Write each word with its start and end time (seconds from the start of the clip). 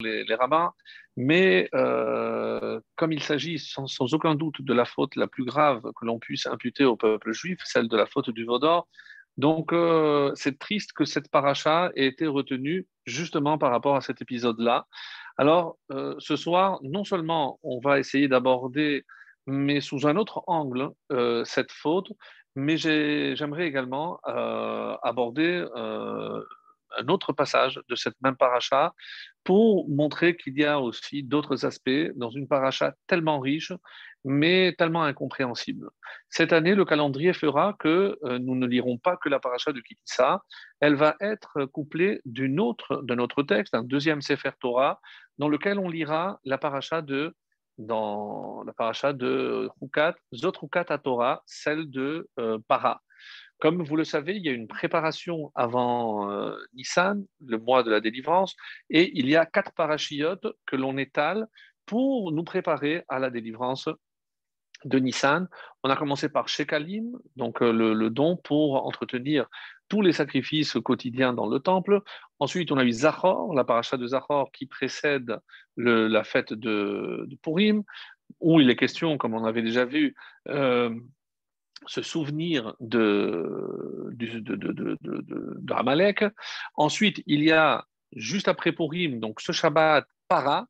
les, 0.00 0.34
rabbins, 0.34 0.72
mais 1.16 1.68
euh, 1.74 2.80
comme 2.96 3.12
il 3.12 3.22
s'agit 3.22 3.58
sans, 3.58 4.12
aucun 4.12 4.34
doute 4.34 4.62
de 4.62 4.72
la 4.72 4.84
faute 4.84 5.16
la 5.16 5.26
plus 5.26 5.44
grave 5.44 5.82
que 5.96 6.06
l'on 6.06 6.18
puisse 6.18 6.46
imputer 6.46 6.84
au 6.84 6.96
peuple 6.96 7.32
juif, 7.32 7.58
celle 7.64 7.88
de 7.88 7.96
la 7.96 8.06
faute 8.06 8.30
du 8.30 8.44
Vaudor, 8.44 8.88
donc 9.36 9.72
euh, 9.72 10.32
c'est 10.34 10.58
triste 10.58 10.92
que 10.92 11.04
cette 11.04 11.30
paracha 11.30 11.90
ait 11.94 12.06
été 12.06 12.26
retenue 12.26 12.86
justement 13.06 13.58
par 13.58 13.70
rapport 13.70 13.96
à 13.96 14.00
cet 14.00 14.20
épisode-là. 14.20 14.86
Alors 15.36 15.78
euh, 15.92 16.14
ce 16.18 16.36
soir, 16.36 16.78
non 16.82 17.04
seulement 17.04 17.58
on 17.62 17.80
va 17.80 17.98
essayer 17.98 18.28
d'aborder, 18.28 19.04
mais 19.46 19.80
sous 19.80 20.06
un 20.06 20.16
autre 20.16 20.42
angle, 20.46 20.90
cette 21.44 21.72
faute, 21.72 22.12
mais 22.54 22.76
j'aimerais 22.76 23.66
également 23.66 24.20
aborder 25.02 25.64
un 26.98 27.08
autre 27.08 27.32
passage 27.32 27.80
de 27.88 27.94
cette 27.94 28.20
même 28.22 28.36
paracha 28.36 28.94
pour 29.44 29.88
montrer 29.88 30.36
qu'il 30.36 30.58
y 30.58 30.64
a 30.64 30.80
aussi 30.80 31.22
d'autres 31.22 31.64
aspects 31.64 32.10
dans 32.16 32.30
une 32.30 32.46
paracha 32.46 32.94
tellement 33.06 33.40
riche, 33.40 33.72
mais 34.24 34.74
tellement 34.76 35.02
incompréhensible. 35.02 35.88
Cette 36.28 36.52
année, 36.52 36.74
le 36.74 36.84
calendrier 36.84 37.32
fera 37.32 37.74
que 37.78 38.18
euh, 38.24 38.38
nous 38.38 38.54
ne 38.54 38.66
lirons 38.66 38.98
pas 38.98 39.16
que 39.16 39.28
la 39.28 39.40
paracha 39.40 39.72
de 39.72 39.80
Kitissa, 39.80 40.42
elle 40.80 40.94
va 40.94 41.16
être 41.20 41.64
couplée 41.66 42.20
d'une 42.24 42.60
autre, 42.60 43.02
d'un 43.02 43.18
autre 43.18 43.42
texte, 43.42 43.74
un 43.74 43.84
deuxième 43.84 44.20
Sefer 44.20 44.52
Torah, 44.60 45.00
dans 45.38 45.48
lequel 45.48 45.78
on 45.78 45.88
lira 45.88 46.38
la 46.44 46.58
paracha 46.58 47.00
de 47.02 47.34
dans 47.78 48.62
la 48.64 48.72
paracha 48.74 49.12
de 49.12 49.70
Hukat, 49.80 50.14
Zot 50.34 50.52
Hukat 50.62 50.84
Torah, 50.98 51.42
celle 51.46 51.90
de 51.90 52.28
euh, 52.38 52.58
Para. 52.68 53.00
Comme 53.60 53.82
vous 53.82 53.96
le 53.96 54.04
savez, 54.04 54.36
il 54.36 54.44
y 54.44 54.48
a 54.48 54.52
une 54.52 54.68
préparation 54.68 55.52
avant 55.54 56.30
euh, 56.30 56.56
Nissan, 56.74 57.24
le 57.44 57.58
mois 57.58 57.82
de 57.82 57.90
la 57.90 58.00
délivrance, 58.00 58.56
et 58.88 59.12
il 59.18 59.28
y 59.28 59.36
a 59.36 59.44
quatre 59.44 59.72
parachiotes 59.72 60.46
que 60.66 60.76
l'on 60.76 60.96
étale 60.96 61.46
pour 61.84 62.32
nous 62.32 62.44
préparer 62.44 63.04
à 63.08 63.18
la 63.18 63.28
délivrance 63.28 63.88
de 64.84 64.98
Nissan. 64.98 65.46
On 65.82 65.90
a 65.90 65.96
commencé 65.96 66.30
par 66.30 66.48
Shekalim, 66.48 67.18
donc 67.36 67.60
euh, 67.60 67.70
le, 67.70 68.08
don 68.08 68.38
pour 68.38 68.86
entretenir 68.86 69.46
tous 69.88 70.00
les 70.00 70.12
sacrifices 70.12 70.78
quotidiens 70.82 71.34
dans 71.34 71.46
le 71.46 71.60
temple. 71.60 72.00
Ensuite, 72.38 72.72
on 72.72 72.78
a 72.78 72.84
eu 72.84 72.92
Zachor, 72.92 73.54
la 73.54 73.64
paracha 73.64 73.98
de 73.98 74.06
Zachor 74.06 74.50
qui 74.52 74.64
précède 74.66 75.38
la 75.76 76.24
fête 76.24 76.54
de, 76.54 77.26
de, 77.26 77.36
Purim, 77.36 77.82
où 78.38 78.60
il 78.60 78.70
est 78.70 78.76
question, 78.76 79.18
comme 79.18 79.34
on 79.34 79.44
avait 79.44 79.62
déjà 79.62 79.84
vu, 79.84 80.14
euh, 80.48 80.94
se 81.86 82.02
souvenir 82.02 82.74
de, 82.80 84.10
de, 84.12 84.38
de, 84.38 86.32
Ensuite, 86.74 87.22
il 87.26 87.42
y 87.42 87.52
a, 87.52 87.84
juste 88.14 88.48
après 88.48 88.72
Purim, 88.72 89.20
donc 89.20 89.40
ce 89.40 89.52
Shabbat, 89.52 90.06
Para, 90.28 90.66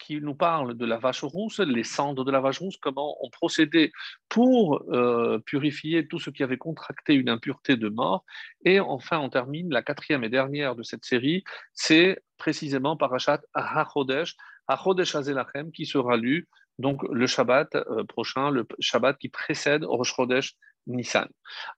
qui 0.00 0.20
nous 0.20 0.34
parle 0.34 0.74
de 0.74 0.86
la 0.86 0.98
vache 0.98 1.22
rousse, 1.22 1.60
les 1.60 1.84
cendres 1.84 2.24
de 2.24 2.30
la 2.30 2.40
vache 2.40 2.58
rousse, 2.58 2.76
comment 2.78 3.16
on 3.22 3.28
procédait 3.30 3.92
pour 4.28 4.82
euh, 4.90 5.38
purifier 5.40 6.08
tout 6.08 6.18
ce 6.18 6.30
qui 6.30 6.42
avait 6.42 6.56
contracté 6.56 7.14
une 7.14 7.28
impureté 7.28 7.76
de 7.76 7.88
mort. 7.88 8.24
Et 8.64 8.80
enfin, 8.80 9.18
on 9.18 9.28
termine 9.28 9.70
la 9.70 9.82
quatrième 9.82 10.24
et 10.24 10.28
dernière 10.28 10.74
de 10.74 10.82
cette 10.82 11.04
série, 11.04 11.44
c'est 11.74 12.22
précisément 12.38 12.96
Parashat 12.96 13.40
HaChodesh, 13.54 14.36
HaChodesh 14.66 15.14
Azelachem, 15.14 15.70
qui 15.70 15.84
sera 15.84 16.16
lu 16.16 16.48
donc 16.80 17.02
le 17.04 17.26
Shabbat 17.26 17.74
euh, 17.76 18.04
prochain, 18.04 18.50
le 18.50 18.66
Shabbat 18.80 19.16
qui 19.18 19.28
précède 19.28 19.84
Rosh 19.84 20.14
Chodesh 20.14 20.54
Nissan. 20.86 21.28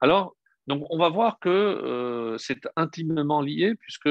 Alors, 0.00 0.36
on 0.68 0.98
va 0.98 1.08
voir 1.08 1.40
que 1.40 1.48
euh, 1.48 2.38
c'est 2.38 2.68
intimement 2.76 3.42
lié, 3.42 3.74
puisque 3.74 4.10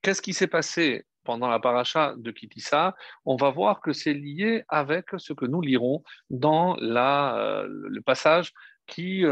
qu'est-ce 0.00 0.22
qui 0.22 0.32
s'est 0.32 0.46
passé 0.46 1.04
pendant 1.22 1.48
la 1.48 1.60
paracha 1.60 2.14
de 2.16 2.30
Kitissa? 2.30 2.96
On 3.26 3.36
va 3.36 3.50
voir 3.50 3.82
que 3.82 3.92
c'est 3.92 4.14
lié 4.14 4.64
avec 4.68 5.10
ce 5.18 5.34
que 5.34 5.44
nous 5.44 5.60
lirons 5.60 6.02
dans 6.30 6.76
euh, 6.80 7.66
le 7.68 8.00
passage 8.00 8.52
qui 8.86 9.24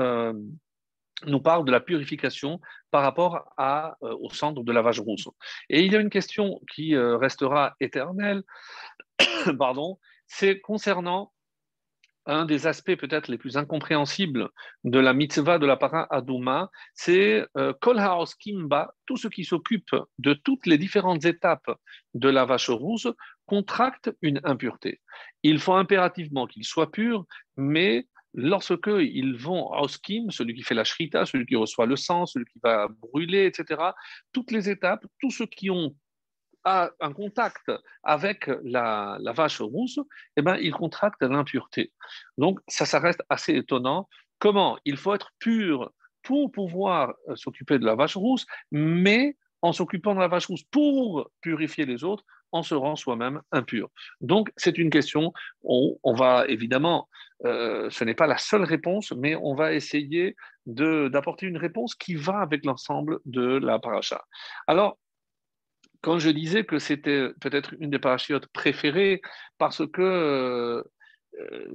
nous 1.27 1.40
parle 1.40 1.64
de 1.64 1.72
la 1.72 1.80
purification 1.80 2.60
par 2.90 3.02
rapport 3.02 3.52
au 4.00 4.30
centre 4.30 4.62
de 4.62 4.72
la 4.72 4.80
vache 4.80 5.00
rousse. 5.00 5.28
Et 5.68 5.83
il 5.84 5.92
y 5.92 5.96
a 5.96 6.00
une 6.00 6.08
question 6.08 6.60
qui 6.72 6.96
restera 6.96 7.74
éternelle, 7.80 8.42
pardon, 9.58 9.98
c'est 10.30 10.61
concernant 10.61 11.33
un 12.24 12.45
des 12.45 12.68
aspects 12.68 12.95
peut-être 12.95 13.29
les 13.29 13.36
plus 13.36 13.57
incompréhensibles 13.57 14.48
de 14.85 14.98
la 15.01 15.13
mitzvah 15.13 15.58
de 15.58 15.67
la 15.67 15.77
para 15.77 16.07
Adouma, 16.14 16.70
c'est 16.95 17.45
euh, 17.57 17.73
Kol 17.80 18.01
Kimba, 18.39 18.95
tout 19.07 19.17
ce 19.17 19.27
qui 19.27 19.45
s'occupe 19.45 19.90
de 20.19 20.35
toutes 20.35 20.67
les 20.67 20.79
différentes 20.79 21.24
étapes 21.24 21.70
de 22.14 22.29
la 22.29 22.45
vache 22.45 22.70
rousse 22.70 23.08
contracte 23.46 24.13
une 24.23 24.40
impureté. 24.45 25.01
Il 25.42 25.58
faut 25.58 25.74
impérativement 25.74 26.46
qu'il 26.46 26.64
soit 26.64 26.92
pur, 26.92 27.27
mais 27.57 28.07
lorsque 28.33 28.86
ils 28.86 29.35
vont 29.36 29.73
à 29.73 29.80
Oskim, 29.80 30.30
celui 30.30 30.55
qui 30.55 30.63
fait 30.63 30.77
la 30.77 30.85
shrita, 30.85 31.27
celui 31.27 31.46
qui 31.46 31.57
reçoit 31.57 31.86
le 31.86 31.96
sang, 31.96 32.27
celui 32.27 32.46
qui 32.46 32.61
va 32.63 32.86
brûler, 32.89 33.46
etc., 33.46 33.83
toutes 34.33 34.52
les 34.52 34.70
étapes, 34.70 35.05
tous 35.19 35.33
ceux 35.33 35.46
qui 35.46 35.70
ont 35.70 35.96
a 36.64 36.90
un 37.00 37.12
contact 37.12 37.70
avec 38.02 38.50
la, 38.62 39.18
vache 39.34 39.60
rousse, 39.60 39.98
eh 40.36 40.42
ben, 40.42 40.56
il 40.60 40.72
contracte 40.72 41.22
l'impureté. 41.22 41.92
Donc, 42.38 42.60
ça, 42.68 42.86
ça 42.86 42.98
reste 42.98 43.22
assez 43.28 43.54
étonnant. 43.54 44.08
Comment? 44.38 44.78
Il 44.84 44.96
faut 44.96 45.14
être 45.14 45.30
pur 45.38 45.90
pour 46.22 46.52
pouvoir 46.52 47.14
euh, 47.28 47.36
s'occuper 47.36 47.78
de 47.78 47.84
la 47.84 47.94
vache 47.94 48.16
rousse, 48.16 48.46
mais 48.70 49.36
en 49.62 49.72
s'occupant 49.72 50.14
de 50.14 50.20
la 50.20 50.28
vache 50.28 50.46
rousse 50.46 50.64
pour 50.70 51.30
purifier 51.40 51.84
les 51.84 52.04
autres, 52.04 52.24
on 52.52 52.62
se 52.62 52.74
rend 52.74 52.96
soi-même 52.96 53.42
impur. 53.52 53.88
Donc, 54.20 54.50
c'est 54.56 54.78
une 54.78 54.90
question, 54.90 55.32
on, 55.62 55.96
on 56.02 56.14
va 56.14 56.46
évidemment, 56.48 57.08
euh, 57.44 57.88
ce 57.90 58.04
n'est 58.04 58.14
pas 58.14 58.27
la 58.27 58.38
seule 58.38 58.64
réponse, 58.64 59.12
mais 59.12 59.36
on 59.36 59.54
va 59.54 59.72
essayer 59.72 60.36
d'apporter 60.66 61.46
une 61.46 61.56
réponse 61.56 61.94
qui 61.94 62.14
va 62.14 62.40
avec 62.40 62.64
l'ensemble 62.64 63.20
de 63.24 63.58
la 63.58 63.78
paracha. 63.78 64.24
Alors, 64.66 64.98
quand 66.02 66.18
je 66.18 66.30
disais 66.30 66.64
que 66.64 66.78
c'était 66.78 67.28
peut-être 67.40 67.74
une 67.78 67.90
des 67.90 67.98
parachutes 67.98 68.46
préférées, 68.48 69.20
parce 69.58 69.86
que 69.86 70.02
euh, 70.02 70.83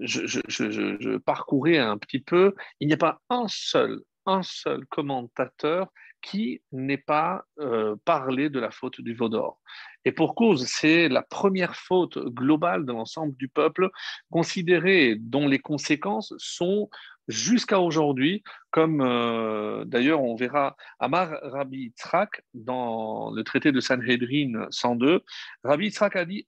je, 0.02 1.18
parcourais 1.18 1.78
un 1.78 1.98
petit 1.98 2.20
peu, 2.20 2.54
il 2.80 2.88
n'y 2.88 2.94
a 2.94 2.98
pas 2.98 3.22
un 3.30 3.48
seul, 3.48 4.02
un 4.26 4.44
seul 4.44 4.86
commentateur 4.88 5.92
qui 6.22 6.62
n'ait 6.72 6.98
pas 6.98 7.46
euh, 7.60 7.96
parlé 8.04 8.50
de 8.50 8.60
la 8.60 8.72
faute 8.72 9.00
du 9.02 9.14
Vaudor. 9.14 9.62
Et 10.06 10.12
pour 10.12 10.36
cause, 10.36 10.66
c'est 10.68 11.10
la 11.10 11.24
première 11.24 11.76
faute 11.76 12.18
globale 12.18 12.86
de 12.86 12.92
l'ensemble 12.92 13.36
du 13.36 13.48
peuple, 13.48 13.90
considérée 14.30 15.16
dont 15.20 15.48
les 15.48 15.60
conséquences 15.60 16.34
sont 16.38 16.90
jusqu'à 17.28 17.80
aujourd'hui, 17.80 18.44
comme 18.70 19.02
euh, 19.02 19.84
d'ailleurs 19.86 20.22
on 20.22 20.36
verra 20.36 20.76
Amar 21.00 21.30
Rabbi 21.42 21.78
Yitzhak 21.86 22.44
dans 22.54 23.32
le 23.32 23.44
traité 23.44 23.72
de 23.72 23.80
Sanhedrin 23.80 24.68
102. 24.70 25.22
Rabbi 25.64 25.86
Yitzhak 25.86 26.16
a 26.16 26.26
dit 26.26 26.48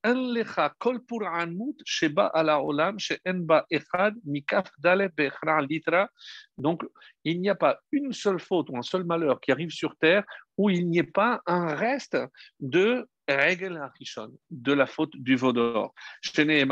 kol 0.77 0.99
sheba 1.85 2.27
ala 2.27 2.61
olam 2.61 2.97
echad 3.71 4.15
mikaf 4.25 4.69
litra. 5.67 6.09
Donc 6.57 6.83
il 7.23 7.41
n'y 7.41 7.49
a 7.49 7.55
pas 7.55 7.79
une 7.91 8.13
seule 8.13 8.39
faute 8.39 8.69
ou 8.69 8.77
un 8.77 8.83
seul 8.83 9.03
malheur 9.03 9.39
qui 9.39 9.51
arrive 9.51 9.71
sur 9.71 9.95
terre 9.95 10.23
où 10.57 10.69
il 10.69 10.87
n'y 10.89 10.99
ait 10.99 11.03
pas 11.03 11.41
un 11.45 11.73
reste 11.75 12.17
de 12.59 13.07
De 13.27 14.73
la 14.73 14.85
faute 14.85 15.15
du 15.15 15.35
Vaudor. 15.35 15.93
Chez 16.21 16.65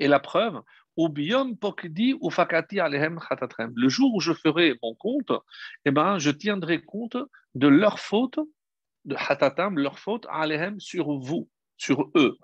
et 0.00 0.08
la 0.08 0.20
preuve, 0.20 0.62
le 0.96 3.88
jour 3.88 4.14
où 4.14 4.20
je 4.20 4.32
ferai 4.32 4.78
mon 4.82 4.94
compte, 4.94 5.32
eh 5.84 5.90
ben, 5.90 6.18
je 6.18 6.30
tiendrai 6.30 6.82
compte 6.82 7.18
de 7.54 7.68
leur 7.68 8.00
faute, 8.00 8.40
de 9.04 9.14
hatatam, 9.16 9.78
leur 9.78 9.98
faute, 9.98 10.26
alehem, 10.30 10.80
sur 10.80 11.18
vous, 11.18 11.48
sur 11.76 12.10
eux. 12.16 12.38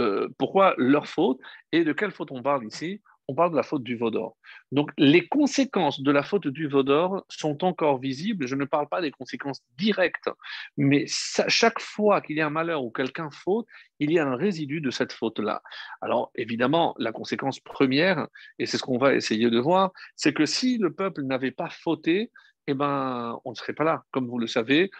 Euh, 0.00 0.28
pourquoi 0.38 0.74
leur 0.78 1.08
faute 1.08 1.40
et 1.72 1.82
de 1.82 1.92
quelle 1.92 2.12
faute 2.12 2.30
on 2.30 2.42
parle 2.42 2.64
ici? 2.64 3.02
On 3.28 3.34
parle 3.34 3.50
de 3.50 3.56
la 3.56 3.62
faute 3.62 3.82
du 3.82 3.94
Vaudor. 3.94 4.36
Donc, 4.72 4.90
les 4.96 5.28
conséquences 5.28 6.00
de 6.00 6.10
la 6.10 6.22
faute 6.22 6.48
du 6.48 6.66
Vaudor 6.66 7.24
sont 7.28 7.62
encore 7.62 7.98
visibles. 7.98 8.46
Je 8.46 8.54
ne 8.54 8.64
parle 8.64 8.88
pas 8.88 9.02
des 9.02 9.10
conséquences 9.10 9.62
directes, 9.76 10.30
mais 10.78 11.04
chaque 11.06 11.78
fois 11.78 12.22
qu'il 12.22 12.38
y 12.38 12.40
a 12.40 12.46
un 12.46 12.50
malheur 12.50 12.82
ou 12.82 12.90
quelqu'un 12.90 13.28
faute, 13.30 13.66
il 13.98 14.10
y 14.10 14.18
a 14.18 14.26
un 14.26 14.34
résidu 14.34 14.80
de 14.80 14.90
cette 14.90 15.12
faute-là. 15.12 15.62
Alors, 16.00 16.30
évidemment, 16.36 16.94
la 16.98 17.12
conséquence 17.12 17.60
première, 17.60 18.26
et 18.58 18.64
c'est 18.64 18.78
ce 18.78 18.82
qu'on 18.82 18.98
va 18.98 19.14
essayer 19.14 19.50
de 19.50 19.58
voir, 19.58 19.92
c'est 20.16 20.32
que 20.32 20.46
si 20.46 20.78
le 20.78 20.94
peuple 20.94 21.22
n'avait 21.22 21.50
pas 21.50 21.68
fauté, 21.68 22.32
eh 22.66 22.74
ben, 22.74 23.38
on 23.44 23.50
ne 23.50 23.54
serait 23.54 23.74
pas 23.74 23.84
là. 23.84 24.04
Comme 24.10 24.26
vous 24.26 24.38
le 24.38 24.46
savez, 24.46 24.90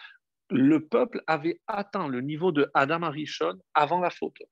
le 0.51 0.87
peuple 0.87 1.23
avait 1.27 1.61
atteint 1.67 2.09
le 2.09 2.21
niveau 2.21 2.53
de 2.53 2.71
Adam 2.75 3.03
Arishon 3.03 3.55
avant 3.75 4.01
la 4.01 4.11
faute. 4.11 4.43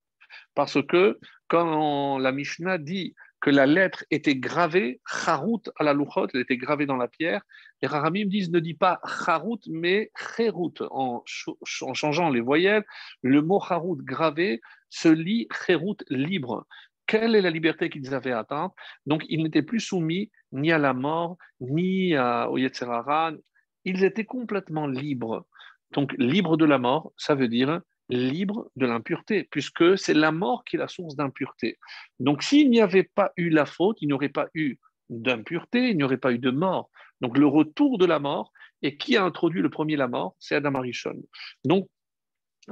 Parce 0.54 0.82
que 0.86 1.18
quand 1.48 2.18
la 2.18 2.32
Mishnah 2.32 2.78
dit 2.78 3.14
que 3.46 3.50
la 3.52 3.66
lettre 3.66 4.04
était 4.10 4.34
gravée, 4.34 5.00
Charut 5.06 5.62
à 5.76 5.84
la 5.84 5.92
louchot, 5.92 6.26
elle 6.34 6.40
était 6.40 6.56
gravée 6.56 6.84
dans 6.84 6.96
la 6.96 7.06
pierre. 7.06 7.42
Les 7.80 7.86
Rahamim 7.86 8.26
disent 8.26 8.50
ne 8.50 8.58
dit 8.58 8.74
pas 8.74 8.98
Charut, 9.06 9.60
mais 9.68 10.10
Cherut. 10.16 10.74
En, 10.90 11.22
changeant 11.64 12.28
les 12.28 12.40
voyelles, 12.40 12.84
le 13.22 13.42
mot 13.42 13.60
Charut 13.60 13.98
gravé 14.02 14.60
se 14.90 15.08
lit 15.08 15.46
Cherut 15.64 15.94
libre. 16.10 16.66
Quelle 17.06 17.36
est 17.36 17.40
la 17.40 17.50
liberté 17.50 17.88
qu'ils 17.88 18.12
avaient 18.14 18.32
atteinte 18.32 18.72
Donc, 19.06 19.24
ils 19.28 19.44
n'étaient 19.44 19.62
plus 19.62 19.78
soumis 19.78 20.32
ni 20.50 20.72
à 20.72 20.78
la 20.78 20.92
mort, 20.92 21.36
ni 21.60 22.16
à, 22.16 22.50
au 22.50 22.58
Yetzerara. 22.58 23.30
Ils 23.84 24.02
étaient 24.02 24.24
complètement 24.24 24.88
libres. 24.88 25.46
Donc, 25.92 26.12
libre 26.18 26.56
de 26.56 26.64
la 26.64 26.78
mort, 26.78 27.12
ça 27.16 27.36
veut 27.36 27.46
dire 27.46 27.80
libre 28.08 28.70
de 28.76 28.86
l'impureté, 28.86 29.44
puisque 29.50 29.98
c'est 29.98 30.14
la 30.14 30.32
mort 30.32 30.64
qui 30.64 30.76
est 30.76 30.78
la 30.78 30.88
source 30.88 31.16
d'impureté. 31.16 31.78
Donc 32.20 32.42
s'il 32.42 32.70
n'y 32.70 32.80
avait 32.80 33.04
pas 33.14 33.32
eu 33.36 33.50
la 33.50 33.66
faute, 33.66 33.98
il 34.00 34.06
n'y 34.06 34.12
aurait 34.12 34.28
pas 34.28 34.48
eu 34.54 34.78
d'impureté, 35.10 35.90
il 35.90 35.96
n'y 35.96 36.02
aurait 36.02 36.16
pas 36.16 36.32
eu 36.32 36.38
de 36.38 36.50
mort. 36.50 36.90
Donc 37.20 37.38
le 37.38 37.46
retour 37.46 37.98
de 37.98 38.06
la 38.06 38.18
mort, 38.18 38.52
et 38.82 38.96
qui 38.96 39.16
a 39.16 39.24
introduit 39.24 39.62
le 39.62 39.70
premier 39.70 39.96
la 39.96 40.08
mort 40.08 40.36
C'est 40.38 40.54
Adam 40.54 40.74
Arishon. 40.74 41.22
Donc 41.64 41.88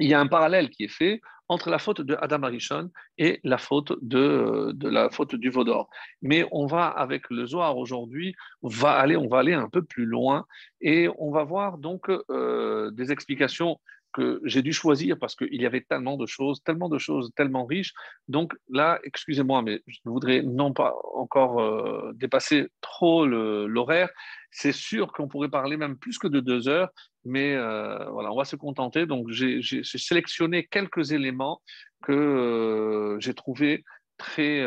il 0.01 0.09
y 0.09 0.15
a 0.15 0.21
un 0.21 0.27
parallèle 0.27 0.71
qui 0.71 0.85
est 0.85 0.89
fait 0.89 1.21
entre 1.49 1.71
la 1.71 1.79
faute 1.79 2.01
de 2.01 2.17
Adam 2.21 2.43
Arishon 2.43 2.91
et 3.19 3.41
la 3.45 3.59
faute 3.59 3.93
de, 4.01 4.75
la 4.83 5.11
faute 5.11 5.35
du 5.35 5.51
Vaudor. 5.51 5.89
Mais 6.23 6.47
on 6.53 6.67
va 6.67 6.87
avec 6.87 7.29
le 7.31 7.47
Zohar 7.47 7.77
aujourd'hui, 7.77 8.35
va 8.63 8.93
aller, 8.93 9.17
on 9.17 9.29
va 9.29 9.39
aller 9.39 9.53
un 9.53 9.69
peu 9.69 9.83
plus 9.83 10.07
loin 10.07 10.47
et 10.81 11.09
on 11.19 11.31
va 11.31 11.45
voir 11.45 11.79
donc 11.79 12.09
euh, 12.31 12.91
des 12.93 13.13
explications 13.13 13.79
que 14.15 14.41
j'ai 14.45 14.63
dû 14.63 14.73
choisir 14.73 15.19
parce 15.19 15.35
qu'il 15.35 15.61
y 15.61 15.67
avait 15.67 15.83
tellement 15.83 16.17
de 16.17 16.25
choses, 16.25 16.63
tellement 16.63 16.89
de 16.89 16.99
choses, 16.99 17.31
tellement 17.37 17.67
riches. 17.67 17.93
Donc 18.29 18.55
là, 18.71 19.01
excusez-moi, 19.05 19.61
mais 19.63 19.83
je 19.87 19.99
voudrais 20.05 20.43
non 20.43 20.73
pas 20.73 20.95
encore 21.15 21.61
euh, 21.61 22.13
dépasser 22.15 22.69
trop 22.81 23.27
l'horaire. 23.27 24.09
C'est 24.51 24.73
sûr 24.73 25.13
qu'on 25.13 25.29
pourrait 25.29 25.49
parler 25.49 25.77
même 25.77 25.99
plus 25.99 26.17
que 26.17 26.29
de 26.29 26.41
deux 26.41 26.69
heures, 26.69 26.91
mais 27.25 27.55
euh, 27.55 28.09
voilà, 28.11 28.33
on 28.33 28.37
va 28.37 28.45
se 28.45 28.57
contenter. 28.57 29.05
Donc 29.05 29.29
j'ai 29.31 29.61
sélectionné 29.83 30.67
quelques 30.67 31.13
éléments 31.13 31.61
que 32.03 32.13
euh, 32.13 33.21
j'ai 33.21 33.35
trouvés 33.35 33.83
très 34.17 34.65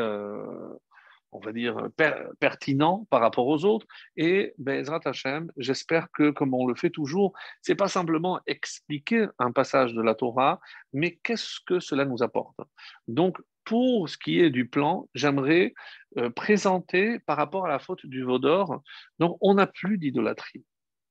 on 1.31 1.39
va 1.39 1.51
dire, 1.51 1.77
pertinent 2.39 3.07
par 3.09 3.21
rapport 3.21 3.47
aux 3.47 3.65
autres. 3.65 3.85
Et 4.15 4.53
Bezrat 4.57 5.01
Hashem, 5.05 5.51
j'espère 5.57 6.09
que, 6.11 6.31
comme 6.31 6.53
on 6.53 6.65
le 6.65 6.75
fait 6.75 6.89
toujours, 6.89 7.33
c'est 7.61 7.75
pas 7.75 7.87
simplement 7.87 8.39
expliquer 8.47 9.27
un 9.39 9.51
passage 9.51 9.93
de 9.93 10.01
la 10.01 10.15
Torah, 10.15 10.59
mais 10.93 11.19
qu'est-ce 11.23 11.59
que 11.65 11.79
cela 11.79 12.05
nous 12.05 12.23
apporte. 12.23 12.57
Donc, 13.07 13.37
pour 13.65 14.07
ce 14.07 14.17
qui 14.17 14.39
est 14.39 14.49
du 14.49 14.67
plan, 14.67 15.09
j'aimerais 15.13 15.73
euh, 16.17 16.29
présenter 16.29 17.19
par 17.19 17.35
rapport 17.35 17.65
à 17.65 17.69
la 17.69 17.79
faute 17.79 18.05
du 18.05 18.23
Vaudor. 18.23 18.81
Donc, 19.19 19.37
on 19.41 19.55
n'a 19.55 19.67
plus 19.67 19.97
d'idolâtrie. 19.97 20.63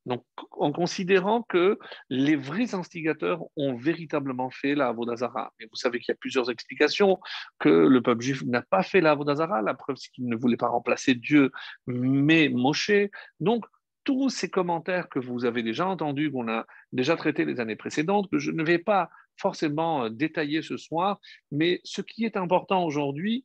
Donc, 0.07 0.25
en 0.53 0.73
considérant 0.73 1.43
que 1.43 1.79
les 2.09 2.37
vrais 2.37 2.75
instigateurs 2.75 3.43
ont 3.57 3.75
véritablement 3.75 4.51
fait 4.51 4.75
la 4.75 4.89
Avodazara. 4.89 5.53
Et 5.61 5.67
vous 5.67 5.77
savez 5.77 5.99
qu'il 5.99 6.13
y 6.13 6.17
a 6.17 6.19
plusieurs 6.19 6.51
explications, 6.51 7.19
que 7.59 7.69
le 7.69 8.01
peuple 8.01 8.23
juif 8.23 8.45
n'a 8.45 8.63
pas 8.63 8.85
fait 8.85 9.01
la 9.01 9.11
Avodazara. 9.11 9.63
La 9.63 9.75
preuve, 9.75 9.97
c'est 9.97 10.11
qu'il 10.13 10.29
ne 10.29 10.37
voulait 10.37 10.57
pas 10.57 10.69
remplacer 10.69 11.15
Dieu, 11.15 11.51
mais 11.87 12.49
Moshe. 12.49 12.93
Donc, 13.41 13.67
tous 14.05 14.31
ces 14.31 14.49
commentaires 14.49 15.09
que 15.09 15.19
vous 15.19 15.45
avez 15.45 15.65
déjà 15.65 15.87
entendus, 15.89 16.31
qu'on 16.31 16.49
a 16.49 16.65
déjà 16.93 17.17
traités 17.17 17.45
les 17.45 17.59
années 17.59 17.75
précédentes, 17.75 18.31
que 18.31 18.39
je 18.39 18.53
ne 18.53 18.63
vais 18.63 18.79
pas 18.79 19.11
forcément 19.37 20.05
euh, 20.05 20.09
détailler 20.09 20.63
ce 20.63 20.77
soir, 20.77 21.19
mais 21.51 21.81
ce 21.83 22.01
qui 22.01 22.25
est 22.25 22.37
important 22.37 22.85
aujourd'hui, 22.85 23.45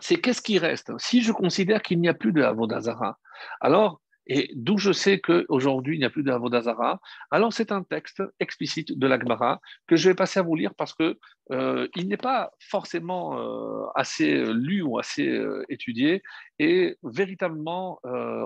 c'est 0.00 0.16
qu'est-ce 0.16 0.42
qui 0.42 0.58
reste? 0.58 0.92
Si 0.98 1.22
je 1.22 1.32
considère 1.32 1.82
qu'il 1.82 2.00
n'y 2.00 2.08
a 2.08 2.14
plus 2.14 2.32
de 2.32 2.42
Avodazara, 2.42 3.18
alors 3.60 4.00
et 4.26 4.50
d'où 4.54 4.78
je 4.78 4.92
sais 4.92 5.20
qu'aujourd'hui, 5.20 5.96
il 5.96 5.98
n'y 6.00 6.04
a 6.04 6.10
plus 6.10 6.24
d'Avodazara, 6.24 7.00
alors 7.30 7.52
c'est 7.52 7.70
un 7.70 7.82
texte 7.82 8.22
explicite 8.40 8.98
de 8.98 9.06
l'Agmara 9.06 9.60
que 9.86 9.96
je 9.96 10.08
vais 10.08 10.14
passer 10.14 10.40
à 10.40 10.42
vous 10.42 10.56
lire 10.56 10.74
parce 10.74 10.94
qu'il 10.94 11.16
euh, 11.52 11.88
n'est 11.96 12.16
pas 12.16 12.50
forcément 12.58 13.38
euh, 13.38 13.86
assez 13.94 14.44
lu 14.52 14.82
ou 14.82 14.98
assez 14.98 15.28
euh, 15.28 15.64
étudié. 15.68 16.22
Et 16.58 16.96
véritablement, 17.02 18.00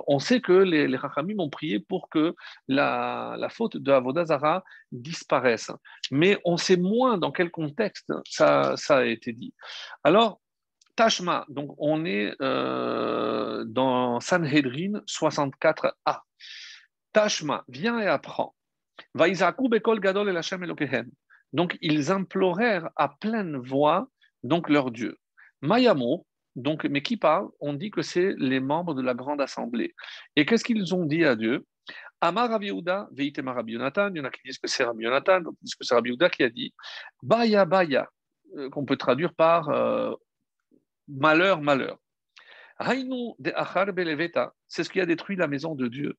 on 0.09 0.19
sait 0.19 0.41
que 0.41 0.53
les, 0.53 0.88
les 0.88 0.97
Rachamim 0.97 1.38
ont 1.38 1.49
prié 1.49 1.79
pour 1.79 2.09
que 2.09 2.35
la, 2.67 3.37
la 3.38 3.49
faute 3.49 3.76
de 3.76 3.93
Avodazara 3.93 4.65
disparaisse. 4.91 5.71
Mais 6.11 6.38
on 6.44 6.56
sait 6.56 6.76
moins 6.76 7.19
dans 7.19 7.31
quel 7.31 7.53
contexte 7.53 8.12
ça, 8.29 8.76
ça 8.76 8.99
a 8.99 9.05
été 9.05 9.33
dit. 9.33 9.55
Alors, 10.03 10.41
Tashma, 11.00 11.47
donc 11.49 11.75
on 11.79 12.05
est 12.05 12.35
euh, 12.43 13.64
dans 13.64 14.20
Sanhedrin 14.20 15.00
64a. 15.08 16.20
Tashma, 17.14 17.64
viens 17.69 17.99
et 18.00 18.06
apprends. 18.06 18.55
bekol 19.14 19.99
gadol 19.99 20.29
el 20.29 21.08
Donc 21.55 21.79
ils 21.81 22.12
implorèrent 22.12 22.91
à 22.97 23.08
pleine 23.08 23.56
voix 23.56 24.11
donc 24.43 24.69
leur 24.69 24.91
Dieu. 24.91 25.17
Mayamo, 25.62 26.26
donc, 26.55 26.85
mais 26.85 27.00
qui 27.00 27.17
parle? 27.17 27.49
On 27.61 27.73
dit 27.73 27.91
que 27.91 28.02
c'est 28.02 28.35
les 28.37 28.61
membres 28.61 28.93
de 28.93 29.00
la 29.00 29.14
grande 29.14 29.41
assemblée. 29.41 29.94
Et 30.37 30.44
qu'est-ce 30.44 30.64
qu'ils 30.64 30.94
ont 30.94 31.06
dit 31.06 31.25
à 31.25 31.35
Dieu? 31.35 31.64
Amar 32.20 32.50
Rabbi 32.50 32.70
Veitema 33.12 33.55
Rabbi 33.55 33.73
Yonatan, 33.73 34.11
il 34.11 34.19
y 34.19 34.20
en 34.20 34.25
a 34.25 34.31
qui 34.31 34.43
disent 34.44 34.58
que 34.58 34.69
c'est 34.69 34.85
Rabbi 34.85 35.05
Yonatan, 35.05 35.41
d'autres 35.41 35.56
disent 35.62 35.76
que 35.76 35.85
c'est 35.87 35.94
Rabbi 35.94 36.14
qui 36.31 36.43
a 36.43 36.50
dit 36.50 36.75
Baya 37.23 37.64
Baya, 37.64 38.06
euh, 38.58 38.69
qu'on 38.69 38.85
peut 38.85 38.99
traduire 38.99 39.32
par 39.32 39.70
euh, 39.70 40.12
malheur, 41.11 41.61
malheur. 41.61 41.99
de 42.81 44.31
c'est 44.69 44.85
ce 44.85 44.91
qui 44.91 45.01
a 45.01 45.07
détruit 45.07 45.37
la 45.37 45.49
maison 45.49 45.75
de 45.75 45.89
Dieu. 45.89 46.17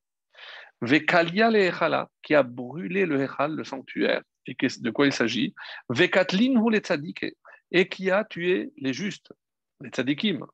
Vekalia 0.80 1.50
le 1.50 2.06
qui 2.22 2.34
a 2.34 2.42
brûlé 2.42 3.06
le 3.06 3.22
Echal, 3.22 3.54
le 3.54 3.64
sanctuaire, 3.64 4.22
et 4.46 4.56
de 4.56 4.90
quoi 4.90 5.06
il 5.06 5.12
s'agit. 5.12 5.54
Vekatlin 5.88 6.54
le 6.54 7.40
et 7.74 7.88
qui 7.88 8.10
a 8.10 8.24
tué 8.24 8.72
les 8.76 8.92
justes, 8.92 9.32
les 9.80 9.90
tzadikim. 9.90 10.44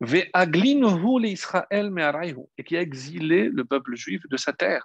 Veaglin 0.00 0.82
hu 0.82 1.20
le 1.20 1.28
Israël 1.28 1.90
me'arayhu, 1.90 2.46
et 2.58 2.64
qui 2.64 2.76
a 2.76 2.80
exilé 2.80 3.48
le 3.48 3.64
peuple 3.64 3.94
juif 3.94 4.22
de 4.28 4.36
sa 4.36 4.52
terre. 4.52 4.84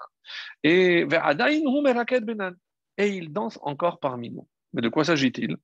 Et 0.63 1.05
ve'adain 1.05 1.61
hu 1.61 1.81
meraket 1.81 2.21
benan, 2.21 2.53
et 2.97 3.07
il 3.07 3.31
danse 3.31 3.57
encore 3.61 3.99
parmi 3.99 4.29
nous. 4.29 4.47
Mais 4.73 4.81
de 4.81 4.89
quoi 4.89 5.03
s'agit-il? 5.03 5.57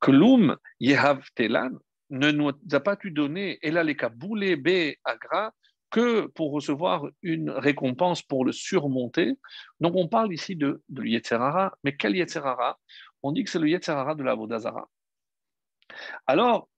Klum 0.00 0.56
yehav 0.80 1.22
telan, 1.34 1.78
ne 2.10 2.30
nous 2.30 2.50
a 2.72 2.80
pas 2.80 2.96
pu 2.96 3.10
donner 3.10 3.58
Elaleka 3.62 4.08
Boulé 4.08 4.56
B 4.56 4.96
Agra 5.04 5.52
que 5.90 6.26
pour 6.26 6.52
recevoir 6.52 7.08
une 7.22 7.50
récompense 7.50 8.22
pour 8.22 8.44
le 8.44 8.52
surmonter. 8.52 9.34
Donc 9.80 9.94
on 9.96 10.08
parle 10.08 10.32
ici 10.32 10.54
de, 10.56 10.82
de 10.88 11.04
Yetzerara, 11.04 11.76
mais 11.82 11.96
quel 11.96 12.16
Yetzerara? 12.16 12.78
On 13.22 13.32
dit 13.32 13.44
que 13.44 13.50
c'est 13.50 13.58
le 13.58 13.68
Yetzerara 13.68 14.14
de 14.14 14.22
la 14.22 14.34
Vodazara. 14.34 14.88
Alors, 16.26 16.68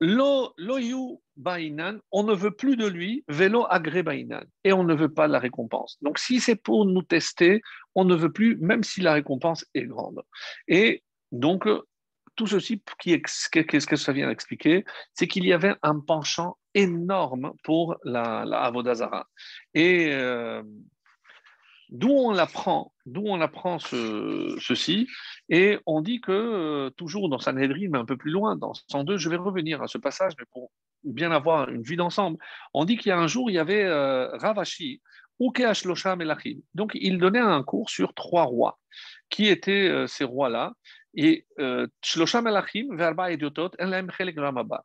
Loyu 0.00 1.18
Bainan, 1.36 1.98
on 2.10 2.24
ne 2.24 2.34
veut 2.34 2.50
plus 2.50 2.76
de 2.76 2.86
lui, 2.86 3.24
Velo 3.28 3.66
Agré 3.70 4.02
Bainan, 4.02 4.44
et 4.64 4.72
on 4.72 4.84
ne 4.84 4.94
veut 4.94 5.12
pas 5.12 5.28
la 5.28 5.38
récompense. 5.38 5.96
Donc 6.02 6.18
si 6.18 6.40
c'est 6.40 6.56
pour 6.56 6.84
nous 6.84 7.02
tester, 7.02 7.62
on 7.94 8.04
ne 8.04 8.14
veut 8.14 8.32
plus, 8.32 8.56
même 8.58 8.82
si 8.82 9.00
la 9.00 9.14
récompense 9.14 9.64
est 9.74 9.86
grande. 9.86 10.22
Et 10.66 11.02
donc, 11.30 11.68
tout 12.36 12.46
ceci, 12.46 12.82
qu'est-ce 12.98 13.86
que 13.86 13.96
ça 13.96 14.12
vient 14.12 14.30
expliquer 14.30 14.84
C'est 15.14 15.28
qu'il 15.28 15.44
y 15.44 15.52
avait 15.52 15.74
un 15.82 16.00
penchant 16.00 16.56
énorme 16.74 17.52
pour 17.62 17.96
la, 18.04 18.44
la. 18.44 18.72
Et 19.74 20.08
euh, 20.12 20.62
d'où 21.90 22.10
on 22.10 22.36
apprend, 22.36 22.92
d'où 23.06 23.22
on 23.26 23.40
ceci, 24.58 25.06
et 25.48 25.78
on 25.86 26.00
dit 26.00 26.20
que, 26.20 26.32
euh, 26.32 26.90
toujours 26.90 27.28
dans 27.28 27.38
Sanhedrin, 27.38 27.88
mais 27.90 27.98
un 27.98 28.04
peu 28.04 28.16
plus 28.16 28.30
loin, 28.30 28.56
dans 28.56 28.72
102, 28.74 29.18
je 29.18 29.28
vais 29.28 29.36
revenir 29.36 29.82
à 29.82 29.86
ce 29.86 29.98
passage, 29.98 30.32
mais 30.38 30.46
pour 30.50 30.72
bien 31.04 31.32
avoir 31.32 31.68
une 31.68 31.82
vue 31.82 31.96
d'ensemble, 31.96 32.38
on 32.72 32.84
dit 32.84 32.96
qu'il 32.96 33.10
y 33.10 33.12
a 33.12 33.18
un 33.18 33.26
jour, 33.26 33.50
il 33.50 33.54
y 33.54 33.58
avait 33.58 33.84
euh, 33.84 34.28
Ravashi. 34.38 35.00
Donc, 36.74 36.92
il 36.94 37.18
donnait 37.18 37.40
un 37.40 37.62
cours 37.64 37.90
sur 37.90 38.14
trois 38.14 38.44
rois. 38.44 38.78
Qui 39.28 39.48
étaient 39.48 39.88
euh, 39.88 40.06
ces 40.06 40.24
rois-là? 40.24 40.72
Et 41.14 41.46
euh, 41.58 41.86
Shlosha 42.02 42.40
Melachim, 42.42 42.96
Verba 42.96 43.30
Ediotot, 43.30 43.70
Enlem 43.78 44.10
Chelek 44.10 44.38
Ramaba. 44.38 44.84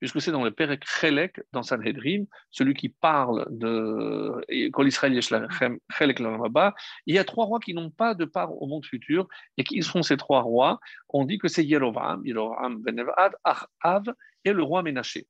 Puisque 0.00 0.20
c'est 0.20 0.32
dans 0.32 0.44
le 0.44 0.50
Perek 0.50 0.84
Chelek, 0.86 1.40
dans 1.52 1.62
Sanhedrin, 1.62 2.24
celui 2.50 2.74
qui 2.74 2.90
parle 2.90 3.46
de 3.50 4.70
Kol 4.70 4.88
Israël 4.88 5.18
Chelek 5.22 6.18
Ramaba, 6.18 6.74
il 7.06 7.14
y 7.14 7.18
a 7.18 7.24
trois 7.24 7.46
rois 7.46 7.60
qui 7.60 7.74
n'ont 7.74 7.90
pas 7.90 8.14
de 8.14 8.24
part 8.24 8.60
au 8.60 8.66
monde 8.66 8.84
futur. 8.84 9.26
Et 9.56 9.64
qui 9.64 9.82
sont 9.82 10.02
ces 10.02 10.16
trois 10.16 10.42
rois 10.42 10.78
On 11.08 11.24
dit 11.24 11.38
que 11.38 11.48
c'est 11.48 11.64
Yerovam, 11.64 12.24
Yerovam 12.26 12.82
Benevad, 12.82 13.34
Achav 13.44 14.04
et 14.44 14.52
le 14.52 14.62
roi 14.62 14.82
Ménaché. 14.82 15.26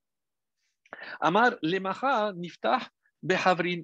Amar 1.21 1.53
Lemacha 1.63 2.33
Niftah 2.35 2.81
Behavrin. 3.23 3.83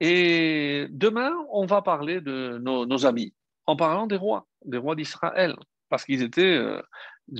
Et 0.00 0.86
demain, 0.90 1.32
on 1.50 1.66
va 1.66 1.82
parler 1.82 2.20
de 2.20 2.58
nos 2.58 3.06
amis, 3.06 3.34
en 3.66 3.76
parlant 3.76 4.06
des 4.06 4.16
rois, 4.16 4.46
des 4.64 4.78
rois 4.78 4.94
d'Israël 4.94 5.56
parce 5.88 6.04
qu'ils 6.04 6.22
étaient 6.22 6.56
euh, 6.56 6.80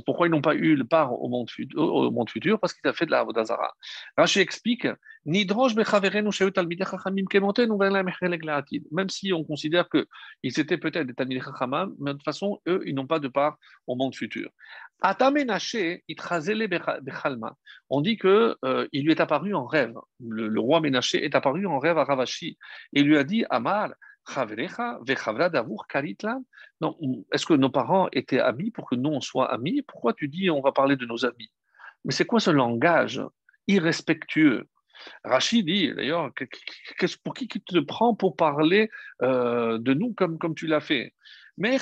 Pourquoi 0.05 0.27
ils 0.27 0.31
n'ont 0.31 0.41
pas 0.41 0.55
eu 0.55 0.77
le 0.77 0.85
part 0.85 1.13
au 1.13 1.29
monde, 1.29 1.51
futur, 1.51 2.61
Parce 2.61 2.73
qu'ils 2.73 2.91
ont 2.91 2.95
fait 2.95 3.07
de 3.07 3.11
la 3.11 3.21
Avodazara. 3.21 3.73
Rashi 4.17 4.41
explique 4.41 4.87
Même 5.27 5.49
si 9.09 9.33
on 9.33 9.45
considère 9.45 9.89
qu'ils 9.89 10.61
étaient 10.61 10.79
peut-être 10.79 11.07
des 11.07 11.15
Talmidei 11.15 11.41
Chachamim, 11.41 11.93
mais 11.99 12.13
de 12.13 12.17
toute 12.17 12.25
façon, 12.25 12.61
eux, 12.67 12.83
ils 12.87 12.95
n'ont 12.95 13.07
pas 13.07 13.19
de 13.19 13.29
part 13.29 13.59
au 13.87 13.95
monde 13.95 14.15
futur. 14.15 14.51
On 15.01 15.13
dit 18.01 18.17
qu'il 18.17 18.31
euh, 18.31 18.89
lui 18.93 19.13
est 19.13 19.21
apparu 19.21 19.55
en 19.55 19.65
rêve. 19.65 19.95
Le, 20.27 20.61
roi 20.61 20.81
Ménaché 20.81 21.25
est 21.25 21.37
apparu 21.37 21.67
en 21.67 21.79
rêve 21.79 21.99
à 21.99 22.05
Ravashi. 22.05 22.59
Et 22.93 23.05
lui 23.05 23.17
a 23.17 23.23
dit 23.23 23.45
Amar, 23.49 23.91
non, 26.81 26.97
est-ce 27.33 27.47
que 27.47 27.55
nos 27.55 27.71
parents 27.71 28.09
étaient 28.13 28.41
amis 28.41 28.71
pour 28.71 28.89
que 28.89 28.95
nous 28.95 29.11
on 29.11 29.21
soit 29.21 29.53
amis? 29.53 29.83
Pourquoi 29.83 30.13
tu 30.13 30.29
dis 30.29 30.51
on 30.51 30.61
va 30.61 30.73
parler 30.73 30.97
de 30.97 31.07
nos 31.07 31.25
amis? 31.25 31.51
Mais 32.05 32.13
c'est 32.13 32.25
quoi 32.25 32.41
ce 32.41 32.51
langage 32.51 33.23
irrespectueux? 33.67 34.69
Rachid 35.25 35.67
dit 35.67 35.95
d'ailleurs, 35.95 36.31
pour 37.25 37.35
qui 37.35 37.49
tu 37.49 37.61
te 37.61 37.79
prends 37.79 38.15
pour 38.15 38.37
parler 38.37 38.91
euh, 39.23 39.79
de 39.79 39.95
nous 39.95 40.13
comme, 40.13 40.39
comme 40.39 40.55
tu 40.55 40.67
l'as 40.67 40.81
fait? 40.81 41.15
Mais 41.57 41.77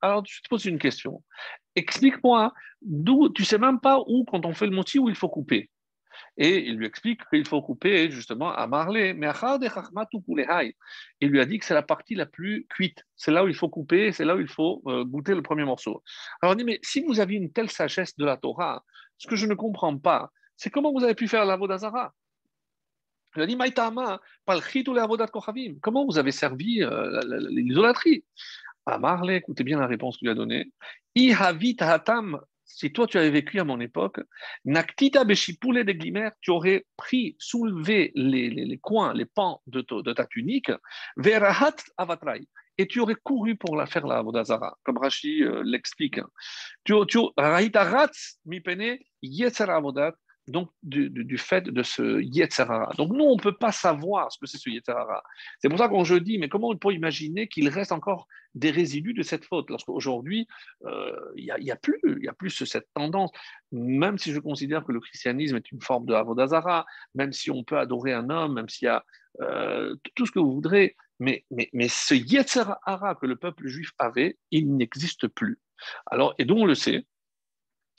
Alors 0.00 0.24
je 0.26 0.40
te 0.40 0.48
pose 0.48 0.64
une 0.64 0.78
question. 0.78 1.22
Explique-moi 1.76 2.52
d'où 2.80 3.28
tu 3.30 3.44
sais 3.44 3.58
même 3.58 3.80
pas 3.80 4.00
où 4.06 4.24
quand 4.24 4.46
on 4.46 4.54
fait 4.54 4.66
le 4.66 4.76
moti 4.76 4.98
où 4.98 5.08
il 5.08 5.14
faut 5.14 5.28
couper. 5.28 5.70
Et 6.36 6.66
il 6.66 6.76
lui 6.76 6.86
explique 6.86 7.20
qu'il 7.30 7.46
faut 7.46 7.62
couper 7.62 8.10
justement 8.10 8.52
à 8.52 8.66
Marley. 8.66 9.14
Il 11.20 11.28
lui 11.28 11.40
a 11.40 11.44
dit 11.46 11.58
que 11.58 11.64
c'est 11.64 11.74
la 11.74 11.82
partie 11.82 12.14
la 12.14 12.26
plus 12.26 12.66
cuite. 12.68 13.04
C'est 13.16 13.30
là 13.30 13.44
où 13.44 13.48
il 13.48 13.54
faut 13.54 13.68
couper, 13.68 14.12
c'est 14.12 14.24
là 14.24 14.36
où 14.36 14.40
il 14.40 14.48
faut 14.48 14.82
euh, 14.86 15.04
goûter 15.04 15.34
le 15.34 15.42
premier 15.42 15.64
morceau. 15.64 16.02
Alors 16.42 16.54
il 16.54 16.58
dit, 16.58 16.64
mais 16.64 16.80
si 16.82 17.02
vous 17.02 17.20
aviez 17.20 17.38
une 17.38 17.52
telle 17.52 17.70
sagesse 17.70 18.16
de 18.16 18.24
la 18.24 18.36
Torah, 18.36 18.84
ce 19.18 19.26
que 19.26 19.36
je 19.36 19.46
ne 19.46 19.54
comprends 19.54 19.96
pas, 19.98 20.30
c'est 20.56 20.70
comment 20.70 20.92
vous 20.92 21.04
avez 21.04 21.14
pu 21.14 21.28
faire 21.28 21.44
la 21.44 21.56
Vodazara 21.56 22.12
il 23.36 23.42
a 23.42 23.46
dit, 23.46 23.58
comment 25.80 26.06
vous 26.06 26.18
avez 26.18 26.30
servi 26.30 26.82
euh, 26.82 27.20
l'idolâtrie? 27.50 28.24
À 28.86 28.98
Marley, 28.98 29.36
écoutez 29.36 29.64
bien 29.64 29.80
la 29.80 29.86
réponse 29.86 30.18
qu'il 30.18 30.28
a 30.28 30.34
donnée 30.34 30.70
si 32.64 32.92
toi 32.92 33.06
tu 33.06 33.18
avais 33.18 33.30
vécu 33.30 33.60
à 33.60 33.64
mon 33.64 33.80
époque, 33.80 34.20
Naktita 34.64 35.24
de 35.24 36.32
tu 36.40 36.50
aurais 36.50 36.86
pris, 36.96 37.36
soulevé 37.38 38.12
les, 38.14 38.78
coins, 38.78 39.14
les 39.14 39.26
pans 39.26 39.62
de, 39.66 39.82
ta 40.12 40.26
tunique, 40.26 40.70
Verahat 41.16 41.76
Avatrai, 41.96 42.48
et 42.78 42.86
tu 42.86 43.00
aurais 43.00 43.16
couru 43.22 43.56
pour 43.56 43.76
la 43.76 43.86
faire 43.86 44.06
la 44.06 44.22
comme 44.82 44.98
Rashi 44.98 45.44
euh, 45.44 45.62
l'explique. 45.64 46.20
Tu, 46.84 46.94
tu, 47.06 47.18
Mipene, 48.46 48.98
donc 50.46 50.70
du, 50.82 51.38
fait 51.38 51.62
de 51.62 51.82
ce 51.82 52.20
Yetzerara. 52.20 52.92
Donc 52.98 53.12
nous, 53.12 53.24
on 53.24 53.36
ne 53.36 53.40
peut 53.40 53.56
pas 53.56 53.72
savoir 53.72 54.30
ce 54.30 54.38
que 54.38 54.46
c'est 54.46 54.58
ce 54.58 54.68
Yetzerara. 54.68 55.22
C'est 55.58 55.68
pour 55.68 55.78
ça 55.78 55.88
qu'on 55.88 56.04
je 56.04 56.16
dis, 56.16 56.38
mais 56.38 56.48
comment 56.48 56.68
on 56.68 56.76
peut 56.76 56.92
imaginer 56.92 57.48
qu'il 57.48 57.68
reste 57.68 57.92
encore 57.92 58.26
des 58.54 58.70
résidus 58.70 59.14
de 59.14 59.22
cette 59.22 59.44
faute, 59.44 59.70
lorsqu'aujourd'hui, 59.70 60.46
euh, 60.84 61.16
il 61.36 61.52
n'y 61.60 61.70
a, 61.70 61.76
plus, 61.76 62.00
y 62.22 62.28
a 62.28 62.32
plus 62.32 62.64
cette 62.64 62.88
tendance, 62.94 63.30
même 63.72 64.18
si 64.18 64.32
je 64.32 64.38
considère 64.38 64.84
que 64.84 64.92
le 64.92 65.00
christianisme 65.00 65.56
est 65.56 65.72
une 65.72 65.80
forme 65.80 66.06
de 66.06 66.14
Avodazara, 66.14 66.86
même 67.14 67.32
si 67.32 67.50
on 67.50 67.64
peut 67.64 67.78
adorer 67.78 68.12
un 68.12 68.30
homme, 68.30 68.54
même 68.54 68.68
s'il 68.68 68.86
y 68.86 68.88
a 68.88 69.04
euh, 69.40 69.94
tout 70.14 70.26
ce 70.26 70.32
que 70.32 70.38
vous 70.38 70.52
voudrez, 70.52 70.96
mais, 71.20 71.44
mais, 71.50 71.88
ce 71.88 72.14
Yetzerara 72.14 73.14
que 73.14 73.26
le 73.26 73.36
peuple 73.36 73.66
juif 73.68 73.92
avait, 73.98 74.38
il 74.50 74.76
n'existe 74.76 75.28
plus. 75.28 75.58
Alors, 76.06 76.34
et 76.38 76.44
donc 76.44 76.58
on 76.58 76.66
le 76.66 76.74
sait, 76.74 77.06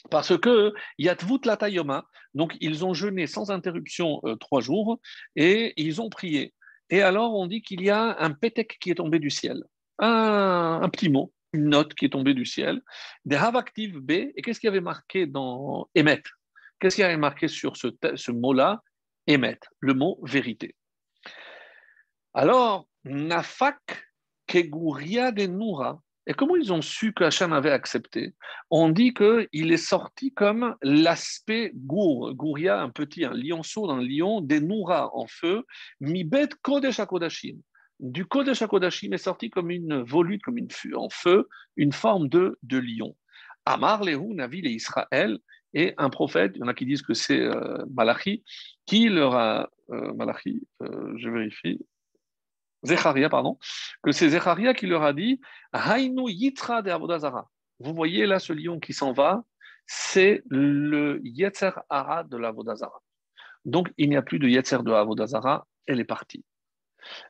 parce 0.09 0.37
que 0.37 0.73
Yatvut 0.97 1.45
Latayoma, 1.45 2.05
donc 2.33 2.55
ils 2.61 2.85
ont 2.85 2.93
jeûné 2.93 3.27
sans 3.27 3.51
interruption 3.51 4.21
euh, 4.25 4.35
trois 4.35 4.61
jours 4.61 4.99
et 5.35 5.73
ils 5.77 6.01
ont 6.01 6.09
prié. 6.09 6.53
Et 6.89 7.01
alors 7.01 7.33
on 7.35 7.47
dit 7.47 7.61
qu'il 7.61 7.81
y 7.81 7.89
a 7.89 8.17
un 8.19 8.31
pétek 8.31 8.77
qui 8.79 8.91
est 8.91 8.95
tombé 8.95 9.19
du 9.19 9.29
ciel, 9.29 9.63
un, 9.99 10.87
petit 10.89 11.09
mot, 11.09 11.33
une 11.53 11.69
note 11.69 11.93
qui 11.93 12.05
est 12.05 12.09
tombée 12.09 12.33
du 12.33 12.45
ciel, 12.45 12.81
des 13.25 13.35
Havaktiv 13.35 13.99
B. 13.99 14.11
Et 14.11 14.41
qu'est-ce 14.41 14.59
qu'il 14.59 14.67
y 14.67 14.71
avait 14.71 14.81
marqué 14.81 15.25
dans 15.25 15.89
Emet 15.95 16.23
Qu'est-ce 16.79 16.95
qu'il 16.95 17.03
y 17.03 17.05
avait 17.05 17.17
marqué 17.17 17.47
sur 17.47 17.77
ce, 17.77 18.31
mot-là? 18.31 18.81
Emet, 19.27 19.59
le 19.79 19.93
mot 19.93 20.19
vérité. 20.23 20.75
Alors, 22.33 22.87
Nafak 23.05 24.09
Keguria 24.45 25.31
de 25.31 25.47
Noura, 25.47 25.99
et 26.27 26.33
comment 26.33 26.55
ils 26.55 26.73
ont 26.73 26.81
su 26.81 27.13
que 27.13 27.23
Hachem 27.23 27.53
avait 27.53 27.71
accepté? 27.71 28.33
On 28.71 28.89
dit 28.89 29.13
qu'il 29.13 29.71
est 29.71 29.77
sorti 29.77 30.33
comme 30.33 30.75
l'aspect 30.81 31.71
gour, 31.75 32.33
gouria, 32.33 32.81
un 32.81 32.89
petit, 32.89 33.25
un 33.25 33.33
lionceau 33.33 33.85
dans 33.85 33.97
le 33.97 34.05
lion, 34.05 34.41
des 34.41 34.59
nourras 34.59 35.11
en 35.13 35.27
feu, 35.27 35.63
mibet 35.99 36.49
kodesh 36.63 36.99
akodashim. 36.99 37.61
Du 37.99 38.25
kodesh 38.25 38.61
akodashim 38.61 39.13
est 39.13 39.17
sorti 39.17 39.49
comme 39.49 39.71
une 39.71 40.01
volute, 40.01 40.41
comme 40.43 40.57
une 40.57 40.67
en 40.95 41.09
feu, 41.09 41.47
une 41.77 41.93
forme 41.93 42.27
de, 42.27 42.57
de 42.63 42.77
lion. 42.77 43.15
Amar 43.65 44.03
lehu 44.03 44.33
Navil 44.33 44.67
et 44.67 44.71
Israël, 44.71 45.39
et 45.73 45.93
un 45.97 46.09
prophète, 46.09 46.53
il 46.55 46.59
y 46.59 46.63
en 46.63 46.67
a 46.67 46.73
qui 46.73 46.85
disent 46.85 47.01
que 47.01 47.13
c'est 47.13 47.39
euh, 47.39 47.83
Malachi, 47.93 48.43
qui 48.85 49.09
leur 49.09 49.35
a, 49.35 49.69
euh, 49.91 50.13
Malachi, 50.13 50.65
euh, 50.81 51.13
je 51.17 51.29
vérifie, 51.29 51.79
Zecharia, 52.83 53.29
pardon, 53.29 53.57
que 54.03 54.11
c'est 54.11 54.29
Zecharia 54.29 54.73
qui 54.73 54.87
leur 54.87 55.03
a 55.03 55.11
dit 55.11 55.41
Hainu 55.73 56.29
Yitra 56.29 56.81
de 56.81 56.91
Avodazara. 56.91 57.49
Vous 57.79 57.93
voyez 57.93 58.25
là 58.25 58.39
ce 58.39 58.53
lion 58.53 58.79
qui 58.79 58.93
s'en 58.93 59.11
va, 59.11 59.43
c'est 59.85 60.43
le 60.49 61.19
Yetzer 61.23 61.71
Hara 61.89 62.23
de 62.23 62.37
l'Avodazara. 62.37 63.01
Donc 63.65 63.91
il 63.97 64.09
n'y 64.09 64.15
a 64.15 64.21
plus 64.21 64.39
de 64.39 64.47
Yetzer 64.47 64.83
de 64.83 64.91
Avodazara, 64.91 65.67
elle 65.87 65.99
est 65.99 66.05
partie. 66.05 66.45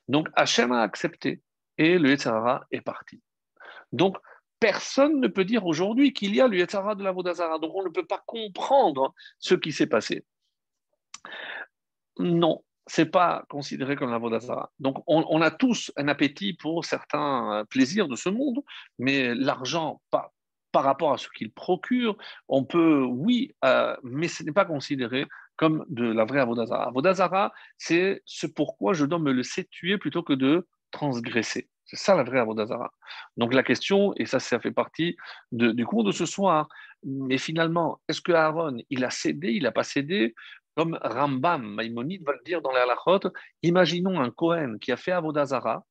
Donc 0.07 0.27
Hachem 0.35 0.71
a 0.71 0.81
accepté 0.81 1.41
et 1.77 1.97
le 1.97 2.09
Yetzer 2.09 2.29
Hara 2.29 2.65
est 2.71 2.81
parti. 2.81 3.21
Donc 3.91 4.17
personne 4.59 5.19
ne 5.19 5.27
peut 5.27 5.45
dire 5.45 5.65
aujourd'hui 5.65 6.13
qu'il 6.13 6.35
y 6.35 6.41
a 6.41 6.47
le 6.47 6.57
Yetzer 6.57 6.77
Hara 6.77 6.95
de 6.95 7.03
l'Avodazara. 7.03 7.59
Donc 7.59 7.71
on 7.75 7.83
ne 7.83 7.89
peut 7.89 8.05
pas 8.05 8.23
comprendre 8.25 9.13
ce 9.39 9.55
qui 9.55 9.71
s'est 9.71 9.87
passé. 9.87 10.25
Non, 12.17 12.63
c'est 12.87 13.07
pas 13.07 13.45
considéré 13.49 13.95
comme 13.95 14.11
la 14.11 14.17
Vodazara. 14.17 14.71
Donc, 14.79 15.03
on, 15.07 15.41
a 15.41 15.51
tous 15.51 15.91
un 15.97 16.07
appétit 16.07 16.53
pour 16.53 16.85
certains 16.85 17.51
euh, 17.51 17.63
plaisirs 17.65 18.07
de 18.07 18.15
ce 18.15 18.29
monde, 18.29 18.59
mais 18.99 19.33
l'argent, 19.33 20.01
par, 20.11 20.29
par 20.71 20.83
rapport 20.83 21.13
à 21.13 21.17
ce 21.17 21.27
qu'il 21.29 21.51
procure, 21.51 22.15
on 22.47 22.63
peut, 22.63 23.03
oui, 23.03 23.55
euh, 23.65 23.95
mais 24.03 24.27
ce 24.27 24.43
n'est 24.43 24.51
pas 24.51 24.65
considéré 24.65 25.25
comme 25.57 25.85
de 25.89 26.05
la 26.05 26.25
vraie 26.25 26.39
Avodazara. 26.39 26.87
Avodazara, 26.87 27.53
c'est 27.77 28.21
ce 28.25 28.47
pourquoi 28.47 28.93
je 28.93 29.05
dois 29.05 29.19
me 29.19 29.31
laisser 29.31 29.65
tuer 29.65 29.97
plutôt 29.97 30.23
que 30.23 30.33
de 30.33 30.67
transgresser. 30.91 31.69
C'est 31.85 31.97
ça 31.97 32.15
la 32.15 32.23
vraie 32.23 32.39
Avodazara. 32.39 32.91
Donc 33.37 33.53
la 33.53 33.63
question, 33.63 34.13
et 34.17 34.25
ça, 34.25 34.39
ça 34.39 34.59
fait 34.59 34.71
partie 34.71 35.15
du 35.51 35.85
cours 35.85 36.03
de 36.03 36.11
ce 36.11 36.25
soir, 36.25 36.67
mais 37.03 37.37
finalement, 37.37 38.01
est-ce 38.07 38.21
que 38.21 38.31
Aaron, 38.31 38.77
il 38.89 39.03
a 39.03 39.09
cédé, 39.09 39.51
il 39.51 39.63
n'a 39.63 39.71
pas 39.71 39.83
cédé? 39.83 40.33
Comme 40.75 40.97
Rambam, 41.01 41.63
Maïmonide 41.63 42.25
va 42.25 42.33
le 42.33 42.43
dire 42.43 42.61
dans 42.61 42.71
les 42.71 42.79
halachot, 42.79 43.31
imaginons 43.61 44.19
un 44.19 44.31
Kohen 44.31 44.79
qui 44.79 44.91
a 44.91 44.97
fait 44.97 45.11
Avodazara, 45.11 45.85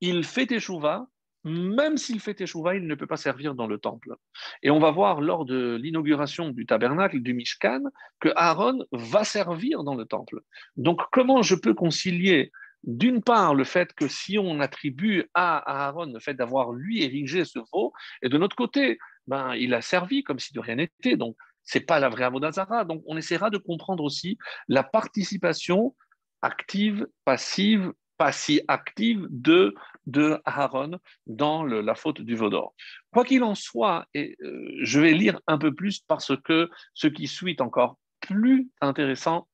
il 0.00 0.24
fait 0.24 0.46
Teshuvah, 0.46 1.06
même 1.44 1.96
s'il 1.96 2.20
fait 2.20 2.34
Teshuvah, 2.34 2.76
il 2.76 2.86
ne 2.86 2.94
peut 2.94 3.06
pas 3.06 3.16
servir 3.16 3.54
dans 3.54 3.66
le 3.66 3.78
temple. 3.78 4.14
Et 4.62 4.70
on 4.70 4.78
va 4.78 4.90
voir 4.90 5.20
lors 5.20 5.44
de 5.44 5.76
l'inauguration 5.80 6.50
du 6.50 6.66
tabernacle, 6.66 7.20
du 7.20 7.34
Mishkan, 7.34 7.82
que 8.20 8.30
Aaron 8.36 8.84
va 8.92 9.24
servir 9.24 9.82
dans 9.84 9.94
le 9.94 10.04
temple. 10.04 10.40
Donc 10.76 11.00
comment 11.12 11.42
je 11.42 11.54
peux 11.54 11.74
concilier 11.74 12.52
d'une 12.82 13.22
part, 13.22 13.54
le 13.54 13.64
fait 13.64 13.92
que 13.92 14.08
si 14.08 14.38
on 14.38 14.60
attribue 14.60 15.28
à 15.34 15.88
Aaron 15.88 16.12
le 16.12 16.18
fait 16.18 16.34
d'avoir 16.34 16.72
lui 16.72 17.02
érigé 17.02 17.44
ce 17.44 17.58
veau, 17.72 17.92
et 18.22 18.28
de 18.28 18.38
notre 18.38 18.56
côté, 18.56 18.98
ben, 19.26 19.54
il 19.54 19.74
a 19.74 19.82
servi 19.82 20.22
comme 20.22 20.38
si 20.38 20.54
de 20.54 20.60
rien 20.60 20.76
n'était. 20.76 21.16
Donc, 21.16 21.36
c'est 21.62 21.80
pas 21.80 22.00
la 22.00 22.08
vraie 22.08 22.24
Avodazara. 22.24 22.84
Donc, 22.84 23.02
on 23.06 23.16
essaiera 23.16 23.50
de 23.50 23.58
comprendre 23.58 24.02
aussi 24.02 24.38
la 24.68 24.82
participation 24.82 25.94
active, 26.42 27.06
passive, 27.24 27.92
pas 28.20 28.32
si 28.32 28.60
active 28.68 29.26
de, 29.30 29.74
de 30.04 30.38
Aaron 30.44 31.00
dans 31.26 31.64
la 31.64 31.94
faute 31.94 32.20
du 32.20 32.36
Vaudor. 32.36 32.74
Quoi 33.12 33.24
qu'il 33.24 33.42
en 33.42 33.54
soit, 33.54 34.04
et, 34.12 34.36
euh, 34.42 34.68
je 34.82 35.00
vais 35.00 35.14
lire 35.14 35.40
un 35.46 35.56
peu 35.56 35.74
plus 35.74 36.00
parce 36.00 36.36
que 36.44 36.68
ce 36.92 37.06
qui 37.06 37.26
suit 37.26 37.52
est 37.52 37.62
encore 37.62 37.96
plus 38.20 38.68
intéressant 38.82 39.48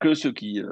que 0.00 0.14
ce 0.14 0.28
qui. 0.28 0.62
Euh, 0.62 0.70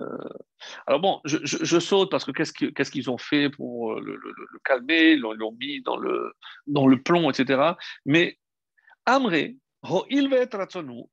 alors 0.86 1.00
bon, 1.00 1.20
je, 1.26 1.78
saute 1.78 2.10
parce 2.10 2.24
que 2.24 2.32
qu'est-ce 2.32 2.90
qu'ils 2.90 3.10
ont 3.10 3.18
fait 3.18 3.50
pour 3.50 3.92
euh, 3.92 4.00
le, 4.00 4.18
calmer? 4.64 5.12
Ils 5.12 5.20
l'ont 5.20 5.52
mis 5.60 5.82
dans 5.82 5.98
le, 5.98 6.32
dans 6.66 6.86
le 6.86 7.02
plomb, 7.02 7.28
etc. 7.28 7.74
Mais 8.06 8.38
Amré, 9.04 9.58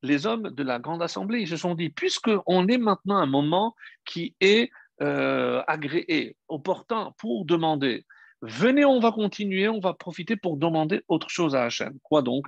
les 0.01 0.25
hommes 0.25 0.49
de 0.49 0.63
la 0.63 0.79
grande 0.79 1.03
assemblée, 1.03 1.41
ils 1.41 1.47
se 1.47 1.57
sont 1.57 1.75
dit, 1.75 1.89
puisqu'on 1.89 2.67
est 2.67 2.77
maintenant 2.77 3.17
à 3.17 3.23
un 3.23 3.25
moment 3.25 3.75
qui 4.05 4.33
est 4.39 4.71
euh, 5.01 5.63
agréé, 5.67 6.35
opportun 6.47 7.13
pour 7.17 7.45
demander, 7.45 8.05
venez, 8.41 8.85
on 8.85 8.99
va 8.99 9.11
continuer, 9.11 9.67
on 9.67 9.79
va 9.79 9.93
profiter 9.93 10.35
pour 10.35 10.57
demander 10.57 11.01
autre 11.07 11.29
chose 11.29 11.55
à 11.55 11.63
Hachem. 11.63 11.97
Quoi 12.03 12.21
donc? 12.21 12.47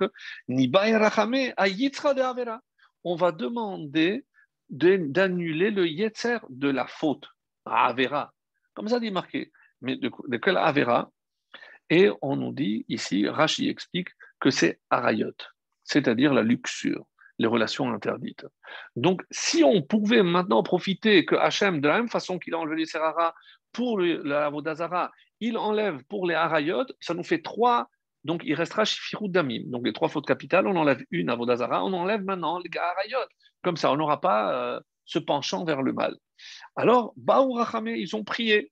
On 3.06 3.16
va 3.16 3.32
demander 3.32 4.24
d'annuler 4.70 5.70
le 5.70 5.86
yetzer 5.86 6.38
de 6.48 6.68
la 6.68 6.86
faute, 6.86 7.26
à 7.64 7.86
Avera. 7.86 8.32
Comme 8.74 8.88
ça 8.88 9.00
dit 9.00 9.10
marqué. 9.10 9.52
Mais 9.80 9.96
de, 9.96 10.10
de 10.28 10.36
quel 10.36 10.56
Avera? 10.56 11.10
Et 11.90 12.08
on 12.22 12.36
nous 12.36 12.52
dit 12.52 12.84
ici, 12.88 13.28
Rashi 13.28 13.68
explique 13.68 14.08
que 14.40 14.50
c'est 14.50 14.80
Arayot, 14.90 15.34
c'est-à-dire 15.84 16.32
la 16.32 16.42
luxure 16.42 17.06
les 17.38 17.46
relations 17.46 17.92
interdites. 17.92 18.46
Donc, 18.96 19.22
si 19.30 19.64
on 19.64 19.82
pouvait 19.82 20.22
maintenant 20.22 20.62
profiter 20.62 21.24
que 21.24 21.34
Hachem, 21.34 21.80
de 21.80 21.88
la 21.88 21.98
même 21.98 22.08
façon 22.08 22.38
qu'il 22.38 22.54
a 22.54 22.58
enlevé 22.58 22.76
les 22.76 22.86
Serara 22.86 23.34
pour 23.72 24.00
la 24.00 24.50
Vodazara, 24.50 25.10
il 25.40 25.58
enlève 25.58 26.02
pour 26.04 26.26
les 26.26 26.34
Harayot, 26.34 26.86
ça 27.00 27.14
nous 27.14 27.24
fait 27.24 27.42
trois. 27.42 27.88
Donc, 28.22 28.42
il 28.44 28.54
restera 28.54 28.84
Shifirut 28.84 29.28
Damim. 29.28 29.64
Donc, 29.66 29.84
les 29.84 29.92
trois 29.92 30.08
fautes 30.08 30.26
capitales, 30.26 30.66
on 30.66 30.76
enlève 30.76 31.04
une 31.10 31.28
à 31.28 31.34
Vodazara, 31.34 31.84
on 31.84 31.92
enlève 31.92 32.22
maintenant 32.22 32.58
les 32.58 32.70
Harayot. 32.78 33.26
Comme 33.62 33.76
ça, 33.76 33.90
on 33.92 33.96
n'aura 33.96 34.20
pas 34.20 34.54
euh, 34.54 34.80
ce 35.04 35.18
penchant 35.18 35.64
vers 35.64 35.82
le 35.82 35.92
mal. 35.92 36.16
Alors, 36.76 37.12
Baou 37.16 37.58
ils 37.86 38.16
ont 38.16 38.24
prié. 38.24 38.70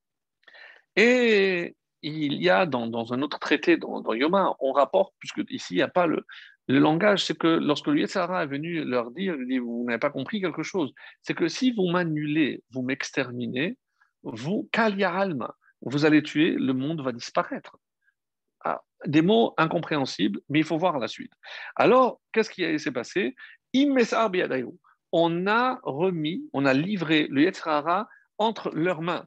Et 0.95 1.75
il 2.01 2.41
y 2.41 2.49
a 2.49 2.65
dans, 2.65 3.13
un 3.13 3.21
autre 3.21 3.39
traité, 3.39 3.77
dans, 3.77 4.01
dans, 4.01 4.13
Yoma, 4.13 4.55
on 4.59 4.71
rapporte, 4.71 5.13
puisque 5.19 5.41
ici, 5.49 5.75
il 5.75 5.77
n'y 5.77 5.83
a 5.83 5.87
pas 5.87 6.05
le, 6.05 6.25
le 6.67 6.79
langage, 6.79 7.25
c'est 7.25 7.37
que 7.37 7.47
lorsque 7.47 7.87
le 7.87 7.99
Yetzara 7.99 8.43
est 8.43 8.47
venu 8.47 8.83
leur 8.85 9.11
dire, 9.11 9.35
il 9.35 9.47
dit, 9.47 9.57
vous 9.57 9.83
n'avez 9.85 9.99
pas 9.99 10.09
compris 10.09 10.41
quelque 10.41 10.63
chose, 10.63 10.93
c'est 11.21 11.33
que 11.33 11.47
si 11.47 11.71
vous 11.71 11.87
m'annulez, 11.89 12.63
vous 12.71 12.81
m'exterminez, 12.81 13.77
vous, 14.23 14.69
Alma, 14.73 15.55
vous 15.81 16.05
allez 16.05 16.23
tuer, 16.23 16.55
le 16.57 16.73
monde 16.73 17.01
va 17.01 17.11
disparaître. 17.11 17.77
Ah, 18.63 18.81
des 19.05 19.21
mots 19.21 19.53
incompréhensibles, 19.57 20.39
mais 20.47 20.59
il 20.59 20.65
faut 20.65 20.77
voir 20.77 20.97
la 20.99 21.09
suite. 21.09 21.33
Alors, 21.75 22.21
qu'est-ce 22.31 22.49
qui 22.49 22.79
s'est 22.79 22.91
passé? 22.91 23.35
On 25.11 25.47
a 25.47 25.79
remis, 25.83 26.49
on 26.53 26.65
a 26.65 26.73
livré 26.73 27.27
le 27.29 27.41
Yetzara 27.41 28.07
entre 28.37 28.71
leurs 28.73 29.01
mains. 29.01 29.25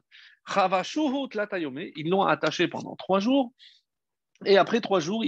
Ils 0.49 2.09
l'ont 2.09 2.23
attaché 2.23 2.67
pendant 2.67 2.95
trois 2.95 3.19
jours. 3.19 3.51
Et 4.45 4.57
après 4.57 4.81
trois 4.81 4.99
jours, 4.99 5.23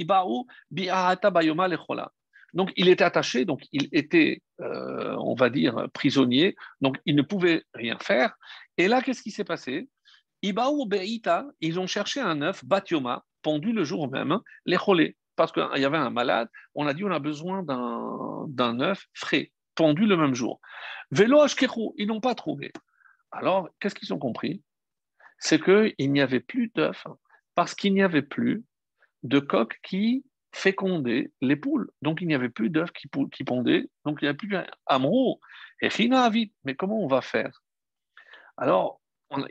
donc 2.54 2.72
il 2.76 2.90
était 2.90 3.04
attaché, 3.04 3.46
donc 3.46 3.62
il 3.72 3.90
était, 3.92 4.42
euh, 4.62 5.16
on 5.20 5.36
va 5.36 5.50
dire, 5.50 5.88
prisonnier, 5.94 6.56
donc 6.82 6.98
il 7.06 7.16
ne 7.16 7.22
pouvait 7.22 7.64
rien 7.74 7.98
faire. 8.00 8.36
Et 8.78 8.88
là, 8.88 9.02
qu'est-ce 9.02 9.22
qui 9.22 9.32
s'est 9.32 9.44
passé? 9.44 9.90
Ils 10.42 11.80
ont 11.80 11.88
cherché 11.88 12.22
un 12.22 12.42
œuf, 12.42 12.64
Batioma, 12.64 13.26
pendu 13.42 13.72
le 13.74 13.84
jour 13.84 14.10
même, 14.10 14.40
les 14.66 14.78
cholés, 14.78 15.18
parce 15.36 15.52
qu'il 15.52 15.68
y 15.78 15.86
avait 15.86 15.98
un 15.98 16.10
malade, 16.10 16.50
on 16.76 16.88
a 16.88 16.94
dit 16.94 17.04
on 17.04 17.12
a 17.12 17.20
besoin 17.20 17.64
d'un 17.64 18.80
œuf 18.80 19.06
frais, 19.14 19.52
pendu 19.76 20.06
le 20.06 20.18
même 20.18 20.36
jour. 20.36 20.60
Vélo 21.12 21.46
ils 21.98 22.08
n'ont 22.08 22.22
pas 22.22 22.36
trouvé. 22.36 22.72
Alors, 23.32 23.70
qu'est-ce 23.80 23.96
qu'ils 23.96 24.14
ont 24.14 24.20
compris? 24.20 24.64
C'est 25.38 25.62
qu'il 25.62 26.12
n'y 26.12 26.22
avait 26.22 26.40
plus 26.40 26.72
d'œufs, 26.74 27.06
parce 27.56 27.76
qu'il 27.76 27.94
n'y 27.94 28.02
avait 28.02 28.22
plus 28.22 28.64
de 29.24 29.40
coques 29.40 29.80
qui 29.84 30.24
fécondaient 30.52 31.32
les 31.42 31.56
poules. 31.56 31.90
Donc 32.02 32.22
il 32.22 32.28
n'y 32.28 32.36
avait 32.36 32.50
plus 32.50 32.70
d'œufs 32.70 32.92
qui, 32.92 33.10
qui, 33.32 33.44
pondaient, 33.44 33.90
donc 34.06 34.20
il 34.22 34.26
n'y 34.26 34.30
a 34.30 34.34
plus 34.34 34.56
Amrou 34.86 35.40
et 35.82 35.90
China 35.90 36.30
vite. 36.30 36.54
Mais 36.64 36.76
comment 36.76 37.00
on 37.00 37.08
va 37.08 37.22
faire? 37.22 37.62
Alors, 38.58 39.00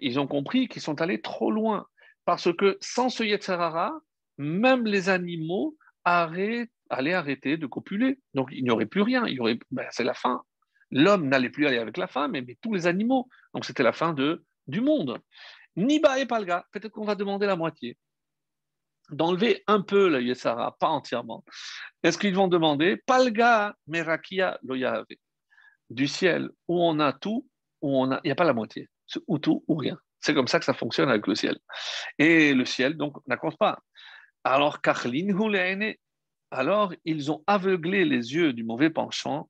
ils 0.01 0.19
ont 0.19 0.27
compris 0.27 0.69
qu'ils 0.69 0.83
sont 0.83 1.01
allés 1.01 1.21
trop 1.21 1.51
loin, 1.51 1.87
parce 2.25 2.53
que 2.55 2.77
sans 2.81 3.09
ce 3.09 3.23
Yetzerara, 3.23 3.99
même 4.37 4.87
les 4.87 5.09
animaux 5.09 5.77
allaient 6.05 6.69
arrêter 6.91 7.57
de 7.57 7.67
copuler. 7.67 8.19
Donc 8.35 8.49
il 8.53 8.65
n'y 8.65 8.71
aurait 8.71 8.87
plus 8.87 9.03
rien, 9.03 9.25
aurait, 9.39 9.59
ben, 9.71 9.87
c'est 9.91 10.05
la 10.05 10.15
fin. 10.15 10.43
L'homme 10.91 11.29
n'allait 11.29 11.51
plus 11.51 11.67
aller 11.67 11.79
avec 11.79 11.97
la 11.97 12.07
femme, 12.07 12.33
mais, 12.33 12.43
mais 12.43 12.57
tous 12.63 12.73
les 12.75 12.87
animaux. 12.87 13.29
Donc 13.55 13.65
c'était 13.65 13.83
la 13.83 13.93
fin 13.93 14.13
de, 14.15 14.45
du 14.67 14.81
monde. 14.81 15.19
Niba 15.77 16.19
et 16.19 16.27
Palga, 16.27 16.67
peut-être 16.73 16.93
qu'on 16.93 17.05
va 17.05 17.15
demander 17.15 17.47
la 17.47 17.57
moitié 17.57 17.97
d'enlever 19.11 19.63
un 19.67 19.81
peu 19.81 20.09
le 20.09 20.23
Yesara, 20.23 20.77
pas 20.79 20.89
entièrement. 20.89 21.45
Est-ce 22.03 22.19
qu'ils 22.19 22.35
vont 22.35 22.49
demander 22.49 22.97
Palga 22.97 23.75
Merakia 23.87 24.59
Loyave 24.63 25.07
Du 25.91 26.07
ciel 26.07 26.51
où 26.69 26.83
on 26.83 27.01
a 27.01 27.13
tout, 27.13 27.47
où 27.83 27.99
on 27.99 28.13
a, 28.13 28.21
il 28.25 28.29
n'y 28.29 28.33
a 28.33 28.37
pas 28.37 28.45
la 28.45 28.53
moitié, 28.53 28.89
ou 29.27 29.39
tout 29.39 29.65
ou 29.69 29.77
rien. 29.77 29.99
C'est 30.21 30.35
comme 30.35 30.49
ça 30.49 30.59
que 30.59 30.65
ça 30.65 30.75
fonctionne 30.75 31.09
avec 31.09 31.27
le 31.27 31.35
ciel. 31.35 31.59
Et 32.19 32.53
le 32.55 32.65
ciel, 32.65 32.97
donc, 32.97 33.17
n'accorde 33.27 33.57
pas. 33.57 33.79
Alors, 34.45 34.79
alors 36.51 36.95
ils 37.05 37.31
ont 37.31 37.45
aveuglé 37.47 38.05
les 38.05 38.35
yeux 38.35 38.53
du 38.53 38.65
mauvais 38.65 38.91
penchant. 38.91 39.49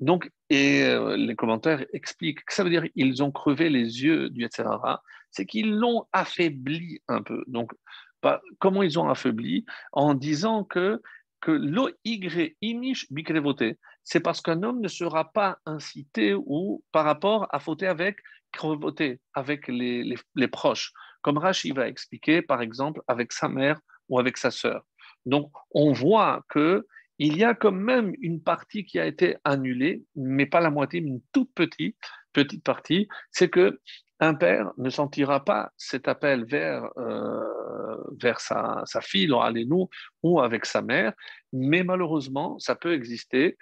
Donc, 0.00 0.30
et 0.48 0.82
euh, 0.84 1.16
les 1.16 1.36
commentaires 1.36 1.84
expliquent 1.92 2.44
que 2.44 2.54
ça 2.54 2.64
veut 2.64 2.70
dire 2.70 2.84
qu'ils 2.92 3.22
ont 3.22 3.30
crevé 3.30 3.68
les 3.68 4.02
yeux 4.02 4.30
du 4.30 4.42
Yetzirara 4.42 5.02
c'est 5.36 5.44
qu'ils 5.44 5.74
l'ont 5.76 6.06
affaibli 6.14 7.02
un 7.08 7.20
peu. 7.22 7.44
Donc, 7.46 7.72
comment 8.58 8.82
ils 8.82 8.98
ont 8.98 9.08
affaibli? 9.10 9.66
En 9.92 10.14
disant 10.14 10.64
que, 10.64 11.02
que 11.42 11.60
inish 12.62 13.06
bikrevoté, 13.12 13.78
c'est 14.02 14.20
parce 14.20 14.40
qu'un 14.40 14.62
homme 14.62 14.80
ne 14.80 14.88
sera 14.88 15.30
pas 15.32 15.58
incité 15.66 16.34
ou 16.34 16.82
par 16.90 17.04
rapport 17.04 17.46
à 17.50 17.58
fauter 17.58 17.86
avec 17.86 18.16
crevoté, 18.50 19.20
avec 19.34 19.68
les, 19.68 20.16
les, 20.34 20.48
proches, 20.48 20.92
comme 21.20 21.36
Rashi 21.36 21.72
va 21.72 21.86
expliquer, 21.86 22.40
par 22.40 22.62
exemple, 22.62 23.02
avec 23.06 23.32
sa 23.32 23.48
mère 23.48 23.78
ou 24.08 24.18
avec 24.18 24.38
sa 24.38 24.50
sœur. 24.50 24.86
Donc, 25.26 25.52
on 25.72 25.92
voit 25.92 26.46
que 26.48 26.86
il 27.18 27.36
y 27.36 27.44
a 27.44 27.54
quand 27.54 27.72
même 27.72 28.14
une 28.20 28.42
partie 28.42 28.84
qui 28.84 28.98
a 28.98 29.06
été 29.06 29.36
annulée, 29.44 30.02
mais 30.14 30.46
pas 30.46 30.60
la 30.60 30.70
moitié, 30.70 31.00
mais 31.00 31.08
une 31.08 31.22
toute 31.32 31.52
petite, 31.54 31.96
petite 32.32 32.62
partie. 32.62 33.08
C'est 33.32 33.48
que 33.48 33.80
un 34.20 34.34
père 34.34 34.72
ne 34.78 34.90
sentira 34.90 35.44
pas 35.44 35.70
cet 35.76 36.08
appel 36.08 36.44
vers, 36.46 36.88
euh, 36.96 37.96
vers 38.20 38.40
sa, 38.40 38.82
sa 38.86 39.00
fille, 39.00 39.30
allez-nous, 39.38 39.88
ou 40.22 40.40
avec 40.40 40.64
sa 40.64 40.82
mère, 40.82 41.12
mais 41.52 41.84
malheureusement, 41.84 42.58
ça 42.58 42.74
peut 42.74 42.94
exister 42.94 43.56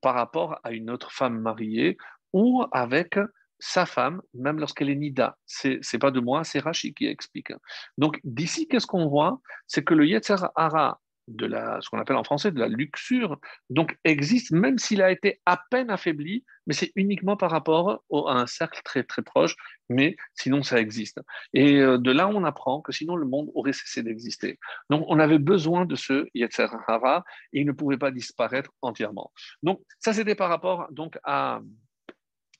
par 0.00 0.14
rapport 0.14 0.58
à 0.64 0.72
une 0.72 0.90
autre 0.90 1.12
femme 1.12 1.40
mariée 1.40 1.96
ou 2.32 2.64
avec 2.72 3.18
sa 3.58 3.86
femme, 3.86 4.22
même 4.34 4.58
lorsqu'elle 4.58 4.90
est 4.90 4.94
nida. 4.94 5.36
C'est 5.44 5.80
n'est 5.92 5.98
pas 5.98 6.10
de 6.10 6.20
moi, 6.20 6.44
c'est 6.44 6.60
Rashi 6.60 6.94
qui 6.94 7.06
explique. 7.06 7.52
Donc 7.96 8.20
d'ici, 8.22 8.68
qu'est-ce 8.68 8.86
qu'on 8.86 9.08
voit? 9.08 9.40
C'est 9.66 9.82
que 9.82 9.94
le 9.94 10.06
Yetzer 10.06 10.36
Hara 10.54 11.00
de 11.28 11.46
la, 11.46 11.80
ce 11.80 11.88
qu'on 11.88 11.98
appelle 11.98 12.16
en 12.16 12.24
français 12.24 12.50
de 12.50 12.58
la 12.58 12.68
luxure, 12.68 13.38
donc 13.70 13.96
existe 14.04 14.50
même 14.50 14.78
s'il 14.78 15.02
a 15.02 15.10
été 15.10 15.40
à 15.46 15.60
peine 15.70 15.90
affaibli, 15.90 16.44
mais 16.66 16.74
c'est 16.74 16.92
uniquement 16.96 17.36
par 17.36 17.50
rapport 17.50 18.02
à 18.12 18.32
un 18.32 18.46
cercle 18.46 18.80
très 18.84 19.04
très 19.04 19.22
proche, 19.22 19.54
mais 19.88 20.16
sinon 20.34 20.62
ça 20.62 20.80
existe. 20.80 21.20
Et 21.52 21.76
euh, 21.76 21.98
de 21.98 22.10
là 22.10 22.28
on 22.28 22.44
apprend 22.44 22.80
que 22.80 22.92
sinon 22.92 23.16
le 23.16 23.26
monde 23.26 23.50
aurait 23.54 23.72
cessé 23.72 24.02
d'exister. 24.02 24.58
Donc 24.90 25.04
on 25.08 25.18
avait 25.18 25.38
besoin 25.38 25.84
de 25.84 25.96
ce 25.96 26.26
Yetzer 26.34 26.68
Hara 26.86 27.24
et 27.52 27.60
il 27.60 27.66
ne 27.66 27.72
pouvait 27.72 27.98
pas 27.98 28.10
disparaître 28.10 28.70
entièrement. 28.82 29.30
Donc 29.62 29.80
ça 29.98 30.12
c'était 30.12 30.34
par 30.34 30.48
rapport 30.48 30.88
donc 30.90 31.18
à, 31.24 31.60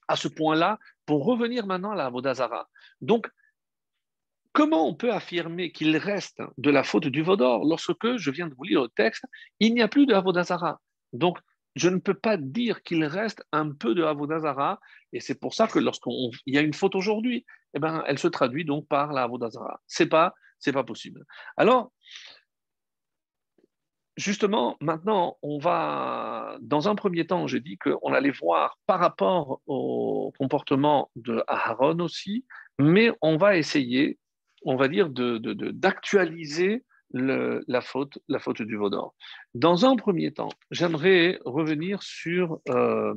à 0.07 0.17
ce 0.17 0.29
point-là. 0.29 0.79
Pour 1.07 1.25
revenir 1.25 1.67
maintenant 1.67 1.93
à 1.93 1.97
la 1.97 2.11
Vodazara. 2.11 2.69
Donc 3.01 3.31
Comment 4.59 4.89
on 4.89 4.95
peut 4.95 5.13
affirmer 5.13 5.71
qu'il 5.71 5.97
reste 5.97 6.43
de 6.57 6.71
la 6.71 6.83
faute 6.83 7.07
du 7.07 7.23
Vaudor 7.23 7.65
lorsque, 7.65 8.17
je 8.17 8.31
viens 8.33 8.49
de 8.49 8.55
vous 8.57 8.65
lire 8.65 8.83
le 8.83 8.89
texte, 8.89 9.25
il 9.61 9.73
n'y 9.73 9.83
a 9.83 9.87
plus 9.87 10.05
de 10.05 10.15
Avodazara 10.15 10.81
Donc, 11.13 11.39
je 11.77 11.89
ne 11.89 11.99
peux 11.99 12.15
pas 12.15 12.37
dire 12.37 12.83
qu'il 12.83 13.05
reste 13.05 13.45
un 13.53 13.71
peu 13.71 13.95
de 13.95 14.03
Avodazara, 14.03 14.81
et 15.13 15.21
c'est 15.21 15.39
pour 15.39 15.55
ça 15.55 15.69
que 15.69 15.79
lorsqu'il 15.79 16.33
y 16.49 16.59
a 16.59 16.63
une 16.63 16.75
faute 16.75 16.97
aujourd'hui, 16.97 17.47
eh 17.75 17.79
ben, 17.79 18.03
elle 18.09 18.19
se 18.19 18.27
traduit 18.27 18.65
donc 18.65 18.89
par 18.89 19.13
la 19.13 19.23
Avodazara. 19.23 19.81
Ce 19.87 20.03
n'est 20.03 20.09
pas, 20.09 20.35
pas 20.73 20.83
possible. 20.83 21.25
Alors, 21.57 21.93
justement, 24.17 24.77
maintenant, 24.81 25.39
on 25.43 25.61
va, 25.61 26.59
dans 26.63 26.89
un 26.89 26.97
premier 26.97 27.29
temps, 27.29 27.47
j'ai 27.47 27.61
dit 27.61 27.79
qu'on 27.79 28.13
allait 28.13 28.33
voir 28.33 28.77
par 28.87 28.99
rapport 28.99 29.61
au 29.69 30.33
comportement 30.37 31.13
de 31.15 31.45
Aharon 31.47 32.01
aussi, 32.01 32.45
mais 32.81 33.13
on 33.23 33.37
va 33.37 33.57
essayer 33.57 34.19
on 34.65 34.77
va 34.77 34.89
dire, 34.89 35.09
d'actualiser 35.11 36.85
la, 37.13 37.81
faute, 37.81 38.19
la 38.29 38.39
faute 38.39 38.63
du 38.63 38.77
Vaudor. 38.77 39.15
Dans 39.55 39.87
un 39.87 39.97
premier 39.97 40.33
temps, 40.33 40.51
j'aimerais 40.71 41.39
revenir 41.45 42.03
sur 42.03 42.61
euh, 42.69 43.15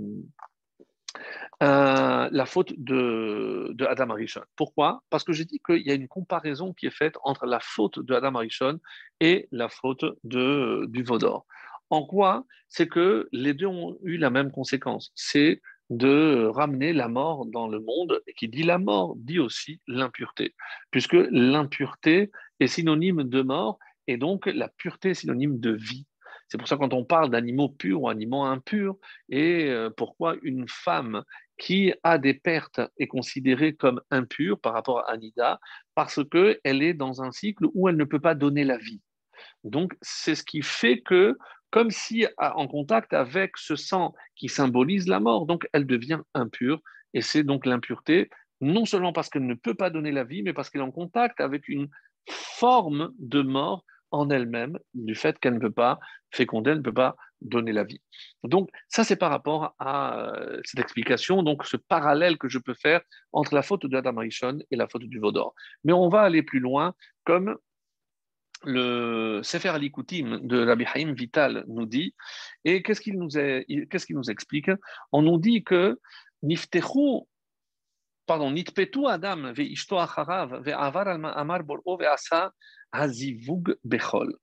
la 1.60 2.46
faute 2.46 2.74
de, 2.78 3.76
Adam 3.88 4.12
Arishon. 4.12 4.42
Pourquoi? 4.56 5.04
Parce 5.10 5.24
que 5.24 5.34
j'ai 5.34 5.46
dit 5.46 5.60
qu'il 5.66 5.86
y 5.86 5.92
a 5.92 5.96
une 5.96 6.08
comparaison 6.08 6.74
qui 6.74 6.88
est 6.88 6.96
faite 6.96 7.18
entre 7.24 7.46
la 7.46 7.60
faute 7.60 8.00
de 8.00 8.14
Adam 8.14 8.36
Arishon 8.36 8.80
et 9.20 9.48
la 9.52 9.70
faute 9.70 10.06
de, 10.24 10.86
du 10.88 11.04
Vaudor. 11.04 11.46
En 11.90 12.06
quoi? 12.06 12.46
C'est 12.70 12.88
que 12.88 13.28
les 13.34 13.54
deux 13.54 13.68
ont 13.68 13.98
eu 14.04 14.18
la 14.18 14.30
même 14.30 14.52
conséquence. 14.52 15.12
C'est 15.14 15.62
de 15.92 16.46
ramener 16.46 16.94
la 16.94 17.10
mort 17.10 17.46
dans 17.46 17.68
le 17.68 17.82
monde, 17.82 18.22
et 18.26 18.34
qui 18.34 18.48
dit 18.48 18.64
la 18.64 18.78
mort 18.78 19.14
dit 19.18 19.40
aussi 19.40 19.82
l'impureté, 19.88 20.56
puisque 20.90 21.18
l'impureté 21.32 22.32
est 22.62 22.68
synonyme 22.68 23.24
de 23.24 23.42
mort, 23.42 23.78
et 24.08 24.18
donc 24.18 24.46
la 24.46 24.70
pureté 24.70 25.10
est 25.10 25.16
synonyme 25.16 25.60
de 25.60 25.72
vie. 25.72 26.08
C'est 26.48 26.58
pour 26.58 26.68
ça 26.68 26.78
quand 26.78 26.94
on 26.94 27.04
parle 27.04 27.30
d'animaux 27.30 27.70
purs 27.70 28.02
ou 28.02 28.10
animaux 28.10 28.44
impurs, 28.44 28.96
et 29.30 29.70
euh, 29.70 29.90
pourquoi 29.90 30.38
une 30.44 30.66
femme 30.68 31.24
qui 31.58 31.94
a 32.04 32.18
des 32.18 32.34
pertes 32.34 32.82
est 32.98 33.08
considérée 33.08 33.74
comme 33.74 34.02
impure 34.12 34.60
par 34.60 34.74
rapport 34.74 35.00
à 35.00 35.12
Anida, 35.12 35.60
parce 35.94 36.22
qu'elle 36.30 36.84
est 36.84 36.94
dans 36.94 37.22
un 37.22 37.32
cycle 37.32 37.66
où 37.74 37.90
elle 37.90 37.98
ne 37.98 38.06
peut 38.06 38.20
pas 38.22 38.34
donner 38.34 38.64
la 38.64 38.78
vie. 38.78 39.02
Donc 39.66 39.94
c'est 40.02 40.36
ce 40.36 40.44
qui 40.44 40.62
fait 40.62 41.02
que, 41.02 41.38
comme 41.72 41.90
si 41.90 42.28
en 42.38 42.68
contact 42.68 43.14
avec 43.14 43.58
ce 43.58 43.76
sang 43.76 44.14
qui 44.36 44.50
symbolise 44.50 45.08
la 45.08 45.20
mort, 45.20 45.46
donc 45.46 45.68
elle 45.74 45.88
devient 45.88 46.20
impure, 46.34 46.82
et 47.14 47.22
c'est 47.22 47.44
donc 47.44 47.66
l'impureté, 47.66 48.30
non 48.60 48.86
seulement 48.86 49.14
parce 49.14 49.30
qu'elle 49.30 49.48
ne 49.48 49.56
peut 49.56 49.74
pas 49.74 49.90
donner 49.90 50.12
la 50.12 50.24
vie, 50.24 50.44
mais 50.44 50.54
parce 50.54 50.70
qu'elle 50.70 50.82
est 50.82 50.86
en 50.86 50.92
contact 50.92 51.42
avec 51.42 51.68
une 51.68 51.90
forme 52.30 53.12
de 53.18 53.42
mort 53.42 53.84
en 54.12 54.30
elle-même 54.30 54.78
du 54.94 55.16
fait 55.16 55.40
qu'elle 55.40 55.56
ne 55.56 55.60
peut 55.60 55.72
pas 55.72 56.00
féconder, 56.32 56.72
elle 56.72 56.78
ne 56.78 56.84
peut 56.84 56.94
pas 56.94 57.16
donner 57.42 57.72
la 57.72 57.84
vie. 57.84 58.02
Donc 58.44 58.70
ça, 58.88 59.04
c'est 59.04 59.16
par 59.16 59.32
rapport 59.32 59.74
à 59.80 60.20
euh, 60.20 60.62
cette 60.64 60.80
explication, 60.80 61.44
donc 61.44 61.66
ce 61.66 61.78
parallèle 61.78 62.38
que 62.38 62.50
je 62.50 62.60
peux 62.60 62.74
faire 62.74 63.02
entre 63.32 63.56
la 63.56 63.64
faute 63.64 63.86
de 63.86 63.98
Adam 63.98 64.22
et 64.22 64.76
la 64.76 64.88
faute 64.88 65.04
du 65.04 65.20
Vaudor. 65.20 65.56
Mais 65.84 65.94
on 65.94 66.10
va 66.10 66.22
aller 66.22 66.44
plus 66.44 66.60
loin, 66.60 66.94
comme 67.24 67.58
le 68.64 69.42
Sefer 69.44 69.70
Alikoutim 69.70 70.40
de 70.42 70.66
Rabbi 70.66 70.86
Haïm 70.94 71.14
Vital 71.14 71.66
nous 71.68 71.86
dit, 71.86 72.14
et 72.66 72.82
qu'est-ce 72.84 73.02
qu'il 73.02 73.18
nous, 73.18 73.30
qu'est-ce 73.30 74.06
qu'il 74.06 74.16
nous 74.16 74.30
explique? 74.30 74.70
On 75.12 75.22
nous 75.22 75.38
dit 75.38 75.64
que 75.64 76.00
Niftechu 76.44 77.22
pardon, 78.26 78.52
nitpetu 78.52 79.08
Adam 79.08 79.52
ve'ishto 79.52 79.98
acharav 79.98 80.62
ve'avar 80.64 81.08
amar 81.44 81.64
bor'o 81.64 81.98
ve'asa 81.98 82.52
hazivug 82.92 83.76
bechol. 83.84 84.38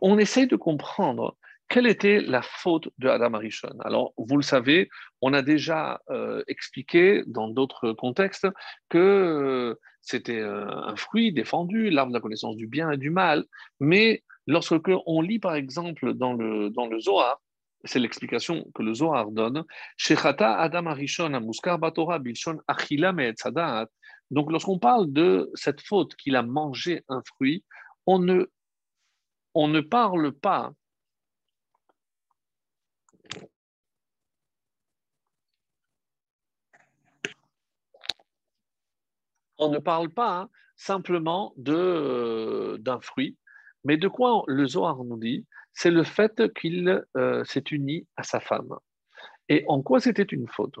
On 0.00 0.18
essaye 0.18 0.46
de 0.46 0.56
comprendre 0.56 1.36
quelle 1.68 1.86
était 1.86 2.20
la 2.20 2.42
faute 2.42 2.88
de 2.98 3.08
Adam 3.08 3.34
Arishon 3.34 3.78
Alors, 3.80 4.14
vous 4.16 4.36
le 4.36 4.42
savez, 4.42 4.88
on 5.20 5.34
a 5.34 5.42
déjà 5.42 6.00
euh, 6.10 6.42
expliqué 6.48 7.22
dans 7.26 7.48
d'autres 7.48 7.92
contextes 7.92 8.46
que 8.88 8.98
euh, 8.98 9.74
c'était 10.00 10.40
euh, 10.40 10.66
un 10.66 10.96
fruit 10.96 11.32
défendu, 11.32 11.90
l'arbre 11.90 12.12
de 12.12 12.16
la 12.16 12.22
connaissance 12.22 12.56
du 12.56 12.66
bien 12.66 12.90
et 12.90 12.96
du 12.96 13.10
mal. 13.10 13.44
Mais 13.80 14.24
lorsque 14.46 14.90
on 15.06 15.20
lit, 15.20 15.38
par 15.38 15.54
exemple, 15.54 16.14
dans 16.14 16.32
le, 16.32 16.70
dans 16.70 16.86
le 16.86 16.98
Zohar, 17.00 17.38
c'est 17.84 17.98
l'explication 17.98 18.66
que 18.74 18.82
le 18.82 18.94
Zohar 18.94 19.30
donne, 19.30 19.64
Adam 20.40 20.86
Arishon 20.86 21.34
Amuskar 21.34 21.78
Batora 21.78 22.18
Bilshon 22.18 22.58
Achila 22.66 23.14
Donc, 24.30 24.50
lorsqu'on 24.50 24.78
parle 24.78 25.12
de 25.12 25.50
cette 25.54 25.82
faute 25.82 26.16
qu'il 26.16 26.34
a 26.34 26.42
mangé 26.42 27.04
un 27.08 27.22
fruit, 27.24 27.62
on 28.06 28.18
ne, 28.18 28.46
on 29.54 29.68
ne 29.68 29.80
parle 29.80 30.32
pas 30.32 30.72
on 39.58 39.70
ne 39.70 39.78
parle 39.78 40.10
pas 40.10 40.40
hein, 40.40 40.50
simplement 40.76 41.54
euh, 41.68 42.78
d'un 42.78 43.00
fruit, 43.00 43.36
mais 43.84 43.96
de 43.96 44.08
quoi 44.08 44.42
le 44.46 44.66
Zohar 44.66 45.04
nous 45.04 45.18
dit 45.18 45.46
C'est 45.72 45.90
le 45.90 46.04
fait 46.04 46.52
qu'il 46.54 47.04
euh, 47.16 47.44
s'est 47.44 47.64
uni 47.70 48.06
à 48.16 48.22
sa 48.22 48.40
femme. 48.40 48.74
Et 49.48 49.64
en 49.68 49.82
quoi 49.82 50.00
c'était 50.00 50.22
une 50.22 50.48
faute? 50.48 50.78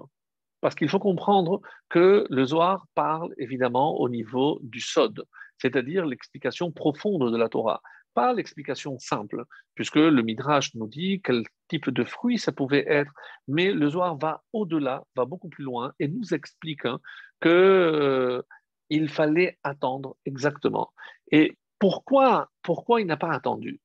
Parce 0.60 0.74
qu'il 0.74 0.88
faut 0.88 0.98
comprendre 0.98 1.60
que 1.88 2.26
le 2.28 2.44
Zohar 2.44 2.86
parle 2.94 3.32
évidemment 3.38 3.98
au 4.00 4.08
niveau 4.08 4.58
du 4.62 4.80
Sod, 4.80 5.24
c'est-à-dire 5.58 6.04
l'explication 6.06 6.72
profonde 6.72 7.32
de 7.32 7.36
la 7.36 7.48
Torah, 7.48 7.80
pas 8.14 8.32
l'explication 8.32 8.98
simple, 8.98 9.44
puisque 9.74 9.96
le 9.96 10.22
Midrash 10.22 10.74
nous 10.74 10.88
dit 10.88 11.20
quel 11.22 11.44
type 11.68 11.90
de 11.90 12.04
fruit 12.04 12.38
ça 12.38 12.50
pouvait 12.50 12.84
être, 12.88 13.12
mais 13.46 13.72
le 13.72 13.88
Zohar 13.90 14.18
va 14.18 14.42
au-delà, 14.52 15.04
va 15.14 15.24
beaucoup 15.24 15.48
plus 15.48 15.64
loin 15.64 15.92
et 16.00 16.08
nous 16.08 16.34
explique 16.34 16.84
hein, 16.84 16.98
que 17.40 17.48
euh, 17.48 18.42
il 18.90 19.08
fallait 19.08 19.58
attendre 19.62 20.16
exactement. 20.24 20.92
Et 21.30 21.56
pourquoi, 21.78 22.50
pourquoi 22.62 23.00
il 23.00 23.06
n'a 23.06 23.16
pas 23.16 23.32
attendu? 23.32 23.80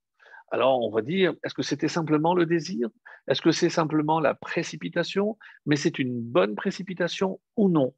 Alors 0.52 0.82
on 0.82 0.92
va 0.92 1.02
dire, 1.02 1.34
est-ce 1.44 1.54
que 1.54 1.63
c'était 1.63 1.88
simplement 1.88 2.36
le 2.36 2.46
désir? 2.46 2.89
Est-ce 3.28 3.42
que 3.42 3.52
c'est 3.52 3.70
simplement 3.70 4.20
la 4.20 4.36
précipitation? 4.36 5.38
Mais 5.66 5.76
c'est 5.76 5.98
une 6.00 6.22
bonne 6.22 6.56
précipitation 6.56 7.39
ou 7.56 7.70
non? 7.70 7.94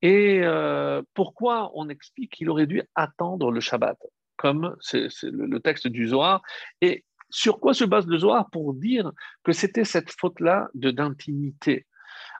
Et 0.00 0.40
euh, 0.42 1.02
pourquoi 1.14 1.70
on 1.74 1.88
explique 1.88 2.32
qu'il 2.32 2.50
aurait 2.50 2.66
dû 2.66 2.82
attendre 2.94 3.50
le 3.50 3.60
Shabbat 3.60 3.98
comme 4.36 4.76
c'est 4.80 5.08
le 5.24 5.58
texte 5.58 5.88
du 5.88 6.08
Zohar? 6.08 6.40
Et 6.80 7.04
sur 7.30 7.60
quoi 7.60 7.74
se 7.74 7.84
base 7.84 8.06
le 8.06 8.18
Zohar 8.18 8.48
pour 8.50 8.74
dire 8.74 9.10
que 9.42 9.52
c'était 9.52 9.84
cette 9.84 10.10
faute-là 10.10 10.68
de 10.74 10.90
d'intimité? 10.90 11.86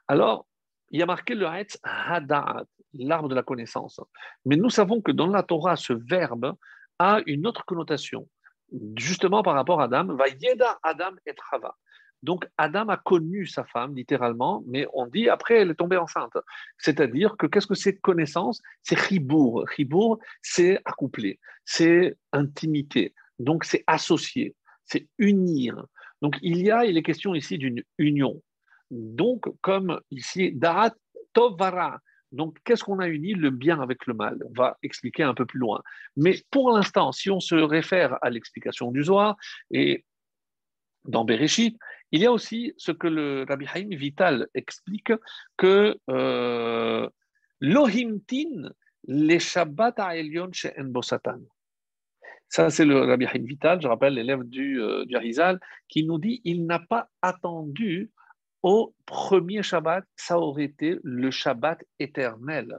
Alors, 0.07 0.47
il 0.91 1.01
y 1.01 1.03
a 1.03 1.07
marqué 1.07 1.35
le 1.35 1.47
Hetz 1.47 1.79
Hada'at 1.83 2.65
l'arbre 2.95 3.29
de 3.29 3.35
la 3.35 3.43
connaissance. 3.43 4.01
Mais 4.45 4.57
nous 4.57 4.71
savons 4.71 5.01
que 5.01 5.13
dans 5.13 5.27
la 5.27 5.43
Torah, 5.43 5.77
ce 5.77 5.93
verbe 5.93 6.55
a 6.99 7.21
une 7.27 7.47
autre 7.47 7.65
connotation, 7.65 8.29
justement 8.97 9.43
par 9.43 9.55
rapport 9.55 9.81
à 9.81 9.85
Adam, 9.85 10.15
va 10.15 10.29
yeda 10.29 10.79
Adam 10.83 11.13
et 11.27 11.35
Chava. 11.51 11.77
Donc 12.23 12.49
Adam 12.57 12.89
a 12.89 12.97
connu 12.97 13.47
sa 13.47 13.65
femme, 13.65 13.95
littéralement, 13.95 14.65
mais 14.67 14.89
on 14.93 15.07
dit 15.07 15.29
après 15.29 15.59
elle 15.59 15.71
est 15.71 15.75
tombée 15.75 15.97
enceinte. 15.97 16.37
C'est-à-dire 16.77 17.37
que 17.37 17.47
qu'est-ce 17.47 17.69
que 17.69 17.75
c'est 17.75 17.97
connaissance? 17.99 18.61
C'est 18.83 18.99
ribour. 18.99 19.65
Ribour, 19.77 20.19
c'est 20.43 20.81
accoupler, 20.85 21.39
c'est 21.65 22.17
intimité, 22.33 23.15
donc 23.39 23.65
c'est 23.65 23.85
associer, 23.87 24.57
c'est 24.85 25.07
unir. 25.19 25.85
Donc 26.21 26.37
il 26.43 26.61
y 26.61 26.73
a, 26.73 26.85
il 26.85 26.97
est 26.97 27.05
question 27.05 27.35
ici 27.35 27.57
d'une 27.57 27.85
union. 27.99 28.43
Donc 28.91 29.45
comme 29.61 30.01
ici, 30.11 30.51
Darat 30.53 30.95
Tovara, 31.33 32.01
donc, 32.33 32.59
qu'est-ce 32.65 32.85
qu'on 32.85 32.99
a 32.99 33.09
uni 33.09 33.33
Le 33.35 33.51
bien 33.51 33.81
avec 33.81 34.07
le 34.07 34.15
mal? 34.15 34.39
On 34.45 34.53
va 34.53 34.77
expliquer 34.83 35.23
un 35.23 35.35
peu 35.35 35.47
plus 35.47 35.59
loin. 35.59 35.83
Mais 36.17 36.43
pour 36.51 36.71
l'instant, 36.71 37.13
si 37.13 37.31
on 37.31 37.41
se 37.41 37.55
réfère 37.55 38.19
à 38.23 38.31
l'explication 38.31 38.91
du 38.91 39.05
Zohar 39.05 39.37
et 39.71 40.05
dans 41.05 41.25
Bereshit, 41.25 41.79
il 42.13 42.21
y 42.21 42.27
a 42.27 42.33
aussi 42.33 42.75
ce 42.77 42.93
que 42.93 43.07
le 43.07 43.45
Rabbi 43.49 43.67
Haïm 43.73 43.91
Vital 43.91 44.49
explique 44.55 45.13
que 45.57 45.99
euh, 46.11 47.09
Lohimtin 47.61 48.71
les 49.07 49.39
Shabbat 49.39 49.99
Elyon 49.99 50.51
she'en 50.53 51.03
Satan. 51.03 51.41
Ça, 52.51 52.71
c'est 52.71 52.85
le 52.85 53.01
Rabbi 53.01 53.27
Haïm 53.27 53.45
Vital, 53.45 53.81
je 53.81 53.89
rappelle 53.89 54.15
l'élève 54.15 54.43
du, 54.43 54.81
euh, 54.81 55.05
du 55.05 55.17
Harizal, 55.17 55.61
qui 55.89 56.05
nous 56.05 56.19
dit 56.19 56.41
il 56.45 56.67
n'a 56.67 56.79
pas 56.79 57.09
attendu 57.23 58.11
au 58.63 58.95
premier 59.07 59.63
Shabbat, 59.63 60.05
ça 60.17 60.39
aurait 60.39 60.65
été 60.65 60.99
le 61.03 61.31
Shabbat 61.31 61.85
éternel. 61.99 62.79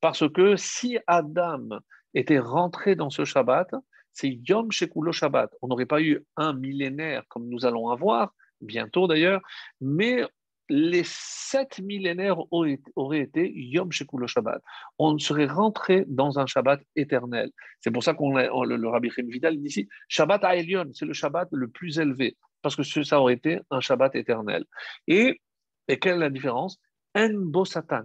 Parce 0.00 0.28
que 0.30 0.56
si 0.56 0.98
Adam 1.06 1.68
était 2.14 2.38
rentré 2.38 2.94
dans 2.94 3.10
ce 3.10 3.24
Shabbat, 3.24 3.68
c'est 4.12 4.38
Yom 4.46 4.70
Shekulo 4.70 5.12
Shabbat. 5.12 5.50
On 5.62 5.68
n'aurait 5.68 5.86
pas 5.86 6.02
eu 6.02 6.24
un 6.36 6.52
millénaire 6.52 7.24
comme 7.28 7.48
nous 7.48 7.64
allons 7.64 7.88
avoir, 7.88 8.34
bientôt 8.60 9.06
d'ailleurs, 9.06 9.40
mais 9.80 10.22
les 10.68 11.02
sept 11.04 11.80
millénaires 11.80 12.38
auraient 12.50 13.20
été 13.20 13.52
Yom 13.54 13.90
Shekulo 13.90 14.26
Shabbat. 14.26 14.62
On 14.98 15.18
serait 15.18 15.46
rentré 15.46 16.04
dans 16.06 16.38
un 16.38 16.46
Shabbat 16.46 16.80
éternel. 16.96 17.50
C'est 17.80 17.90
pour 17.90 18.02
ça 18.02 18.14
qu'on 18.14 18.36
le, 18.36 18.76
le 18.76 18.88
Rabbi 18.88 19.10
Vidal 19.28 19.58
dit 19.58 19.66
ici 19.66 19.88
Shabbat 20.08 20.44
Aelion, 20.44 20.90
c'est 20.92 21.04
le 21.04 21.12
Shabbat 21.12 21.48
le 21.52 21.68
plus 21.68 21.98
élevé 21.98 22.36
parce 22.62 22.76
que 22.76 22.82
ça 22.82 23.20
aurait 23.20 23.34
été 23.34 23.60
un 23.70 23.80
Shabbat 23.80 24.14
éternel. 24.14 24.64
Et, 25.06 25.40
quelle 25.86 26.14
est 26.14 26.18
la 26.18 26.30
différence? 26.30 26.78
En 27.14 27.64
Satan. 27.64 28.04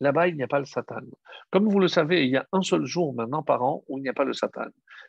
Là-bas, 0.00 0.28
il 0.28 0.36
n'y 0.36 0.42
a 0.42 0.48
pas 0.48 0.58
le 0.58 0.64
Satan. 0.64 1.02
Comme 1.50 1.68
vous 1.68 1.78
le 1.78 1.88
savez, 1.88 2.24
il 2.24 2.30
y 2.30 2.36
a 2.36 2.46
un 2.52 2.62
seul 2.62 2.86
jour 2.86 3.12
maintenant 3.14 3.42
par 3.42 3.62
an 3.62 3.84
où 3.88 3.98
il 3.98 4.02
n'y 4.02 4.08
a 4.08 4.14
pas 4.14 4.24
le 4.24 4.32
Satan. 4.32 4.68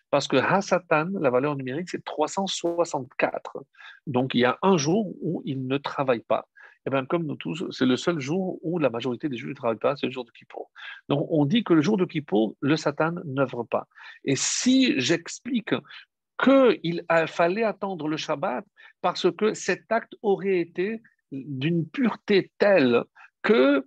Parce 0.10 0.28
que 0.28 0.36
Ha-Satan, 0.36 1.08
la 1.22 1.30
valeur 1.30 1.56
numérique, 1.56 1.90
c'est 1.90 2.04
364. 2.04 3.64
Donc, 4.06 4.34
il 4.34 4.42
y 4.42 4.46
a 4.46 4.58
un 4.62 4.76
jour 4.76 5.14
où 5.22 5.42
il 5.46 5.66
ne 5.66 5.78
travaille 5.78 6.24
pas. 6.24 6.46
Et 6.86 6.90
bien, 6.90 7.06
comme 7.06 7.26
nous 7.26 7.36
tous, 7.36 7.64
c'est 7.72 7.86
le 7.86 7.96
seul 7.96 8.20
jour 8.20 8.60
où 8.64 8.80
la 8.80 8.90
majorité 8.90 9.30
des 9.30 9.38
Juifs 9.38 9.50
ne 9.50 9.56
travaillent 9.56 9.78
pas, 9.78 9.96
c'est 9.96 10.08
le 10.08 10.12
jour 10.12 10.26
de 10.26 10.32
Kippour. 10.32 10.72
Donc, 11.10 11.28
on 11.30 11.46
dit 11.46 11.64
que 11.64 11.74
le 11.74 11.82
jour 11.82 11.96
de 11.96 12.06
Kippour, 12.06 12.56
le 12.60 12.76
Satan 12.76 13.14
n'œuvre 13.24 13.64
pas. 13.64 13.88
Et 14.24 14.36
si 14.36 15.00
j'explique 15.00 15.76
qu'il 16.44 17.06
fallait 17.28 17.64
attendre 17.64 18.08
le 18.08 18.18
Shabbat 18.18 18.66
parce 19.02 19.32
que 19.32 19.54
cet 19.54 19.92
acte 19.92 20.16
aurait 20.22 20.60
été 20.60 21.02
d'une 21.32 21.88
pureté 21.88 22.52
telle 22.58 23.04
que, 23.42 23.86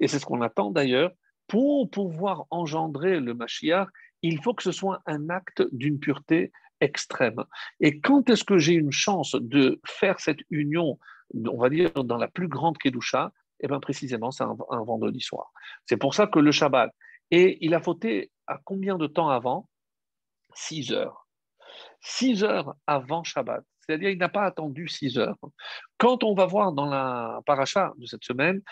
et 0.00 0.08
c'est 0.08 0.18
ce 0.18 0.26
qu'on 0.26 0.42
attend 0.42 0.70
d'ailleurs, 0.70 1.12
pour 1.46 1.90
pouvoir 1.90 2.46
engendrer 2.50 3.20
le 3.20 3.34
Mashiach, 3.34 3.88
il 4.22 4.42
faut 4.42 4.54
que 4.54 4.62
ce 4.62 4.72
soit 4.72 5.02
un 5.06 5.30
acte 5.30 5.62
d'une 5.72 5.98
pureté 5.98 6.52
extrême. 6.80 7.44
Et 7.80 8.00
quand 8.00 8.28
est-ce 8.28 8.44
que 8.44 8.58
j'ai 8.58 8.74
une 8.74 8.92
chance 8.92 9.36
de 9.40 9.80
faire 9.86 10.20
cette 10.20 10.40
union, 10.50 10.98
on 11.34 11.58
va 11.58 11.68
dire, 11.70 11.92
dans 11.92 12.16
la 12.16 12.28
plus 12.28 12.48
grande 12.48 12.78
Kedusha? 12.78 13.32
Eh 13.60 13.68
bien, 13.68 13.80
précisément, 13.80 14.30
c'est 14.30 14.44
un, 14.44 14.56
un, 14.70 14.82
vendredi 14.82 15.20
soir. 15.20 15.52
C'est 15.86 15.96
pour 15.96 16.14
ça 16.14 16.26
que 16.26 16.38
le 16.38 16.52
Shabbat. 16.52 16.92
Et 17.30 17.64
il 17.64 17.74
a 17.74 17.80
fauté 17.80 18.30
à 18.46 18.58
combien 18.62 18.96
de 18.96 19.06
temps 19.06 19.30
avant? 19.30 19.68
6 20.54 20.92
heures. 20.92 21.25
6 22.06 22.44
heures 22.44 22.76
avant 22.86 23.24
Shabbat. 23.24 23.64
C'est-à-dire, 23.80 24.10
il 24.10 24.18
n'a 24.18 24.28
pas 24.28 24.44
attendu 24.44 24.88
6 24.88 25.18
heures. 25.18 25.38
Quand 25.98 26.22
on 26.22 26.34
va 26.34 26.46
voir 26.46 26.72
dans 26.72 26.86
la 26.86 27.40
paracha 27.46 27.92
de 27.98 28.06
cette 28.06 28.24
semaine, 28.24 28.62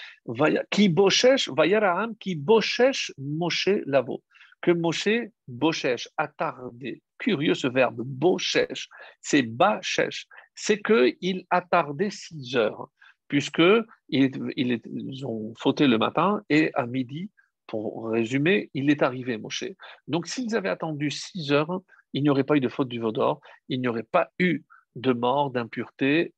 qui 0.71 0.89
boshesh, 0.89 1.49
vayaraam, 1.51 2.17
qui 2.17 2.37
boshesh 2.37 3.13
Moshe 3.19 3.69
lavo, 3.87 4.23
que 4.61 4.71
Moshe 4.71 5.31
boshesh, 5.49 6.09
attardé. 6.17 7.03
Curieux 7.19 7.55
ce 7.55 7.67
verbe, 7.67 8.03
boshesh, 8.03 8.89
c'est 9.21 9.43
bachesh, 9.43 10.27
c'est 10.55 10.81
qu'il 10.81 11.45
a 11.51 11.61
tardé 11.61 12.11
6 12.11 12.57
heures, 12.57 12.89
puisque 13.27 13.63
ils, 14.09 15.27
ont 15.27 15.55
fauté 15.59 15.89
le 15.89 15.99
matin 15.99 16.43
et 16.49 16.71
à 16.75 16.87
midi, 16.87 17.31
pour 17.67 18.11
résumer, 18.11 18.71
il 18.75 18.91
est 18.91 19.03
arrivé, 19.03 19.39
Moshe. 19.39 19.65
Donc, 20.07 20.27
s'ils 20.29 20.55
avaient 20.55 20.69
attendu 20.69 21.11
6 21.11 21.53
heures, 21.53 21.81
il 22.15 22.23
n'y 22.23 22.31
aurait 22.31 22.45
pas 22.45 22.57
eu 22.57 22.61
de 22.61 22.69
faute 22.69 22.89
du 22.89 22.99
Vaudor, 22.99 23.41
il 23.69 23.81
n'y 23.81 23.89
aurait 23.89 24.03
pas 24.05 24.31
eu 24.39 24.65
de 24.97 25.13
mort, 25.13 25.51
d'impureté, 25.51 26.33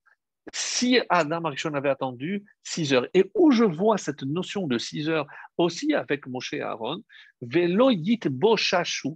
si 0.53 1.01
Adam 1.09 1.45
Arishon 1.45 1.75
avait 1.75 1.89
attendu 1.89 2.45
6 2.65 2.95
heures. 2.95 3.07
Et 3.15 3.31
où 3.35 3.51
je 3.51 3.65
vois 3.65 3.99
cette 3.99 4.23
notion 4.23 4.67
de 4.67 4.79
6 4.79 5.09
heures 5.09 5.27
aussi 5.59 5.95
avec 5.95 6.27
Moshe 6.27 6.55
et 6.55 6.61
Aaron, 6.61 7.03
Veloyit 7.43 8.29
Boshashu. 8.29 9.11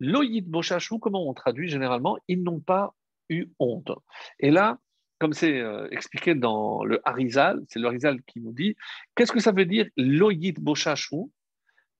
Loyit 0.00 0.42
Boshashu, 0.42 0.98
comment 0.98 1.28
on 1.28 1.34
traduit 1.34 1.68
généralement 1.68 2.18
Ils 2.28 2.42
n'ont 2.42 2.60
pas 2.60 2.94
eu 3.28 3.46
honte. 3.58 3.92
Et 4.40 4.50
là, 4.50 4.78
comme 5.18 5.32
c'est 5.32 5.60
euh, 5.60 5.88
expliqué 5.90 6.34
dans 6.34 6.84
le 6.84 7.00
Harizal, 7.08 7.62
c'est 7.68 7.78
le 7.78 7.86
Harizal 7.86 8.20
qui 8.22 8.40
nous 8.40 8.52
dit, 8.52 8.76
qu'est-ce 9.14 9.32
que 9.32 9.40
ça 9.40 9.52
veut 9.52 9.64
dire 9.64 9.86
Loyit 9.96 10.60
Boshashu 10.60 11.30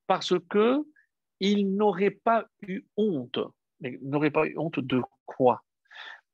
Parce 0.05 0.33
que 0.49 0.83
ils 1.39 1.75
n'auraient 1.75 2.11
pas 2.11 2.45
eu 2.61 2.85
honte. 2.97 3.39
Mais 3.81 3.99
n'auraient 4.01 4.31
pas 4.31 4.45
eu 4.45 4.57
honte 4.57 4.79
de 4.79 5.01
quoi? 5.25 5.63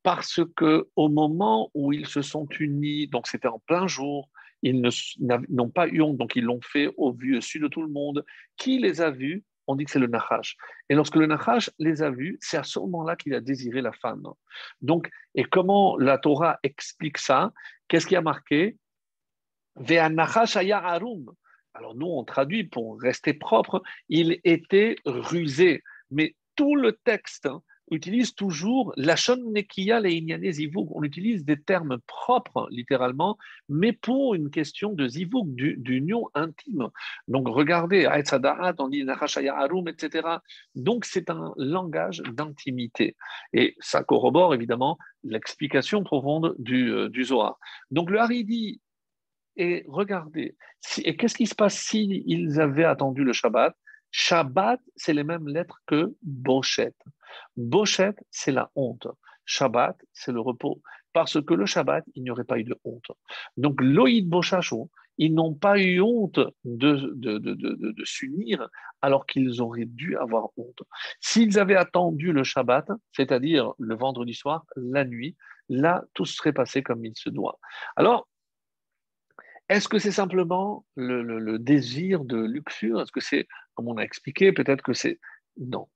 Parce 0.02 0.40
que 0.56 0.88
au 0.96 1.08
moment 1.08 1.70
où 1.74 1.92
ils 1.92 2.06
se 2.06 2.22
sont 2.22 2.46
unis, 2.58 3.06
donc 3.08 3.26
c'était 3.28 3.48
en 3.48 3.60
plein 3.60 3.86
jour, 3.86 4.28
ils 4.62 4.80
n'ont 5.48 5.70
pas 5.70 5.88
eu 5.88 6.02
honte, 6.02 6.16
donc 6.16 6.36
ils 6.36 6.44
l'ont 6.44 6.60
fait 6.62 6.88
au 6.96 7.12
vu 7.12 7.40
su 7.42 7.58
de 7.58 7.68
tout 7.68 7.82
le 7.82 7.88
monde. 7.88 8.24
Qui 8.56 8.78
les 8.78 9.00
a 9.00 9.10
vus? 9.10 9.44
On 9.68 9.76
dit 9.76 9.84
que 9.84 9.90
c'est 9.92 10.00
le 10.00 10.08
Nachash. 10.08 10.56
Et 10.88 10.94
lorsque 10.94 11.16
le 11.16 11.26
Nachash 11.26 11.70
les 11.78 12.02
a 12.02 12.10
vus, 12.10 12.36
c'est 12.40 12.56
à 12.56 12.64
ce 12.64 12.80
moment-là 12.80 13.14
qu'il 13.16 13.34
a 13.34 13.40
désiré 13.40 13.80
la 13.80 13.92
femme. 13.92 14.24
Donc, 14.80 15.08
et 15.36 15.44
comment 15.44 15.96
la 15.96 16.18
Torah 16.18 16.58
explique 16.64 17.18
ça? 17.18 17.52
Qu'est-ce 17.86 18.06
qui 18.06 18.16
a 18.16 18.22
marqué? 18.22 18.76
Alors 21.74 21.94
nous, 21.94 22.06
on 22.06 22.24
traduit 22.24 22.64
pour 22.64 23.00
rester 23.00 23.34
propre, 23.34 23.82
il 24.08 24.40
était 24.44 24.96
rusé. 25.04 25.82
Mais 26.10 26.34
tout 26.54 26.76
le 26.76 26.92
texte, 26.92 27.46
hein, 27.46 27.62
utilise 27.90 28.34
toujours 28.34 28.92
la 28.96 29.14
nekia 29.38 30.00
le 30.00 30.50
zivug. 30.50 30.88
On 30.92 31.02
utilise 31.02 31.44
des 31.44 31.60
termes 31.60 31.98
propres, 32.06 32.68
littéralement, 32.70 33.38
mais 33.68 33.92
pour 33.92 34.34
une 34.34 34.50
question 34.50 34.92
de 34.92 35.06
zivug, 35.06 35.54
d'union 35.54 36.28
intime. 36.34 36.88
Donc, 37.28 37.48
regardez, 37.48 38.06
on 38.78 38.88
dit 38.88 39.04
arum, 39.48 39.88
etc. 39.88 40.28
Donc, 40.74 41.04
c'est 41.04 41.30
un 41.30 41.52
langage 41.56 42.22
d'intimité. 42.32 43.16
Et 43.52 43.76
ça 43.80 44.02
corrobore 44.02 44.54
évidemment 44.54 44.98
l'explication 45.24 46.02
profonde 46.02 46.54
du, 46.58 46.90
euh, 46.90 47.10
Zohar. 47.22 47.58
Donc, 47.90 48.10
le 48.10 48.18
Haridi 48.18 48.80
et 49.56 49.84
regardez, 49.86 50.56
et 51.04 51.14
qu'est-ce 51.16 51.34
qui 51.34 51.46
se 51.46 51.54
passe 51.54 51.76
s'ils 51.76 52.58
avaient 52.58 52.84
attendu 52.84 53.22
le 53.22 53.34
Shabbat? 53.34 53.76
Shabbat, 54.12 54.80
c'est 54.94 55.14
les 55.14 55.24
mêmes 55.24 55.48
lettres 55.48 55.80
que 55.86 56.14
Bochet. 56.22 56.94
Bochet, 57.56 58.14
c'est 58.30 58.52
la 58.52 58.70
honte. 58.76 59.08
Shabbat, 59.44 59.96
c'est 60.12 60.32
le 60.32 60.40
repos. 60.40 60.80
Parce 61.12 61.42
que 61.42 61.54
le 61.54 61.66
Shabbat, 61.66 62.04
il 62.14 62.22
n'y 62.22 62.30
aurait 62.30 62.44
pas 62.44 62.58
eu 62.58 62.64
de 62.64 62.78
honte. 62.84 63.10
Donc, 63.56 63.80
l'Oïd 63.80 64.28
Bochacho, 64.28 64.90
ils 65.18 65.34
n'ont 65.34 65.54
pas 65.54 65.78
eu 65.78 66.00
honte 66.00 66.40
de, 66.64 67.12
de, 67.14 67.38
de, 67.38 67.54
de 67.54 68.04
s'unir 68.04 68.68
alors 69.02 69.26
qu'ils 69.26 69.60
auraient 69.60 69.86
dû 69.86 70.16
avoir 70.16 70.48
honte. 70.56 70.82
S'ils 71.20 71.58
avaient 71.58 71.76
attendu 71.76 72.32
le 72.32 72.44
Shabbat, 72.44 72.88
c'est-à-dire 73.12 73.72
le 73.78 73.94
vendredi 73.94 74.34
soir, 74.34 74.64
la 74.76 75.04
nuit, 75.04 75.36
là, 75.68 76.04
tout 76.14 76.24
serait 76.24 76.52
passé 76.52 76.82
comme 76.82 77.04
il 77.04 77.16
se 77.16 77.28
doit. 77.28 77.58
Alors, 77.96 78.28
est-ce 79.72 79.88
que 79.88 79.98
c'est 79.98 80.12
simplement 80.12 80.84
le, 80.96 81.58
désir 81.58 82.24
de 82.24 82.36
luxure? 82.36 83.00
Est-ce 83.00 83.12
que 83.12 83.20
c'est, 83.20 83.46
comme 83.74 83.88
on 83.88 83.96
a 83.96 84.02
expliqué, 84.02 84.52
peut-être 84.52 84.82
que 84.82 84.92
c'est... 84.92 85.18
Non. 85.56 85.88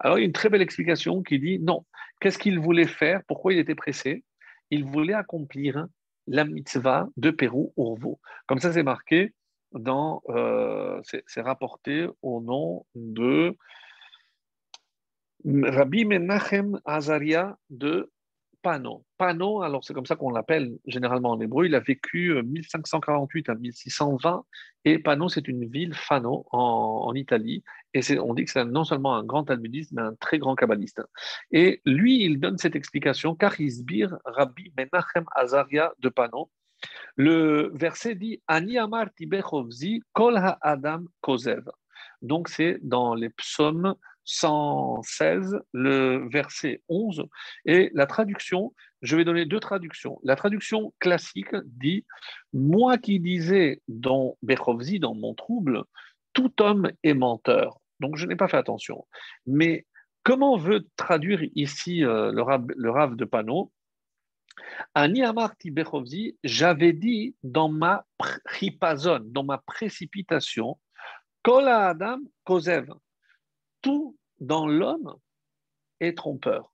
Alors, 0.00 0.18
il 0.18 0.22
y 0.22 0.24
a 0.24 0.26
une 0.26 0.32
très 0.32 0.48
belle 0.48 0.62
explication 0.62 1.22
qui 1.22 1.38
dit 1.38 1.58
non. 1.58 1.86
Qu'est-ce 2.20 2.38
qu'il 2.38 2.58
voulait 2.58 2.86
faire? 2.86 3.22
Pourquoi 3.26 3.52
il 3.52 3.58
était 3.58 3.74
pressé? 3.74 4.24
Il 4.70 4.84
voulait 4.84 5.14
accomplir 5.14 5.86
la 6.26 6.44
mitzvah 6.44 7.08
de 7.16 7.30
Pérou 7.30 7.72
Urvo. 7.76 8.20
Comme 8.46 8.58
ça, 8.58 8.72
c'est 8.72 8.82
marqué 8.82 9.32
dans. 9.72 10.22
Euh, 10.28 11.00
c'est 11.04 11.40
rapporté 11.40 12.06
au 12.20 12.40
nom 12.40 12.86
de 12.94 13.56
Rabbi 15.44 16.04
Menachem 16.04 16.80
Azaria 16.84 17.56
de 17.70 18.11
Pano. 18.62 19.04
Pano, 19.18 19.62
alors 19.62 19.84
c'est 19.84 19.92
comme 19.92 20.06
ça 20.06 20.16
qu'on 20.16 20.30
l'appelle 20.30 20.78
généralement 20.86 21.30
en 21.30 21.40
hébreu, 21.40 21.66
il 21.66 21.74
a 21.74 21.80
vécu 21.80 22.34
1548 22.42 23.48
euh, 23.48 23.52
à 23.52 23.54
1620 23.56 24.44
et 24.84 24.98
Pano, 24.98 25.28
c'est 25.28 25.46
une 25.46 25.66
ville, 25.66 25.94
Fano, 25.94 26.46
en, 26.50 27.12
Italie. 27.14 27.62
Et 27.94 28.00
on 28.18 28.34
dit 28.34 28.44
que 28.44 28.50
c'est 28.50 28.64
non 28.64 28.84
seulement 28.84 29.14
un 29.14 29.22
grand 29.22 29.44
talmudiste, 29.44 29.92
mais 29.92 30.02
un 30.02 30.14
très 30.14 30.38
grand 30.38 30.56
kabbaliste. 30.56 31.02
Et 31.52 31.80
lui, 31.84 32.24
il 32.24 32.40
donne 32.40 32.58
cette 32.58 32.74
explication, 32.74 33.36
car 33.36 33.60
Isbir 33.60 34.16
Rabbi 34.24 34.72
Menachem 34.76 35.24
Azaria 35.34 35.92
de 36.00 36.08
Pano. 36.08 36.50
Le 37.16 37.70
verset 37.74 38.16
dit 38.16 38.42
Ani 38.48 38.76
amar 38.76 39.10
kol 40.12 40.36
ha-adam 40.36 41.06
kozev. 41.20 41.62
Donc 42.22 42.48
c'est 42.48 42.78
dans 42.82 43.14
les 43.14 43.30
psaumes 43.30 43.94
116, 44.24 45.58
le 45.72 46.28
verset 46.30 46.82
11. 46.88 47.24
Et 47.64 47.90
la 47.94 48.06
traduction, 48.06 48.74
je 49.02 49.16
vais 49.16 49.24
donner 49.24 49.46
deux 49.46 49.60
traductions. 49.60 50.18
La 50.22 50.36
traduction 50.36 50.94
classique 50.98 51.54
dit 51.64 52.04
Moi 52.52 52.98
qui 52.98 53.20
disais 53.20 53.80
dans 53.88 54.36
Bechovzi, 54.42 54.98
dans 54.98 55.14
mon 55.14 55.34
trouble, 55.34 55.84
tout 56.32 56.52
homme 56.60 56.90
est 57.02 57.14
menteur. 57.14 57.78
Donc 58.00 58.16
je 58.16 58.26
n'ai 58.26 58.36
pas 58.36 58.48
fait 58.48 58.56
attention. 58.56 59.06
Mais 59.46 59.86
comment 60.22 60.56
veut 60.56 60.86
traduire 60.96 61.42
ici 61.54 62.04
euh, 62.04 62.32
le, 62.32 62.90
rave, 62.90 63.16
de 63.16 63.24
Pano 63.24 63.72
Ani 64.94 65.22
Amarti 65.22 65.70
Bechovzi, 65.70 66.36
j'avais 66.44 66.92
dit 66.92 67.34
dans 67.42 67.70
ma 67.70 68.04
dans 69.24 69.44
ma 69.44 69.58
précipitation, 69.58 70.78
Kola 71.42 71.88
Adam 71.88 72.18
Kozev 72.44 72.92
tout 73.82 74.16
dans 74.40 74.66
l'homme 74.66 75.16
est 76.00 76.16
trompeur. 76.16 76.72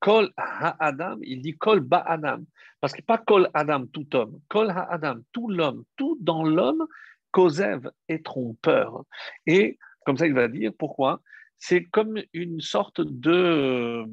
Kol 0.00 0.32
ha-adam, 0.36 1.18
il 1.22 1.42
dit 1.42 1.58
kol 1.58 1.80
ba-adam. 1.80 2.44
Parce 2.80 2.94
que 2.94 3.02
pas 3.02 3.18
kol 3.18 3.50
adam, 3.52 3.86
tout 3.86 4.16
homme. 4.16 4.40
Kol 4.48 4.70
ha-adam, 4.70 5.22
tout 5.32 5.48
l'homme. 5.48 5.84
Tout 5.96 6.16
dans 6.20 6.42
l'homme, 6.42 6.86
kosev 7.32 7.90
est 8.08 8.24
trompeur. 8.24 9.04
Et 9.46 9.78
comme 10.06 10.16
ça, 10.16 10.26
il 10.26 10.32
va 10.32 10.48
dire 10.48 10.72
pourquoi. 10.78 11.20
C'est 11.58 11.84
comme 11.84 12.18
une 12.32 12.60
sorte 12.62 13.02
de. 13.02 14.04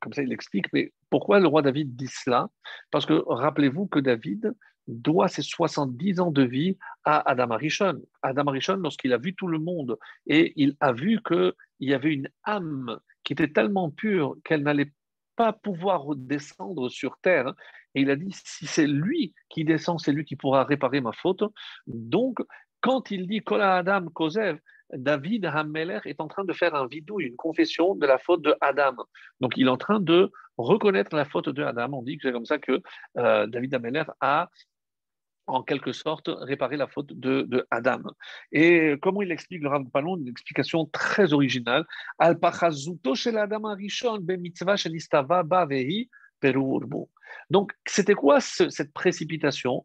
Comme 0.00 0.12
ça, 0.12 0.22
il 0.22 0.32
explique, 0.32 0.72
mais 0.72 0.92
pourquoi 1.10 1.40
le 1.40 1.48
roi 1.48 1.62
David 1.62 1.96
dit 1.96 2.06
cela? 2.06 2.48
Parce 2.92 3.04
que 3.04 3.24
rappelez-vous 3.26 3.88
que 3.88 3.98
David, 3.98 4.54
doit 4.90 5.28
ses 5.28 5.42
70 5.42 6.20
ans 6.20 6.30
de 6.30 6.42
vie 6.42 6.76
à 7.04 7.28
Adam 7.30 7.50
Arishon. 7.50 8.00
Adam 8.22 8.46
Arishon, 8.48 8.76
lorsqu'il 8.76 9.12
a 9.12 9.18
vu 9.18 9.34
tout 9.34 9.48
le 9.48 9.58
monde 9.58 9.98
et 10.26 10.52
il 10.56 10.76
a 10.80 10.92
vu 10.92 11.20
qu'il 11.26 11.54
y 11.80 11.94
avait 11.94 12.12
une 12.12 12.28
âme 12.44 12.98
qui 13.24 13.32
était 13.32 13.52
tellement 13.52 13.90
pure 13.90 14.36
qu'elle 14.44 14.62
n'allait 14.62 14.92
pas 15.36 15.52
pouvoir 15.52 16.04
descendre 16.16 16.88
sur 16.88 17.16
terre. 17.18 17.54
Et 17.94 18.02
il 18.02 18.10
a 18.10 18.16
dit, 18.16 18.30
si 18.32 18.66
c'est 18.66 18.86
lui 18.86 19.34
qui 19.48 19.64
descend, 19.64 19.98
c'est 20.00 20.12
lui 20.12 20.24
qui 20.24 20.36
pourra 20.36 20.64
réparer 20.64 21.00
ma 21.00 21.12
faute. 21.12 21.42
Donc, 21.86 22.38
quand 22.80 23.10
il 23.10 23.26
dit 23.26 23.40
Kola 23.40 23.76
Adam 23.76 24.06
Kosev, 24.08 24.58
David 24.92 25.46
Hammeler 25.46 26.00
est 26.04 26.20
en 26.20 26.28
train 26.28 26.44
de 26.44 26.52
faire 26.52 26.74
un 26.74 26.86
vidou, 26.86 27.20
une 27.20 27.36
confession 27.36 27.94
de 27.94 28.06
la 28.06 28.18
faute 28.18 28.42
de 28.42 28.54
Adam. 28.60 28.96
Donc, 29.40 29.56
il 29.56 29.66
est 29.66 29.70
en 29.70 29.76
train 29.76 30.00
de 30.00 30.30
reconnaître 30.56 31.14
la 31.14 31.24
faute 31.24 31.48
de 31.48 31.62
Adam. 31.62 31.90
On 31.92 32.02
dit 32.02 32.16
que 32.16 32.28
c'est 32.28 32.32
comme 32.32 32.46
ça 32.46 32.58
que 32.58 32.80
euh, 33.18 33.46
David 33.46 33.74
Hammeler 33.74 34.04
a 34.20 34.50
en 35.50 35.62
quelque 35.62 35.92
sorte 35.92 36.30
réparer 36.32 36.76
la 36.76 36.86
faute 36.86 37.12
de, 37.12 37.66
Adam. 37.70 38.02
Et 38.52 38.94
comment 39.02 39.22
il 39.22 39.32
explique 39.32 39.62
le 39.62 39.68
Rav 39.68 39.84
Palon 39.92 40.16
Une 40.16 40.28
explication 40.28 40.86
très 40.86 41.32
originale. 41.32 41.86
Al 42.18 42.38
shel 43.14 43.38
Adam 43.38 43.64
arishon 43.64 44.18
Donc, 47.50 47.72
c'était 47.86 48.14
quoi 48.14 48.40
cette 48.40 48.92
précipitation? 48.92 49.84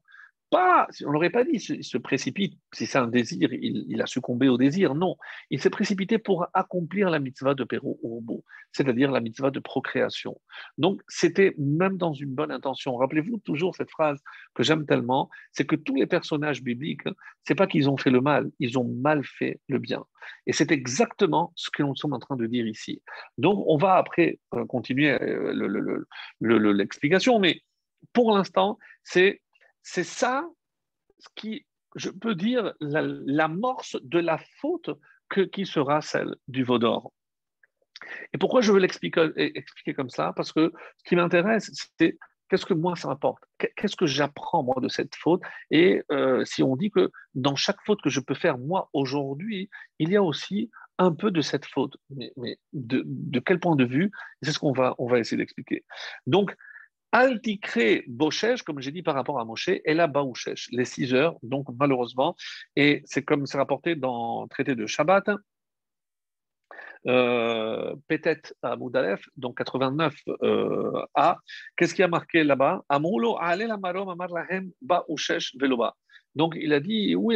Pas, 0.49 0.87
on 1.05 1.11
l'aurait 1.11 1.29
pas 1.29 1.43
dit, 1.43 1.57
il 1.69 1.83
se 1.83 1.97
précipite, 1.97 2.59
si 2.73 2.85
c'est 2.85 2.97
un 2.97 3.07
désir, 3.07 3.51
il, 3.51 4.01
a 4.01 4.05
succombé 4.05 4.47
au 4.47 4.57
désir, 4.57 4.95
non. 4.95 5.15
Il 5.49 5.59
s'est 5.59 5.69
précipité 5.69 6.17
pour 6.17 6.47
accomplir 6.53 7.09
la 7.09 7.19
mitzvah 7.19 7.53
de 7.55 7.63
Péro 7.63 7.99
Urubu, 8.03 8.41
c'est-à-dire 8.71 9.11
la 9.11 9.21
mitzvah 9.21 9.51
de 9.51 9.59
procréation. 9.59 10.39
Donc, 10.77 11.01
c'était 11.07 11.55
même 11.57 11.97
dans 11.97 12.13
une 12.13 12.33
bonne 12.33 12.51
intention. 12.51 12.95
Rappelez-vous 12.95 13.39
toujours 13.39 13.75
cette 13.75 13.89
phrase 13.89 14.21
que 14.53 14.63
j'aime 14.63 14.85
tellement, 14.85 15.29
c'est 15.51 15.65
que 15.65 15.75
tous 15.75 15.95
les 15.95 16.05
personnages 16.05 16.61
bibliques, 16.61 17.07
c'est 17.43 17.55
pas 17.55 17.67
qu'ils 17.67 17.89
ont 17.89 17.97
fait 17.97 18.11
le 18.11 18.21
mal, 18.21 18.49
ils 18.59 18.77
ont 18.77 18.87
mal 18.87 19.23
fait 19.23 19.59
le 19.67 19.79
bien. 19.79 20.03
Et 20.47 20.53
c'est 20.53 20.71
exactement 20.71 21.53
ce 21.55 21.69
que 21.69 21.83
nous 21.83 21.95
sommes 21.95 22.13
en 22.13 22.19
train 22.19 22.35
de 22.35 22.45
dire 22.45 22.67
ici. 22.67 23.01
Donc, 23.37 23.63
on 23.67 23.77
va 23.77 23.95
après 23.95 24.39
euh, 24.53 24.65
continuer 24.65 25.11
euh, 25.11 26.03
l'explication, 26.39 27.39
mais 27.39 27.61
pour 28.13 28.35
l'instant, 28.35 28.77
c'est 29.03 29.41
c'est 29.85 30.03
ça 30.03 30.49
ce 31.19 31.27
qui, 31.35 31.65
je 31.95 32.09
peux 32.09 32.35
dire, 32.35 32.73
l'amorce 32.81 33.95
de 34.01 34.19
la 34.19 34.39
faute 34.59 34.89
que, 35.29 35.41
qui 35.41 35.65
sera 35.65 36.01
celle 36.01 36.35
du 36.47 36.63
veau 36.63 36.79
d'or. 36.79 37.13
Et 38.33 38.37
pourquoi 38.37 38.61
je 38.61 38.71
veux 38.71 38.79
l'expliquer 38.79 39.29
expliquer 39.35 39.93
comme 39.93 40.09
ça? 40.09 40.33
Parce 40.35 40.51
que 40.51 40.73
ce 40.97 41.03
qui 41.07 41.15
m'intéresse, 41.15 41.71
c'est 41.97 42.17
qu'est-ce 42.49 42.65
que 42.65 42.73
moi 42.73 42.95
ça 42.95 43.07
m'apporte? 43.07 43.43
Qu'est-ce 43.57 43.95
que 43.95 44.07
j'apprends 44.07 44.63
moi 44.63 44.75
de 44.81 44.89
cette 44.89 45.15
faute? 45.15 45.41
Et 45.69 46.01
euh, 46.11 46.43
si 46.45 46.63
on 46.63 46.75
dit 46.75 46.89
que 46.89 47.11
dans 47.35 47.55
chaque 47.55 47.79
faute 47.85 48.01
que 48.01 48.09
je 48.09 48.19
peux 48.19 48.35
faire 48.35 48.57
moi 48.57 48.89
aujourd'hui, 48.91 49.69
il 49.99 50.09
y 50.09 50.17
a 50.17 50.23
aussi 50.23 50.71
un 50.97 51.13
peu 51.13 51.29
de 51.29 51.41
cette 51.41 51.65
faute. 51.65 51.95
Mais, 52.09 52.57
de, 52.73 53.03
de, 53.05 53.39
quel 53.39 53.59
point 53.59 53.75
de 53.75 53.85
vue? 53.85 54.11
C'est 54.41 54.51
ce 54.51 54.59
qu'on 54.59 54.73
va, 54.73 54.95
on 54.97 55.07
va 55.07 55.19
essayer 55.19 55.37
d'expliquer. 55.37 55.85
Donc, 56.25 56.55
Altikre 57.15 58.03
Boshesh, 58.07 58.61
comme 58.63 58.81
j'ai 58.81 58.91
dit 58.91 59.01
par 59.01 59.15
rapport 59.15 59.39
à 59.39 59.45
Moshe, 59.45 59.69
et 59.69 59.93
la 59.93 60.07
Baouchesh, 60.07 60.67
les 60.73 60.83
six 60.83 61.13
heures, 61.13 61.37
donc 61.43 61.67
malheureusement, 61.79 62.35
et 62.75 63.03
c'est 63.05 63.23
comme 63.23 63.45
c'est 63.45 63.57
rapporté 63.57 63.95
dans 63.95 64.43
le 64.43 64.49
traité 64.49 64.75
de 64.75 64.85
Shabbat, 64.85 65.29
euh, 67.07 67.95
Petet 68.09 68.41
à 68.61 68.75
Moudalef, 68.75 69.29
donc 69.37 69.57
89 69.59 70.13
euh. 70.43 71.05
Qu'est-ce 71.77 71.95
qui 71.95 72.03
a 72.03 72.09
marqué 72.09 72.43
là-bas? 72.43 72.83
Donc 76.35 76.57
il 76.59 76.73
a 76.73 76.79
dit, 76.81 77.15
où 77.15 77.31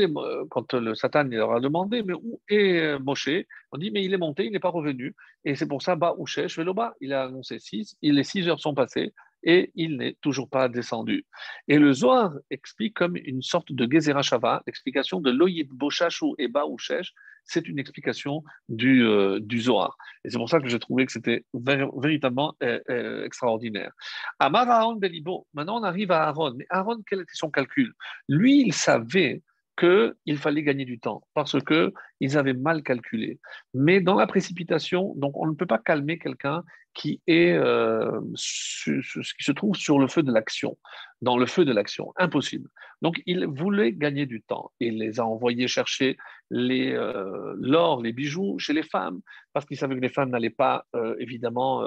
quand 0.50 0.74
le 0.74 0.94
Satan 0.94 1.24
leur 1.24 1.54
a 1.54 1.62
demandé, 1.62 2.04
mais 2.04 2.16
où 2.16 2.42
est 2.50 3.00
Moshe? 3.00 3.46
On 3.72 3.78
dit, 3.78 3.92
mais 3.92 4.04
il 4.04 4.14
est 4.14 4.18
monté, 4.18 4.46
il 4.46 4.52
n'est 4.52 4.60
pas 4.60 4.72
revenu. 4.72 5.16
Et 5.46 5.56
c'est 5.56 5.70
pour 5.70 5.82
ça, 5.82 5.96
baouchesh 5.96 6.58
veloba, 6.58 6.96
il 7.00 7.14
a 7.14 7.24
annoncé 7.24 7.60
6, 7.60 7.96
les 8.02 8.24
6 8.26 8.50
heures 8.50 8.60
sont 8.60 8.74
passées, 8.74 9.14
et 9.44 9.72
il 9.76 9.98
n'est 9.98 10.16
toujours 10.22 10.50
pas 10.50 10.68
descendu. 10.68 11.26
Et 11.68 11.78
le 11.78 11.94
Zohar 11.94 12.34
explique 12.50 12.96
comme 12.96 13.16
une 13.16 13.42
sorte 13.42 13.72
de 13.72 13.88
Gezerah 13.90 14.22
Shava, 14.22 14.64
l'explication 14.68 15.22
de 15.22 15.32
Loïd 15.32 15.70
Boshashu 15.70 16.34
et 16.38 16.48
Baouchesh, 16.48 17.14
c'est 17.46 17.68
une 17.68 17.80
explication 17.80 18.44
du, 18.68 19.04
euh, 19.04 19.40
du 19.40 19.60
Zohar. 19.62 19.98
Et 20.24 20.30
c'est 20.30 20.38
pour 20.38 20.50
ça 20.50 20.60
que 20.60 20.68
j'ai 20.68 20.80
trouvé 20.80 21.06
que 21.06 21.12
c'était 21.12 21.46
véritablement 21.54 22.56
euh, 22.64 22.80
euh, 22.90 23.26
extraordinaire. 23.26 23.92
Amar 24.40 24.70
Aaron 24.70 24.96
Belibo, 24.96 25.48
maintenant 25.54 25.80
on 25.80 25.84
arrive 25.84 26.12
à 26.12 26.28
Aaron. 26.28 26.54
Mais 26.56 26.68
Aaron, 26.70 27.02
quel 27.08 27.22
était 27.22 27.34
son 27.34 27.50
calcul? 27.50 27.94
Lui, 28.28 28.62
il 28.62 28.74
savait 28.74 29.42
qu'il 29.80 30.38
fallait 30.38 30.64
gagner 30.64 30.86
du 30.86 31.00
temps 31.00 31.24
parce 31.34 31.56
qu'ils 31.64 32.38
avaient 32.38 32.54
mal 32.54 32.84
calculé. 32.84 33.40
Mais 33.74 34.02
dans 34.02 34.16
la 34.16 34.28
précipitation, 34.28 35.14
donc 35.16 35.38
on 35.38 35.48
ne 35.48 35.54
peut 35.54 35.66
pas 35.66 35.78
calmer 35.78 36.18
quelqu'un 36.20 36.64
qui, 36.94 37.22
euh, 37.30 38.20
qui 38.36 39.44
se 39.44 39.52
trouve 39.52 39.76
sur 39.76 40.00
le 40.00 40.08
feu 40.08 40.22
de 40.22 40.32
l'action, 40.32 40.78
dans 41.22 41.38
le 41.38 41.46
feu 41.46 41.64
de 41.64 41.72
l'action. 41.72 42.12
Impossible. 42.18 42.70
Donc 43.02 43.22
il 43.26 43.46
voulait 43.46 43.94
gagner 43.94 44.26
du 44.26 44.42
temps. 44.42 44.72
Il 44.82 44.98
les 44.98 45.20
a 45.20 45.26
envoyés 45.26 45.68
chercher 45.68 46.18
euh, 46.52 47.56
l'or, 47.58 48.02
les 48.02 48.12
bijoux 48.12 48.60
chez 48.60 48.74
les 48.74 48.84
femmes, 48.84 49.22
parce 49.54 49.66
qu'ils 49.66 49.78
savaient 49.78 49.96
que 49.96 50.02
les 50.02 50.10
femmes 50.10 50.32
n'allaient 50.32 50.50
pas 50.50 50.86
euh, 50.96 51.16
évidemment 51.20 51.84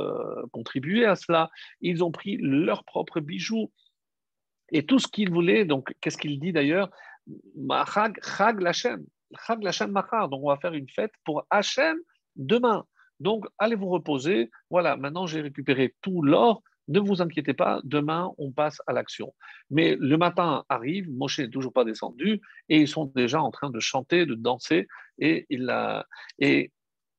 contribuer 0.53 1.05
à 1.05 1.15
cela. 1.15 1.51
Ils 1.83 2.03
ont 2.03 2.11
pris 2.11 2.39
leurs 2.39 2.85
propres 2.85 3.21
bijoux. 3.21 3.71
Et 4.75 4.87
tout 4.87 4.99
ce 4.99 5.07
qu'ils 5.07 5.31
voulaient, 5.31 5.67
donc 5.67 5.93
qu'est-ce 6.01 6.17
qu'il 6.17 6.41
dit 6.41 6.53
d'ailleurs? 6.53 6.89
Chag, 7.87 8.61
Lachem. 8.61 9.05
Chag 9.47 9.63
Lachem 9.63 9.91
Machar. 9.91 10.29
Donc, 10.29 10.43
on 10.45 10.49
va 10.49 10.57
faire 10.57 10.75
une 10.75 10.89
fête 10.89 11.13
pour 11.25 11.47
Hachem 11.51 11.97
demain. 12.37 12.85
Donc, 13.21 13.47
allez 13.59 13.77
vous 13.77 13.89
reposer. 13.89 14.51
Voilà, 14.71 14.97
maintenant 14.97 15.27
j'ai 15.27 15.41
récupéré 15.41 15.95
tout 16.03 16.23
l'or. 16.23 16.63
Ne 16.89 16.99
vous 16.99 17.23
inquiétez 17.23 17.55
pas, 17.55 17.81
demain 17.85 18.33
on 18.39 18.51
passe 18.51 18.83
à 18.89 18.93
l'action. 18.93 19.33
Mais 19.71 19.97
le 19.99 20.17
matin 20.17 20.65
arrive, 20.69 21.09
Moshe 21.11 21.39
n'est 21.39 21.49
toujours 21.49 21.73
pas 21.73 21.85
descendu 21.85 22.41
et 22.69 22.81
ils 22.81 22.89
sont 22.89 23.05
déjà 23.15 23.41
en 23.41 23.53
train 23.53 23.71
de 23.71 23.79
chanter, 23.79 24.27
de 24.27 24.35
danser. 24.35 24.89
Et 25.19 25.47
il 25.49 25.71
a. 25.71 26.07
Et 26.41 26.73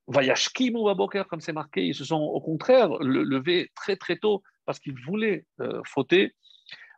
Vayashkim 0.08 0.76
ou 0.76 0.94
comme 1.30 1.40
c'est 1.40 1.54
marqué, 1.54 1.86
ils 1.86 1.96
se 1.96 2.04
sont 2.04 2.20
au 2.20 2.42
contraire 2.42 2.90
levés 3.00 3.72
très 3.74 3.96
très 3.96 4.18
tôt 4.18 4.44
parce 4.66 4.80
qu'ils 4.80 5.00
voulaient 5.06 5.46
euh, 5.62 5.82
fauter. 5.86 6.36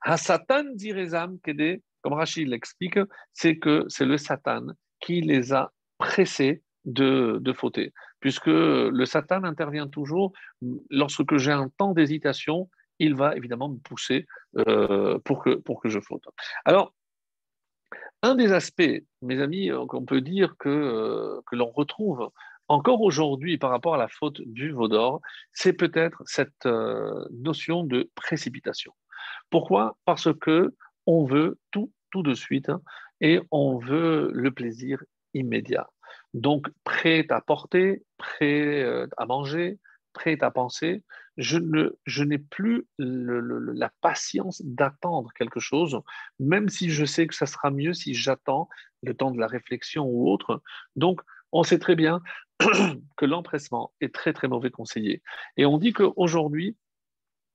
Hasatan 0.01 0.75
direzam 0.75 1.39
kede 1.39 1.81
comme 2.05 2.13
Rachid 2.13 2.47
l'explique, 2.47 2.99
c'est 3.33 3.57
que 3.57 3.83
c'est 3.87 4.05
le 4.05 4.19
Satan 4.19 4.67
qui 4.99 5.21
les 5.21 5.53
a 5.53 5.71
pressés 5.97 6.61
de, 6.85 7.39
de 7.41 7.51
fauter, 7.51 7.93
puisque 8.19 8.45
le 8.45 9.05
Satan 9.05 9.43
intervient 9.43 9.87
toujours 9.87 10.31
lorsque 10.91 11.35
j'ai 11.37 11.51
un 11.51 11.67
temps 11.79 11.93
d'hésitation, 11.93 12.69
il 12.99 13.15
va 13.15 13.35
évidemment 13.35 13.69
me 13.69 13.79
pousser 13.79 14.27
euh, 14.55 15.17
pour, 15.25 15.41
que, 15.41 15.89
je 15.89 15.99
faute. 15.99 16.21
Alors, 16.63 16.93
un 18.21 18.35
des 18.35 18.51
aspects, 18.51 19.03
mes 19.23 19.41
amis, 19.41 19.71
qu'on 19.89 20.05
peut 20.05 20.21
dire 20.21 20.53
que, 20.59 20.69
euh, 20.69 21.41
que 21.47 21.55
l'on 21.55 21.71
retrouve 21.71 22.29
encore 22.67 23.01
aujourd'hui 23.01 23.57
par 23.57 23.71
rapport 23.71 23.95
à 23.95 23.97
la 23.97 24.09
faute 24.09 24.41
du 24.41 24.69
Vaudor, 24.69 25.21
c'est 25.53 25.73
peut-être 25.73 26.21
cette 26.27 26.67
euh, 26.67 27.25
notion 27.31 27.83
de 27.83 28.11
précipitation. 28.13 28.93
Pourquoi? 29.49 29.97
Parce 30.05 30.31
que 30.39 30.75
on 31.05 31.25
veut 31.25 31.59
tout 31.71 31.91
tout 32.11 32.23
de 32.23 32.33
suite 32.33 32.69
hein, 32.69 32.81
et 33.21 33.39
on 33.51 33.77
veut 33.77 34.29
le 34.33 34.51
plaisir 34.51 35.03
immédiat. 35.33 35.87
Donc, 36.33 36.67
prêt 36.83 37.25
à 37.29 37.41
porter, 37.41 38.03
prêt 38.17 38.83
euh, 38.83 39.07
à 39.17 39.25
manger, 39.25 39.79
prêt 40.13 40.37
à 40.41 40.51
penser, 40.51 41.03
je, 41.37 41.59
je 42.05 42.23
n'ai 42.23 42.37
plus 42.37 42.85
la 42.97 43.91
patience 44.01 44.61
d'attendre 44.63 45.31
quelque 45.33 45.59
chose, 45.59 45.99
même 46.39 46.69
si 46.69 46.89
je 46.89 47.05
sais 47.05 47.27
que 47.27 47.35
ça 47.35 47.45
sera 47.45 47.71
mieux 47.71 47.93
si 47.93 48.13
j'attends 48.13 48.69
le 49.03 49.13
temps 49.13 49.31
de 49.31 49.39
la 49.39 49.47
réflexion 49.47 50.05
ou 50.05 50.29
autre. 50.29 50.61
Donc, 50.95 51.21
on 51.51 51.63
sait 51.63 51.79
très 51.79 51.95
bien 51.95 52.21
que 53.17 53.25
l'empressement 53.25 53.93
est 54.01 54.13
très, 54.13 54.33
très 54.33 54.47
mauvais 54.47 54.71
conseiller. 54.71 55.21
Et 55.57 55.65
on 55.65 55.77
dit 55.77 55.93
qu'aujourd'hui, 55.93 56.77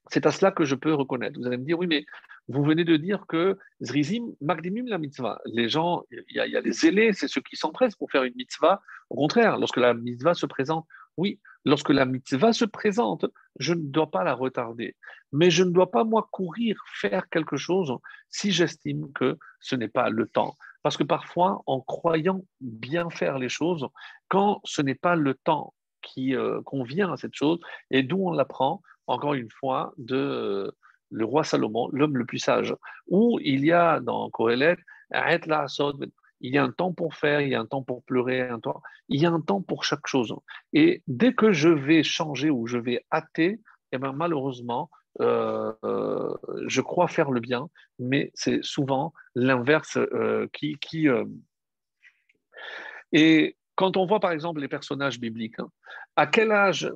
c'est 0.08 0.26
à 0.26 0.30
cela 0.30 0.50
que 0.50 0.64
je 0.64 0.74
peux 0.74 0.94
reconnaître. 0.94 1.38
Vous 1.38 1.46
allez 1.46 1.58
me 1.58 1.64
dire, 1.64 1.78
oui, 1.78 1.86
mais 1.86 2.04
vous 2.48 2.64
venez 2.64 2.84
de 2.84 2.96
dire 2.96 3.26
que 3.28 3.58
Zrizim 3.80 4.24
Magdimim 4.40 4.86
la 4.86 4.98
mitzvah. 4.98 5.40
Les 5.46 5.68
gens, 5.68 6.02
il 6.10 6.24
y, 6.34 6.40
a 6.56 6.60
les 6.60 6.72
zélés, 6.72 7.12
c'est 7.12 7.28
ceux 7.28 7.40
qui 7.42 7.56
s'empressent 7.56 7.94
pour 7.94 8.10
faire 8.10 8.24
une 8.24 8.34
mitzvah. 8.34 8.82
Au 9.08 9.16
contraire, 9.16 9.58
lorsque 9.58 9.76
la 9.76 9.94
mitzvah 9.94 10.34
se 10.34 10.46
présente, 10.46 10.86
oui, 11.16 11.38
lorsque 11.64 11.90
la 11.90 12.06
mitzvah 12.06 12.52
se 12.52 12.64
présente, 12.64 13.26
je 13.58 13.74
ne 13.74 13.82
dois 13.82 14.10
pas 14.10 14.24
la 14.24 14.34
retarder. 14.34 14.96
Mais 15.32 15.50
je 15.50 15.62
ne 15.62 15.70
dois 15.70 15.90
pas, 15.90 16.04
moi, 16.04 16.28
courir, 16.32 16.76
faire 16.94 17.28
quelque 17.28 17.56
chose 17.56 17.92
si 18.30 18.50
j'estime 18.50 19.12
que 19.12 19.38
ce 19.60 19.76
n'est 19.76 19.88
pas 19.88 20.10
le 20.10 20.26
temps. 20.26 20.56
Parce 20.82 20.96
que 20.96 21.04
parfois, 21.04 21.62
en 21.66 21.80
croyant 21.80 22.44
bien 22.60 23.10
faire 23.10 23.38
les 23.38 23.50
choses, 23.50 23.86
quand 24.28 24.60
ce 24.64 24.82
n'est 24.82 24.94
pas 24.94 25.14
le 25.14 25.34
temps 25.34 25.74
qui 26.02 26.34
euh, 26.34 26.62
convient 26.62 27.12
à 27.12 27.16
cette 27.16 27.34
chose, 27.34 27.60
et 27.90 28.02
d'où 28.02 28.26
on 28.26 28.32
l'apprend, 28.32 28.82
encore 29.10 29.34
une 29.34 29.50
fois, 29.50 29.92
de 29.98 30.72
le 31.10 31.24
roi 31.24 31.42
Salomon, 31.42 31.88
l'homme 31.92 32.16
le 32.16 32.24
plus 32.24 32.38
sage, 32.38 32.74
où 33.08 33.38
il 33.42 33.64
y 33.64 33.72
a 33.72 34.00
dans 34.00 34.30
Kohelet, 34.30 34.76
il 35.12 36.54
y 36.54 36.58
a 36.58 36.62
un 36.62 36.70
temps 36.70 36.92
pour 36.92 37.14
faire, 37.14 37.40
il 37.40 37.48
y 37.48 37.54
a 37.54 37.60
un 37.60 37.66
temps 37.66 37.82
pour 37.82 38.04
pleurer, 38.04 38.42
un 38.42 38.60
temps, 38.60 38.80
il 39.08 39.20
y 39.20 39.26
a 39.26 39.30
un 39.30 39.40
temps 39.40 39.60
pour 39.60 39.84
chaque 39.84 40.06
chose. 40.06 40.34
Et 40.72 41.02
dès 41.08 41.34
que 41.34 41.52
je 41.52 41.68
vais 41.68 42.02
changer 42.04 42.50
ou 42.50 42.66
je 42.66 42.78
vais 42.78 43.04
hâter, 43.12 43.60
eh 43.92 43.98
ben, 43.98 44.12
malheureusement, 44.12 44.88
euh, 45.20 45.72
euh, 45.84 46.32
je 46.68 46.80
crois 46.80 47.08
faire 47.08 47.32
le 47.32 47.40
bien, 47.40 47.68
mais 47.98 48.30
c'est 48.34 48.62
souvent 48.62 49.12
l'inverse 49.34 49.96
euh, 49.96 50.46
qui. 50.52 50.76
qui 50.80 51.08
Et 53.12 53.56
quand 53.74 53.96
on 53.96 54.06
voit 54.06 54.20
par 54.20 54.30
exemple 54.30 54.60
les 54.60 54.68
personnages 54.68 55.18
bibliques, 55.18 55.58
hein, 55.58 55.68
à 56.16 56.26
quel 56.26 56.52
âge 56.52 56.92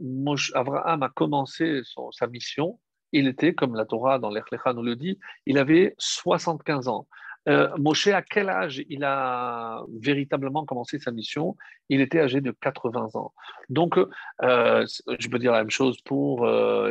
Abraham 0.55 1.03
a 1.03 1.09
commencé 1.09 1.81
sa 2.13 2.27
mission? 2.27 2.79
Il 3.13 3.29
était, 3.29 3.55
comme 3.55 3.77
la 3.77 3.85
Torah 3.85 4.19
dans 4.19 4.31
l'Echlecha 4.31 4.73
nous 4.73 4.83
le 4.83 4.97
dit, 4.97 5.19
il 5.47 5.59
avait 5.59 5.95
75 5.99 6.89
ans. 6.89 7.07
Euh, 7.49 7.69
Moshe, 7.77 8.09
à 8.09 8.23
quel 8.23 8.49
âge 8.49 8.83
il 8.89 9.05
a 9.05 9.83
véritablement 10.01 10.65
commencé 10.65 10.99
sa 10.99 11.11
mission? 11.11 11.57
Il 11.89 12.01
était 12.01 12.21
âgé 12.21 12.41
de 12.41 12.51
80 12.51 13.11
ans. 13.15 13.33
Donc, 13.69 13.99
euh, 14.43 14.87
je 15.19 15.29
peux 15.29 15.39
dire 15.39 15.53
la 15.53 15.59
même 15.59 15.71
chose 15.71 16.01
pour 16.03 16.47
euh, 16.47 16.91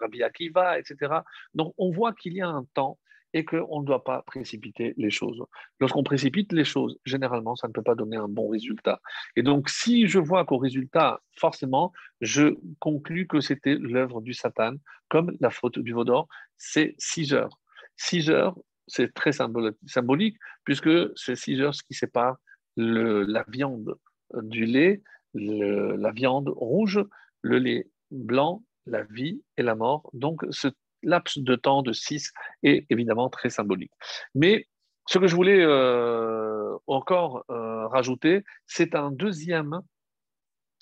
Rabbi 0.00 0.22
Akiva, 0.22 0.78
etc. 0.78 1.20
Donc, 1.54 1.74
on 1.78 1.90
voit 1.90 2.12
qu'il 2.12 2.34
y 2.34 2.42
a 2.42 2.48
un 2.48 2.64
temps 2.74 2.98
et 3.34 3.44
qu'on 3.44 3.80
ne 3.80 3.86
doit 3.86 4.04
pas 4.04 4.22
précipiter 4.22 4.94
les 4.96 5.10
choses. 5.10 5.42
Lorsqu'on 5.80 6.02
précipite 6.02 6.52
les 6.52 6.64
choses, 6.64 6.98
généralement, 7.04 7.56
ça 7.56 7.68
ne 7.68 7.72
peut 7.72 7.82
pas 7.82 7.94
donner 7.94 8.16
un 8.16 8.28
bon 8.28 8.48
résultat. 8.48 9.00
Et 9.36 9.42
donc, 9.42 9.68
si 9.68 10.06
je 10.06 10.18
vois 10.18 10.44
qu'au 10.44 10.58
résultat, 10.58 11.20
forcément, 11.38 11.92
je 12.20 12.56
conclus 12.78 13.26
que 13.26 13.40
c'était 13.40 13.76
l'œuvre 13.76 14.20
du 14.20 14.34
Satan, 14.34 14.74
comme 15.08 15.36
la 15.40 15.50
faute 15.50 15.78
du 15.78 15.92
Vaudor, 15.92 16.28
c'est 16.56 16.94
6 16.98 17.34
heures. 17.34 17.58
6 17.96 18.30
heures, 18.30 18.58
c'est 18.86 19.14
très 19.14 19.32
symbolique, 19.32 20.36
puisque 20.64 20.90
c'est 21.16 21.36
6 21.36 21.60
heures 21.60 21.74
ce 21.74 21.82
qui 21.82 21.94
sépare 21.94 22.36
la 22.76 23.44
viande 23.48 23.96
du 24.42 24.64
lait, 24.64 25.02
la 25.34 26.10
viande 26.12 26.48
rouge, 26.48 27.02
le 27.42 27.58
lait 27.58 27.88
blanc, 28.10 28.62
la 28.86 29.04
vie 29.04 29.42
et 29.56 29.62
la 29.62 29.74
mort. 29.74 30.10
Donc, 30.12 30.44
ce 30.50 30.68
laps 31.02 31.38
de 31.38 31.56
temps 31.56 31.82
de 31.82 31.92
6 31.92 32.32
est 32.62 32.86
évidemment 32.90 33.28
très 33.28 33.50
symbolique. 33.50 33.92
Mais 34.34 34.66
ce 35.06 35.18
que 35.18 35.26
je 35.26 35.34
voulais 35.34 35.60
euh, 35.60 36.76
encore 36.86 37.44
euh, 37.50 37.86
rajouter, 37.88 38.44
c'est 38.66 38.94
un 38.94 39.10
deuxième, 39.10 39.80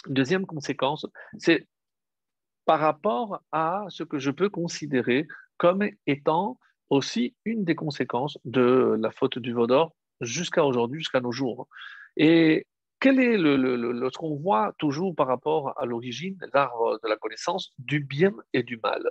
deuxième 0.06 0.46
conséquence, 0.46 1.06
c'est 1.38 1.66
par 2.66 2.80
rapport 2.80 3.42
à 3.52 3.86
ce 3.88 4.04
que 4.04 4.18
je 4.18 4.30
peux 4.30 4.48
considérer 4.48 5.26
comme 5.56 5.88
étant 6.06 6.58
aussi 6.90 7.34
une 7.44 7.64
des 7.64 7.74
conséquences 7.74 8.38
de 8.44 8.96
la 9.00 9.10
faute 9.10 9.38
du 9.38 9.52
Vaudor 9.52 9.94
jusqu'à 10.20 10.64
aujourd'hui, 10.64 11.00
jusqu'à 11.00 11.20
nos 11.20 11.32
jours. 11.32 11.68
Et 12.16 12.66
quel 13.00 13.18
est 13.18 13.38
le, 13.38 14.10
ce 14.12 14.18
qu'on 14.18 14.36
voit 14.36 14.74
toujours 14.78 15.14
par 15.14 15.26
rapport 15.26 15.72
à 15.80 15.86
l'origine, 15.86 16.38
l'arbre 16.52 16.98
de 17.02 17.08
la 17.08 17.16
connaissance, 17.16 17.72
du 17.78 18.00
bien 18.00 18.32
et 18.52 18.62
du 18.62 18.78
mal? 18.82 19.02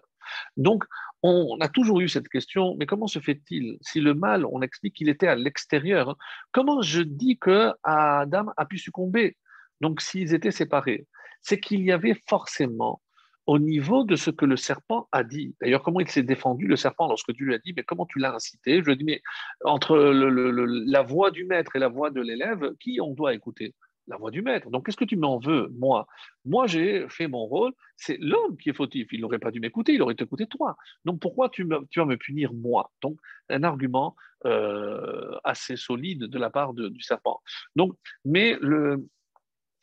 Donc, 0.57 0.83
on 1.23 1.57
a 1.59 1.67
toujours 1.67 1.99
eu 1.99 2.07
cette 2.07 2.29
question, 2.29 2.75
mais 2.77 2.85
comment 2.85 3.07
se 3.07 3.19
fait-il? 3.19 3.77
Si 3.81 3.99
le 3.99 4.13
mal, 4.13 4.45
on 4.45 4.61
explique 4.61 4.95
qu'il 4.95 5.09
était 5.09 5.27
à 5.27 5.35
l'extérieur, 5.35 6.15
comment 6.51 6.81
je 6.81 7.01
dis 7.01 7.37
que 7.39 7.73
Adam 7.83 8.45
a 8.55 8.65
pu 8.65 8.77
succomber? 8.77 9.37
Donc, 9.81 10.01
s'ils 10.01 10.33
étaient 10.33 10.51
séparés, 10.51 11.07
c'est 11.41 11.59
qu'il 11.59 11.81
y 11.81 11.91
avait 11.91 12.21
forcément 12.27 13.01
au 13.45 13.59
niveau 13.59 14.03
de 14.03 14.15
ce 14.15 14.29
que 14.29 14.45
le 14.45 14.57
serpent 14.57 15.07
a 15.11 15.23
dit. 15.23 15.55
D'ailleurs, 15.61 15.81
comment 15.81 15.99
il 15.99 16.07
s'est 16.07 16.23
défendu, 16.23 16.67
le 16.67 16.75
serpent, 16.75 17.07
lorsque 17.07 17.31
Dieu 17.31 17.45
lui 17.45 17.55
a 17.55 17.59
dit, 17.59 17.73
mais 17.75 17.83
comment 17.83 18.05
tu 18.05 18.19
l'as 18.19 18.33
incité? 18.33 18.79
Je 18.79 18.85
lui 18.85 18.93
ai 18.93 18.95
dit, 18.95 19.03
mais 19.03 19.21
entre 19.63 19.97
la 19.97 21.01
voix 21.01 21.31
du 21.31 21.45
maître 21.45 21.75
et 21.75 21.79
la 21.79 21.87
voix 21.87 22.11
de 22.11 22.21
l'élève, 22.21 22.73
qui 22.79 22.99
on 23.01 23.13
doit 23.13 23.33
écouter? 23.33 23.73
La 24.07 24.17
voix 24.17 24.31
du 24.31 24.41
maître. 24.41 24.71
Donc, 24.71 24.85
qu'est-ce 24.85 24.97
que 24.97 25.05
tu 25.05 25.17
m'en 25.17 25.37
veux, 25.37 25.69
moi? 25.77 26.07
Moi, 26.45 26.65
j'ai 26.65 27.07
fait 27.09 27.27
mon 27.27 27.45
rôle. 27.45 27.73
C'est 27.95 28.17
l'homme 28.19 28.57
qui 28.57 28.69
est 28.69 28.73
fautif. 28.73 29.07
Il 29.11 29.21
n'aurait 29.21 29.39
pas 29.39 29.51
dû 29.51 29.59
m'écouter, 29.59 29.93
il 29.93 30.01
aurait 30.01 30.15
écouté 30.19 30.47
toi. 30.47 30.77
Donc, 31.05 31.19
pourquoi 31.19 31.49
tu, 31.49 31.63
vas 31.63 32.05
me 32.05 32.17
punir, 32.17 32.53
moi? 32.53 32.91
Donc, 33.03 33.17
un 33.49 33.63
argument 33.63 34.15
euh, 34.45 35.37
assez 35.43 35.75
solide 35.75 36.23
de 36.23 36.39
la 36.39 36.49
part 36.49 36.73
du 36.73 37.01
serpent. 37.01 37.39
Donc, 37.75 37.93
mais 38.25 38.57
le, 38.61 39.07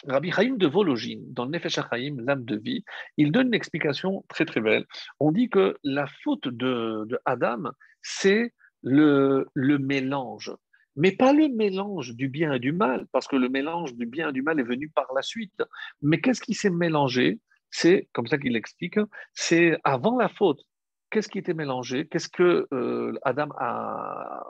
Rabbi 0.08 0.30
Chaim 0.30 0.56
de 0.56 0.66
Vologine, 0.66 1.24
dans 1.32 1.44
le 1.44 1.50
Nefesh 1.50 1.74
Chaim, 1.74 2.16
l'âme 2.18 2.44
de 2.44 2.56
vie, 2.56 2.84
il 3.16 3.32
donne 3.32 3.48
une 3.48 3.54
explication 3.54 4.24
très 4.28 4.44
très 4.44 4.60
belle. 4.60 4.86
On 5.20 5.32
dit 5.32 5.48
que 5.48 5.76
la 5.82 6.06
faute 6.22 6.48
de, 6.48 7.06
Adam, 7.24 7.70
c'est 8.02 8.52
le, 8.82 9.46
mélange 9.54 10.52
mais 10.98 11.12
pas 11.12 11.34
le 11.34 11.48
mélange 11.48 12.14
du 12.14 12.28
bien 12.28 12.54
et 12.54 12.58
du 12.58 12.72
mal, 12.72 13.06
parce 13.12 13.28
que 13.28 13.36
le 13.36 13.50
mélange 13.50 13.94
du 13.94 14.06
bien 14.06 14.30
et 14.30 14.32
du 14.32 14.40
mal 14.40 14.58
est 14.58 14.62
venu 14.62 14.88
par 14.88 15.12
la 15.14 15.20
suite. 15.20 15.62
Mais 16.00 16.22
qu'est-ce 16.22 16.40
qui 16.40 16.54
s'est 16.54 16.70
mélangé? 16.70 17.38
C'est, 17.70 18.08
comme 18.14 18.26
ça 18.26 18.38
qu'il 18.38 18.56
explique, 18.56 18.98
c'est 19.34 19.76
avant 19.84 20.16
la 20.16 20.30
faute. 20.30 20.62
Qu'est-ce 21.10 21.28
qui 21.28 21.38
était 21.38 21.52
mélangé? 21.52 22.06
Qu'est-ce 22.08 22.30
que 22.30 22.66
euh, 22.72 23.12
Adam 23.24 23.48
a... 23.58 24.42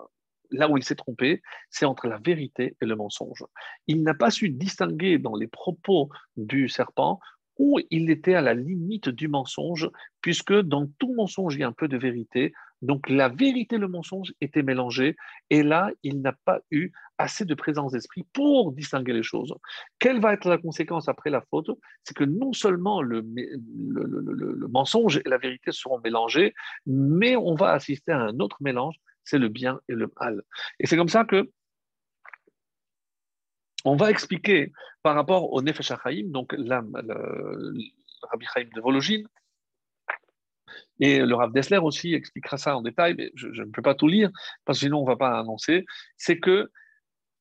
Là 0.51 0.69
où 0.69 0.77
il 0.77 0.85
s'est 0.85 0.95
trompé, 0.95 1.43
c'est 1.71 1.85
entre 1.85 2.07
la 2.07 2.19
vérité 2.19 2.77
et 2.81 2.87
le 2.87 2.97
mensonge. 2.97 3.45
Il 3.87 4.03
n'a 4.03 4.15
pas 4.15 4.31
su 4.31 4.49
distinguer 4.49 5.19
dans 5.19 5.37
les 5.37 5.49
propos 5.49 6.11
du 6.37 6.69
serpent 6.69 7.21
où 7.59 7.81
il 7.91 8.11
était 8.11 8.35
à 8.35 8.41
la 8.41 8.55
limite 8.55 9.09
du 9.09 9.29
mensonge, 9.29 9.91
puisque 10.21 10.53
dans 10.53 10.87
tout 10.99 11.15
mensonge, 11.15 11.55
il 11.55 11.61
y 11.61 11.65
a 11.65 11.69
un 11.69 11.73
peu 11.73 11.89
de 11.89 11.97
vérité. 11.97 12.53
Donc 12.83 13.09
la 13.09 13.29
vérité 13.29 13.77
et 13.77 13.79
le 13.79 13.89
mensonge 13.89 14.35
étaient 14.41 14.63
mélangés, 14.63 15.17
et 15.49 15.63
là, 15.63 15.91
il 16.03 16.21
n'a 16.21 16.35
pas 16.45 16.61
eu 16.71 16.91
assez 17.17 17.47
de 17.47 17.55
présence 17.55 17.93
d'esprit 17.93 18.25
pour 18.35 18.73
distinguer 18.73 19.15
les 19.15 19.23
choses. 19.23 19.55
Quelle 19.99 20.21
va 20.21 20.35
être 20.35 20.49
la 20.49 20.59
conséquence 20.59 21.09
après 21.09 21.31
la 21.31 21.41
faute? 21.41 21.71
C'est 22.05 22.15
que 22.15 22.25
non 22.25 22.53
seulement 22.53 23.01
le, 23.01 23.25
le, 23.27 24.69
mensonge 24.69 25.17
et 25.17 25.29
la 25.29 25.39
vérité 25.39 25.73
seront 25.73 26.01
mélangés, 26.01 26.53
mais 26.85 27.37
on 27.37 27.55
va 27.55 27.73
assister 27.73 28.13
à 28.13 28.21
un 28.21 28.39
autre 28.41 28.59
mélange, 28.61 28.97
c'est 29.27 29.39
le 29.39 29.49
bien 29.49 29.81
et 29.89 29.93
le 29.93 30.11
mal. 30.19 30.43
Et 30.81 30.87
c'est 30.87 30.97
comme 30.97 31.11
ça 31.11 31.25
que 31.25 31.51
on 33.85 33.97
va 33.97 34.11
expliquer 34.11 34.73
par 35.03 35.15
rapport 35.15 35.53
au 35.53 35.61
Nefesh 35.63 35.91
HaChaim, 35.91 36.31
donc 36.33 36.55
l'âme, 36.57 36.99
le, 37.05 37.75
Rabbi 38.23 38.47
Chaim 38.53 38.69
de 38.75 38.81
Vologine, 38.81 39.29
et 40.99 41.21
le 41.21 41.35
Rav 41.35 41.53
Dessler 41.53 41.79
aussi 41.79 42.15
expliquera 42.15 42.57
ça 42.57 42.77
en 42.77 42.83
détail, 42.83 43.15
mais 43.17 43.31
je, 43.35 43.49
ne 43.49 43.71
peux 43.71 43.83
pas 43.83 43.95
tout 43.95 44.09
lire, 44.09 44.31
parce 44.65 44.79
que 44.79 44.87
sinon 44.87 44.99
on 45.01 45.03
ne 45.03 45.09
va 45.09 45.17
pas 45.17 45.39
annoncer, 45.39 45.85
c'est 46.17 46.39
que 46.39 46.71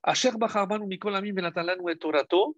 Asher 0.04 0.32
ou 0.34 0.86
Mikolami 0.86 1.30
et 1.30 1.98
Torato, 1.98 2.58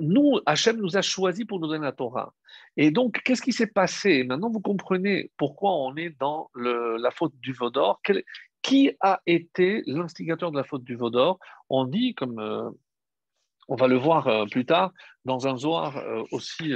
nous, 0.00 0.40
Hachem 0.46 0.76
nous 0.76 0.96
a 0.96 1.02
choisis 1.02 1.44
pour 1.44 1.60
nous 1.60 1.68
donner 1.68 1.84
la 1.84 1.92
Torah. 1.92 2.32
Et 2.76 2.90
donc, 2.90 3.20
qu'est-ce 3.24 3.42
qui 3.42 3.52
s'est 3.52 3.66
passé? 3.66 4.24
Maintenant, 4.24 4.50
vous 4.50 4.60
comprenez 4.60 5.30
pourquoi 5.36 5.72
on 5.72 5.96
est 5.96 6.10
dans 6.18 6.50
la 6.54 7.10
faute 7.10 7.34
du 7.40 7.52
Vaudor. 7.52 8.00
Qui 8.62 8.92
a 9.00 9.20
été 9.26 9.82
l'instigateur 9.86 10.50
de 10.50 10.56
la 10.56 10.64
faute 10.64 10.84
du 10.84 10.94
Vaudor 10.94 11.38
On 11.70 11.84
dit, 11.86 12.14
comme 12.14 12.38
euh, 12.38 12.70
on 13.68 13.74
va 13.74 13.86
le 13.86 13.96
voir 13.96 14.26
euh, 14.26 14.44
plus 14.44 14.66
tard, 14.66 14.92
dans 15.24 15.46
un 15.46 15.56
Zohar 15.56 15.96
euh, 15.96 16.22
aussi 16.30 16.72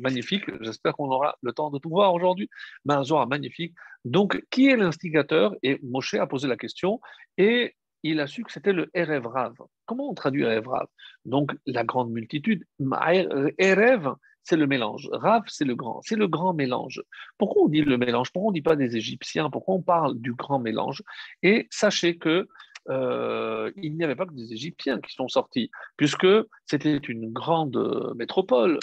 magnifique. 0.00 0.44
J'espère 0.60 0.94
qu'on 0.94 1.10
aura 1.10 1.36
le 1.42 1.52
temps 1.52 1.70
de 1.70 1.78
tout 1.78 1.88
voir 1.88 2.14
aujourd'hui, 2.14 2.48
mais 2.84 2.94
un 2.94 3.02
Zohar 3.02 3.26
magnifique. 3.26 3.74
Donc, 4.04 4.40
qui 4.50 4.68
est 4.68 4.76
l'instigateur? 4.76 5.54
Et 5.62 5.80
Moshe 5.82 6.14
a 6.14 6.26
posé 6.26 6.46
la 6.46 6.56
question 6.56 7.00
et 7.38 7.74
il 8.10 8.20
a 8.20 8.26
su 8.26 8.42
que 8.42 8.52
c'était 8.52 8.72
le 8.72 8.90
Erev 8.94 9.26
Rav. 9.26 9.54
Comment 9.84 10.10
on 10.10 10.14
traduit 10.14 10.42
Erev 10.42 10.68
Rav? 10.68 10.86
Donc, 11.24 11.52
la 11.66 11.84
grande 11.84 12.10
multitude. 12.10 12.64
Erev, 12.78 14.14
c'est 14.42 14.56
le 14.56 14.66
mélange. 14.66 15.08
Rav, 15.12 15.42
c'est 15.48 15.64
le 15.64 15.74
grand. 15.74 16.00
C'est 16.02 16.16
le 16.16 16.28
grand 16.28 16.54
mélange. 16.54 17.02
Pourquoi 17.36 17.62
on 17.64 17.68
dit 17.68 17.82
le 17.82 17.98
mélange? 17.98 18.32
Pourquoi 18.32 18.48
on 18.48 18.52
ne 18.52 18.56
dit 18.56 18.62
pas 18.62 18.76
des 18.76 18.96
Égyptiens? 18.96 19.50
Pourquoi 19.50 19.74
on 19.74 19.82
parle 19.82 20.18
du 20.18 20.34
grand 20.34 20.60
mélange? 20.60 21.02
Et 21.42 21.66
sachez 21.70 22.16
que 22.16 22.48
euh, 22.88 23.70
il 23.76 23.96
n'y 23.96 24.04
avait 24.04 24.14
pas 24.14 24.26
que 24.26 24.32
des 24.32 24.52
Égyptiens 24.52 25.00
qui 25.00 25.12
sont 25.12 25.28
sortis, 25.28 25.70
puisque 25.96 26.26
c'était 26.66 26.96
une 26.96 27.32
grande 27.32 28.14
métropole 28.16 28.78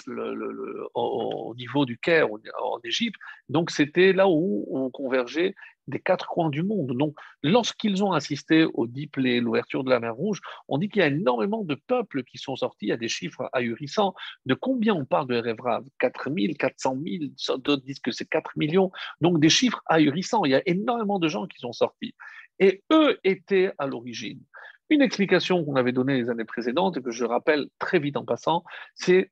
au, 0.93 1.54
niveau 1.56 1.86
du 1.86 1.97
Caire 1.97 2.28
en 2.32 2.80
Égypte. 2.84 3.20
Donc 3.49 3.72
c'était 3.72 4.14
là 4.14 4.28
où 4.28 4.68
on 4.72 4.89
convergeait 4.89 5.56
des 5.88 5.99
quatre 5.99 6.28
coins 6.28 6.49
du 6.49 6.64
monde. 6.64 6.95
Donc, 6.97 7.16
lorsqu'ils 7.41 8.04
ont 8.04 8.14
assisté 8.14 8.66
au 8.74 8.88
diplé, 8.88 9.39
l'ouverture 9.39 9.84
de 9.84 9.89
la 9.89 9.99
mer 9.99 10.16
Rouge, 10.16 10.39
on 10.68 10.78
dit 10.78 10.89
qu'il 10.89 11.01
y 11.01 11.04
a 11.04 11.08
énormément 11.08 11.64
de 11.64 11.76
peuples 11.76 12.24
qui 12.24 12.38
sont 12.38 12.56
sortis. 12.56 12.91
A 12.91 12.97
des 12.97 13.10
chiffres 13.10 13.49
ahurissants. 13.54 14.14
De 14.45 14.54
combien 14.54 14.93
on 14.93 15.06
parle 15.06 15.28
de 15.28 15.36
Rêvrav 15.36 15.84
4 15.99 16.32
000, 16.34 16.54
400 16.58 16.97
000, 17.06 17.58
d'autres 17.60 17.84
disent 17.84 17.99
que 17.99 18.12
c'est 18.12 18.30
4 18.30 18.51
millions. 18.58 18.91
Donc, 19.22 19.39
des 19.39 19.49
chiffres 19.49 19.82
ahurissants. 19.88 20.45
Il 20.45 20.51
y 20.51 20.56
a 20.56 20.62
énormément 20.66 21.20
de 21.20 21.28
gens 21.28 21.47
qui 21.47 21.60
sont 21.60 21.74
sortis. 21.74 22.16
Et 22.60 22.84
eux 22.91 23.20
étaient 23.24 23.72
à 23.78 23.88
l'origine. 23.88 24.41
Une 24.89 25.01
explication 25.01 25.64
qu'on 25.64 25.76
avait 25.76 25.91
donnée 25.91 26.18
les 26.18 26.30
années 26.30 26.45
précédentes 26.45 26.97
et 26.97 27.01
que 27.01 27.12
je 27.12 27.26
rappelle 27.26 27.68
très 27.80 27.99
vite 27.99 28.18
en 28.18 28.26
passant, 28.26 28.64
c'est 28.95 29.32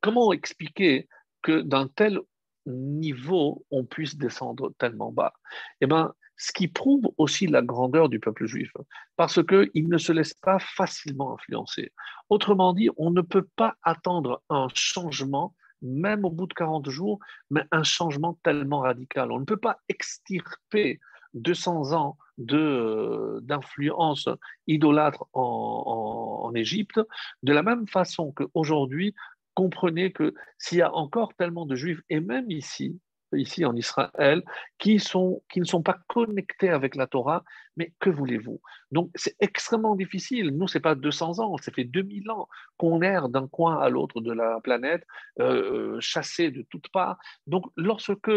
comment 0.00 0.32
expliquer 0.32 1.08
que 1.42 1.60
d'un 1.60 1.88
tel 1.88 2.18
niveau 2.66 3.64
on 3.70 3.84
puisse 3.84 4.16
descendre 4.16 4.72
tellement 4.78 5.12
bas? 5.12 5.32
Eh 5.80 5.86
bien, 5.86 6.12
ce 6.36 6.52
qui 6.52 6.68
prouve 6.68 7.08
aussi 7.16 7.46
la 7.46 7.62
grandeur 7.62 8.08
du 8.08 8.20
peuple 8.20 8.46
juif, 8.46 8.72
parce 9.16 9.42
qu'il 9.44 9.88
ne 9.88 9.98
se 9.98 10.12
laisse 10.12 10.34
pas 10.34 10.58
facilement 10.58 11.34
influencer. 11.34 11.92
Autrement 12.28 12.72
dit, 12.72 12.90
on 12.96 13.10
ne 13.10 13.22
peut 13.22 13.46
pas 13.56 13.76
attendre 13.82 14.42
un 14.50 14.68
changement, 14.74 15.54
même 15.80 16.24
au 16.24 16.30
bout 16.30 16.46
de 16.46 16.54
40 16.54 16.90
jours, 16.90 17.18
mais 17.50 17.62
un 17.70 17.84
changement 17.84 18.38
tellement 18.42 18.80
radical. 18.80 19.32
On 19.32 19.40
ne 19.40 19.44
peut 19.44 19.56
pas 19.56 19.78
extirper 19.88 21.00
200 21.36 21.92
ans 21.92 22.18
d'influence 22.38 24.28
idolâtre 24.66 25.24
en, 25.32 26.42
en, 26.44 26.54
Égypte, 26.54 27.00
de 27.42 27.52
la 27.52 27.62
même 27.62 27.86
façon 27.86 28.32
qu'aujourd'hui, 28.32 29.14
comprenez 29.54 30.12
que 30.12 30.34
s'il 30.58 30.78
y 30.78 30.82
a 30.82 30.94
encore 30.94 31.34
tellement 31.34 31.66
de 31.66 31.74
juifs, 31.74 32.02
et 32.10 32.20
même 32.20 32.50
ici, 32.50 33.00
ici 33.32 33.64
en 33.64 33.74
Israël 33.74 34.42
qui, 34.78 34.98
sont, 34.98 35.42
qui 35.50 35.60
ne 35.60 35.64
sont 35.64 35.82
pas 35.82 35.98
connectés 36.08 36.68
avec 36.68 36.94
la 36.94 37.06
Torah, 37.06 37.44
mais 37.76 37.92
que 37.98 38.10
voulez-vous? 38.10 38.60
Donc 38.90 39.10
c'est 39.14 39.34
extrêmement 39.40 39.96
difficile. 39.96 40.50
Nous, 40.50 40.68
ce 40.68 40.78
n'est 40.78 40.82
pas 40.82 40.94
200 40.94 41.40
ans, 41.40 41.56
ça 41.58 41.72
fait 41.72 41.84
2000 41.84 42.30
ans 42.30 42.48
qu'on 42.76 43.02
erre 43.02 43.28
d'un 43.28 43.48
coin 43.48 43.78
à 43.78 43.88
l'autre 43.88 44.20
de 44.20 44.32
la 44.32 44.60
planète, 44.60 45.04
euh, 45.40 45.98
chassé 46.00 46.50
de 46.50 46.64
toutes 46.70 46.88
parts. 46.90 47.18
Donc 47.46 47.64
lorsque 47.76 48.30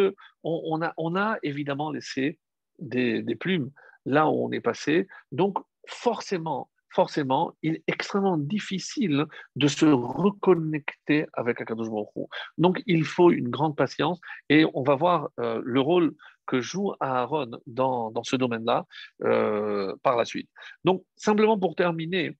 on, 0.43 0.81
a, 0.81 0.93
on 0.97 1.15
a 1.15 1.37
évidemment 1.43 1.91
laissé 1.91 2.39
des, 2.81 3.23
plumes. 3.35 3.71
Là 4.05 4.27
où 4.27 4.45
on 4.45 4.51
est 4.51 4.61
passé, 4.61 5.07
donc 5.31 5.57
forcément, 5.87 6.69
forcément, 6.89 7.53
il 7.61 7.75
est 7.75 7.83
extrêmement 7.87 8.37
difficile 8.37 9.25
de 9.55 9.67
se 9.67 9.85
reconnecter 9.85 11.25
avec 11.33 11.61
Akadosh 11.61 11.89
Baruch 11.89 12.29
Donc, 12.57 12.81
il 12.85 13.03
faut 13.03 13.31
une 13.31 13.49
grande 13.49 13.75
patience. 13.75 14.19
Et 14.49 14.65
on 14.73 14.83
va 14.83 14.95
voir 14.95 15.29
euh, 15.39 15.61
le 15.63 15.81
rôle 15.81 16.15
que 16.47 16.61
joue 16.61 16.93
Aaron 16.99 17.51
dans, 17.67 18.09
dans 18.11 18.23
ce 18.23 18.35
domaine-là 18.35 18.85
euh, 19.23 19.95
par 20.01 20.17
la 20.17 20.25
suite. 20.25 20.49
Donc, 20.83 21.03
simplement 21.15 21.59
pour 21.59 21.75
terminer, 21.75 22.37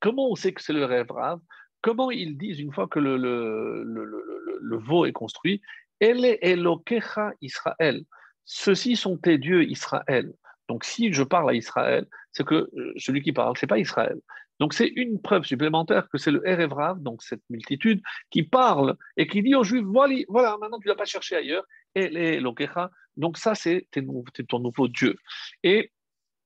comment 0.00 0.30
on 0.30 0.34
sait 0.34 0.52
que 0.52 0.62
c'est 0.62 0.74
le 0.74 0.84
rêve 0.84 1.10
rave 1.10 1.40
Comment 1.80 2.10
ils 2.10 2.36
disent 2.36 2.58
une 2.58 2.72
fois 2.72 2.88
que 2.88 2.98
le, 2.98 3.16
le, 3.16 3.84
le, 3.84 4.58
le 4.60 4.76
veau 4.78 5.06
est 5.06 5.12
construit? 5.12 5.62
Elle 6.00 6.24
est 6.24 6.38
Elokecha 6.42 7.32
Israël. 7.40 8.04
Ceux-ci 8.50 8.96
sont 8.96 9.18
tes 9.18 9.36
dieux 9.36 9.68
Israël. 9.68 10.32
Donc, 10.68 10.84
si 10.84 11.12
je 11.12 11.22
parle 11.22 11.50
à 11.50 11.52
Israël, 11.52 12.06
c'est 12.32 12.46
que 12.46 12.54
euh, 12.54 12.94
celui 12.96 13.20
qui 13.20 13.32
parle, 13.32 13.54
c'est 13.58 13.66
pas 13.66 13.78
Israël. 13.78 14.18
Donc, 14.58 14.72
c'est 14.72 14.88
une 14.88 15.20
preuve 15.20 15.44
supplémentaire 15.44 16.08
que 16.08 16.16
c'est 16.16 16.30
le 16.30 16.46
Erevrav, 16.48 17.00
donc 17.02 17.22
cette 17.22 17.42
multitude, 17.50 18.00
qui 18.30 18.42
parle 18.42 18.96
et 19.18 19.26
qui 19.26 19.42
dit 19.42 19.54
aux 19.54 19.64
Juifs 19.64 19.84
voilà, 19.84 20.14
voilà 20.28 20.56
maintenant 20.58 20.80
tu 20.80 20.88
ne 20.88 20.94
pas 20.94 21.04
chercher 21.04 21.36
ailleurs, 21.36 21.64
et 21.94 22.08
les 22.08 22.40
Lokecha. 22.40 22.90
Donc, 23.18 23.36
ça, 23.36 23.54
c'est 23.54 23.86
ton 24.48 24.60
nouveau 24.60 24.88
Dieu. 24.88 25.14
Et 25.62 25.92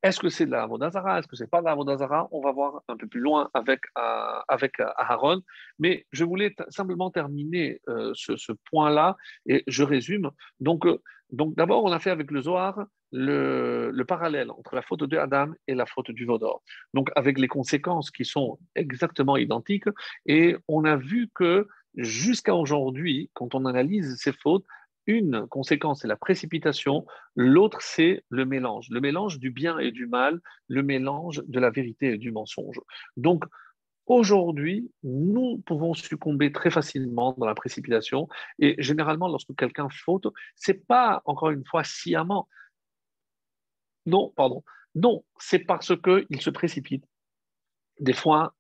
est-ce 0.03 0.19
que 0.19 0.29
c'est 0.29 0.47
de 0.47 0.51
la 0.51 0.65
Est-ce 0.65 1.29
que 1.29 1.37
c'est 1.37 1.49
pas 1.49 1.61
de 1.61 1.67
la 1.67 1.77
On 1.77 2.41
va 2.41 2.51
voir 2.51 2.83
un 2.89 2.97
peu 2.97 3.07
plus 3.07 3.21
loin 3.21 3.49
avec, 3.55 3.83
euh, 3.97 4.41
avec 4.49 4.81
euh, 4.81 4.91
Aaron. 4.97 5.41
Mais 5.79 6.05
je 6.11 6.25
voulais 6.25 6.53
simplement 6.69 7.13
terminer 7.13 7.81
ce, 8.15 8.37
ce 8.37 8.53
point-là 8.71 9.17
et 9.47 9.63
je 9.69 9.85
résume. 9.85 10.33
Donc, 10.59 10.85
donc 11.33 11.55
d'abord, 11.57 11.83
on 11.83 11.93
a 11.93 11.99
fait 11.99 12.11
avec 12.11 12.31
le 12.31 12.43
Zohar 12.43 12.85
le, 13.11 14.03
parallèle 14.07 14.51
entre 14.51 14.75
la 14.75 14.83
faute 14.83 15.05
de 15.05 15.17
Adam 15.17 15.53
et 15.67 15.75
la 15.75 15.87
faute 15.87 16.11
du 16.11 16.27
Vaudor. 16.27 16.63
Donc 16.93 17.11
avec 17.17 17.39
les 17.39 17.49
conséquences 17.49 18.11
qui 18.11 18.25
sont 18.25 18.59
exactement 18.75 19.37
identiques. 19.37 19.89
Et 20.27 20.57
on 20.69 20.85
a 20.85 20.97
vu 20.97 21.31
que 21.35 21.67
jusqu'à 21.97 22.55
aujourd'hui, 22.55 23.31
quand 23.33 23.55
on 23.55 23.65
analyse 23.65 24.17
ces 24.17 24.33
fautes, 24.33 24.65
une 25.07 25.47
conséquence, 25.49 26.03
c'est 26.03 26.09
la 26.09 26.17
précipitation, 26.17 27.07
l'autre, 27.35 27.79
c'est 27.81 28.25
le 28.29 28.45
mélange, 28.45 28.87
le 28.91 29.01
mélange 29.01 29.41
du 29.41 29.51
bien 29.51 29.79
et 29.79 29.91
du 29.91 30.07
mal, 30.07 30.41
le 30.69 30.83
mélange 30.83 31.43
de 31.47 31.59
la 31.59 31.71
vérité 31.71 32.13
et 32.13 32.19
du 32.19 32.31
mensonge. 32.31 32.81
Donc, 33.17 33.45
Aujourd'hui, 34.07 34.91
nous 35.03 35.59
pouvons 35.65 35.95
succomber 35.95 36.53
très 36.53 36.71
facilement 36.71 37.35
dans 37.39 37.47
la 37.47 37.55
précipitation 37.55 38.29
et 38.59 38.75
généralement, 38.79 39.29
lorsque 39.29 39.55
quelqu'un 39.57 39.89
faute, 39.91 40.27
c'est 40.57 40.87
pas 40.87 41.23
encore 41.25 41.51
une 41.51 41.65
fois 41.65 41.85
sciemment. 41.85 42.49
Non, 44.07 44.33
pardon. 44.37 44.65
Non, 44.95 45.25
c'est 45.39 45.61
parce 45.61 45.93
qu'il 45.97 46.41
se 46.41 46.51
précipite. 46.51 47.05
Des 48.01 48.13
fois, 48.13 48.55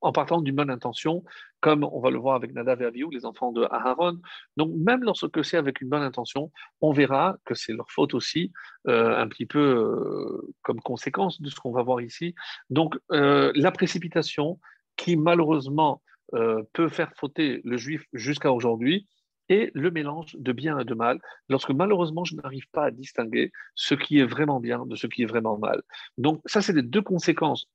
en 0.00 0.12
partant 0.12 0.40
d'une 0.40 0.54
bonne 0.54 0.70
intention, 0.70 1.24
comme 1.60 1.84
on 1.84 2.00
va 2.00 2.10
le 2.10 2.18
voir 2.18 2.36
avec 2.36 2.52
Nadav 2.54 2.82
et 2.82 2.84
Avihu, 2.84 3.08
les 3.10 3.24
enfants 3.24 3.50
de 3.52 3.66
Aaron. 3.70 4.20
Donc, 4.56 4.72
même 4.76 5.02
lorsque 5.02 5.44
c'est 5.44 5.56
avec 5.56 5.80
une 5.80 5.88
bonne 5.88 6.02
intention, 6.02 6.52
on 6.80 6.92
verra 6.92 7.36
que 7.44 7.54
c'est 7.54 7.72
leur 7.72 7.90
faute 7.90 8.14
aussi, 8.14 8.52
euh, 8.86 9.16
un 9.16 9.26
petit 9.26 9.46
peu 9.46 9.58
euh, 9.58 10.54
comme 10.62 10.80
conséquence 10.80 11.40
de 11.40 11.48
ce 11.50 11.56
qu'on 11.56 11.72
va 11.72 11.82
voir 11.82 12.00
ici. 12.00 12.34
Donc, 12.70 12.96
euh, 13.10 13.50
la 13.54 13.72
précipitation, 13.72 14.60
qui 14.96 15.16
malheureusement 15.16 16.02
euh, 16.34 16.62
peut 16.72 16.88
faire 16.88 17.12
fauter 17.16 17.60
le 17.64 17.76
juif 17.76 18.04
jusqu'à 18.12 18.52
aujourd'hui, 18.52 19.06
et 19.48 19.70
le 19.74 19.90
mélange 19.90 20.34
de 20.36 20.52
bien 20.52 20.78
et 20.78 20.84
de 20.84 20.94
mal, 20.94 21.20
lorsque 21.48 21.70
malheureusement 21.70 22.24
je 22.24 22.34
n'arrive 22.34 22.68
pas 22.72 22.86
à 22.86 22.90
distinguer 22.90 23.52
ce 23.74 23.94
qui 23.94 24.18
est 24.18 24.24
vraiment 24.24 24.60
bien 24.60 24.84
de 24.86 24.96
ce 24.96 25.06
qui 25.06 25.22
est 25.22 25.26
vraiment 25.26 25.58
mal. 25.58 25.82
Donc 26.18 26.40
ça, 26.46 26.62
c'est 26.62 26.72
les 26.72 26.82
deux 26.82 27.02
conséquences 27.02 27.68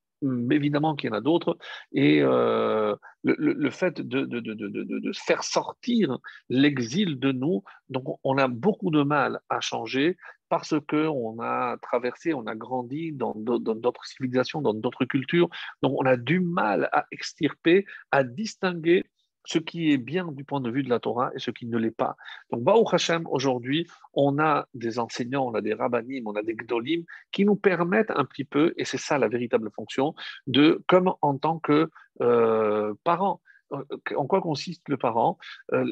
évidemment 0.52 0.96
qu'il 0.96 1.10
y 1.10 1.14
en 1.14 1.18
a 1.18 1.22
d'autres, 1.22 1.58
et 1.92 2.22
euh, 2.22 2.96
le, 3.24 3.70
fait 3.70 4.02
de, 4.02 4.26
de, 4.26 4.40
de, 4.40 4.54
de, 4.54 5.12
faire 5.14 5.44
sortir 5.44 6.18
l'exil 6.50 7.20
de 7.20 7.32
nous, 7.32 7.64
donc 7.90 8.04
on 8.24 8.38
a 8.38 8.48
beaucoup 8.48 8.92
de 8.92 9.04
mal 9.04 9.40
à 9.50 9.60
changer 9.62 10.18
parce 10.50 10.76
qu'on 10.90 11.40
a 11.40 11.78
traversé, 11.82 12.34
on 12.34 12.46
a 12.46 12.56
grandi 12.56 13.14
dans 13.14 13.34
d'autres 13.34 14.06
civilisations, 14.06 14.62
dans 14.62 14.74
d'autres 14.74 15.06
cultures, 15.06 15.50
donc 15.82 15.96
on 15.98 16.06
a 16.06 16.18
du 16.18 16.40
mal 16.42 16.90
à 16.92 17.06
extirper, 17.12 17.86
à 18.12 18.24
distinguer 18.24 19.06
ce 19.46 19.58
qui 19.60 19.92
est 19.92 19.98
bien 19.98 20.32
du 20.32 20.44
point 20.44 20.62
de 20.62 20.70
vue 20.70 20.84
de 20.84 20.90
la 20.90 21.00
Torah 21.00 21.32
et 21.36 21.40
ce 21.40 21.52
qui 21.52 21.66
ne 21.66 21.78
l'est 21.78 21.96
pas. 21.96 22.16
Donc, 22.52 22.64
Baruch 22.64 22.94
Hashem, 22.94 23.28
aujourd'hui, 23.28 23.88
on 24.14 24.40
a 24.40 24.68
des 24.74 25.00
enseignants, 25.00 25.48
on 25.48 25.54
a 25.54 25.62
des 25.62 25.74
rabbinim, 25.74 26.28
on 26.28 26.36
a 26.36 26.44
des 26.44 26.56
gdolim 26.56 27.04
qui 27.32 27.46
nous 27.46 27.56
permettent 27.56 28.12
un 28.12 28.26
petit 28.26 28.46
peu, 28.46 28.74
et 28.78 28.86
c'est 28.86 28.98
ça 28.98 29.18
la 29.18 29.28
véritable 29.28 29.72
fonction, 29.72 30.14
de, 30.48 30.84
comme 30.88 31.14
en 31.22 31.38
tant 31.38 31.60
que 31.60 31.90
euh, 32.22 32.94
parents, 33.04 33.42
euh, 33.72 33.84
en 34.16 34.28
quoi 34.28 34.42
consiste 34.42 34.88
le 34.90 34.98
parent 34.98 35.38
euh, 35.74 35.86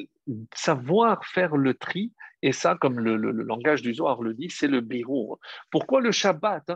Savoir 0.54 1.24
faire 1.24 1.56
le 1.56 1.74
tri, 1.74 2.12
et 2.42 2.52
ça, 2.52 2.76
comme 2.80 3.00
le, 3.00 3.16
langage 3.16 3.82
du 3.82 3.94
Zohar 3.94 4.22
le 4.22 4.34
dit, 4.34 4.48
c'est 4.50 4.68
le 4.68 4.80
birour. 4.80 5.40
Pourquoi 5.70 6.00
le 6.00 6.12
Shabbat 6.12 6.72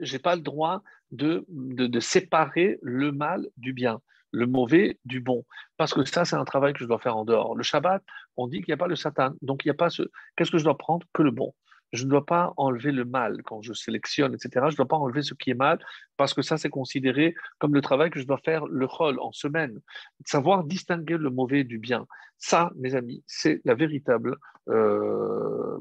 Je 0.00 0.12
n'ai 0.12 0.18
pas 0.18 0.36
le 0.36 0.42
droit 0.42 0.82
de 1.10 2.00
séparer 2.00 2.78
le 2.82 3.12
mal 3.12 3.48
du 3.56 3.72
bien? 3.72 4.00
Le 4.32 4.46
mauvais 4.46 4.98
du 5.04 5.20
bon. 5.20 5.44
Parce 5.76 5.94
que 5.94 6.04
ça, 6.04 6.24
c'est 6.24 6.36
un 6.36 6.44
travail 6.44 6.72
que 6.72 6.80
je 6.80 6.86
dois 6.86 6.98
faire 6.98 7.16
en 7.16 7.24
dehors. 7.24 7.54
Le 7.54 7.62
Shabbat, 7.62 8.02
on 8.36 8.46
dit 8.46 8.58
qu'il 8.58 8.68
n'y 8.68 8.74
a 8.74 8.78
pas 8.78 8.88
le 8.88 8.96
Satan. 8.96 9.32
Donc, 9.42 9.64
il 9.64 9.68
n'y 9.68 9.72
a 9.72 9.74
pas 9.74 9.90
ce. 9.90 10.02
Qu'est-ce 10.36 10.50
que 10.50 10.58
je 10.58 10.64
dois 10.64 10.78
prendre 10.78 11.06
Que 11.12 11.22
le 11.22 11.30
bon? 11.30 11.54
Je 11.92 12.04
ne 12.04 12.10
dois 12.10 12.24
pas 12.24 12.52
enlever 12.56 12.92
le 12.92 13.04
mal 13.04 13.42
quand 13.42 13.62
je 13.62 13.72
sélectionne, 13.72 14.32
etc. 14.32 14.66
Je 14.68 14.74
ne 14.74 14.76
dois 14.76 14.86
pas 14.86 14.96
enlever 14.96 15.22
ce 15.22 15.34
qui 15.34 15.50
est 15.50 15.54
mal 15.54 15.78
parce 16.16 16.34
que 16.34 16.42
ça, 16.42 16.56
c'est 16.56 16.68
considéré 16.68 17.34
comme 17.58 17.74
le 17.74 17.80
travail 17.80 18.10
que 18.10 18.20
je 18.20 18.26
dois 18.26 18.38
faire 18.38 18.66
le 18.66 18.86
rôle 18.86 19.18
en 19.18 19.32
semaine. 19.32 19.80
Savoir 20.24 20.62
distinguer 20.62 21.16
le 21.16 21.30
mauvais 21.30 21.64
du 21.64 21.78
bien. 21.78 22.06
Ça, 22.38 22.70
mes 22.76 22.94
amis, 22.94 23.24
c'est 23.26 23.60
la 23.64 23.74
véritable 23.74 24.36
euh, 24.68 25.78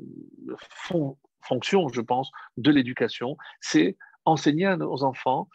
fonction, 1.42 1.88
je 1.90 2.02
pense, 2.02 2.32
de 2.58 2.72
l'éducation. 2.72 3.38
C'est 3.62 3.96
enseigner 4.26 4.66
à 4.66 4.78
nos 4.78 5.04
enfants 5.04 5.48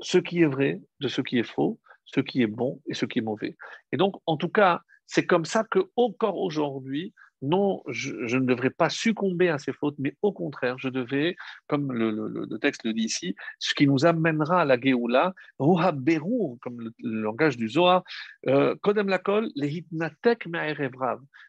ce 0.00 0.18
qui 0.18 0.42
est 0.42 0.46
vrai 0.46 0.80
de 1.00 1.08
ce 1.08 1.20
qui 1.20 1.38
est 1.38 1.44
faux, 1.44 1.78
ce 2.14 2.20
qui 2.20 2.42
est 2.42 2.48
bon 2.48 2.80
et 2.86 2.94
ce 2.94 3.06
qui 3.06 3.18
est 3.18 3.22
mauvais. 3.22 3.56
Et 3.92 3.96
donc, 3.96 4.16
en 4.26 4.36
tout 4.36 4.48
cas, 4.48 4.82
c'est 5.06 5.26
comme 5.26 5.44
ça 5.44 5.64
que 5.64 5.90
encore 5.96 6.38
aujourd'hui, 6.38 7.14
non, 7.40 7.82
je, 7.86 8.36
ne 8.36 8.46
devrais 8.46 8.70
pas 8.70 8.90
succomber 8.90 9.48
à 9.48 9.58
ces 9.58 9.72
fautes, 9.72 9.94
mais 9.98 10.16
au 10.22 10.32
contraire, 10.32 10.76
je 10.78 10.88
devais, 10.88 11.36
comme 11.68 11.92
le, 11.92 12.58
texte 12.58 12.84
le 12.84 12.92
dit 12.92 13.04
ici, 13.04 13.36
ce 13.60 13.74
qui 13.74 13.86
nous 13.86 14.06
amènera 14.06 14.62
à 14.62 14.64
la 14.64 14.78
Géoula, 14.80 15.34
comme 15.58 16.80
le, 16.80 16.92
langage 16.98 17.56
du 17.56 17.68
Zohar, 17.68 18.02
euh, 18.48 18.74
Kodem 18.82 19.08
Lakol, 19.08 19.50
les 19.54 19.68
hitnatek 19.68 20.48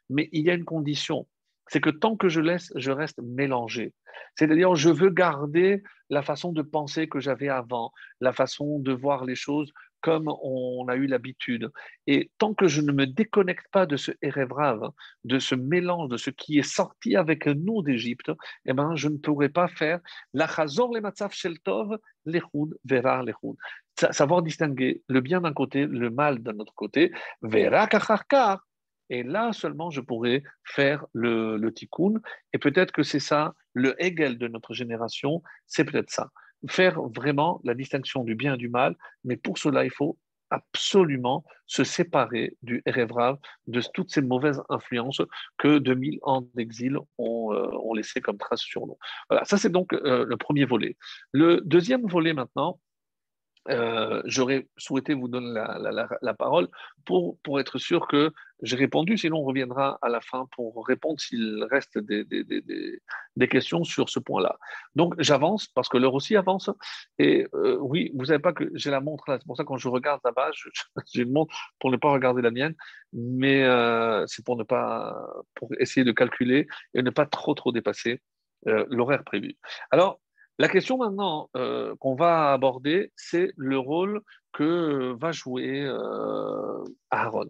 Mais 0.09 0.29
il 0.31 0.45
y 0.45 0.51
a 0.51 0.53
une 0.53 0.65
condition, 0.65 1.27
c'est 1.67 1.81
que 1.81 1.89
tant 1.89 2.15
que 2.15 2.29
je 2.29 2.41
laisse, 2.41 2.71
je 2.75 2.91
reste 2.91 3.19
mélangé. 3.23 3.93
C'est-à-dire, 4.35 4.75
je 4.75 4.89
veux 4.89 5.09
garder 5.09 5.83
la 6.09 6.21
façon 6.21 6.51
de 6.51 6.61
penser 6.61 7.07
que 7.07 7.19
j'avais 7.19 7.49
avant, 7.49 7.91
la 8.19 8.33
façon 8.33 8.79
de 8.79 8.91
voir 8.91 9.25
les 9.25 9.35
choses 9.35 9.71
comme 10.01 10.27
on 10.41 10.87
a 10.87 10.95
eu 10.95 11.07
l'habitude. 11.07 11.71
Et 12.07 12.31
tant 12.37 12.53
que 12.53 12.67
je 12.67 12.81
ne 12.81 12.91
me 12.91 13.05
déconnecte 13.05 13.67
pas 13.71 13.85
de 13.85 13.97
ce 13.97 14.11
Erevrav, 14.21 14.91
de 15.23 15.39
ce 15.39 15.55
mélange, 15.55 16.09
de 16.09 16.17
ce 16.17 16.29
qui 16.29 16.59
est 16.59 16.63
sorti 16.63 17.15
avec 17.15 17.47
nous 17.47 17.81
d'Égypte, 17.81 18.31
eh 18.65 18.73
ben, 18.73 18.95
je 18.95 19.07
ne 19.09 19.17
pourrai 19.17 19.49
pas 19.49 19.67
faire 19.67 19.99
la 20.33 20.47
chazor 20.47 20.93
le 20.93 21.01
matzaf 21.01 21.33
shel 21.33 21.59
tov, 21.59 21.97
l'echud 22.25 22.77
vera 22.85 23.23
l'echud. 23.23 23.55
Savoir 23.95 24.41
distinguer 24.41 25.03
le 25.07 25.19
bien 25.19 25.41
d'un 25.41 25.53
côté, 25.53 25.85
le 25.85 26.09
mal 26.09 26.39
d'un 26.39 26.57
autre 26.59 26.73
côté, 26.73 27.11
vera 27.41 27.87
kacharkar. 27.87 28.65
Et 29.11 29.23
là 29.23 29.51
seulement, 29.53 29.89
je 29.89 30.01
pourrai 30.01 30.43
faire 30.63 31.05
le, 31.13 31.57
le 31.57 31.73
tikkun. 31.73 32.21
Et 32.53 32.59
peut-être 32.59 32.91
que 32.91 33.03
c'est 33.03 33.19
ça, 33.19 33.55
le 33.73 33.95
Hegel 34.01 34.37
de 34.37 34.47
notre 34.47 34.73
génération, 34.73 35.41
c'est 35.67 35.83
peut-être 35.83 36.11
ça 36.11 36.29
faire 36.67 37.01
vraiment 37.01 37.61
la 37.63 37.73
distinction 37.73 38.23
du 38.23 38.35
bien 38.35 38.55
et 38.55 38.57
du 38.57 38.69
mal, 38.69 38.95
mais 39.23 39.37
pour 39.37 39.57
cela, 39.57 39.85
il 39.85 39.91
faut 39.91 40.17
absolument 40.49 41.43
se 41.67 41.83
séparer 41.83 42.57
du 42.61 42.81
Erevrav, 42.85 43.37
de 43.67 43.81
toutes 43.93 44.11
ces 44.11 44.21
mauvaises 44.21 44.61
influences 44.69 45.21
que 45.57 45.77
2000 45.77 46.19
ans 46.23 46.47
d'exil 46.55 46.97
ont, 47.17 47.53
euh, 47.53 47.69
laissé 47.95 48.21
comme 48.21 48.37
trace 48.37 48.61
sur 48.61 48.87
nous. 48.87 48.97
Voilà, 49.29 49.45
ça 49.45 49.57
c'est 49.57 49.71
donc 49.71 49.93
euh, 49.93 50.25
le 50.25 50.37
premier 50.37 50.65
volet. 50.65 50.97
Le 51.31 51.61
deuxième 51.65 52.05
volet 52.07 52.33
maintenant, 52.33 52.79
euh, 53.69 54.21
j'aurais 54.25 54.67
souhaité 54.77 55.13
vous 55.13 55.27
donner 55.27 55.53
la, 55.53 56.33
parole 56.33 56.67
pour, 57.05 57.37
pour, 57.43 57.59
être 57.59 57.77
sûr 57.77 58.07
que 58.07 58.31
j'ai 58.61 58.75
répondu, 58.75 59.17
sinon 59.17 59.37
on 59.37 59.43
reviendra 59.43 59.99
à 60.01 60.09
la 60.09 60.21
fin 60.21 60.47
pour 60.55 60.85
répondre 60.87 61.19
s'il 61.19 61.63
reste 61.69 61.97
des, 61.97 62.23
des, 62.23 62.43
des, 62.43 62.61
des, 63.35 63.47
questions 63.47 63.83
sur 63.83 64.09
ce 64.09 64.19
point-là. 64.19 64.57
Donc 64.95 65.13
j'avance 65.19 65.67
parce 65.67 65.87
que 65.87 65.97
l'heure 65.97 66.13
aussi 66.13 66.35
avance. 66.35 66.69
Et 67.19 67.47
euh, 67.53 67.77
oui, 67.79 68.11
vous 68.15 68.25
savez 68.25 68.39
pas 68.39 68.53
que 68.53 68.69
j'ai 68.73 68.91
la 68.91 69.01
montre 69.01 69.23
là, 69.27 69.37
c'est 69.39 69.45
pour 69.45 69.57
ça 69.57 69.63
que 69.63 69.67
quand 69.67 69.77
je 69.77 69.89
regarde 69.89 70.21
là-bas, 70.23 70.49
j'ai 71.13 71.23
une 71.23 71.31
montre 71.31 71.55
pour 71.79 71.91
ne 71.91 71.97
pas 71.97 72.11
regarder 72.11 72.41
la 72.41 72.51
mienne, 72.51 72.75
mais 73.13 73.63
euh, 73.63 74.25
c'est 74.27 74.43
pour 74.43 74.57
ne 74.57 74.63
pas, 74.63 75.15
pour 75.55 75.69
essayer 75.79 76.03
de 76.03 76.11
calculer 76.11 76.67
et 76.93 77.01
ne 77.01 77.09
pas 77.09 77.25
trop 77.25 77.53
trop 77.53 77.71
dépasser 77.71 78.21
l'horaire 78.65 79.23
prévu. 79.23 79.57
Alors, 79.89 80.19
la 80.59 80.67
question 80.67 80.97
maintenant 80.97 81.49
euh, 81.55 81.95
qu'on 82.01 82.15
va 82.15 82.51
aborder, 82.51 83.13
c'est 83.15 83.53
le 83.55 83.79
rôle 83.79 84.21
que 84.51 85.15
va 85.17 85.31
jouer 85.31 85.85
euh, 85.85 86.83
Aaron. 87.11 87.49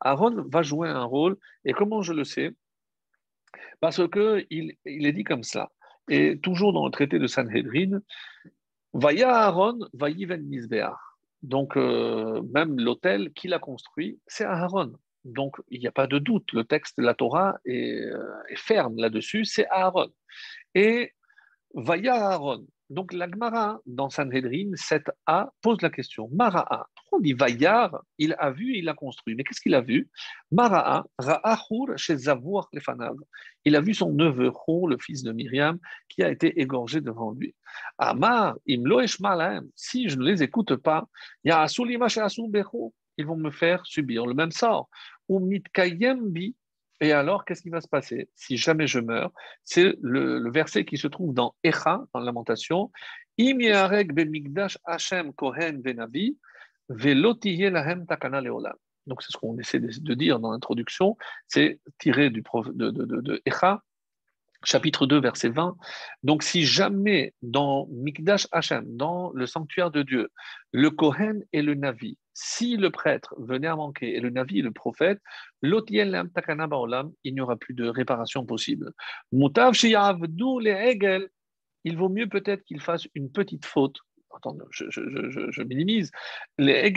Aaron 0.00 0.44
va 0.48 0.62
jouer 0.62 0.88
un 0.88 1.02
rôle, 1.02 1.36
et 1.64 1.72
comment 1.72 2.02
je 2.02 2.12
le 2.12 2.22
sais? 2.22 2.52
Parce 3.80 4.00
qu'il 4.08 4.76
il 4.84 5.06
est 5.06 5.12
dit 5.12 5.24
comme 5.24 5.42
ça, 5.42 5.72
et 6.08 6.38
toujours 6.38 6.72
dans 6.72 6.84
le 6.84 6.92
traité 6.92 7.18
de 7.18 7.26
Sanhedrin, 7.26 7.98
Vaya 8.92 9.34
Aaron, 9.34 9.80
Vayiven 9.92 10.42
Misbeach. 10.42 10.94
Donc, 11.42 11.76
euh, 11.76 12.40
même 12.54 12.78
l'autel 12.78 13.32
qu'il 13.32 13.52
a 13.52 13.58
construit, 13.58 14.20
c'est 14.28 14.44
Aaron. 14.44 14.92
Donc, 15.24 15.56
il 15.70 15.80
n'y 15.80 15.88
a 15.88 15.92
pas 15.92 16.06
de 16.06 16.18
doute, 16.18 16.52
le 16.52 16.62
texte 16.62 16.98
de 16.98 17.04
la 17.04 17.14
Torah 17.14 17.56
est, 17.64 18.08
est 18.48 18.58
ferme 18.58 18.96
là-dessus, 18.96 19.44
c'est 19.44 19.66
Aaron. 19.70 20.10
Et 20.76 21.12
Vaya 21.74 22.14
Aaron. 22.14 22.66
Donc 22.90 23.12
l'Agmara, 23.12 23.80
dans 23.86 24.10
Sanhedrin 24.10 24.72
7a, 24.74 25.48
pose 25.62 25.80
la 25.82 25.90
question 25.90 26.28
Mara'a. 26.32 26.86
On 27.10 27.18
dit 27.18 27.32
Vayar? 27.32 28.02
Il 28.18 28.36
a 28.38 28.50
vu, 28.50 28.76
il 28.76 28.88
a 28.88 28.94
construit. 28.94 29.34
Mais 29.34 29.42
qu'est-ce 29.42 29.60
qu'il 29.60 29.74
a 29.74 29.80
vu? 29.80 30.08
Mara'a, 30.52 31.04
Ra'ahur 31.18 31.96
chez 31.96 32.16
Zavour 32.16 32.68
Lefanav. 32.72 33.16
Il 33.64 33.74
a 33.74 33.80
vu 33.80 33.94
son 33.94 34.12
neveu 34.12 34.52
Hur, 34.68 34.86
le 34.86 34.98
fils 34.98 35.22
de 35.22 35.32
Myriam, 35.32 35.78
qui 36.08 36.22
a 36.22 36.30
été 36.30 36.60
égorgé 36.60 37.00
devant 37.00 37.32
lui. 37.32 37.54
Amar, 37.98 38.56
Imlo 38.68 39.00
Si 39.74 40.08
je 40.08 40.16
ne 40.16 40.24
les 40.24 40.42
écoute 40.42 40.76
pas, 40.76 41.08
ils 41.42 43.26
vont 43.26 43.36
me 43.36 43.50
faire 43.50 43.86
subir 43.86 44.26
le 44.26 44.34
même 44.34 44.50
sort. 44.50 44.88
Ou 45.28 45.40
Mitkayembi, 45.40 46.54
et 47.04 47.12
alors, 47.12 47.44
qu'est-ce 47.44 47.60
qui 47.60 47.68
va 47.68 47.82
se 47.82 47.88
passer? 47.88 48.30
Si 48.34 48.56
jamais 48.56 48.86
je 48.86 48.98
meurs 48.98 49.30
C'est 49.62 49.94
le, 50.00 50.50
verset 50.50 50.86
qui 50.86 50.96
se 50.96 51.06
trouve 51.06 51.34
dans 51.34 51.54
Echa, 51.62 52.02
dans 52.14 52.20
Lamentation. 52.20 52.90
Donc, 59.06 59.22
c'est 59.22 59.32
ce 59.32 59.36
qu'on 59.36 59.58
essaie 59.58 59.80
de, 59.80 60.14
dire 60.14 60.40
dans 60.40 60.52
l'introduction. 60.52 61.18
C'est 61.46 61.78
tiré 61.98 62.30
du 62.30 62.42
de, 62.42 62.90
de, 62.90 63.20
de 63.20 63.42
Echa, 63.44 63.82
chapitre 64.64 65.06
2, 65.06 65.20
verset 65.20 65.50
20. 65.50 65.76
Donc, 66.22 66.42
si 66.42 66.64
jamais 66.64 67.34
dans 67.42 67.86
Mikdash 67.90 68.48
Hashem, 68.50 68.96
dans 68.96 69.30
le 69.34 69.44
sanctuaire 69.44 69.90
de 69.90 70.02
Dieu, 70.02 70.30
le 70.72 70.90
Kohen 70.90 71.44
et 71.52 71.60
le 71.60 71.74
Navi, 71.74 72.16
si 72.34 72.76
le 72.76 72.90
prêtre 72.90 73.34
venait 73.38 73.68
à 73.68 73.76
manquer 73.76 74.16
et 74.16 74.20
le 74.20 74.28
Navi 74.30 74.60
le 74.60 74.72
prophète, 74.72 75.20
il 75.62 75.70
n'y 77.24 77.40
aura 77.40 77.56
plus 77.56 77.74
de 77.74 77.88
réparation 77.88 78.44
possible. 78.44 78.92
Il 81.86 81.96
vaut 81.96 82.08
mieux 82.08 82.28
peut-être 82.28 82.64
qu'il 82.64 82.80
fasse 82.80 83.06
une 83.14 83.30
petite 83.30 83.64
faute. 83.64 83.98
Attends, 84.36 84.58
je, 84.70 84.86
je, 84.90 85.30
je, 85.30 85.50
je 85.50 85.62
minimise. 85.62 86.10
Les 86.58 86.92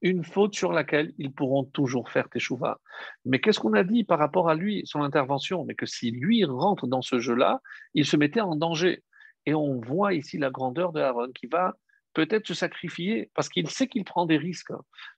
une 0.00 0.24
faute 0.24 0.54
sur 0.54 0.72
laquelle 0.72 1.12
ils 1.18 1.32
pourront 1.32 1.64
toujours 1.64 2.10
faire 2.10 2.28
teshuva. 2.28 2.80
Mais 3.24 3.40
qu'est-ce 3.40 3.60
qu'on 3.60 3.74
a 3.74 3.84
dit 3.84 4.04
par 4.04 4.18
rapport 4.18 4.48
à 4.48 4.54
lui, 4.54 4.82
son 4.84 5.02
intervention? 5.02 5.64
Mais 5.64 5.74
que 5.74 5.86
si 5.86 6.10
lui 6.10 6.44
rentre 6.44 6.86
dans 6.86 7.02
ce 7.02 7.18
jeu-là, 7.18 7.60
il 7.94 8.06
se 8.06 8.16
mettait 8.16 8.40
en 8.40 8.56
danger. 8.56 9.02
Et 9.46 9.54
on 9.54 9.80
voit 9.80 10.14
ici 10.14 10.38
la 10.38 10.50
grandeur 10.50 10.92
de 10.92 11.00
Aaron 11.00 11.32
qui 11.32 11.46
va 11.46 11.74
peut-être 12.14 12.46
se 12.46 12.54
sacrifier 12.54 13.30
parce 13.34 13.48
qu'il 13.48 13.68
sait 13.68 13.88
qu'il 13.88 14.04
prend 14.04 14.26
des 14.26 14.36
risques. 14.36 14.72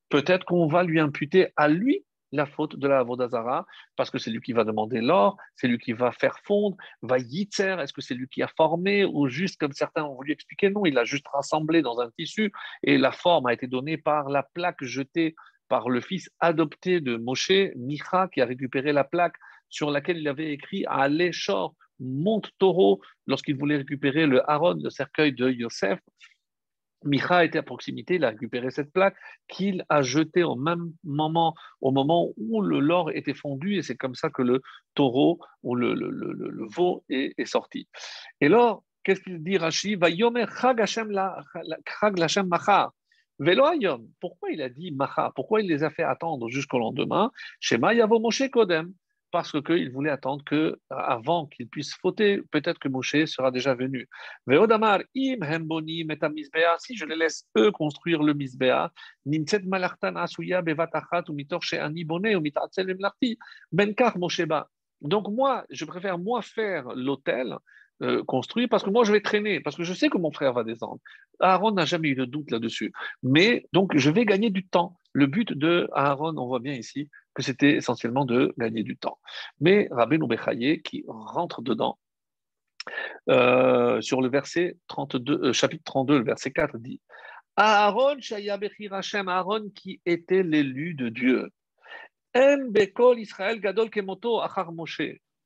Peut-être 0.08 0.44
qu'on 0.44 0.66
va 0.66 0.82
lui 0.82 1.00
imputer 1.00 1.48
à 1.56 1.68
lui 1.68 2.04
la 2.32 2.46
faute 2.46 2.76
de 2.76 2.86
la 2.86 3.02
Vodazara, 3.02 3.66
parce 3.96 4.10
que 4.10 4.18
c'est 4.18 4.30
lui 4.30 4.40
qui 4.40 4.52
va 4.52 4.64
demander 4.64 5.00
l'or, 5.00 5.36
c'est 5.56 5.68
lui 5.68 5.78
qui 5.78 5.92
va 5.92 6.12
faire 6.12 6.38
fondre, 6.44 6.76
va 7.02 7.18
yitzer, 7.18 7.76
est-ce 7.80 7.92
que 7.92 8.00
c'est 8.00 8.14
lui 8.14 8.28
qui 8.28 8.42
a 8.42 8.48
formé, 8.56 9.04
ou 9.04 9.28
juste 9.28 9.58
comme 9.58 9.72
certains 9.72 10.04
ont 10.04 10.14
voulu 10.14 10.32
expliquer, 10.32 10.70
non, 10.70 10.86
il 10.86 10.96
a 10.98 11.04
juste 11.04 11.26
rassemblé 11.28 11.82
dans 11.82 12.00
un 12.00 12.10
tissu, 12.10 12.52
et 12.82 12.98
la 12.98 13.12
forme 13.12 13.46
a 13.46 13.52
été 13.52 13.66
donnée 13.66 13.96
par 13.96 14.28
la 14.28 14.42
plaque 14.42 14.82
jetée 14.84 15.34
par 15.68 15.88
le 15.88 16.00
fils 16.00 16.28
adopté 16.40 17.00
de 17.00 17.16
Moshe, 17.16 17.52
Micha, 17.76 18.28
qui 18.28 18.40
a 18.40 18.44
récupéré 18.44 18.92
la 18.92 19.04
plaque 19.04 19.36
sur 19.68 19.90
laquelle 19.90 20.18
il 20.18 20.28
avait 20.28 20.52
écrit 20.52 20.84
à 20.88 21.08
Shor, 21.30 21.74
monte 22.00 22.50
taureau, 22.58 23.00
lorsqu'il 23.26 23.56
voulait 23.56 23.76
récupérer 23.76 24.26
le 24.26 24.48
Aaron, 24.50 24.78
le 24.82 24.90
cercueil 24.90 25.32
de 25.32 25.48
Yosef, 25.48 26.00
Micha 27.04 27.44
était 27.44 27.58
à 27.58 27.62
proximité, 27.62 28.16
il 28.16 28.24
a 28.24 28.30
récupéré 28.30 28.70
cette 28.70 28.92
plaque 28.92 29.16
qu'il 29.48 29.84
a 29.88 30.02
jetée 30.02 30.42
au 30.42 30.56
même 30.56 30.92
moment, 31.02 31.54
au 31.80 31.90
moment 31.90 32.28
où 32.36 32.60
le 32.60 32.80
lore 32.80 33.10
était 33.10 33.34
fondu, 33.34 33.76
et 33.76 33.82
c'est 33.82 33.96
comme 33.96 34.14
ça 34.14 34.30
que 34.30 34.42
le 34.42 34.60
taureau 34.94 35.40
ou 35.62 35.74
le, 35.74 36.66
veau 36.68 37.04
est, 37.08 37.44
sorti. 37.46 37.88
Et 38.40 38.46
alors, 38.46 38.84
qu'est-ce 39.02 39.20
qu'il 39.20 39.42
dit 39.42 39.56
Rashi? 39.56 39.96
Pourquoi 44.20 44.50
il 44.50 44.62
a 44.62 44.68
dit 44.68 44.92
Macha? 44.92 45.32
Pourquoi 45.34 45.62
il 45.62 45.68
les 45.68 45.82
a 45.82 45.90
fait 45.90 46.02
attendre 46.02 46.48
jusqu'au 46.50 46.78
lendemain? 46.78 47.30
Shema 47.60 47.94
Yavo 47.94 48.20
Moshe 48.20 48.50
Kodem 48.50 48.92
parce 49.30 49.60
qu'il 49.62 49.90
voulait 49.90 50.10
attendre 50.10 50.44
que, 50.44 50.78
avant 50.90 51.46
qu'il 51.46 51.68
puisse 51.68 51.94
fauter, 51.94 52.42
peut-être 52.50 52.78
que 52.78 52.88
Moshe 52.88 53.24
sera 53.26 53.50
déjà 53.50 53.74
venu. 53.74 54.08
Veodamar 54.46 55.00
im 55.16 55.42
hemboni 55.42 56.04
metamizbea, 56.04 56.76
si 56.78 56.96
je 56.96 57.04
les 57.04 57.16
laisse 57.16 57.46
eux 57.56 57.70
construire 57.70 58.22
le 58.22 58.34
misbea, 58.34 58.92
nimtset 59.26 59.62
malartan 59.66 60.16
asuya 60.16 60.62
bevatachat 60.62 61.24
ou 61.28 61.32
mitor 61.32 61.62
she'ani 61.62 62.04
ou 62.08 62.40
mitatzel 62.40 62.90
emlarti, 62.90 63.38
benkar 63.72 64.18
Mosheba. 64.18 64.68
Donc 65.00 65.28
moi, 65.28 65.64
je 65.70 65.84
préfère 65.84 66.18
moi 66.18 66.42
faire 66.42 66.88
l'hôtel 66.94 67.56
euh, 68.02 68.24
construit 68.24 68.66
parce 68.66 68.82
que 68.82 68.90
moi 68.90 69.04
je 69.04 69.12
vais 69.12 69.20
traîner, 69.20 69.60
parce 69.60 69.76
que 69.76 69.84
je 69.84 69.92
sais 69.92 70.08
que 70.08 70.18
mon 70.18 70.32
frère 70.32 70.54
va 70.54 70.64
descendre. 70.64 70.98
Aaron 71.38 71.72
n'a 71.72 71.84
jamais 71.84 72.08
eu 72.08 72.14
de 72.14 72.24
doute 72.24 72.50
là-dessus. 72.50 72.92
Mais 73.22 73.66
donc 73.72 73.96
je 73.96 74.10
vais 74.10 74.24
gagner 74.24 74.50
du 74.50 74.66
temps. 74.66 74.96
Le 75.12 75.26
but 75.26 75.52
de 75.52 75.88
Aaron, 75.92 76.36
on 76.38 76.46
voit 76.46 76.60
bien 76.60 76.74
ici 76.74 77.10
c'était 77.42 77.74
essentiellement 77.74 78.24
de 78.24 78.54
gagner 78.58 78.82
du 78.82 78.96
temps. 78.96 79.18
Mais 79.60 79.88
Rabbi 79.90 80.18
Bechaye, 80.18 80.82
qui 80.82 81.04
rentre 81.06 81.62
dedans, 81.62 81.98
euh, 83.28 84.00
sur 84.00 84.22
le 84.22 84.28
verset 84.28 84.76
32, 84.88 85.40
euh, 85.42 85.52
chapitre 85.52 85.84
32, 85.84 86.18
le 86.18 86.24
verset 86.24 86.50
4 86.50 86.78
dit 86.78 87.00
Aaron 87.56 88.16
Aaron 89.28 89.68
qui 89.74 90.00
était 90.06 90.42
l'élu 90.42 90.94
de 90.94 91.08
Dieu. 91.08 91.50
Israël 93.18 93.60
Gadol 93.60 93.90
Kemoto 93.90 94.40
Achar 94.40 94.72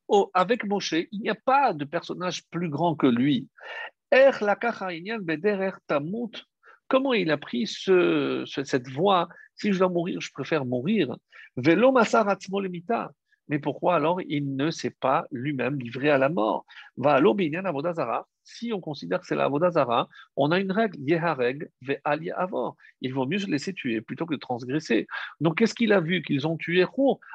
oh, 0.08 0.30
avec 0.32 0.64
Moshe, 0.64 0.92
il 0.92 1.20
n'y 1.20 1.30
a 1.30 1.34
pas 1.34 1.72
de 1.72 1.84
personnage 1.84 2.44
plus 2.50 2.68
grand 2.68 2.94
que 2.94 3.06
lui. 3.06 3.48
Comment 6.88 7.14
il 7.14 7.30
a 7.30 7.38
pris 7.38 7.66
ce, 7.66 8.44
cette 8.46 8.88
voie? 8.88 9.28
Si 9.56 9.72
je 9.72 9.78
dois 9.78 9.88
mourir, 9.88 10.20
je 10.20 10.30
préfère 10.32 10.64
mourir. 10.64 11.16
Mais 13.48 13.58
pourquoi 13.58 13.94
alors 13.94 14.20
il 14.22 14.56
ne 14.56 14.70
s'est 14.70 14.94
pas 15.00 15.26
lui-même 15.30 15.78
livré 15.78 16.10
à 16.10 16.18
la 16.18 16.28
mort? 16.28 16.64
Va 16.96 17.20
Si 18.42 18.72
on 18.72 18.80
considère 18.80 19.20
que 19.20 19.26
c'est 19.26 19.36
la 19.36 19.48
Vodazara, 19.48 20.08
on 20.36 20.50
a 20.50 20.58
une 20.58 20.72
règle, 20.72 20.98
Yehareg 20.98 21.70
avor. 22.34 22.76
Il 23.00 23.14
vaut 23.14 23.26
mieux 23.26 23.38
se 23.38 23.46
laisser 23.46 23.72
tuer 23.72 24.00
plutôt 24.00 24.26
que 24.26 24.34
de 24.34 24.40
transgresser. 24.40 25.06
Donc 25.40 25.58
qu'est-ce 25.58 25.74
qu'il 25.74 25.92
a 25.92 26.00
vu? 26.00 26.22
Qu'ils 26.22 26.46
ont 26.46 26.56
tué. 26.56 26.84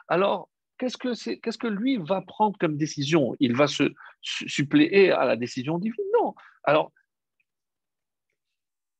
Alors 0.08 0.50
qu'est-ce 0.78 0.97
que, 0.97 1.14
c'est, 1.14 1.38
qu'est-ce 1.38 1.58
que 1.58 1.68
lui 1.68 1.97
va 1.97 2.22
prendre 2.22 2.58
comme 2.58 2.76
décision? 2.76 3.36
Il 3.39 3.56
va 3.56 3.68
se 3.68 3.93
suppléer 4.22 5.12
à 5.12 5.26
la 5.26 5.36
décision 5.36 5.78
divine? 5.78 6.04
Non. 6.22 6.34
Alors, 6.64 6.91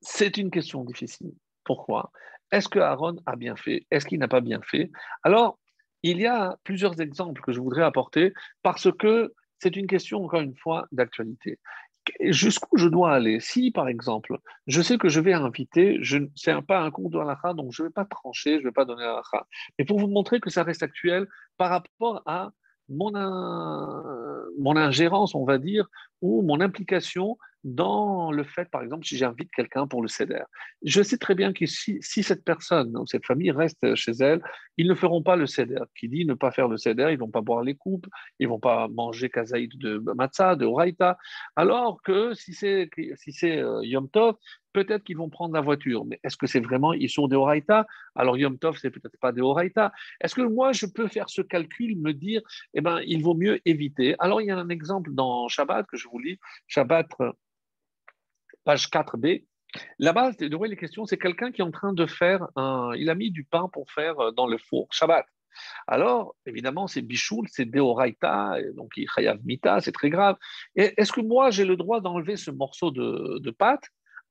c'est 0.02 0.38
une 0.38 0.52
question 0.52 0.84
difficile. 0.84 1.34
Pourquoi? 1.64 2.12
Est-ce 2.52 2.68
que 2.68 2.80
Aaron 2.80 3.18
a 3.26 3.36
bien 3.36 3.56
fait? 3.56 3.86
Est-ce 3.92 4.06
qu'il 4.06 4.20
n'a 4.20 4.28
pas 4.28 4.42
bien 4.42 4.62
fait? 4.62 4.92
Alors, 5.24 5.60
il 6.02 6.20
y 6.20 6.26
a 6.26 6.58
plusieurs 6.64 7.00
exemples 7.02 7.42
que 7.42 7.52
je 7.52 7.60
voudrais 7.60 7.84
apporter 7.84 8.34
parce 8.64 8.92
que 8.92 9.34
c'est 9.60 9.76
une 9.76 9.88
question, 9.88 10.24
encore 10.24 10.42
une 10.42 10.56
fois, 10.56 10.88
d'actualité. 10.92 11.60
Jusqu'où 12.22 12.78
je 12.78 12.88
dois 12.88 13.14
aller? 13.14 13.40
Si, 13.40 13.72
par 13.72 13.88
exemple, 13.88 14.40
je 14.66 14.82
sais 14.82 14.98
que 14.98 15.10
je 15.10 15.20
vais 15.20 15.34
inviter, 15.34 16.00
ce 16.02 16.18
n'est 16.50 16.62
pas 16.62 16.80
un 16.80 16.90
cours 16.90 17.10
de 17.10 17.20
halakha, 17.20 17.54
donc 17.54 17.72
je 17.72 17.84
ne 17.84 17.88
vais 17.88 17.94
pas 17.94 18.06
trancher, 18.06 18.54
je 18.54 18.60
ne 18.60 18.64
vais 18.64 18.72
pas 18.72 18.86
donner 18.86 19.04
halakha. 19.04 19.46
Mais 19.78 19.86
pour 19.86 20.00
vous 20.00 20.08
montrer 20.08 20.40
que 20.40 20.50
ça 20.50 20.64
reste 20.64 20.82
actuel 20.82 21.28
par 21.58 21.70
rapport 21.70 22.24
à 22.26 22.52
mon, 22.88 23.12
mon 24.58 24.76
ingérence, 24.76 25.36
on 25.36 25.46
va 25.46 25.60
dire, 25.60 25.88
ou 26.22 26.42
mon 26.42 26.62
implication 26.62 27.38
dans 27.64 28.32
le 28.32 28.44
fait, 28.44 28.70
par 28.70 28.82
exemple, 28.82 29.06
si 29.06 29.18
j'invite 29.18 29.52
quelqu'un 29.52 29.88
pour 29.88 30.02
le 30.02 30.08
CEDER. 30.08 30.44
Je 30.84 31.02
sais 31.02 31.18
très 31.18 31.36
bien 31.36 31.52
que 31.52 31.66
si, 31.66 32.00
cette 32.02 32.44
personne 32.44 32.96
ou 32.98 33.06
cette 33.06 33.26
famille 33.26 33.52
reste 33.52 33.96
chez 33.96 34.14
elle, 34.20 34.42
ils 34.78 34.88
ne 34.88 34.96
feront 34.96 35.22
pas 35.22 35.36
le 35.36 35.46
CEDER. 35.46 35.84
Qui 35.98 36.08
dit 36.08 36.26
ne 36.26 36.34
pas 36.34 36.52
faire 36.52 36.68
le 36.68 36.78
CEDER, 36.78 37.10
ils 37.12 37.20
vont 37.20 37.30
pas 37.30 37.42
boire 37.42 37.64
les 37.64 37.76
coupes, 37.76 38.08
ils 38.40 38.48
vont 38.48 38.60
pas 38.60 38.88
manger 38.88 39.30
kazaïd 39.30 39.78
de 39.78 39.98
matzah, 40.16 40.56
de 40.56 40.66
oraita. 40.66 41.18
Alors 41.56 42.02
que 42.02 42.34
si 42.34 42.54
c'est 42.54 42.90
si 43.16 43.46
euh, 43.46 43.82
Yom 43.84 44.10
Tov, 44.10 44.36
peut-être 44.84 45.04
qu'ils 45.04 45.18
vont 45.18 45.30
prendre 45.30 45.54
la 45.54 45.62
voiture. 45.62 46.06
Mais 46.06 46.20
est-ce 46.24 46.38
que 46.38 46.48
c'est 46.48 46.60
vraiment, 46.60 46.94
ils 46.94 47.10
sont 47.10 47.28
des 47.28 47.38
Alors 48.16 48.38
Yom 48.38 48.58
Tov, 48.58 48.78
c'est 48.78 48.90
peut-être 48.90 49.18
pas 49.20 49.32
des. 49.32 49.42
Est-ce 50.22 50.36
que 50.36 50.42
moi, 50.42 50.72
je 50.72 50.86
peux 50.86 51.08
faire 51.08 51.30
ce 51.30 51.42
calcul, 51.42 51.98
me 51.98 52.14
dire, 52.14 52.42
eh 52.74 52.82
ben, 52.82 53.02
il 53.06 53.24
vaut 53.24 53.36
mieux 53.36 53.60
éviter? 53.66 54.16
Alors 54.20 54.42
il 54.42 54.48
y 54.48 54.52
a 54.52 54.58
un 54.58 54.70
exemple 54.70 55.12
dans 55.14 55.48
Shabbat 55.48 55.86
que 55.88 55.98
je 55.98 56.08
vous 56.08 56.20
lis, 56.20 56.40
Shabbat, 56.68 57.08
page 58.64 58.90
4b. 58.90 59.46
Là-bas, 60.00 60.32
de 60.32 60.66
les 60.66 60.76
questions, 60.76 61.06
c'est 61.06 61.18
quelqu'un 61.18 61.52
qui 61.52 61.62
est 61.62 61.64
en 61.64 61.72
train 61.72 61.94
de 61.94 62.06
faire 62.06 62.48
un. 62.56 62.92
Il 62.96 63.10
a 63.10 63.16
mis 63.16 63.32
du 63.32 63.44
pain 63.44 63.70
pour 63.72 63.92
faire 63.92 64.20
euh, 64.20 64.32
dans 64.32 64.48
le 64.48 64.58
four, 64.58 64.88
Shabbat. 64.92 65.26
Alors, 65.88 66.36
évidemment, 66.46 66.88
c'est 66.88 67.02
bichoul, 67.02 67.48
c'est 67.50 67.66
deoraita, 67.66 68.58
donc 68.76 68.94
chayav 69.16 69.40
mita, 69.44 69.82
c'est 69.82 69.92
très 69.92 70.10
grave. 70.10 70.38
Est-ce 70.76 71.12
que 71.12 71.22
moi, 71.22 71.52
j'ai 71.52 71.66
le 71.66 71.76
droit 71.76 72.02
d'enlever 72.02 72.38
ce 72.38 72.52
morceau 72.52 72.92
de 72.92 73.52
pâte? 73.52 73.90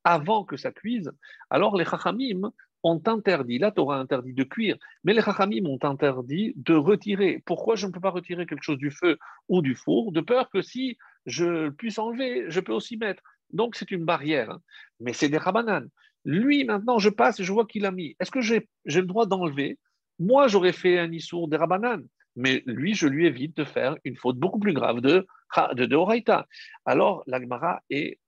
Avant 0.08 0.42
que 0.42 0.56
ça 0.56 0.72
cuise, 0.72 1.12
alors 1.50 1.76
les 1.76 1.84
chachamim 1.84 2.50
ont 2.82 3.02
interdit, 3.04 3.58
la 3.58 3.72
Torah 3.72 3.98
interdit 3.98 4.32
de 4.32 4.42
cuire, 4.42 4.78
mais 5.04 5.12
les 5.12 5.20
chachamim 5.20 5.66
ont 5.66 5.78
interdit 5.82 6.54
de 6.56 6.72
retirer. 6.72 7.42
Pourquoi 7.44 7.76
je 7.76 7.86
ne 7.86 7.92
peux 7.92 8.00
pas 8.00 8.08
retirer 8.08 8.46
quelque 8.46 8.62
chose 8.62 8.78
du 8.78 8.90
feu 8.90 9.18
ou 9.48 9.60
du 9.60 9.74
four 9.74 10.10
De 10.10 10.22
peur 10.22 10.48
que 10.48 10.62
si 10.62 10.96
je 11.26 11.68
puisse 11.68 11.98
enlever, 11.98 12.46
je 12.48 12.60
peux 12.60 12.72
aussi 12.72 12.96
mettre. 12.96 13.22
Donc 13.50 13.76
c'est 13.76 13.90
une 13.90 14.06
barrière, 14.06 14.56
mais 14.98 15.12
c'est 15.12 15.28
des 15.28 15.36
rabananes. 15.36 15.90
Lui, 16.24 16.64
maintenant, 16.64 16.98
je 16.98 17.10
passe 17.10 17.38
et 17.40 17.44
je 17.44 17.52
vois 17.52 17.66
qu'il 17.66 17.84
a 17.84 17.90
mis. 17.90 18.16
Est-ce 18.18 18.30
que 18.30 18.40
j'ai 18.40 18.66
le 18.86 19.02
droit 19.02 19.26
d'enlever? 19.26 19.78
Moi, 20.18 20.48
j'aurais 20.48 20.72
fait 20.72 20.98
un 20.98 21.12
issour 21.12 21.48
des 21.48 21.58
rabananes, 21.58 22.06
mais 22.34 22.62
lui, 22.64 22.94
je 22.94 23.06
lui 23.06 23.26
évite 23.26 23.54
de 23.58 23.64
faire 23.64 23.96
une 24.04 24.16
faute 24.16 24.38
beaucoup 24.38 24.58
plus 24.58 24.72
grave 24.72 25.02
de, 25.02 25.26
de, 25.74 25.84
de 25.84 26.44
Alors, 26.86 27.24
l'agmara 27.26 27.82
est 27.90 28.18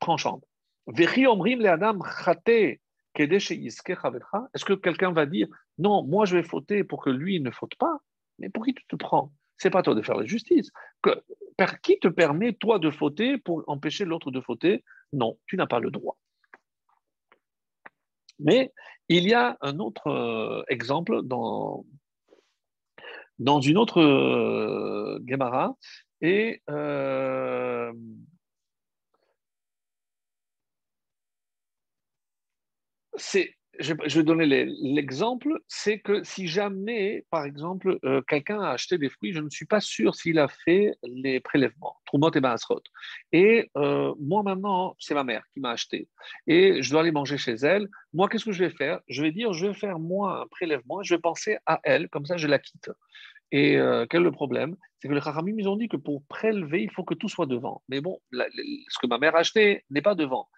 tranchante. 0.00 0.47
Est-ce 0.88 1.04
que 4.64 4.74
quelqu'un 4.74 5.12
va 5.12 5.26
dire 5.26 5.48
non, 5.78 6.04
moi 6.04 6.24
je 6.24 6.36
vais 6.36 6.42
fauter 6.42 6.84
pour 6.84 7.02
que 7.02 7.10
lui 7.10 7.40
ne 7.40 7.50
faute 7.50 7.74
pas? 7.76 7.98
Mais 8.38 8.48
pour 8.48 8.64
qui 8.64 8.74
tu 8.74 8.84
te 8.86 8.96
prends? 8.96 9.32
C'est 9.56 9.70
pas 9.70 9.82
toi 9.82 9.94
de 9.94 10.02
faire 10.02 10.16
la 10.16 10.24
justice. 10.24 10.70
Qui 11.82 11.98
te 11.98 12.08
permet 12.08 12.52
toi 12.52 12.78
de 12.78 12.90
fauter 12.90 13.38
pour 13.38 13.64
empêcher 13.66 14.04
l'autre 14.04 14.30
de 14.30 14.40
fauter? 14.40 14.84
Non, 15.12 15.38
tu 15.46 15.56
n'as 15.56 15.66
pas 15.66 15.80
le 15.80 15.90
droit. 15.90 16.16
Mais 18.38 18.72
il 19.08 19.26
y 19.26 19.34
a 19.34 19.56
un 19.60 19.80
autre 19.80 20.06
euh, 20.06 20.62
exemple 20.68 21.22
dans, 21.22 21.84
dans 23.38 23.60
une 23.60 23.78
autre 23.78 24.00
euh, 24.00 25.18
Gemara 25.26 25.76
et 26.20 26.62
euh, 26.70 27.92
je, 33.78 33.94
vais 33.94 34.24
donner 34.24 34.46
l'exemple, 34.46 35.60
c'est 35.68 36.00
que 36.00 36.22
si 36.24 36.48
jamais, 36.48 37.24
par 37.30 37.44
exemple, 37.44 37.98
euh, 38.04 38.22
quelqu'un 38.22 38.60
a 38.60 38.70
acheté 38.70 38.98
des 38.98 39.08
fruits, 39.08 39.32
je 39.32 39.40
ne 39.40 39.50
suis 39.50 39.66
pas 39.66 39.80
sûr 39.80 40.14
s'il 40.14 40.38
a 40.38 40.48
fait 40.48 40.94
les 41.02 41.40
prélèvements, 41.40 41.96
Trumot 42.06 42.30
et 42.34 42.40
Baasrot. 42.40 42.82
Et 43.32 43.70
euh, 43.76 44.14
moi 44.18 44.42
maintenant, 44.42 44.96
c'est 44.98 45.14
ma 45.14 45.24
mère 45.24 45.44
qui 45.52 45.60
m'a 45.60 45.70
acheté. 45.70 46.08
Et 46.46 46.82
je 46.82 46.90
dois 46.90 47.00
aller 47.02 47.12
manger 47.12 47.38
chez 47.38 47.54
elle. 47.54 47.88
Moi, 48.12 48.28
qu'est-ce 48.28 48.44
que 48.44 48.52
je 48.52 48.64
vais 48.64 48.70
faire? 48.70 49.00
Je 49.08 49.22
vais 49.22 49.30
dire, 49.30 49.52
je 49.52 49.66
vais 49.66 49.74
faire 49.74 49.98
moi 49.98 50.42
un 50.42 50.46
prélèvement, 50.48 51.02
je 51.02 51.14
vais 51.14 51.20
penser 51.20 51.58
à 51.66 51.80
elle, 51.84 52.08
comme 52.08 52.26
ça 52.26 52.36
je 52.36 52.48
la 52.48 52.58
quitte. 52.58 52.90
Et 53.50 53.76
euh, 53.78 54.06
quel 54.10 54.22
est 54.22 54.24
le 54.24 54.32
problème? 54.32 54.76
C'est 54.98 55.08
que 55.08 55.14
les 55.14 55.20
Chachamim, 55.20 55.54
ils 55.56 55.68
ont 55.68 55.76
dit 55.76 55.88
que 55.88 55.96
pour 55.96 56.24
prélever, 56.26 56.82
il 56.82 56.90
faut 56.90 57.04
que 57.04 57.14
tout 57.14 57.28
soit 57.28 57.46
devant. 57.46 57.82
Mais 57.88 58.00
bon, 58.00 58.20
ce 58.32 58.98
que 59.00 59.06
ma 59.06 59.18
mère 59.18 59.36
a 59.36 59.40
acheté 59.40 59.84
n'est 59.90 60.02
pas 60.02 60.14
devant. 60.14 60.48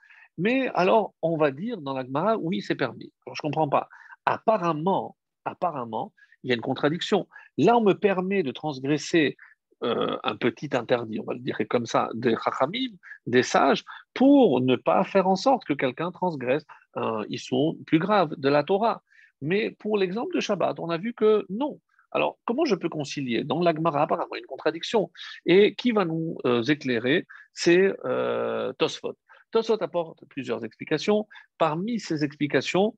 Mais 0.41 0.70
alors, 0.74 1.12
on 1.20 1.36
va 1.36 1.51
dire 1.51 1.82
dans 1.82 1.93
l'Agmara, 1.93 2.38
oui, 2.38 2.62
c'est 2.62 2.74
permis. 2.74 3.12
je 3.26 3.32
ne 3.32 3.43
comprends 3.43 3.68
pas. 3.68 3.91
Apparemment, 4.24 5.16
apparemment, 5.45 6.14
il 6.43 6.49
y 6.49 6.53
a 6.53 6.57
une 6.57 6.62
contradiction. 6.62 7.28
Là, 7.59 7.76
on 7.76 7.82
me 7.82 7.93
permet 7.93 8.43
de 8.43 8.51
transgresser 8.51 9.36
euh, 9.82 10.16
un 10.24 10.36
petit 10.36 10.70
interdit, 10.72 11.20
on 11.20 11.24
va 11.24 11.34
le 11.34 11.41
dire 11.41 11.59
comme 11.68 11.84
ça, 11.84 12.09
des 12.14 12.34
chachamim, 12.43 12.93
des 13.26 13.43
sages, 13.43 13.84
pour 14.14 14.62
ne 14.62 14.76
pas 14.76 15.05
faire 15.05 15.28
en 15.28 15.36
sorte 15.36 15.64
que 15.66 15.74
quelqu'un 15.74 16.11
transgresse 16.11 16.64
un 16.95 17.22
sont 17.36 17.76
plus 17.86 17.99
grave 17.99 18.34
de 18.38 18.49
la 18.49 18.64
Torah. 18.64 19.03
Mais 19.43 19.70
pour 19.72 19.99
l'exemple 19.99 20.34
de 20.34 20.41
Shabbat, 20.41 20.80
on 20.80 20.88
a 20.88 20.97
vu 20.97 21.12
que 21.12 21.45
non. 21.51 21.78
Alors, 22.12 22.38
comment 22.47 22.64
je 22.64 22.74
peux 22.76 22.88
concilier? 22.88 23.45
Dans 23.45 23.61
l'Agmara, 23.61 24.03
apparemment, 24.03 24.36
une 24.36 24.47
contradiction. 24.47 25.11
Et 25.45 25.74
qui 25.74 25.93
va 25.93 26.07
nous 26.07 26.38
euh, 26.47 26.62
éclairer? 26.62 27.26
C'est 27.53 27.95
euh, 28.07 28.72
Tosfot. 28.78 29.16
Tosot 29.51 29.82
apporte 29.82 30.24
plusieurs 30.26 30.64
explications. 30.64 31.26
Parmi 31.59 32.01
ces 32.01 32.24
explications, 32.24 32.96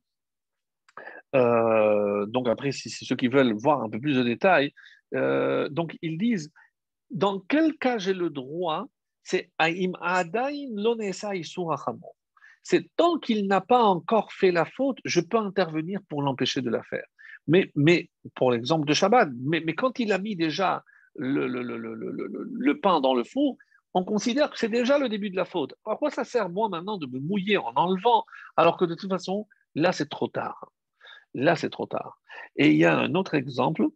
euh, 1.34 2.26
donc 2.26 2.48
après, 2.48 2.72
si 2.72 2.90
c'est 2.90 3.05
ceux 3.05 3.16
qui 3.16 3.28
veulent 3.28 3.55
voir 3.55 3.82
un 3.82 3.90
peu 3.90 4.00
plus 4.00 4.16
de 4.16 4.22
détails, 4.22 4.72
euh, 5.14 5.68
donc 5.68 5.96
ils 6.03 6.18
disent 6.18 6.53
dans 7.11 7.40
quel 7.40 7.76
cas 7.76 7.98
j'ai 7.98 8.14
le 8.14 8.30
droit 8.30 8.86
C'est 9.22 9.50
c'est 12.64 12.90
tant 12.96 13.18
qu'il 13.18 13.46
n'a 13.48 13.61
pas 13.61 13.82
encore 13.82 14.32
fait 14.32 14.53
la 14.53 14.64
faute, 14.64 14.98
je 15.05 15.20
peux 15.20 15.36
intervenir 15.38 16.00
pour 16.09 16.22
l'empêcher 16.22 16.61
de 16.61 16.70
la 16.70 16.82
faire. 16.82 17.07
Mais, 17.48 17.72
mais 17.74 18.09
pour 18.36 18.53
l'exemple 18.53 18.86
de 18.86 18.94
Shabbat, 18.94 19.30
mais, 19.40 19.61
mais, 19.61 19.74
quand 19.74 19.98
il 19.98 20.12
a 20.12 20.18
mis 20.18 20.36
déjà 20.36 20.84
le, 21.16 21.48
le, 21.48 21.62
le, 21.62 21.76
le 21.76 22.80
pain 22.80 23.00
dans 23.00 23.14
le 23.14 23.24
four, 23.24 23.59
on 23.95 24.05
considère 24.05 24.51
que 24.51 24.59
c'est 24.59 24.68
déjà 24.68 24.99
le 24.99 25.09
début 25.09 25.30
de 25.30 25.36
la 25.36 25.45
faute. 25.45 25.74
Pourquoi 25.84 26.11
ça 26.11 26.24
sert, 26.24 26.49
moi, 26.49 26.68
maintenant, 26.68 26.99
de 26.99 27.07
me 27.07 27.18
mouiller 27.18 27.59
en 27.59 27.72
enlevant, 27.76 28.24
alors 28.57 28.76
que 28.76 28.84
de 28.84 28.95
toute 28.95 29.11
façon, 29.11 29.47
là, 29.74 29.93
c'est 29.93 30.09
trop 30.09 30.28
tard. 30.28 30.72
Là, 31.34 31.57
c'est 31.57 31.70
trop 31.70 31.86
tard. 31.86 32.18
Et 32.57 32.70
il 32.70 32.76
y 32.76 32.84
a 32.84 32.97
un 32.97 33.14
autre 33.14 33.34
exemple, 33.34 33.86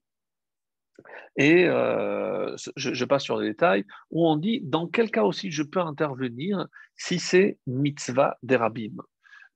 et 1.36 1.66
euh, 1.66 2.57
je, 2.76 3.05
passe 3.05 3.24
sur 3.24 3.38
les 3.38 3.49
détails, 3.49 3.84
où 4.11 4.26
on 4.26 4.36
dit 4.36 4.61
dans 4.62 4.86
quel 4.86 5.11
cas 5.11 5.22
aussi 5.22 5.51
je 5.51 5.62
peux 5.62 5.80
intervenir 5.80 6.66
si 6.97 7.18
c'est 7.18 7.59
mitzvah 7.66 8.38
derabim. 8.42 8.97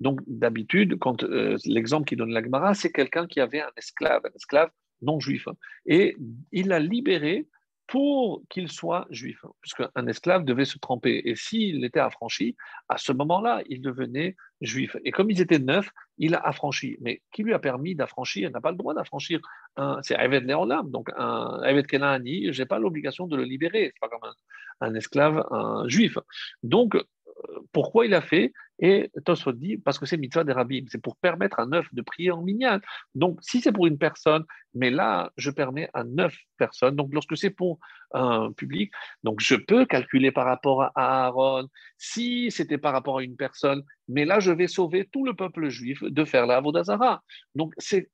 Donc, 0.00 0.20
d'habitude, 0.26 0.98
quand 0.98 1.24
euh, 1.24 1.56
l'exemple 1.64 2.06
qui 2.06 2.16
donne 2.16 2.30
l'Agmara, 2.30 2.74
c'est 2.74 2.92
quelqu'un 2.92 3.26
qui 3.26 3.40
avait 3.40 3.60
un 3.60 3.70
esclave, 3.76 4.22
un 4.24 4.34
esclave 4.34 4.70
non 5.02 5.20
juif, 5.20 5.48
hein, 5.48 5.54
et 5.86 6.16
il 6.52 6.68
l'a 6.68 6.78
libéré 6.78 7.48
pour 7.90 8.42
qu'il 8.48 8.70
soit 8.70 9.08
juif, 9.10 9.44
puisqu'un 9.60 10.06
esclave 10.06 10.44
devait 10.44 10.64
se 10.64 10.78
tromper. 10.78 11.22
Et 11.24 11.34
s'il 11.34 11.84
était 11.84 11.98
affranchi, 11.98 12.54
à 12.88 12.96
ce 12.98 13.10
moment-là, 13.10 13.62
il 13.68 13.82
devenait 13.82 14.36
juif. 14.60 14.96
Et 15.04 15.10
comme 15.10 15.28
ils 15.28 15.40
étaient 15.40 15.58
neufs, 15.58 15.90
il 16.16 16.36
a 16.36 16.38
affranchi. 16.38 16.96
Mais 17.00 17.20
qui 17.32 17.42
lui 17.42 17.52
a 17.52 17.58
permis 17.58 17.96
d'affranchir? 17.96 18.48
Il 18.48 18.52
n'a 18.52 18.60
pas 18.60 18.70
le 18.70 18.76
droit 18.76 18.94
d'affranchir. 18.94 19.40
C'est 20.02 20.14
Ayved 20.14 20.44
Léolam, 20.44 20.88
donc 20.88 21.10
un 21.16 21.82
Kenani, 21.82 22.52
je 22.52 22.62
n'ai 22.62 22.66
pas 22.66 22.78
l'obligation 22.78 23.26
de 23.26 23.36
le 23.36 23.42
libérer. 23.42 23.90
Ce 23.92 23.98
pas 24.00 24.08
comme 24.08 24.22
un, 24.22 24.86
un, 24.86 24.94
esclave, 24.94 25.44
un 25.50 25.88
juif. 25.88 26.16
Donc, 26.62 26.96
pourquoi 27.72 28.06
il 28.06 28.14
a 28.14 28.20
fait 28.20 28.52
Et 28.82 29.10
Tosfot 29.24 29.52
dit 29.52 29.76
parce 29.76 29.98
que 29.98 30.06
c'est 30.06 30.16
mitzvah 30.16 30.42
des 30.42 30.52
rabbis, 30.52 30.86
c'est 30.88 31.02
pour 31.02 31.16
permettre 31.16 31.60
à 31.60 31.66
neuf 31.66 31.86
de 31.92 32.00
prier 32.02 32.30
en 32.30 32.42
minyan. 32.42 32.80
Donc, 33.14 33.38
si 33.42 33.60
c'est 33.60 33.72
pour 33.72 33.86
une 33.86 33.98
personne, 33.98 34.44
mais 34.74 34.90
là, 34.90 35.30
je 35.36 35.50
permets 35.50 35.90
à 35.92 36.02
neuf 36.02 36.34
personnes. 36.56 36.96
Donc, 36.96 37.12
lorsque 37.12 37.36
c'est 37.36 37.50
pour 37.50 37.78
un 38.12 38.52
public, 38.52 38.90
donc 39.22 39.40
je 39.40 39.54
peux 39.54 39.84
calculer 39.84 40.32
par 40.32 40.46
rapport 40.46 40.82
à 40.82 41.26
Aaron. 41.26 41.68
Si 41.98 42.50
c'était 42.50 42.78
par 42.78 42.92
rapport 42.92 43.18
à 43.18 43.22
une 43.22 43.36
personne, 43.36 43.82
mais 44.08 44.24
là, 44.24 44.40
je 44.40 44.50
vais 44.50 44.66
sauver 44.66 45.08
tout 45.12 45.24
le 45.24 45.34
peuple 45.34 45.68
juif 45.68 46.02
de 46.02 46.24
faire 46.24 46.46
la 46.46 46.56
Avodazara. 46.56 47.22
Donc, 47.54 47.74
c'est 47.78 48.08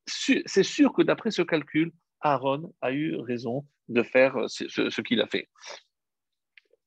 sûr 0.63 0.93
que 0.93 1.03
d'après 1.03 1.31
ce 1.31 1.43
calcul, 1.43 1.93
Aaron 2.21 2.73
a 2.81 2.93
eu 2.93 3.15
raison 3.17 3.65
de 3.89 4.03
faire 4.03 4.37
ce 4.49 5.01
qu'il 5.01 5.21
a 5.21 5.29
fait. 5.29 5.49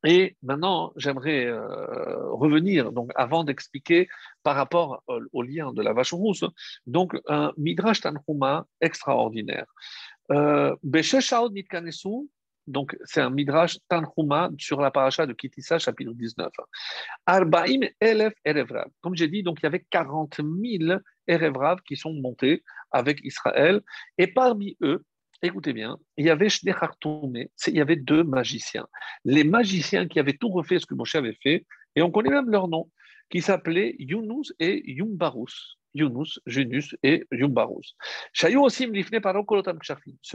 Et 0.06 0.38
maintenant, 0.44 0.94
j'aimerais 0.96 1.46
euh, 1.46 2.32
revenir, 2.32 2.92
donc 2.92 3.12
avant 3.16 3.44
d'expliquer 3.44 4.08
par 4.44 4.56
rapport 4.56 5.04
au, 5.34 5.42
lien 5.42 5.74
de 5.74 5.82
la 5.82 5.94
vache 5.94 6.14
rousse, 6.14 6.46
donc 6.88 7.18
un 7.28 7.52
Midrash 7.58 8.02
Tanhuma 8.02 8.66
extraordinaire. 8.80 9.66
Euh, 10.32 10.76
donc 12.68 12.96
c'est 13.04 13.22
un 13.22 13.32
Midrash 13.32 13.80
Tanhuma 13.90 14.52
sur 14.58 14.80
la 14.80 14.92
paracha 14.92 15.26
de 15.26 15.34
Kitissa, 15.34 15.80
chapitre 15.80 16.14
19. 16.14 16.50
Arbaim 17.26 17.82
Elef 18.00 18.34
Erevrav. 18.46 18.90
Comme 19.02 19.16
j'ai 19.16 19.28
dit, 19.28 19.44
donc 19.44 19.58
il 19.60 19.64
y 19.64 19.68
avait 19.68 19.86
40 19.90 20.38
000 20.38 21.00
Erevrav 21.28 21.82
qui 21.82 21.96
sont 21.96 22.14
montés 22.14 22.64
avec 22.92 23.20
Israël, 23.24 23.82
et 24.18 24.28
parmi 24.28 24.78
eux, 24.82 25.04
écoutez 25.42 25.74
bien, 25.74 25.98
il 26.18 26.26
y 26.26 26.30
avait 26.30 26.48
il 26.48 27.76
y 27.76 27.82
avait 27.82 27.96
deux 27.96 28.24
magiciens. 28.24 28.88
Les 29.26 29.44
magiciens 29.44 30.08
qui 30.08 30.20
avaient 30.20 30.38
tout 30.38 30.50
refait 30.50 30.80
ce 30.80 30.86
que 30.86 30.96
Moshe 30.96 31.16
avait 31.16 31.38
fait, 31.42 31.66
Et 31.96 32.02
on 32.02 32.12
connaît 32.12 32.30
même 32.30 32.50
leur 32.50 32.68
nom, 32.68 32.90
qui 33.30 33.42
s'appelaient 33.42 33.96
Yunus 34.00 34.54
et 34.60 34.84
Yumbarus. 34.92 35.80
Yunus, 35.94 36.40
Junus 36.46 36.96
et 37.04 37.26
Yumbarus. 37.32 37.96
Ceux 38.34 38.50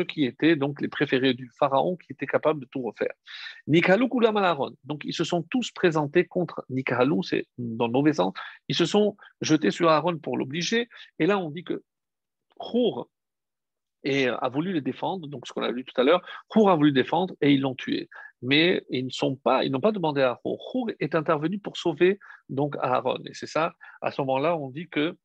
qui 0.04 0.24
étaient 0.24 0.56
donc 0.56 0.80
les 0.80 0.88
préférés 0.88 1.34
du 1.34 1.50
pharaon 1.58 1.96
qui 1.96 2.12
étaient 2.12 2.26
capables 2.26 2.60
de 2.60 2.66
tout 2.66 2.82
refaire. 2.82 3.12
Nikalou 3.68 4.08
Donc 4.84 5.02
ils 5.04 5.14
se 5.14 5.24
sont 5.24 5.42
tous 5.42 5.70
présentés 5.70 6.26
contre 6.26 6.64
Nikalou, 6.70 7.22
c'est 7.22 7.46
dans 7.58 7.86
le 7.86 7.92
mauvais 7.92 8.14
sens. 8.14 8.32
Ils 8.68 8.74
se 8.74 8.86
sont 8.86 9.16
jetés 9.40 9.70
sur 9.70 9.90
Aaron 9.90 10.18
pour 10.18 10.36
l'obliger. 10.36 10.88
Et 11.18 11.26
là, 11.26 11.38
on 11.38 11.50
dit 11.50 11.62
que 11.62 11.84
Khour 12.58 13.08
et 14.04 14.28
a 14.28 14.48
voulu 14.48 14.72
les 14.72 14.80
défendre, 14.80 15.26
donc 15.28 15.46
ce 15.46 15.52
qu'on 15.52 15.62
a 15.62 15.72
vu 15.72 15.84
tout 15.84 15.98
à 16.00 16.04
l'heure, 16.04 16.22
Khour 16.48 16.70
a 16.70 16.76
voulu 16.76 16.92
défendre 16.92 17.34
et 17.40 17.52
ils 17.52 17.60
l'ont 17.60 17.74
tué. 17.74 18.08
Mais 18.42 18.84
ils 18.90 19.08
pas, 19.42 19.64
n'ont 19.66 19.80
pas 19.80 19.92
demandé 19.92 20.20
à 20.20 20.38
Khour. 20.42 20.58
Khour 20.70 20.90
est 21.00 21.14
intervenu 21.14 21.58
pour 21.58 21.76
sauver 21.76 22.18
donc 22.48 22.76
Aaron. 22.80 23.20
Et 23.24 23.34
c'est 23.34 23.46
ça, 23.46 23.74
à 24.02 24.10
ce 24.10 24.20
moment-là, 24.20 24.56
on 24.56 24.70
dit 24.70 24.88
que 24.88 25.16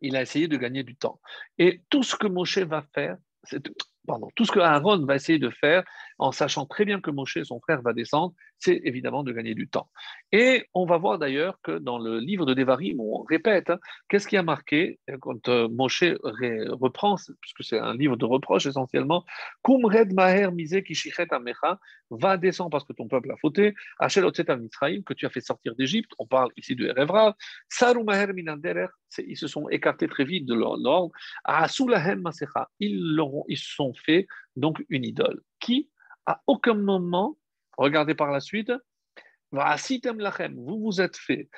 il 0.00 0.16
a 0.16 0.22
essayé 0.22 0.48
de 0.48 0.56
gagner 0.56 0.82
du 0.82 0.96
temps. 0.96 1.20
Et 1.58 1.82
tout 1.88 2.02
ce 2.02 2.16
que 2.16 2.26
Moshe 2.26 2.58
va 2.58 2.82
faire, 2.94 3.16
c'est 3.44 3.62
pardon, 4.06 4.28
tout 4.34 4.44
ce 4.44 4.52
que 4.52 4.58
Aaron 4.58 5.04
va 5.04 5.14
essayer 5.14 5.38
de 5.38 5.50
faire, 5.50 5.84
en 6.18 6.32
sachant 6.32 6.66
très 6.66 6.84
bien 6.84 7.00
que 7.00 7.10
Moshe, 7.10 7.42
son 7.44 7.60
frère, 7.60 7.82
va 7.82 7.92
descendre, 7.92 8.34
c'est 8.62 8.80
évidemment 8.84 9.24
de 9.24 9.32
gagner 9.32 9.54
du 9.54 9.68
temps. 9.68 9.90
Et 10.30 10.68
on 10.72 10.86
va 10.86 10.96
voir 10.96 11.18
d'ailleurs 11.18 11.60
que 11.62 11.78
dans 11.78 11.98
le 11.98 12.20
livre 12.20 12.46
de 12.46 12.54
Devarim, 12.54 13.00
on 13.00 13.22
répète, 13.22 13.70
hein, 13.70 13.78
qu'est-ce 14.08 14.28
qui 14.28 14.36
a 14.36 14.44
marqué 14.44 15.00
quand 15.20 15.48
euh, 15.48 15.68
Moshe 15.68 16.04
reprend, 16.22 17.16
puisque 17.40 17.64
c'est 17.64 17.80
un 17.80 17.94
livre 17.94 18.16
de 18.16 18.24
reproche 18.24 18.66
essentiellement, 18.66 19.24
Kum 19.62 19.84
red 19.84 20.12
maher 20.12 20.52
mise 20.52 20.80
kishichet 20.86 21.26
amecha, 21.32 21.80
va 22.10 22.36
descendre 22.36 22.70
parce 22.70 22.84
que 22.84 22.92
ton 22.92 23.08
peuple 23.08 23.32
a 23.32 23.36
fauté, 23.36 23.74
Achel 23.98 24.24
al 24.24 24.60
mitzrayim, 24.60 25.02
que 25.02 25.14
tu 25.14 25.26
as 25.26 25.30
fait 25.30 25.40
sortir 25.40 25.74
d'Égypte, 25.74 26.12
on 26.20 26.26
parle 26.26 26.50
ici 26.56 26.76
de 26.76 26.86
Erevra, 26.86 27.34
Saru 27.68 28.04
maher 28.04 28.32
minaderer, 28.32 28.86
ils 29.18 29.36
se 29.36 29.48
sont 29.48 29.68
écartés 29.70 30.06
très 30.06 30.24
vite 30.24 30.46
de 30.46 30.54
leur 30.54 30.78
ordre, 30.84 31.10
Asulahem 31.44 32.20
masecha, 32.20 32.68
ils, 32.78 33.18
ils 33.48 33.58
se 33.58 33.74
sont 33.74 33.92
fait 33.94 34.28
donc 34.54 34.84
une 34.88 35.04
idole, 35.04 35.40
qui 35.58 35.88
à 36.26 36.40
aucun 36.46 36.74
moment, 36.74 37.36
regardez 37.76 38.14
par 38.14 38.30
la 38.30 38.40
suite, 38.40 38.72
vous 39.52 40.80
vous 40.80 41.00
êtes 41.00 41.16
fait, 41.16 41.50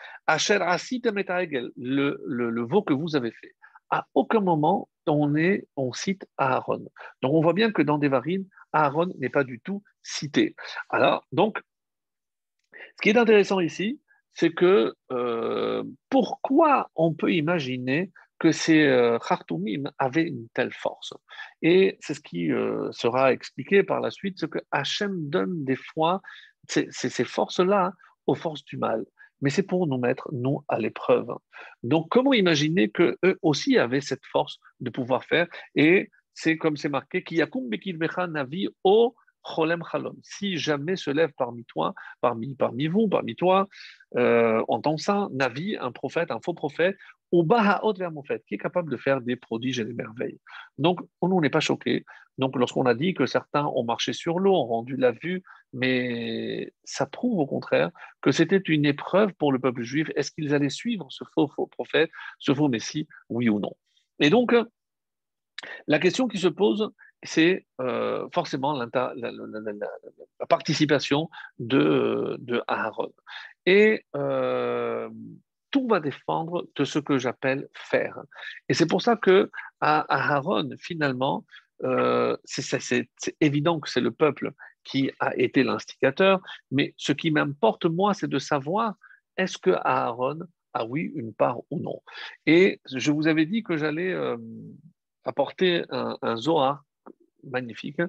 le, 1.76 2.20
le, 2.26 2.50
le 2.50 2.62
veau 2.62 2.82
que 2.82 2.92
vous 2.92 3.14
avez 3.14 3.30
fait. 3.30 3.54
À 3.90 4.06
aucun 4.14 4.40
moment, 4.40 4.88
on, 5.06 5.36
est, 5.36 5.68
on 5.76 5.92
cite 5.92 6.26
Aaron. 6.36 6.84
Donc 7.22 7.34
on 7.34 7.40
voit 7.40 7.52
bien 7.52 7.70
que 7.70 7.82
dans 7.82 7.98
Devarim, 7.98 8.44
Aaron 8.72 9.12
n'est 9.18 9.28
pas 9.28 9.44
du 9.44 9.60
tout 9.60 9.82
cité. 10.02 10.56
Alors, 10.88 11.24
donc, 11.30 11.60
ce 12.72 13.02
qui 13.02 13.10
est 13.10 13.16
intéressant 13.16 13.60
ici, 13.60 14.00
c'est 14.32 14.50
que 14.50 14.94
euh, 15.12 15.84
pourquoi 16.10 16.90
on 16.96 17.14
peut 17.14 17.32
imaginer 17.32 18.10
que 18.44 18.52
ces 18.52 18.82
euh, 18.82 19.18
Khartoumim 19.18 19.84
avaient 19.98 20.28
une 20.28 20.48
telle 20.52 20.74
force. 20.74 21.14
Et 21.62 21.96
c'est 22.00 22.12
ce 22.12 22.20
qui 22.20 22.52
euh, 22.52 22.92
sera 22.92 23.32
expliqué 23.32 23.82
par 23.82 24.00
la 24.00 24.10
suite, 24.10 24.38
ce 24.38 24.44
que 24.44 24.58
Hachem 24.70 25.30
donne 25.30 25.64
des 25.64 25.76
fois 25.76 26.20
ces, 26.68 26.86
ces 26.90 27.24
forces-là 27.24 27.92
aux 28.26 28.34
forces 28.34 28.62
du 28.66 28.76
mal. 28.76 29.06
Mais 29.40 29.48
c'est 29.48 29.62
pour 29.62 29.86
nous 29.86 29.96
mettre, 29.96 30.28
nous, 30.30 30.62
à 30.68 30.78
l'épreuve. 30.78 31.28
Donc, 31.82 32.08
comment 32.10 32.34
imaginer 32.34 32.90
qu'eux 32.90 33.16
aussi 33.40 33.78
avaient 33.78 34.02
cette 34.02 34.26
force 34.30 34.58
de 34.80 34.90
pouvoir 34.90 35.24
faire? 35.24 35.46
Et 35.74 36.10
c'est 36.34 36.58
comme 36.58 36.76
c'est 36.76 36.90
marqué, 36.90 37.24
Kiyakum 37.24 37.70
Bekil 37.70 37.96
Navi 38.28 38.68
O 38.84 39.14
Cholem 39.44 39.82
Chalom. 39.90 40.16
Si 40.22 40.56
jamais 40.56 40.96
se 40.96 41.10
lève 41.10 41.32
parmi 41.36 41.64
toi, 41.64 41.94
parmi, 42.20 42.54
parmi 42.54 42.86
vous, 42.86 43.08
parmi 43.08 43.36
toi, 43.36 43.68
euh, 44.16 44.62
en 44.68 44.80
tant 44.80 44.96
ça, 44.96 45.28
Navi, 45.32 45.76
un 45.76 45.92
prophète, 45.92 46.30
un 46.30 46.40
faux 46.40 46.54
prophète, 46.54 46.96
ou 47.32 47.42
Bahaot 47.42 47.94
fait, 48.26 48.44
qui 48.46 48.54
est 48.54 48.58
capable 48.58 48.90
de 48.90 48.96
faire 48.96 49.20
des 49.20 49.36
prodiges 49.36 49.80
et 49.80 49.84
des 49.84 49.92
merveilles. 49.92 50.38
Donc, 50.78 51.00
on 51.20 51.40
n'est 51.40 51.50
pas 51.50 51.60
choqué. 51.60 52.04
Donc, 52.38 52.56
lorsqu'on 52.56 52.86
a 52.86 52.94
dit 52.94 53.14
que 53.14 53.26
certains 53.26 53.66
ont 53.66 53.84
marché 53.84 54.12
sur 54.12 54.38
l'eau, 54.38 54.54
ont 54.54 54.66
rendu 54.66 54.96
la 54.96 55.12
vue, 55.12 55.42
mais 55.72 56.72
ça 56.84 57.06
prouve 57.06 57.38
au 57.38 57.46
contraire 57.46 57.90
que 58.20 58.30
c'était 58.30 58.58
une 58.58 58.86
épreuve 58.86 59.32
pour 59.34 59.52
le 59.52 59.58
peuple 59.58 59.82
juif. 59.82 60.10
Est-ce 60.16 60.30
qu'ils 60.30 60.54
allaient 60.54 60.68
suivre 60.68 61.06
ce 61.10 61.24
faux, 61.34 61.48
faux 61.48 61.66
prophète, 61.66 62.10
ce 62.38 62.54
faux 62.54 62.68
messie, 62.68 63.08
oui 63.28 63.48
ou 63.48 63.58
non? 63.60 63.74
Et 64.20 64.30
donc, 64.30 64.54
la 65.86 65.98
question 65.98 66.28
qui 66.28 66.38
se 66.38 66.48
pose, 66.48 66.90
c'est 67.24 67.66
euh, 67.80 68.28
forcément 68.32 68.74
la, 68.74 68.86
participation 70.48 71.30
de, 71.58 72.36
de 72.38 72.62
Aaron. 72.68 73.12
Et 73.66 74.04
euh, 74.14 75.08
tout 75.70 75.88
va 75.88 76.00
défendre 76.00 76.68
de 76.76 76.84
ce 76.84 76.98
que 76.98 77.18
j'appelle 77.18 77.68
faire. 77.72 78.22
Et 78.68 78.74
c'est 78.74 78.86
pour 78.86 79.02
ça 79.02 79.16
que 79.16 79.50
à, 79.80 80.04
Aaron, 80.34 80.70
finalement, 80.78 81.44
euh, 81.82 82.36
c'est 82.44 83.08
évident 83.40 83.80
que 83.80 83.88
c'est 83.88 84.00
le 84.00 84.12
peuple 84.12 84.52
qui 84.84 85.10
a 85.18 85.34
été 85.36 85.64
l'instigateur, 85.64 86.40
mais 86.70 86.94
ce 86.98 87.12
qui 87.12 87.30
m'importe, 87.30 87.86
moi, 87.86 88.12
c'est 88.14 88.28
de 88.28 88.38
savoir 88.38 88.94
est-ce 89.36 89.58
que 89.58 89.70
Aaron 89.70 90.40
a, 90.74 90.84
oui, 90.84 91.10
une 91.14 91.32
part 91.32 91.60
ou 91.70 91.80
non. 91.80 92.02
Et 92.46 92.80
je 92.92 93.10
vous 93.10 93.26
avais 93.26 93.46
dit 93.46 93.62
que 93.62 93.76
j'allais 93.76 94.14
apporter 95.24 95.84
un, 95.90 96.18
un, 96.20 96.36
Zohar 96.36 96.84
magnifique 97.50 98.00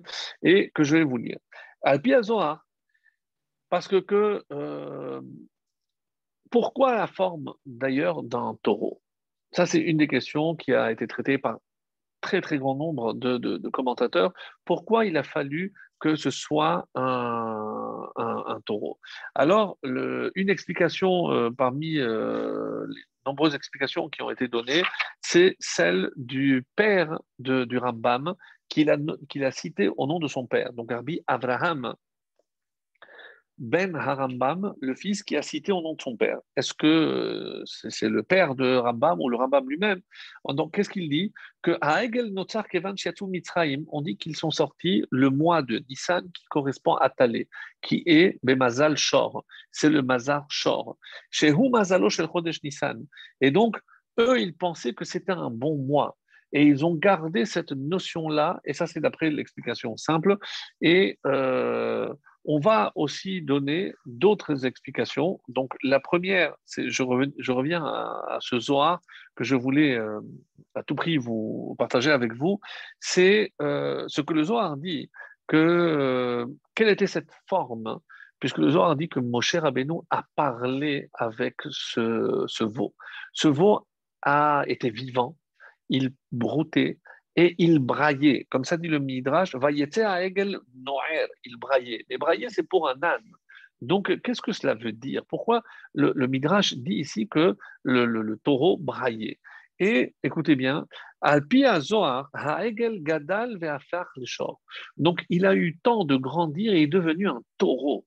et 0.44 0.72
que 0.74 0.84
je 0.84 0.98
vais 0.98 1.04
vous 1.04 1.18
lire. 1.18 1.40
Parce 3.70 3.88
que, 3.88 4.44
euh, 4.52 5.22
pourquoi 6.52 6.96
la 6.96 7.08
forme 7.08 7.54
d'ailleurs 7.66 8.24
d'un 8.24 8.58
taureau? 8.64 9.02
Ça, 9.52 9.66
c'est 9.66 9.80
une 9.80 9.98
des 9.98 10.08
questions 10.08 10.56
qui 10.56 10.74
a 10.74 10.92
été 10.92 11.08
traitée 11.08 11.38
par 11.38 11.60
très 12.22 12.42
très 12.42 12.58
grand 12.58 12.76
nombre 12.76 13.14
de, 13.14 13.70
commentateurs. 13.70 14.34
Pourquoi 14.66 15.06
il 15.06 15.16
a 15.18 15.24
fallu 15.24 15.74
que 16.00 16.16
ce 16.16 16.30
soit 16.30 16.88
un, 16.96 18.62
taureau? 18.66 19.00
Alors, 19.36 19.78
une 19.84 20.50
explication 20.50 21.32
euh, 21.32 21.52
parmi 21.52 22.00
euh, 22.00 22.86
les 22.88 23.02
nombreuses 23.26 23.56
explications 23.56 24.10
qui 24.10 24.22
ont 24.22 24.30
été 24.30 24.48
données, 24.48 24.84
c'est 25.22 25.56
celle 25.60 26.12
du 26.16 26.66
père 26.76 27.20
du 27.40 27.78
Rambam 27.78 28.34
qu'il 28.70 28.90
a, 28.90 28.98
qu'il 29.30 29.44
a 29.44 29.52
cité 29.52 29.90
au 29.98 30.08
nom 30.08 30.20
de 30.20 30.28
son 30.28 30.46
père, 30.46 30.74
donc 30.74 30.92
Rabbi 30.92 31.22
Abraham 31.28 31.96
ben 33.58 33.96
Harambam, 33.96 34.74
le 34.82 34.96
fils 34.96 35.24
qui 35.24 35.38
a 35.38 35.42
cité 35.42 35.72
au 35.72 35.82
nom 35.82 35.94
de 35.94 36.02
son 36.02 36.18
père. 36.18 36.40
Est-ce 36.58 36.74
que 36.74 36.86
euh, 36.88 37.64
c'est 37.66 38.10
le 38.10 38.22
père 38.22 38.56
de 38.56 38.76
Rambam 38.76 39.22
ou 39.22 39.30
le 39.30 39.38
Rambam 39.38 39.68
lui-même? 39.70 40.02
Donc, 40.50 40.74
qu'est-ce 40.74 40.90
qu'il 40.90 41.10
dit? 41.10 41.32
Que 41.62 41.78
à 41.80 42.04
Egel 42.04 42.34
Notzar 42.34 42.68
Kevan 42.68 42.96
Mitzraim, 43.28 43.84
on 43.88 44.02
dit 44.02 44.18
qu'ils 44.18 44.36
sont 44.36 44.52
sortis 44.52 45.06
le 45.10 45.30
mois 45.30 45.62
de 45.62 45.82
Nissan 45.90 46.30
qui 46.34 46.44
correspond 46.50 46.96
à 46.96 47.10
Talé, 47.10 47.48
qui 47.82 48.04
est 48.06 48.40
Bemazal 48.44 48.98
Shor. 48.98 49.46
C'est 49.72 49.90
le 49.90 50.02
Mazar 50.02 50.46
Shor. 50.50 50.98
Shehu 51.30 51.70
Mazalo 51.70 52.10
Shel 52.10 52.28
Chodesh 52.28 52.62
Nissan. 52.62 53.06
Et 53.40 53.52
donc, 53.52 53.78
eux, 54.20 54.40
ils 54.40 54.56
pensaient 54.56 54.94
que 54.94 55.06
c'était 55.06 55.32
un 55.32 55.50
bon 55.50 55.78
mois. 55.78 56.18
Et 56.54 56.64
ils 56.64 56.86
ont 56.86 56.96
gardé 56.96 57.46
cette 57.46 57.72
notion-là, 57.72 58.60
et 58.66 58.74
ça 58.74 58.88
c'est 58.88 59.00
d'après 59.00 59.30
l'explication 59.30 59.98
simple, 59.98 60.38
et 60.82 61.20
euh, 61.26 62.14
on 62.46 62.60
va 62.60 62.92
aussi 62.96 63.42
donner 63.42 63.94
d'autres 64.06 64.66
explications. 64.66 65.42
Donc, 65.48 65.74
la 65.84 66.00
première, 66.00 66.56
c'est, 66.64 66.90
je, 66.90 67.02
reviens, 67.04 67.84
à, 67.84 68.38
ce 68.40 68.60
Zohar 68.60 69.02
que 69.36 69.44
je 69.44 69.56
voulais 69.56 69.96
euh, 69.96 70.22
à 70.76 70.84
tout 70.84 70.96
prix 70.96 71.18
vous 71.18 71.76
partager 71.80 72.12
avec 72.12 72.34
vous. 72.34 72.60
C'est 73.00 73.52
euh, 73.62 74.06
ce 74.08 74.22
que 74.22 74.34
le 74.34 74.44
Zohar 74.44 74.78
dit, 74.78 75.10
que, 75.48 76.46
quelle 76.76 76.90
était 76.90 77.08
cette 77.08 77.32
forme 77.48 78.00
Puisque 78.40 78.60
le 78.60 78.70
Zohar 78.70 78.96
dit 78.96 79.10
que 79.10 79.20
Moshe 79.20 79.56
Rabbeinu 79.56 80.02
a 80.12 80.24
parlé 80.36 81.10
avec 81.14 81.56
ce 81.70 82.64
veau. 82.64 82.94
Ce 83.34 83.48
veau 83.48 83.88
a 84.22 84.64
été 84.68 84.90
vivant, 84.90 85.36
il 85.90 86.14
broutait, 86.32 87.00
et 87.36 87.56
il 87.58 87.80
braillait. 87.80 88.48
Comme 88.50 88.64
ça 88.64 88.78
dit 88.78 88.88
le 88.88 89.00
Midrash, 89.00 89.56
Egel 89.56 90.58
Noer, 90.74 91.28
il 91.44 91.58
braillait. 91.58 92.06
Mais 92.10 92.18
brailler, 92.18 92.50
c'est 92.50 92.64
pour 92.64 92.88
un 92.90 93.02
âne. 93.04 93.32
Donc, 93.82 94.22
qu'est-ce 94.22 94.42
que 94.42 94.54
cela 94.54 94.74
veut 94.74 94.94
dire? 94.94 95.26
Pourquoi 95.26 95.62
le, 95.94 96.14
Midrash 96.28 96.74
dit 96.76 96.96
ici 96.96 97.28
que 97.28 97.58
le, 97.84 98.36
taureau 98.44 98.78
braillait? 98.78 99.40
Et 99.80 100.16
écoutez 100.24 100.56
bien, 100.56 100.88
Haegel 101.22 103.04
Gadal. 103.04 103.60
Donc, 104.96 105.26
il 105.30 105.46
a 105.46 105.56
eu 105.56 105.78
temps 105.80 106.06
de 106.06 106.16
grandir 106.16 106.74
et 106.74 106.84
est 106.84 106.88
devenu 106.88 107.28
un 107.28 107.42
taureau. 107.58 108.06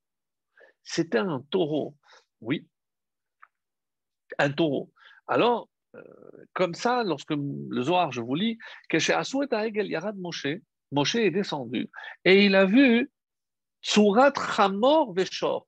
C'était 0.82 1.18
un 1.18 1.42
taureau. 1.50 1.94
Oui, 2.40 2.66
un 4.38 4.50
taureau. 4.50 4.90
Alors, 5.26 5.68
comme 6.52 6.74
ça, 6.74 7.02
lorsque 7.04 7.30
le 7.32 7.82
Zohar, 7.82 8.12
je 8.12 8.20
vous 8.20 8.34
lis, 8.34 8.58
Moshe, 10.16 10.46
Moshe 10.92 11.14
est 11.16 11.30
descendu 11.30 11.90
et 12.24 12.44
il 12.44 12.54
a 12.54 12.64
vu 12.64 13.10
Surat 13.80 14.32
Chamor 14.34 15.12
Veshor, 15.14 15.66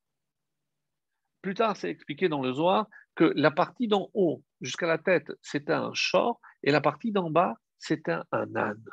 plus 1.43 1.55
tard, 1.55 1.77
c'est 1.77 1.91
expliqué 1.91 2.29
dans 2.29 2.43
le 2.43 2.53
Zohar 2.53 2.87
que 3.15 3.33
la 3.35 3.51
partie 3.51 3.89
d'en 3.89 4.11
haut 4.15 4.43
jusqu'à 4.61 4.87
la 4.87 4.99
tête, 4.99 5.33
c'était 5.41 5.73
un 5.73 5.93
short, 5.95 6.39
et 6.63 6.71
la 6.71 6.81
partie 6.81 7.13
d'en 7.13 7.31
bas, 7.31 7.55
c'était 7.79 8.17
un 8.33 8.57
âne. 8.57 8.85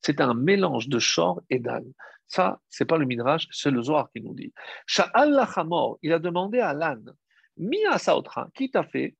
C'est 0.00 0.20
un 0.20 0.34
mélange 0.34 0.88
de 0.88 0.98
short 0.98 1.44
et 1.50 1.58
d'âne. 1.58 1.92
Ça, 2.28 2.60
c'est 2.68 2.84
pas 2.84 2.98
le 2.98 3.06
Midrash, 3.06 3.48
c'est 3.50 3.70
le 3.70 3.82
Zohar 3.82 4.10
qui 4.12 4.20
nous 4.20 4.34
dit. 4.34 4.52
Sha'al 4.86 5.32
Lachamor, 5.32 5.98
il 6.02 6.12
a 6.12 6.18
demandé 6.18 6.60
à 6.60 6.72
l'âne, 6.72 7.12
Mi 7.56 7.78
Saotra, 7.96 8.48
qui 8.54 8.70
t'a 8.70 8.84
fait? 8.84 9.16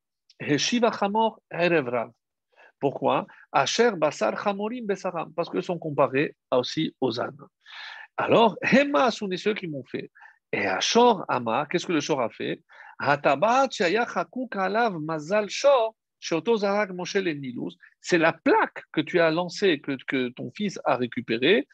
Pourquoi? 2.81 3.27
Asher 3.53 3.91
Basar 3.97 4.43
Chamorim 4.43 4.87
Besaram, 4.87 5.33
parce 5.35 5.51
qu'ils 5.51 5.63
sont 5.63 5.79
comparés 5.79 6.37
aussi 6.53 6.95
aux 7.01 7.21
ânes. 7.21 7.37
Alors, 8.17 8.57
Hema 8.63 9.11
sont 9.11 9.29
ceux 9.37 9.55
qui 9.55 9.67
m'ont 9.67 9.85
fait. 9.85 10.11
Et 10.53 10.67
Ashor 10.67 11.25
Ama, 11.29 11.67
qu'est-ce 11.71 11.87
que 11.87 11.93
le 11.93 12.01
Shor 12.01 12.21
a 12.21 12.31
fait? 12.31 12.63
Mazal 15.01 15.49
Shor, 15.49 15.95
c'est 18.01 18.19
la 18.19 18.33
plaque 18.33 18.83
que 18.93 19.01
tu 19.01 19.21
as 19.21 19.31
lancée, 19.31 19.81
que, 19.81 19.97
que 20.07 20.29
ton 20.31 20.51
fils 20.57 20.81
a 20.85 20.97
récupérée. 20.97 21.69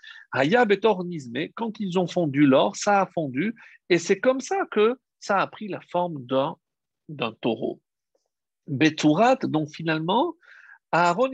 Quand 1.55 1.81
ils 1.81 1.99
ont 1.99 2.07
fondu 2.07 2.47
l'or, 2.47 2.77
ça 2.77 3.01
a 3.01 3.07
fondu. 3.07 3.55
Et 3.89 3.99
c'est 3.99 4.21
comme 4.21 4.41
ça 4.41 4.67
que 4.71 4.99
ça 5.19 5.39
a 5.39 5.47
pris 5.47 5.69
la 5.69 5.81
forme 5.81 6.27
d'un, 6.27 6.57
d'un 7.09 7.33
taureau. 7.41 7.81
Beturat, 8.67 9.37
donc 9.43 9.69
finalement, 9.71 10.35
Aaron 10.93 11.31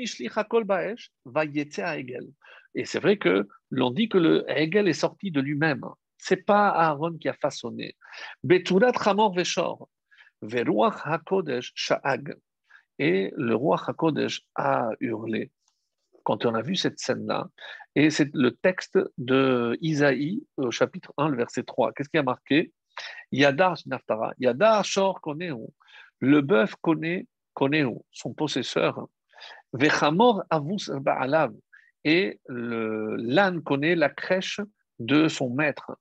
Baesh 0.64 1.10
va 1.24 1.40
à 1.40 1.98
Hegel. 1.98 2.26
Et 2.74 2.84
c'est 2.84 3.00
vrai 3.00 3.18
que 3.18 3.48
l'on 3.70 3.90
dit 3.90 4.08
que 4.08 4.18
le 4.18 4.44
Hegel 4.48 4.88
est 4.88 4.92
sorti 4.92 5.30
de 5.30 5.40
lui-même. 5.40 5.84
C'est 6.18 6.44
pas 6.44 6.68
Aaron 6.68 7.16
qui 7.18 7.28
a 7.28 7.34
façonné. 7.34 7.96
Beturat 8.42 8.92
Chamor 8.92 9.34
Veshor. 9.34 9.88
Veruach 10.42 11.00
HaKodesh 11.04 11.72
Sha'ag. 11.74 12.34
Et 13.00 13.32
le 13.34 13.54
roi 13.54 13.82
Hakodesh 13.86 14.42
a 14.54 14.90
hurlé 15.00 15.50
quand 16.22 16.44
on 16.44 16.54
a 16.54 16.60
vu 16.60 16.76
cette 16.76 16.98
scène-là. 16.98 17.48
Et 17.94 18.10
c'est 18.10 18.32
le 18.34 18.50
texte 18.50 18.98
de 19.16 19.78
Isaïe, 19.80 20.46
chapitre 20.70 21.10
1, 21.16 21.30
le 21.30 21.38
verset 21.38 21.62
3. 21.62 21.92
Qu'est-ce 21.92 22.10
qui 22.10 22.18
a 22.18 22.22
marqué? 22.22 22.72
Yadar 23.32 23.78
Naftara, 23.86 24.34
Yadar 24.38 24.84
Shor 24.84 25.22
Koneu. 25.22 25.72
Le 26.20 26.40
bœuf 26.40 26.74
connaît 26.80 27.26
Koneu, 27.54 27.90
son 28.10 28.32
possesseur. 28.32 29.08
Vechamor 29.72 30.44
Avus 30.50 30.90
Ba'alav. 30.90 31.52
Et 32.04 32.40
l'âne 32.48 33.62
connaît 33.62 33.94
la 33.94 34.08
crèche 34.08 34.60
de 34.98 35.28
son 35.28 35.50
maître. 35.50 35.92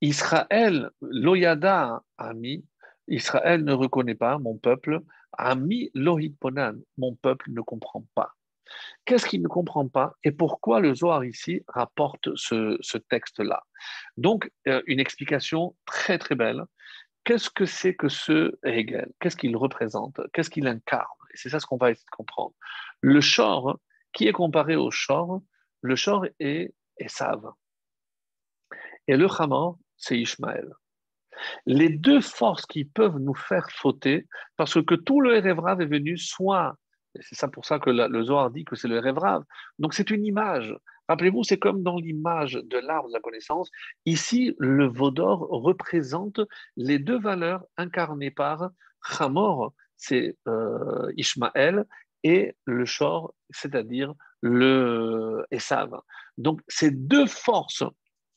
Israël, 0.00 0.90
Loyada 1.00 2.02
Ami, 2.18 2.64
Israël 3.08 3.64
ne 3.64 3.72
reconnaît 3.72 4.14
pas 4.14 4.38
mon 4.38 4.56
peuple, 4.58 5.00
Ami 5.32 5.90
Lohit 5.94 6.36
Ponan, 6.38 6.74
mon 6.98 7.14
peuple 7.14 7.50
ne 7.50 7.60
comprend 7.60 8.04
pas. 8.14 8.32
Qu'est-ce 9.04 9.26
qu'il 9.26 9.42
ne 9.42 9.48
comprend 9.48 9.88
pas 9.88 10.14
et 10.24 10.32
pourquoi 10.32 10.80
le 10.80 10.94
Zohar 10.94 11.24
ici 11.24 11.62
rapporte 11.68 12.34
ce, 12.34 12.98
texte-là? 12.98 13.62
Donc, 14.16 14.50
euh, 14.68 14.82
une 14.86 15.00
explication 15.00 15.74
très 15.84 16.18
très 16.18 16.34
belle. 16.34 16.64
Qu'est-ce 17.24 17.50
que 17.50 17.64
c'est 17.64 17.94
que 17.94 18.08
ce 18.08 18.58
Hegel? 18.62 19.10
Qu'est-ce 19.18 19.36
qu'il 19.36 19.56
représente? 19.56 20.20
Qu'est-ce 20.32 20.50
qu'il 20.50 20.66
incarne? 20.66 21.06
Et 21.32 21.36
c'est 21.36 21.48
ça 21.48 21.58
ce 21.58 21.66
qu'on 21.66 21.78
va 21.78 21.90
essayer 21.90 22.04
de 22.04 22.16
comprendre. 22.16 22.54
Le 23.00 23.20
Shor, 23.20 23.78
qui 24.12 24.28
est 24.28 24.32
comparé 24.32 24.76
au 24.76 24.90
Shor, 24.90 25.42
le 25.80 25.96
Shor 25.96 26.26
est 26.38 26.74
Esav. 26.98 27.50
Et 29.06 29.16
le 29.16 29.26
Hamor, 29.38 29.78
c'est 29.96 30.18
Ishmaël. 30.18 30.70
Les 31.66 31.88
deux 31.88 32.20
forces 32.20 32.66
qui 32.66 32.84
peuvent 32.84 33.18
nous 33.18 33.34
faire 33.34 33.68
fauter, 33.70 34.26
parce 34.56 34.82
que 34.82 34.94
tout 34.94 35.20
le 35.20 35.36
Erevrav 35.36 35.80
est 35.80 35.86
venu 35.86 36.16
soit, 36.16 36.76
c'est 37.20 37.34
ça 37.34 37.48
pour 37.48 37.64
ça 37.64 37.78
que 37.78 37.90
le 37.90 38.22
Zohar 38.22 38.50
dit 38.50 38.64
que 38.64 38.76
c'est 38.76 38.88
le 38.88 38.96
Erevrav, 38.96 39.44
donc 39.78 39.94
c'est 39.94 40.10
une 40.10 40.24
image. 40.24 40.74
Rappelez-vous, 41.08 41.44
c'est 41.44 41.58
comme 41.58 41.82
dans 41.82 41.96
l'image 41.96 42.54
de 42.54 42.78
l'arbre 42.78 43.08
de 43.08 43.14
la 43.14 43.20
connaissance. 43.20 43.70
Ici, 44.06 44.54
le 44.58 44.86
Vaudor 44.86 45.40
représente 45.50 46.40
les 46.76 46.98
deux 46.98 47.18
valeurs 47.18 47.64
incarnées 47.76 48.30
par 48.30 48.70
Hamor, 49.18 49.72
c'est 49.96 50.36
euh, 50.48 51.12
Ishmaël, 51.16 51.84
et 52.22 52.56
le 52.64 52.86
Shor, 52.86 53.34
c'est-à-dire 53.50 54.14
le 54.40 55.44
Esav. 55.50 56.00
Donc, 56.38 56.60
ces 56.68 56.90
deux 56.90 57.26
forces 57.26 57.84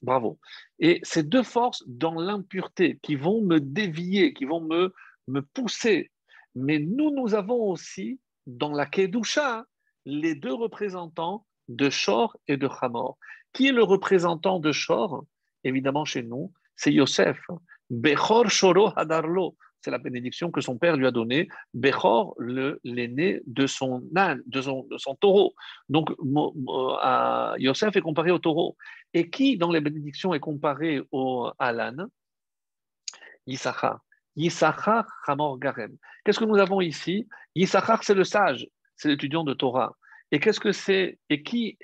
Bravo. 0.01 0.39
Et 0.79 0.99
ces 1.03 1.23
deux 1.23 1.43
forces 1.43 1.83
dans 1.87 2.13
l'impureté 2.13 2.99
qui 3.01 3.15
vont 3.15 3.41
me 3.41 3.59
dévier, 3.59 4.33
qui 4.33 4.45
vont 4.45 4.61
me, 4.61 4.93
me 5.27 5.41
pousser. 5.41 6.11
Mais 6.55 6.79
nous, 6.79 7.11
nous 7.11 7.33
avons 7.33 7.69
aussi 7.71 8.19
dans 8.45 8.71
la 8.71 8.85
Kedusha 8.85 9.65
les 10.05 10.35
deux 10.35 10.53
représentants 10.53 11.45
de 11.67 11.89
Shor 11.89 12.37
et 12.47 12.57
de 12.57 12.69
Hamor. 12.81 13.17
Qui 13.53 13.67
est 13.67 13.71
le 13.71 13.83
représentant 13.83 14.59
de 14.59 14.71
Shor 14.71 15.25
Évidemment, 15.63 16.05
chez 16.05 16.23
nous, 16.23 16.53
c'est 16.75 16.93
Yosef. 16.93 17.39
Bechor 17.89 18.49
Shoro 18.49 18.91
Hadarlo 18.95 19.55
c'est 19.81 19.91
la 19.91 19.97
bénédiction 19.99 20.51
que 20.51 20.61
son 20.61 20.77
père 20.77 20.97
lui 20.97 21.07
a 21.07 21.11
donnée, 21.11 21.47
Bechor, 21.73 22.35
l'aîné 22.39 23.41
de 23.45 23.67
son 23.67 24.03
âne, 24.15 24.41
de 24.45 24.59
son, 24.61 25.15
taureau. 25.19 25.55
Donc, 25.87 26.09
Yosef 27.59 27.95
est 27.95 28.01
comparé 28.01 28.31
au 28.31 28.39
taureau. 28.39 28.75
Et 29.13 29.29
qui, 29.29 29.57
dans 29.57 29.71
les 29.71 29.81
bénédictions, 29.81 30.33
est 30.33 30.39
comparé 30.39 31.01
à 31.59 31.71
l'âne? 31.71 32.07
Yissachar. 33.45 34.01
Yissachar 34.35 35.05
Hamor 35.25 35.57
Garem. 35.57 35.95
Qu'est-ce 36.23 36.39
que 36.39 36.45
nous 36.45 36.57
avons 36.57 36.81
ici? 36.81 37.27
Yissachar, 37.55 38.03
c'est 38.03 38.13
le 38.13 38.23
sage, 38.23 38.67
c'est 38.95 39.07
l'étudiant 39.07 39.43
de 39.43 39.53
Torah. 39.53 39.95
Et 40.31 40.39
qu'est-ce 40.39 40.59
que 40.59 40.71
c'est? 40.71 41.19
Et 41.29 41.43
qui, 41.43 41.77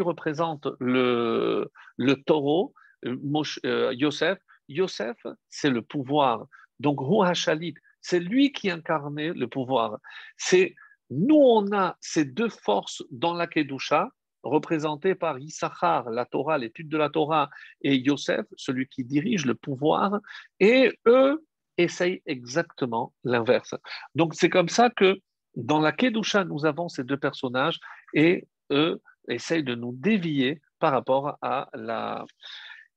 représente 0.00 0.68
le, 0.80 1.70
le 1.96 2.14
taureau? 2.14 2.74
Euh, 3.06 3.94
Yosef 3.94 4.38
Yosef, 4.70 5.16
c'est 5.48 5.70
le 5.70 5.82
pouvoir. 5.82 6.46
Donc, 6.78 7.00
Shalit, 7.34 7.74
c'est 8.00 8.20
lui 8.20 8.52
qui 8.52 8.70
incarnait 8.70 9.32
le 9.32 9.48
pouvoir. 9.48 9.98
C'est 10.36 10.74
nous, 11.10 11.36
on 11.36 11.72
a 11.72 11.96
ces 12.00 12.24
deux 12.24 12.48
forces 12.48 13.02
dans 13.10 13.34
la 13.34 13.46
Kedusha, 13.46 14.08
représentées 14.42 15.14
par 15.14 15.38
Issachar, 15.38 16.08
la 16.10 16.24
Torah, 16.24 16.56
l'étude 16.56 16.88
de 16.88 16.96
la 16.96 17.10
Torah, 17.10 17.50
et 17.82 17.96
Yosef, 17.96 18.46
celui 18.56 18.86
qui 18.86 19.04
dirige 19.04 19.44
le 19.44 19.54
pouvoir, 19.54 20.20
et 20.60 20.96
eux 21.06 21.44
essayent 21.76 22.22
exactement 22.26 23.12
l'inverse. 23.24 23.74
Donc, 24.14 24.34
c'est 24.34 24.50
comme 24.50 24.68
ça 24.68 24.88
que 24.88 25.18
dans 25.64 25.80
la 25.80 25.92
Kedusha, 25.92 26.44
nous 26.44 26.64
avons 26.66 26.88
ces 26.88 27.04
deux 27.04 27.16
personnages, 27.16 27.78
et 28.14 28.46
eux 28.70 29.00
essayent 29.28 29.64
de 29.64 29.74
nous 29.74 29.92
dévier 29.92 30.60
par 30.78 30.92
rapport 30.92 31.38
à 31.42 31.68
la. 31.74 32.24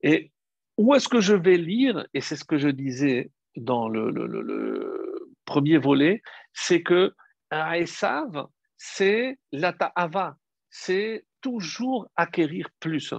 Et 0.02 0.32
où 0.78 0.96
est-ce 0.96 1.08
que 1.08 1.22
je 1.22 1.34
vais 1.34 1.58
lire 1.58 2.06
Et 2.14 2.22
c'est 2.22 2.36
ce 2.36 2.46
que 2.46 2.58
je 2.58 2.70
disais 2.70 3.32
dans 3.56 3.88
le, 3.90 5.30
premier 5.46 5.78
volet, 5.78 6.22
c'est 6.54 6.82
que 6.82 7.14
Esav, 7.52 8.48
c'est 8.78 9.38
la 9.52 9.74
ta'ava, 9.74 10.38
c'est 10.70 11.26
toujours 11.42 12.08
acquérir 12.16 12.70
plus. 12.80 13.14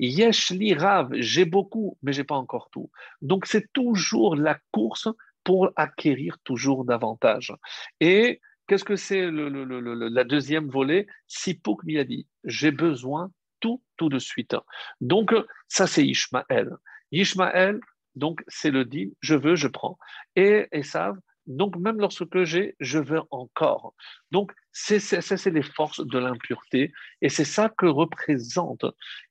Yesh 0.00 0.50
li 0.50 0.74
rav, 0.74 1.10
j'ai 1.12 1.44
beaucoup, 1.44 1.96
mais 2.02 2.12
j'ai 2.12 2.24
pas 2.24 2.34
encore 2.34 2.68
tout. 2.70 2.90
Donc 3.22 3.46
c'est 3.46 3.72
toujours 3.72 4.36
la 4.36 4.58
course 4.72 5.08
pour 5.44 5.70
acquérir 5.76 6.36
toujours 6.42 6.84
davantage. 6.84 7.54
Et 8.00 8.40
qu'est-ce 8.66 8.84
que 8.84 8.96
c'est 8.96 9.30
le, 9.30 10.08
la 10.08 10.24
deuxième 10.24 10.68
volet 10.68 11.06
Sipuk 11.26 11.84
dit 11.84 12.26
j'ai 12.44 12.70
besoin 12.70 13.30
tout, 13.60 13.82
tout 13.96 14.08
de 14.08 14.18
suite. 14.18 14.56
Donc 15.00 15.34
ça 15.68 15.86
c'est 15.86 16.06
Ishmaël. 16.06 16.76
Ishmaël, 17.12 17.80
donc, 18.16 18.42
c'est 18.48 18.70
le 18.70 18.84
dit, 18.84 19.14
je 19.20 19.34
veux, 19.34 19.54
je 19.54 19.68
prends. 19.68 19.98
Et 20.34 20.68
savent, 20.82 21.18
donc 21.46 21.76
même 21.76 21.98
lorsque 21.98 22.42
j'ai, 22.42 22.74
je 22.80 22.98
veux 22.98 23.20
encore. 23.30 23.94
Donc, 24.30 24.52
c'est, 24.72 24.98
c'est, 24.98 25.50
les 25.50 25.62
forces 25.62 26.04
de 26.04 26.18
l'impureté. 26.18 26.92
Et 27.22 27.28
c'est 27.28 27.44
ça 27.44 27.68
que 27.68 27.86
représente. 27.86 28.84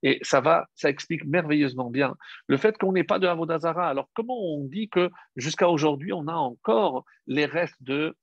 Et 0.03 0.19
ça 0.21 0.39
va, 0.39 0.67
ça 0.75 0.89
explique 0.89 1.25
merveilleusement 1.25 1.89
bien 1.89 2.15
le 2.47 2.57
fait 2.57 2.77
qu'on 2.77 2.93
n'ait 2.93 3.03
pas 3.03 3.19
de 3.19 3.27
Avodazara. 3.27 3.89
Alors, 3.89 4.09
comment 4.13 4.39
on 4.39 4.63
dit 4.63 4.87
que 4.87 5.09
jusqu'à 5.35 5.67
aujourd'hui, 5.67 6.13
on 6.13 6.27
a 6.27 6.33
encore 6.33 7.05
les 7.27 7.45
restes 7.45 7.81
de 7.81 8.15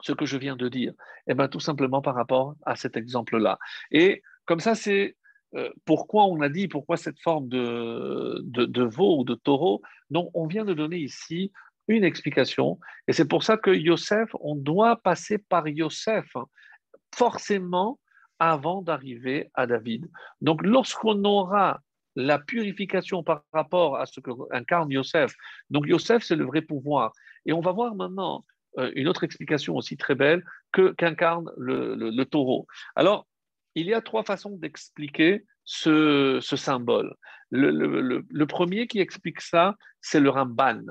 ce 0.00 0.12
que 0.12 0.26
je 0.26 0.36
viens 0.36 0.56
de 0.56 0.68
dire 0.68 0.92
Eh 1.26 1.34
bien, 1.34 1.48
tout 1.48 1.60
simplement 1.60 2.02
par 2.02 2.14
rapport 2.14 2.54
à 2.66 2.76
cet 2.76 2.96
exemple-là. 2.96 3.58
Et 3.90 4.22
comme 4.44 4.60
ça, 4.60 4.74
c'est 4.74 5.16
euh, 5.54 5.70
pourquoi 5.84 6.24
on 6.24 6.40
a 6.40 6.48
dit, 6.48 6.68
pourquoi 6.68 6.96
cette 6.96 7.20
forme 7.20 7.48
de, 7.48 8.40
de, 8.44 8.82
veau 8.82 9.20
ou 9.20 9.24
de 9.24 9.34
taureau 9.34 9.82
Donc, 10.10 10.30
on 10.34 10.46
vient 10.46 10.64
de 10.64 10.74
donner 10.74 10.98
ici 10.98 11.52
une 11.86 12.04
explication. 12.04 12.78
Et 13.08 13.12
c'est 13.12 13.28
pour 13.28 13.44
ça 13.44 13.56
que 13.56 13.70
Yosef, 13.70 14.30
on 14.40 14.56
doit 14.56 14.96
passer 14.96 15.38
par 15.38 15.68
Yosef, 15.68 16.26
forcément, 17.14 18.00
avant 18.40 18.82
d'arriver 18.82 19.50
à 19.54 19.66
David. 19.66 20.10
Donc, 20.40 20.62
lorsqu'on 20.62 21.22
aura 21.24 21.80
la 22.16 22.38
purification 22.38 23.22
par 23.22 23.42
rapport 23.52 23.96
à 23.96 24.06
ce 24.06 24.20
qu'incarne 24.20 24.90
Yosef. 24.90 25.34
Donc 25.70 25.86
Yosef, 25.86 26.22
c'est 26.22 26.36
le 26.36 26.44
vrai 26.44 26.62
pouvoir. 26.62 27.12
Et 27.46 27.52
on 27.52 27.60
va 27.60 27.72
voir 27.72 27.94
maintenant 27.94 28.44
une 28.94 29.08
autre 29.08 29.24
explication 29.24 29.76
aussi 29.76 29.96
très 29.96 30.14
belle 30.14 30.44
que 30.72 30.92
qu'incarne 30.92 31.50
le, 31.56 32.24
taureau. 32.24 32.66
Alors, 32.96 33.26
il 33.74 33.86
y 33.86 33.94
a 33.94 34.00
trois 34.00 34.24
façons 34.24 34.56
d'expliquer 34.56 35.44
ce, 35.64 36.40
symbole. 36.40 37.14
Le, 37.50 38.44
premier 38.44 38.86
qui 38.86 39.00
explique 39.00 39.40
ça, 39.40 39.76
c'est 40.00 40.20
le 40.20 40.30
Ramban. 40.30 40.82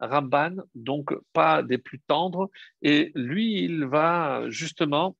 Ramban, 0.00 0.56
donc 0.74 1.12
pas 1.32 1.62
des 1.62 1.78
plus 1.78 2.00
tendres, 2.00 2.50
et 2.82 3.10
lui, 3.14 3.62
il 3.62 3.84
va 3.86 4.48
justement 4.48 5.16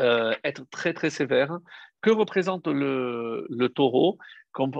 euh, 0.00 0.34
être 0.44 0.68
très 0.70 0.92
très 0.92 1.10
sévère. 1.10 1.58
Que 2.04 2.10
représente 2.10 2.66
le, 2.66 3.66
taureau 3.74 4.18
Comme 4.52 4.72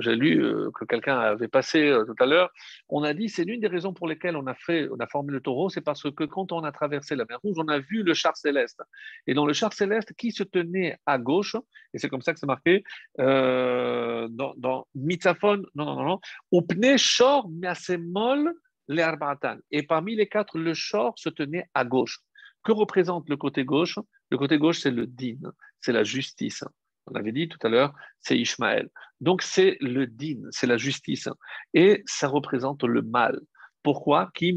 j'ai 0.00 0.16
lu 0.16 0.44
euh, 0.44 0.68
que 0.74 0.84
quelqu'un 0.84 1.16
avait 1.16 1.46
passé 1.46 1.90
euh, 1.90 2.04
tout 2.04 2.16
à 2.18 2.26
l'heure, 2.26 2.50
on 2.88 3.04
a 3.04 3.14
dit 3.14 3.28
c'est 3.28 3.44
l'une 3.44 3.60
des 3.60 3.68
raisons 3.68 3.92
pour 3.92 4.08
lesquelles 4.08 4.36
on 4.36 4.48
a 4.48 5.06
formé 5.06 5.32
le 5.32 5.40
taureau, 5.40 5.68
c'est 5.68 5.80
parce 5.80 6.10
que 6.10 6.24
quand 6.24 6.50
on 6.50 6.64
a 6.64 6.72
traversé 6.72 7.14
la 7.14 7.24
mer 7.24 7.38
Rouge, 7.44 7.58
on 7.58 7.68
a 7.68 7.78
vu 7.78 8.02
le 8.02 8.14
char 8.14 8.36
céleste. 8.36 8.82
Et 9.28 9.34
dans 9.34 9.46
le 9.46 9.52
char 9.52 9.72
céleste, 9.72 10.12
qui 10.14 10.32
se 10.32 10.42
tenait 10.42 10.96
à 11.06 11.18
gauche, 11.18 11.54
et 11.94 11.98
c'est 11.98 12.08
comme 12.08 12.22
ça 12.22 12.32
que 12.32 12.40
c'est 12.40 12.46
marqué 12.46 12.82
dans, 13.16 14.54
dans 14.56 14.88
Mitzafon, 14.96 15.62
non 15.76 15.84
non 15.84 15.94
non 15.94 16.04
non, 16.04 16.20
Upne 16.52 16.98
Shor 16.98 17.48
Miasemol 17.48 18.54
le 18.88 19.60
Et 19.70 19.84
parmi 19.84 20.16
les 20.16 20.26
quatre, 20.26 20.58
le 20.58 20.74
Shor 20.74 21.16
se 21.16 21.28
tenait 21.28 21.66
à 21.74 21.84
gauche. 21.84 22.18
Que 22.64 22.72
représente 22.72 23.28
le 23.28 23.36
côté 23.36 23.64
gauche? 23.64 24.00
Le 24.30 24.36
côté 24.36 24.58
gauche, 24.58 24.80
c'est 24.80 24.90
le 24.90 25.06
din, 25.06 25.38
c'est 25.80 25.92
la 25.92 26.04
justice. 26.04 26.64
On 27.06 27.14
avait 27.14 27.32
dit 27.32 27.48
tout 27.48 27.58
à 27.62 27.68
l'heure, 27.68 27.94
c'est 28.20 28.38
Ishmaël. 28.38 28.88
Donc 29.20 29.42
c'est 29.42 29.76
le 29.80 30.06
din, 30.06 30.42
c'est 30.50 30.66
la 30.66 30.76
justice. 30.76 31.28
Et 31.74 32.02
ça 32.06 32.28
représente 32.28 32.84
le 32.84 33.02
mal. 33.02 33.40
Pourquoi? 33.82 34.30
Qui 34.34 34.52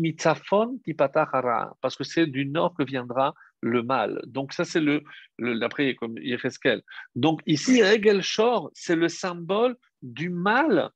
Parce 1.82 1.96
que 1.96 2.04
c'est 2.04 2.28
du 2.28 2.46
nord 2.46 2.74
que 2.78 2.84
viendra 2.84 3.34
le 3.62 3.84
mal. 3.84 4.22
Donc 4.26 4.52
ça 4.54 4.66
c'est 4.66 4.82
le, 4.82 5.04
d'après 5.40 5.96
comme 5.96 6.18
Yereskel. 6.18 6.82
Donc 7.16 7.42
ici 7.46 7.82
Regel 7.82 8.22
Shor, 8.22 8.72
c'est 8.74 8.96
le 8.96 9.08
symbole 9.08 9.78
du 10.02 10.30
mal. 10.30 10.90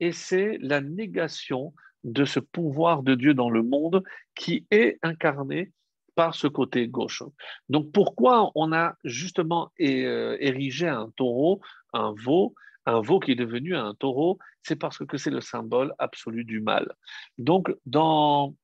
Et 0.00 0.12
c'est 0.12 0.58
la 0.60 0.80
négation 0.80 1.74
de 2.04 2.24
ce 2.24 2.38
pouvoir 2.38 3.02
de 3.02 3.14
Dieu 3.14 3.34
dans 3.34 3.50
le 3.50 3.62
monde 3.62 4.04
qui 4.34 4.66
est 4.70 4.98
incarné 5.02 5.72
par 6.14 6.34
ce 6.34 6.46
côté 6.46 6.88
gauche. 6.88 7.22
Donc 7.68 7.92
pourquoi 7.92 8.50
on 8.54 8.72
a 8.72 8.94
justement 9.04 9.72
euh, 9.80 10.36
érigé 10.40 10.88
un 10.88 11.10
taureau, 11.16 11.60
un 11.92 12.12
veau, 12.12 12.54
un 12.86 13.00
veau 13.00 13.20
qui 13.20 13.32
est 13.32 13.36
devenu 13.36 13.76
un 13.76 13.94
taureau, 13.94 14.38
c'est 14.62 14.76
parce 14.76 14.98
que 14.98 15.16
c'est 15.16 15.30
le 15.30 15.40
symbole 15.40 15.94
absolu 15.98 16.44
du 16.44 16.60
mal. 16.60 16.92
Donc 17.38 17.74
dans 17.86 18.54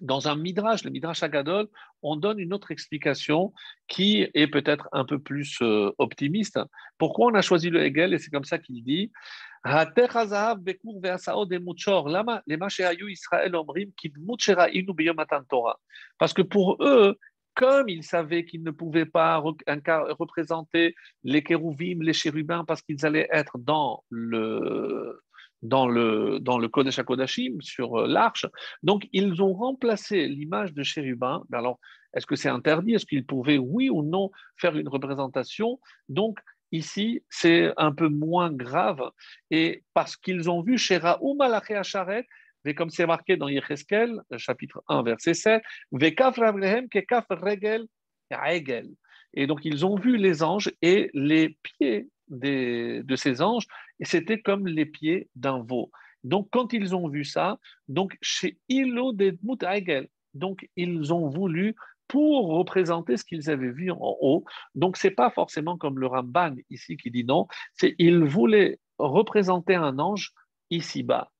dans 0.00 0.28
un 0.28 0.36
midrash, 0.36 0.84
le 0.84 0.90
midrash 0.90 1.22
Agadol, 1.22 1.66
on 2.02 2.16
donne 2.16 2.38
une 2.38 2.54
autre 2.54 2.70
explication 2.70 3.52
qui 3.88 4.26
est 4.32 4.46
peut-être 4.46 4.88
un 4.92 5.04
peu 5.04 5.18
plus 5.18 5.58
euh, 5.62 5.90
optimiste. 5.98 6.58
Pourquoi 6.96 7.26
on 7.26 7.34
a 7.34 7.42
choisi 7.42 7.70
le 7.70 7.84
Hegel? 7.84 8.14
Et 8.14 8.18
c'est 8.18 8.30
comme 8.30 8.44
ça 8.44 8.58
qu'il 8.58 8.82
dit 8.82 9.10
parce 9.62 9.92
que 16.32 16.42
pour 16.42 16.76
eux, 16.80 17.18
comme 17.54 17.88
ils 17.88 18.04
savaient 18.04 18.44
qu'ils 18.44 18.62
ne 18.62 18.70
pouvaient 18.70 19.04
pas 19.04 19.36
représenter 19.36 20.94
les 21.24 21.42
kérouvim, 21.42 22.02
les 22.02 22.14
chérubins, 22.14 22.64
parce 22.64 22.80
qu'ils 22.80 23.04
allaient 23.04 23.28
être 23.32 23.58
dans 23.58 24.02
le, 24.08 25.20
dans 25.62 25.86
le, 25.86 26.38
dans 26.40 26.58
le 26.58 26.68
sur 27.60 28.00
euh, 28.00 28.06
l'arche. 28.06 28.46
Donc, 28.82 29.06
ils 29.12 29.42
ont 29.42 29.52
remplacé 29.52 30.26
l'image 30.26 30.72
de 30.72 30.82
chérubin. 30.82 31.42
Alors, 31.52 31.78
est-ce 32.14 32.26
que 32.26 32.36
c'est 32.36 32.48
interdit? 32.48 32.94
Est-ce 32.94 33.06
qu'ils 33.06 33.26
pouvaient, 33.26 33.58
oui 33.58 33.90
ou 33.90 34.02
non, 34.02 34.30
faire 34.56 34.76
une 34.76 34.88
représentation? 34.88 35.78
Donc, 36.08 36.38
ici, 36.72 37.22
c'est 37.28 37.72
un 37.76 37.92
peu 37.92 38.08
moins 38.08 38.52
grave. 38.52 39.02
Et 39.50 39.82
parce 39.94 40.16
qu'ils 40.16 40.50
ont 40.50 40.62
vu 40.62 40.78
chez 40.78 40.96
Raoum 40.96 41.40
Acharet, 41.40 42.26
mais 42.64 42.74
comme 42.74 42.90
c'est 42.90 43.06
marqué 43.06 43.36
dans 43.36 43.48
Yecheskel, 43.48 44.20
chapitre 44.36 44.82
1, 44.88 45.02
verset 45.02 45.34
7, 45.34 45.62
regel 45.92 47.86
Et 49.34 49.46
donc, 49.46 49.60
ils 49.64 49.86
ont 49.86 49.96
vu 49.96 50.16
les 50.16 50.42
anges 50.42 50.70
et 50.82 51.10
les 51.14 51.56
pieds 51.62 52.08
de 52.28 53.16
ces 53.16 53.42
anges, 53.42 53.66
et 53.98 54.04
c'était 54.04 54.40
comme 54.40 54.66
les 54.66 54.86
pieds 54.86 55.28
d'un 55.34 55.62
veau. 55.62 55.90
Donc, 56.22 56.48
quand 56.52 56.72
ils 56.72 56.94
ont 56.94 57.08
vu 57.08 57.24
ça, 57.24 57.58
donc 57.88 58.16
chez 58.20 58.58
Ilo 58.68 59.12
de 59.12 59.36
donc 60.34 60.68
ils 60.76 61.12
ont 61.12 61.28
voulu 61.28 61.74
pour 62.10 62.48
représenter 62.48 63.16
ce 63.16 63.24
qu'ils 63.24 63.50
avaient 63.50 63.70
vu 63.70 63.92
en 63.92 64.16
haut. 64.20 64.44
Donc, 64.74 64.96
ce 64.96 65.06
n'est 65.06 65.14
pas 65.14 65.30
forcément 65.30 65.78
comme 65.78 66.00
le 66.00 66.08
Ramban 66.08 66.56
ici 66.68 66.96
qui 66.96 67.12
dit 67.12 67.22
non, 67.22 67.46
c'est 67.74 67.94
ils 67.98 68.24
voulaient 68.24 68.80
représenter 68.98 69.76
un 69.76 70.00
ange 70.00 70.32
ici-bas. 70.70 71.30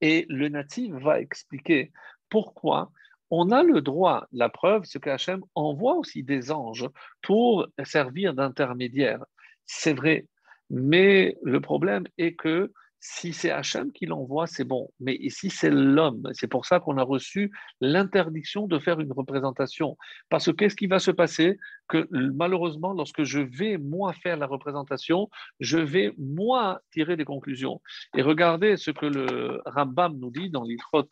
Et 0.00 0.26
le 0.28 0.48
natif 0.48 0.92
va 0.94 1.20
expliquer 1.20 1.92
pourquoi 2.28 2.90
on 3.30 3.52
a 3.52 3.62
le 3.62 3.80
droit, 3.80 4.26
la 4.32 4.48
preuve, 4.48 4.84
ce 4.84 4.98
qu'Hachem 4.98 5.44
envoie 5.54 5.94
aussi 5.94 6.24
des 6.24 6.50
anges 6.50 6.88
pour 7.22 7.68
servir 7.84 8.34
d'intermédiaire. 8.34 9.24
C'est 9.64 9.94
vrai. 9.94 10.26
Mais 10.70 11.36
le 11.44 11.60
problème 11.60 12.04
est 12.18 12.34
que 12.34 12.72
si 13.00 13.32
c'est 13.32 13.50
Hachem 13.50 13.92
qui 13.92 14.06
l'envoie, 14.06 14.46
c'est 14.46 14.64
bon. 14.64 14.90
Mais 15.00 15.14
ici, 15.14 15.50
c'est 15.50 15.70
l'homme? 15.70 16.28
C'est 16.32 16.48
pour 16.48 16.66
ça 16.66 16.80
qu'on 16.80 16.98
a 16.98 17.02
reçu 17.02 17.52
l'interdiction 17.80 18.66
de 18.66 18.78
faire 18.78 19.00
une 19.00 19.12
représentation. 19.12 19.96
Parce 20.28 20.46
que 20.46 20.50
qu'est-ce 20.50 20.76
qui 20.76 20.86
va 20.86 20.98
se 20.98 21.10
passer? 21.10 21.58
Que 21.88 22.08
malheureusement, 22.10 22.92
lorsque 22.92 23.22
je 23.22 23.40
vais, 23.40 23.78
moi, 23.78 24.12
faire 24.12 24.36
la 24.36 24.46
représentation, 24.46 25.30
je 25.60 25.78
vais, 25.78 26.12
moi, 26.18 26.80
tirer 26.92 27.16
des 27.16 27.24
conclusions. 27.24 27.80
Et 28.16 28.22
regardez 28.22 28.76
ce 28.76 28.90
que 28.90 29.06
le 29.06 29.62
Rambam 29.66 30.18
nous 30.18 30.30
dit 30.30 30.50
dans 30.50 30.64
l'Itrot 30.64 31.08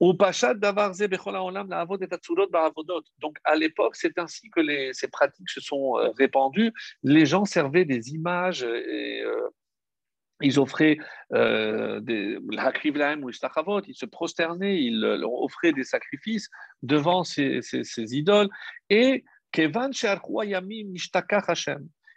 donc 0.00 0.18
à 3.44 3.56
l'époque, 3.56 3.96
c'est 3.96 4.18
ainsi 4.18 4.50
que 4.50 4.92
ces 4.92 5.08
pratiques 5.08 5.48
se 5.48 5.60
sont 5.60 5.96
euh, 5.96 6.10
répandues. 6.18 6.72
Les 7.02 7.26
gens 7.26 7.44
servaient 7.44 7.84
des 7.84 8.10
images 8.10 8.64
et 8.64 9.22
euh, 9.22 9.48
ils 10.40 10.58
offraient 10.58 10.98
euh, 11.32 12.00
des 12.00 12.38
ils 12.42 13.94
se 13.94 14.06
prosternaient, 14.06 14.82
ils 14.82 15.00
leur 15.00 15.32
offraient 15.32 15.72
des 15.72 15.84
sacrifices 15.84 16.48
devant 16.82 17.24
ces, 17.24 17.60
idoles. 17.96 18.48
Et 18.90 19.24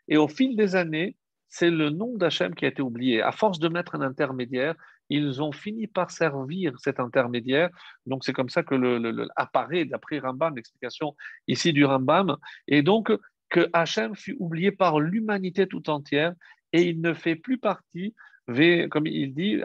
et 0.10 0.18
au 0.18 0.28
fil 0.28 0.56
des 0.56 0.76
années, 0.76 1.16
c'est 1.50 1.70
le 1.70 1.90
nom 1.90 2.18
d'Hachem 2.18 2.56
qui 2.56 2.66
a 2.66 2.68
été 2.70 2.82
oublié. 2.82 3.22
À 3.22 3.32
force 3.32 3.60
de 3.60 3.70
mettre 3.70 3.96
un 3.96 4.02
intermédiaire, 4.02 4.76
ils 5.10 5.42
ont 5.42 5.52
fini 5.52 5.88
par 5.88 6.12
servir 6.12 6.74
cet 6.80 7.00
intermédiaire. 7.00 7.70
Donc 8.06 8.26
c'est 8.26 8.34
comme 8.34 8.50
ça 8.50 8.64
que 8.64 8.76
le, 8.76 9.28
apparaît, 9.36 9.86
d'après 9.86 10.20
Rambam, 10.20 10.56
l'explication 10.56 11.16
ici 11.48 11.74
du 11.74 11.86
Rambam, 11.86 12.36
et 12.68 12.82
donc 12.82 13.12
que 13.50 13.70
Hachem 13.72 14.16
fut 14.16 14.36
oublié 14.40 14.72
par 14.72 15.00
l'humanité 15.00 15.68
tout 15.68 15.90
entière 15.90 16.34
et 16.78 16.90
il 16.90 17.02
ne 17.02 17.14
fait 17.16 17.36
plus 17.36 17.58
partie, 17.58 18.14
comme 18.48 19.08
il 19.08 19.34
dit, 19.34 19.60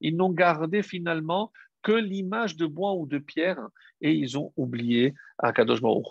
ils 0.00 0.16
n'ont 0.16 0.30
gardé 0.30 0.82
finalement 0.82 1.52
que 1.82 1.92
l'image 1.92 2.56
de 2.56 2.66
bois 2.66 2.94
ou 2.94 3.06
de 3.06 3.18
pierre 3.18 3.60
et 4.00 4.12
ils 4.12 4.36
ont 4.36 4.52
oublié 4.56 5.14
Akadosh 5.38 5.80
Baruch 5.80 6.06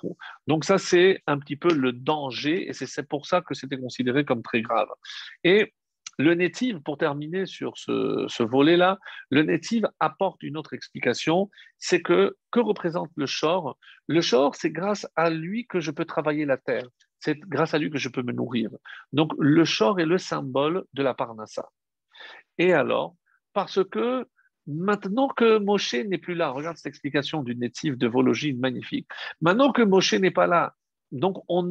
Donc 0.47 0.63
ça, 0.63 0.77
c'est 0.77 1.21
un 1.27 1.37
petit 1.37 1.57
peu 1.57 1.73
le 1.73 1.91
danger 1.91 2.69
et 2.69 2.73
c'est 2.73 3.07
pour 3.09 3.25
ça 3.25 3.41
que 3.41 3.53
c'était 3.53 3.77
considéré 3.77 4.23
comme 4.23 4.41
très 4.41 4.61
grave. 4.61 4.87
Et 5.43 5.73
le 6.19 6.35
native, 6.35 6.79
pour 6.81 6.97
terminer 6.97 7.45
sur 7.45 7.77
ce, 7.77 8.43
volet-là, 8.43 8.99
le 9.31 9.43
native 9.43 9.89
apporte 9.99 10.43
une 10.43 10.57
autre 10.57 10.73
explication, 10.73 11.49
c'est 11.77 12.01
que 12.01 12.37
que 12.51 12.59
représente 12.59 13.09
le 13.15 13.25
shor? 13.25 13.77
Le 14.07 14.21
shor, 14.21 14.55
c'est 14.55 14.69
grâce 14.69 15.07
à 15.15 15.29
lui 15.29 15.65
que 15.65 15.79
je 15.79 15.91
peux 15.91 16.05
travailler 16.05 16.45
la 16.45 16.57
terre, 16.57 16.87
c'est 17.23 17.39
grâce 17.39 17.73
à 17.73 17.77
lui 17.77 17.89
que 17.89 17.97
je 17.97 18.09
peux 18.09 18.21
me 18.21 18.33
nourrir. 18.33 18.69
Donc 19.13 19.31
le 19.39 19.63
shor 19.63 19.99
est 20.01 20.05
le 20.05 20.17
symbole 20.17 20.83
de 20.93 21.03
la 21.03 21.13
parnassa. 21.13 21.69
Et 22.57 22.73
alors, 22.73 23.15
parce 23.53 23.81
que 23.85 24.27
maintenant 24.67 25.29
que 25.29 25.57
Moshe 25.57 25.93
n'est 25.93 26.17
plus 26.17 26.35
là, 26.35 26.49
regarde 26.49 26.75
cette 26.75 26.87
explication 26.87 27.41
du 27.41 27.55
native 27.55 27.97
de 27.97 28.07
Vologine 28.07 28.59
magnifique, 28.59 29.07
maintenant 29.39 29.71
que 29.71 29.81
Moshe 29.81 30.15
n'est 30.15 30.31
pas 30.31 30.47
là, 30.47 30.75
donc 31.13 31.41
on 31.47 31.69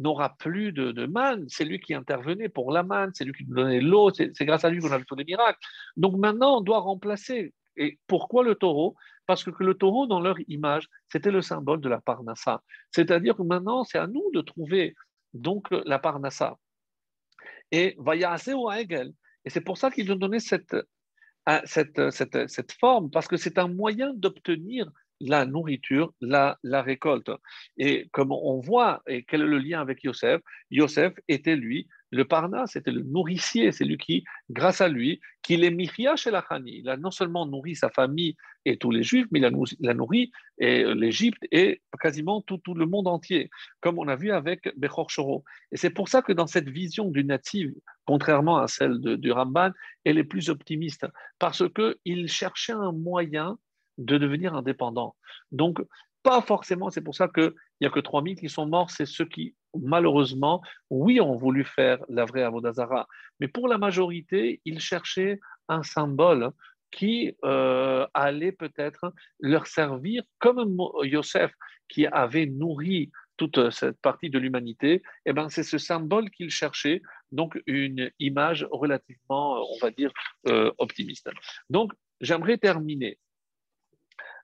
n'aura 0.00 0.36
plus 0.36 0.72
de, 0.72 0.90
de 0.90 1.06
manne. 1.06 1.44
C'est 1.48 1.64
lui 1.64 1.78
qui 1.78 1.94
intervenait 1.94 2.48
pour 2.48 2.72
la 2.72 2.82
manne, 2.82 3.12
c'est 3.14 3.24
lui 3.24 3.32
qui 3.32 3.44
nous 3.46 3.54
donnait 3.54 3.80
l'eau, 3.80 4.10
c'est 4.10 4.44
grâce 4.44 4.64
à 4.64 4.70
lui 4.70 4.80
qu'on 4.80 4.90
a 4.90 4.98
vu 4.98 5.06
tous 5.06 5.16
les 5.16 5.24
miracles. 5.24 5.60
Donc 5.96 6.16
maintenant, 6.16 6.58
on 6.58 6.60
doit 6.60 6.80
remplacer. 6.80 7.54
Et 7.78 7.98
pourquoi 8.06 8.44
le 8.44 8.54
taureau? 8.54 8.96
Parce 9.26 9.44
que 9.44 9.50
le 9.62 9.74
taureau, 9.74 10.06
dans 10.06 10.20
leur 10.20 10.36
image, 10.48 10.88
c'était 11.08 11.30
le 11.30 11.42
symbole 11.42 11.80
de 11.80 11.88
la 11.88 12.00
parnassa. 12.00 12.62
C'est-à-dire 12.90 13.36
que 13.36 13.42
maintenant, 13.42 13.84
c'est 13.84 13.98
à 13.98 14.06
nous 14.06 14.30
de 14.32 14.40
trouver 14.40 14.94
donc 15.32 15.68
la 15.70 15.98
parnassa. 15.98 16.56
Et 17.70 17.94
Vayase 17.98 18.48
ou 18.48 18.70
Hegel. 18.70 19.12
Et 19.44 19.50
c'est 19.50 19.60
pour 19.60 19.78
ça 19.78 19.90
qu'ils 19.90 20.10
ont 20.12 20.16
donné 20.16 20.40
cette, 20.40 20.76
cette, 21.64 22.10
cette, 22.10 22.48
cette 22.48 22.72
forme, 22.72 23.10
parce 23.10 23.28
que 23.28 23.36
c'est 23.36 23.58
un 23.58 23.68
moyen 23.68 24.12
d'obtenir 24.14 24.90
la 25.20 25.46
nourriture, 25.46 26.12
la, 26.20 26.58
la 26.62 26.82
récolte. 26.82 27.30
Et 27.76 28.08
comme 28.12 28.32
on 28.32 28.60
voit, 28.60 29.02
et 29.06 29.24
quel 29.24 29.42
est 29.42 29.46
le 29.46 29.58
lien 29.58 29.80
avec 29.80 30.02
Yosef 30.04 30.40
Yosef 30.70 31.14
était 31.28 31.56
lui 31.56 31.88
le 32.10 32.24
Parnas, 32.24 32.68
c'était 32.68 32.90
le 32.90 33.02
nourricier, 33.02 33.70
c'est 33.70 33.84
lui 33.84 33.98
qui, 33.98 34.24
grâce 34.50 34.80
à 34.80 34.88
lui, 34.88 35.20
qu'il 35.42 35.62
est 35.62 35.70
Miria 35.70 36.16
chez 36.16 36.30
la 36.30 36.42
Khani. 36.42 36.78
Il 36.78 36.88
a 36.88 36.96
non 36.96 37.10
seulement 37.10 37.46
nourri 37.46 37.74
sa 37.74 37.90
famille 37.90 38.34
et 38.64 38.78
tous 38.78 38.90
les 38.90 39.02
Juifs, 39.02 39.26
mais 39.30 39.40
il 39.40 39.88
a 39.88 39.94
nourri 39.94 40.32
l'Égypte 40.58 41.42
et 41.52 41.82
quasiment 42.00 42.40
tout, 42.40 42.58
tout, 42.58 42.74
le 42.74 42.86
monde 42.86 43.08
entier, 43.08 43.50
comme 43.80 43.98
on 43.98 44.08
a 44.08 44.16
vu 44.16 44.30
avec 44.32 44.72
Bechor 44.76 45.10
Shoro. 45.10 45.44
Et 45.70 45.76
c'est 45.76 45.90
pour 45.90 46.08
ça 46.08 46.22
que 46.22 46.32
dans 46.32 46.46
cette 46.46 46.68
vision 46.68 47.10
du 47.10 47.24
natif, 47.24 47.70
contrairement 48.06 48.58
à 48.58 48.68
celle 48.68 48.98
du 49.00 49.30
Ramban, 49.30 49.72
elle 50.04 50.18
est 50.18 50.24
plus 50.24 50.48
optimiste, 50.48 51.06
parce 51.38 51.62
qu'il 51.74 52.28
cherchait 52.28 52.72
un 52.72 52.92
moyen 52.92 53.58
de 53.98 54.16
devenir 54.18 54.54
indépendant. 54.54 55.14
Donc, 55.52 55.80
pas 56.22 56.40
forcément, 56.40 56.90
c'est 56.90 57.00
pour 57.02 57.14
ça 57.14 57.28
qu'il 57.28 57.52
n'y 57.80 57.86
a 57.86 57.90
que 57.90 58.00
3000 58.00 58.36
qui 58.36 58.48
sont 58.48 58.66
morts, 58.66 58.90
c'est 58.90 59.06
ceux 59.06 59.24
qui, 59.24 59.54
malheureusement, 59.74 60.62
oui, 60.90 61.20
ont 61.20 61.36
voulu 61.36 61.64
faire 61.64 61.98
la 62.08 62.24
vraie 62.24 62.42
Avodazara. 62.42 63.06
Mais 63.40 63.48
pour 63.48 63.68
la 63.68 63.78
majorité, 63.78 64.60
ils 64.64 64.80
cherchaient 64.80 65.38
un 65.68 65.82
symbole 65.82 66.50
qui 66.90 67.36
euh, 67.44 68.06
allait 68.14 68.52
peut-être 68.52 69.12
leur 69.40 69.66
servir 69.66 70.22
comme 70.38 70.76
Yosef 71.02 71.52
qui 71.88 72.06
avait 72.06 72.46
nourri 72.46 73.10
toute 73.36 73.70
cette 73.70 74.00
partie 74.00 74.30
de 74.30 74.38
l'humanité, 74.38 75.02
eh 75.24 75.32
ben 75.32 75.48
c'est 75.48 75.62
ce 75.62 75.78
symbole 75.78 76.28
qu'ils 76.30 76.50
cherchaient, 76.50 77.00
donc 77.30 77.58
une 77.66 78.10
image 78.18 78.66
relativement, 78.70 79.62
on 79.62 79.78
va 79.80 79.90
dire, 79.90 80.10
euh, 80.48 80.72
optimiste. 80.78 81.30
Donc, 81.70 81.92
j'aimerais 82.20 82.58
terminer 82.58 83.18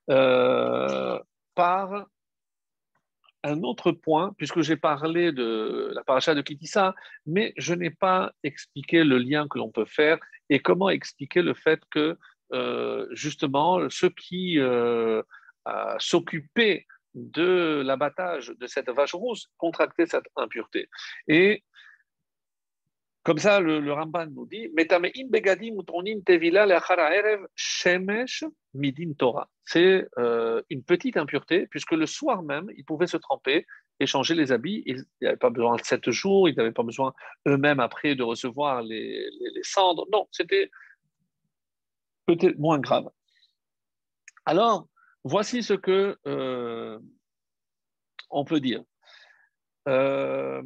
euh, 0.09 1.19
par 1.55 2.05
un 3.43 3.61
autre 3.61 3.91
point, 3.91 4.33
puisque 4.37 4.61
j'ai 4.61 4.75
parlé 4.75 5.31
de 5.31 5.91
la 5.93 6.03
paracha 6.03 6.33
de 6.33 6.41
Kitissa, 6.41 6.95
mais 7.25 7.53
je 7.57 7.73
n'ai 7.73 7.91
pas 7.91 8.31
expliqué 8.43 9.03
le 9.03 9.19
lien 9.19 9.47
que 9.47 9.59
l'on 9.59 9.71
peut 9.71 9.85
faire 9.85 10.17
et 10.49 10.59
comment 10.59 10.89
expliquer 10.89 11.41
le 11.41 11.53
fait 11.53 11.79
que 11.91 12.17
euh, 12.53 13.07
justement 13.11 13.87
ceux 13.89 14.09
qui 14.09 14.59
euh, 14.59 15.21
s'occupaient 15.99 16.85
de 17.13 17.81
l'abattage 17.85 18.51
de 18.59 18.67
cette 18.67 18.89
vache 18.89 19.13
rousse 19.13 19.47
contractaient 19.57 20.05
cette 20.05 20.27
impureté. 20.35 20.89
Et 21.27 21.63
comme 23.25 23.39
ça, 23.39 23.59
le, 23.59 23.91
Ramban 23.91 24.27
nous 24.27 24.45
dit 24.45 24.69
C'est 29.65 30.07
euh, 30.19 30.61
une 30.69 30.83
petite 30.83 31.17
impureté, 31.17 31.65
puisque 31.65 31.93
le 31.93 32.05
soir 32.05 32.43
même, 32.43 32.69
ils 32.77 32.85
pouvaient 32.85 33.07
se 33.07 33.17
tremper 33.17 33.65
et 33.99 34.05
changer 34.05 34.35
les 34.35 34.51
habits. 34.51 34.83
Ils 34.85 35.03
n'avaient 35.23 35.37
pas 35.37 35.49
besoin 35.49 35.75
de 35.75 35.81
sept 35.81 36.07
jours, 36.11 36.47
ils 36.47 36.55
n'avaient 36.55 36.71
pas 36.71 36.83
besoin 36.83 37.15
eux-mêmes 37.47 37.79
après 37.79 38.13
de 38.13 38.21
recevoir 38.21 38.83
les, 38.83 39.27
cendres. 39.63 40.05
Non, 40.11 40.27
c'était 40.31 40.69
peut-être 42.27 42.59
moins 42.59 42.77
grave. 42.77 43.09
Alors, 44.45 44.87
voici 45.23 45.63
ce 45.63 45.73
que 45.73 46.15
euh, 46.27 46.99
on 48.29 48.45
peut 48.45 48.59
dire. 48.59 48.83
Euh, 49.87 50.61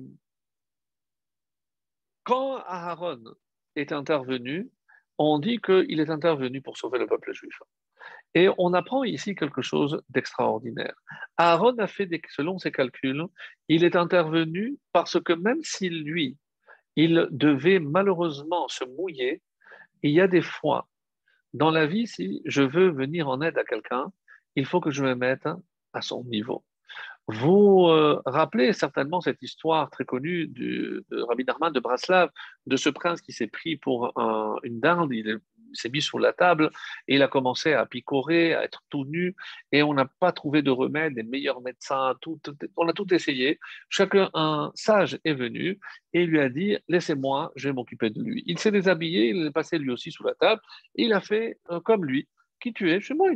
quand 2.30 2.58
Aaron 2.68 3.24
est 3.76 3.92
intervenu, 3.92 4.70
on 5.18 5.40
dit 5.40 5.58
qu'il 5.58 6.00
est 6.00 6.12
intervenu 6.12 6.62
pour 6.62 6.78
sauver 6.78 7.00
le 7.00 7.08
peuple 7.08 7.34
juif. 7.34 7.58
Et 8.36 8.50
on 8.60 8.76
apprend 8.76 9.04
ici 9.04 9.34
quelque 9.34 9.64
chose 9.64 10.04
d'extraordinaire. 10.10 10.94
Aaron 11.38 11.76
a 11.80 11.88
fait, 11.88 12.08
selon 12.30 12.60
ses 12.60 12.72
calculs, 12.72 13.26
il 13.68 13.84
est 13.84 13.96
intervenu 13.96 14.78
parce 14.94 15.20
que 15.20 15.34
même 15.34 15.64
si 15.64 15.90
lui, 15.90 16.38
il 16.96 17.28
devait 17.32 17.80
malheureusement 17.80 18.68
se 18.68 18.86
mouiller, 18.86 19.42
il 20.04 20.12
y 20.12 20.22
a 20.22 20.28
des 20.28 20.44
fois 20.44 20.88
dans 21.56 21.72
la 21.72 21.88
vie, 21.88 22.06
si 22.06 22.44
je 22.46 22.62
veux 22.62 22.92
venir 22.92 23.28
en 23.28 23.42
aide 23.42 23.58
à 23.58 23.64
quelqu'un, 23.64 24.14
il 24.56 24.68
faut 24.68 24.82
que 24.82 24.92
je 24.92 25.04
me 25.04 25.16
mette 25.16 25.50
à 25.94 26.02
son 26.04 26.24
niveau. 26.26 26.64
Vous 27.32 27.86
euh, 27.90 28.20
rappelez 28.26 28.74
certainement 28.74 29.22
cette 29.22 29.44
histoire 29.44 29.92
très 29.92 30.04
connue 30.04 30.48
de 30.48 31.06
Rabbi 31.12 31.46
Narman 31.46 31.72
de 31.72 31.80
Braslav, 31.80 32.32
de 32.66 32.76
ce 32.76 32.90
prince 32.90 33.22
qui 33.22 33.34
s'est 33.34 33.46
pris 33.46 33.78
pour 33.78 34.12
une 34.64 34.80
dinde, 34.80 35.14
il 35.14 35.40
s'est 35.74 35.90
mis 35.90 36.02
sur 36.02 36.18
la 36.18 36.34
table 36.34 36.72
et 37.08 37.18
il 37.18 37.22
a 37.22 37.28
commencé 37.28 37.74
à 37.74 37.86
picorer, 37.86 38.56
à 38.56 38.64
être 38.64 38.82
tout 38.90 39.06
nu, 39.06 39.36
et 39.72 39.84
on 39.84 39.94
n'a 39.94 40.06
pas 40.06 40.32
trouvé 40.32 40.64
de 40.64 40.72
remède, 40.72 41.14
les 41.18 41.22
meilleurs 41.22 41.62
médecins, 41.62 42.16
on 42.76 42.88
a 42.88 42.94
tout 42.94 43.14
essayé. 43.14 43.60
Chacun, 43.90 44.32
un 44.34 44.72
sage 44.74 45.20
est 45.24 45.36
venu 45.36 45.80
et 46.14 46.26
lui 46.26 46.40
a 46.40 46.50
dit 46.50 46.80
Laissez-moi, 46.88 47.52
je 47.56 47.70
vais 47.70 47.74
m'occuper 47.76 48.10
de 48.10 48.24
lui. 48.24 48.42
Il 48.48 48.58
s'est 48.58 48.72
déshabillé, 48.72 49.30
il 49.30 49.46
est 49.46 49.52
passé 49.52 49.78
lui 49.78 49.92
aussi 49.92 50.12
sous 50.12 50.24
la 50.24 50.34
table, 50.34 50.62
il 50.96 51.14
a 51.14 51.22
fait 51.22 51.60
euh, 51.70 51.80
comme 51.80 52.06
lui. 52.06 52.28
Qui 52.60 52.74
tu 52.74 52.92
es? 52.92 53.00
Je, 53.00 53.14
moi 53.14 53.30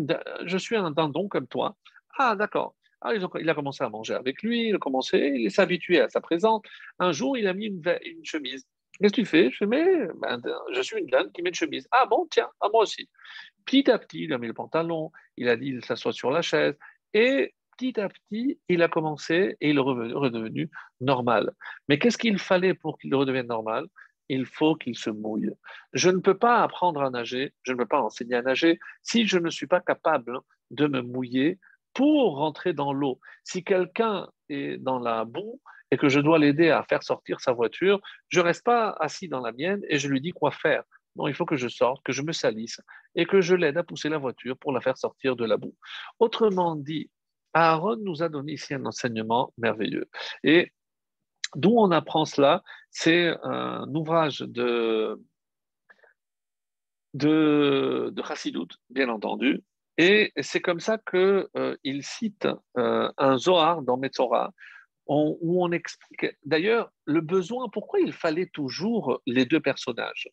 je 0.45 0.57
suis 0.57 0.77
un 0.77 0.89
dindon 0.89 1.27
comme 1.27 1.45
toi. 1.45 1.77
Ah, 2.17 2.35
d'accord. 2.35 2.73
Ah, 3.05 3.13
il 3.13 3.49
a 3.49 3.53
commencé 3.53 3.83
à 3.83 3.89
manger 3.89 4.13
avec 4.13 4.41
lui, 4.43 4.69
il 4.69 4.75
a 4.75 4.79
commencé, 4.79 5.33
il 5.35 5.51
s'est 5.51 5.61
habitué 5.61 5.99
à 5.99 6.07
sa 6.07 6.21
présence. 6.21 6.61
Un 6.99 7.11
jour, 7.11 7.37
il 7.37 7.47
a 7.47 7.53
mis 7.53 7.65
une, 7.65 7.83
chemise. 8.23 8.65
Qu'est-ce 8.93 9.11
que 9.11 9.21
tu 9.21 9.25
fais? 9.25 9.51
Je 9.51 9.65
mais 9.65 10.07
ben, 10.21 10.41
je 10.73 10.81
suis 10.81 10.99
une 10.99 11.07
dame 11.07 11.29
qui 11.33 11.41
met 11.41 11.49
une 11.49 11.55
chemise. 11.55 11.85
Ah 11.91 12.05
bon, 12.05 12.25
tiens, 12.31 12.49
à 12.61 12.69
moi 12.69 12.83
aussi. 12.83 13.09
Petit 13.65 13.91
à 13.91 13.99
petit, 13.99 14.23
il 14.23 14.33
a 14.33 14.37
mis 14.37 14.47
le 14.47 14.53
pantalon, 14.53 15.11
il 15.35 15.49
a 15.49 15.57
dit, 15.57 15.67
il 15.67 15.83
s'assoit 15.83 16.13
sur 16.13 16.31
la 16.31 16.41
chaise. 16.41 16.75
Et 17.13 17.53
petit 17.77 17.99
à 17.99 18.07
petit, 18.07 18.57
il 18.69 18.81
a 18.81 18.87
commencé 18.87 19.57
et 19.59 19.71
il 19.71 19.77
est 19.77 19.81
redevenu 19.81 20.69
normal. 21.01 21.51
Mais 21.89 21.99
qu'est-ce 21.99 22.17
qu'il 22.17 22.39
fallait 22.39 22.73
pour 22.73 22.97
qu'il 22.97 23.13
redevienne 23.13 23.47
normal? 23.47 23.85
Il 24.29 24.45
faut 24.45 24.75
qu'il 24.75 24.97
se 24.97 25.09
mouille. 25.09 25.51
Je 25.91 26.09
ne 26.09 26.19
peux 26.19 26.37
pas 26.37 26.63
apprendre 26.63 27.01
à 27.01 27.09
nager, 27.09 27.53
je 27.63 27.73
ne 27.73 27.77
peux 27.77 27.85
pas 27.85 28.01
enseigner 28.01 28.35
à 28.35 28.41
nager 28.41 28.79
si 29.01 29.27
je 29.27 29.37
ne 29.37 29.49
suis 29.49 29.67
pas 29.67 29.81
capable 29.81 30.39
de 30.71 30.87
me 30.87 31.01
mouiller 31.01 31.59
pour 31.93 32.37
rentrer 32.37 32.73
dans 32.73 32.93
l'eau. 32.93 33.19
Si 33.43 33.63
quelqu'un 33.63 34.29
est 34.49 34.77
dans 34.77 34.99
la 34.99 35.25
boue 35.25 35.61
et 35.91 35.97
que 35.97 36.09
je 36.09 36.19
dois 36.19 36.39
l'aider 36.39 36.69
à 36.69 36.83
faire 36.83 37.03
sortir 37.03 37.39
sa 37.39 37.53
voiture, 37.53 37.99
je 38.29 38.39
ne 38.39 38.45
reste 38.45 38.63
pas 38.63 38.89
assis 38.99 39.27
dans 39.27 39.41
la 39.41 39.51
mienne 39.51 39.81
et 39.87 39.99
je 39.99 40.07
lui 40.07 40.21
dis 40.21 40.31
quoi 40.31 40.51
faire. 40.51 40.83
Non, 41.15 41.27
il 41.27 41.35
faut 41.35 41.45
que 41.45 41.55
je 41.55 41.67
sorte, 41.67 42.03
que 42.03 42.11
je 42.11 42.23
me 42.23 42.31
salisse 42.31 42.81
et 43.13 43.25
que 43.25 43.41
je 43.41 43.55
l'aide 43.55 43.77
à 43.77 43.83
pousser 43.83 44.09
la 44.09 44.17
voiture 44.17 44.57
pour 44.57 44.71
la 44.71 44.81
faire 44.81 44.97
sortir 44.97 45.35
de 45.35 45.45
la 45.45 45.57
boue. 45.57 45.75
Autrement 46.19 46.75
dit, 46.75 47.11
Aaron 47.53 47.97
nous 47.97 48.23
a 48.23 48.29
donné 48.29 48.53
ici 48.53 48.73
un 48.73 48.85
enseignement 48.85 49.53
merveilleux. 49.59 50.09
Et 50.43 50.71
d'où 51.55 51.75
on 51.77 51.91
apprend 51.91 52.25
cela? 52.25 52.63
C'est 52.89 53.35
un 53.43 53.93
ouvrage 53.93 54.39
de, 54.39 55.21
de, 57.13 58.11
de 58.11 58.67
bien 58.89 59.09
entendu, 59.09 59.61
et 59.97 60.31
c'est 60.41 60.61
comme 60.61 60.79
ça 60.79 60.97
qu'il 60.97 61.47
euh, 61.55 61.77
cite 62.01 62.47
euh, 62.77 63.11
un 63.17 63.37
Zohar 63.37 63.81
dans 63.81 63.97
Metzora, 63.97 64.51
où 65.05 65.63
on 65.63 65.71
explique 65.71 66.27
d'ailleurs 66.45 66.89
le 67.05 67.19
besoin, 67.19 67.67
pourquoi 67.67 67.99
il 67.99 68.13
fallait 68.13 68.49
toujours 68.53 69.21
les 69.25 69.45
deux 69.45 69.59
personnages? 69.59 70.29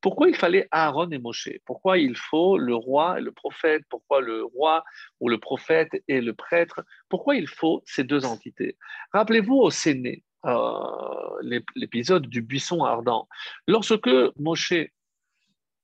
Pourquoi 0.00 0.28
il 0.28 0.34
fallait 0.34 0.66
Aaron 0.72 1.10
et 1.10 1.18
Moshe? 1.18 1.48
Pourquoi 1.64 1.98
il 1.98 2.16
faut 2.16 2.58
le 2.58 2.74
roi 2.74 3.18
et 3.18 3.22
le 3.22 3.30
prophète? 3.30 3.84
Pourquoi 3.88 4.20
le 4.20 4.44
roi 4.44 4.84
ou 5.20 5.28
le 5.28 5.38
prophète 5.38 5.90
et 6.08 6.20
le 6.20 6.34
prêtre? 6.34 6.84
Pourquoi 7.08 7.36
il 7.36 7.48
faut 7.48 7.82
ces 7.86 8.02
deux 8.02 8.24
entités? 8.24 8.76
Rappelez-vous 9.12 9.54
au 9.54 9.70
Séné, 9.70 10.24
euh, 10.44 11.60
l'épisode 11.76 12.26
du 12.26 12.42
buisson 12.42 12.82
ardent. 12.82 13.28
Lorsque 13.68 14.10
Moshe 14.36 14.74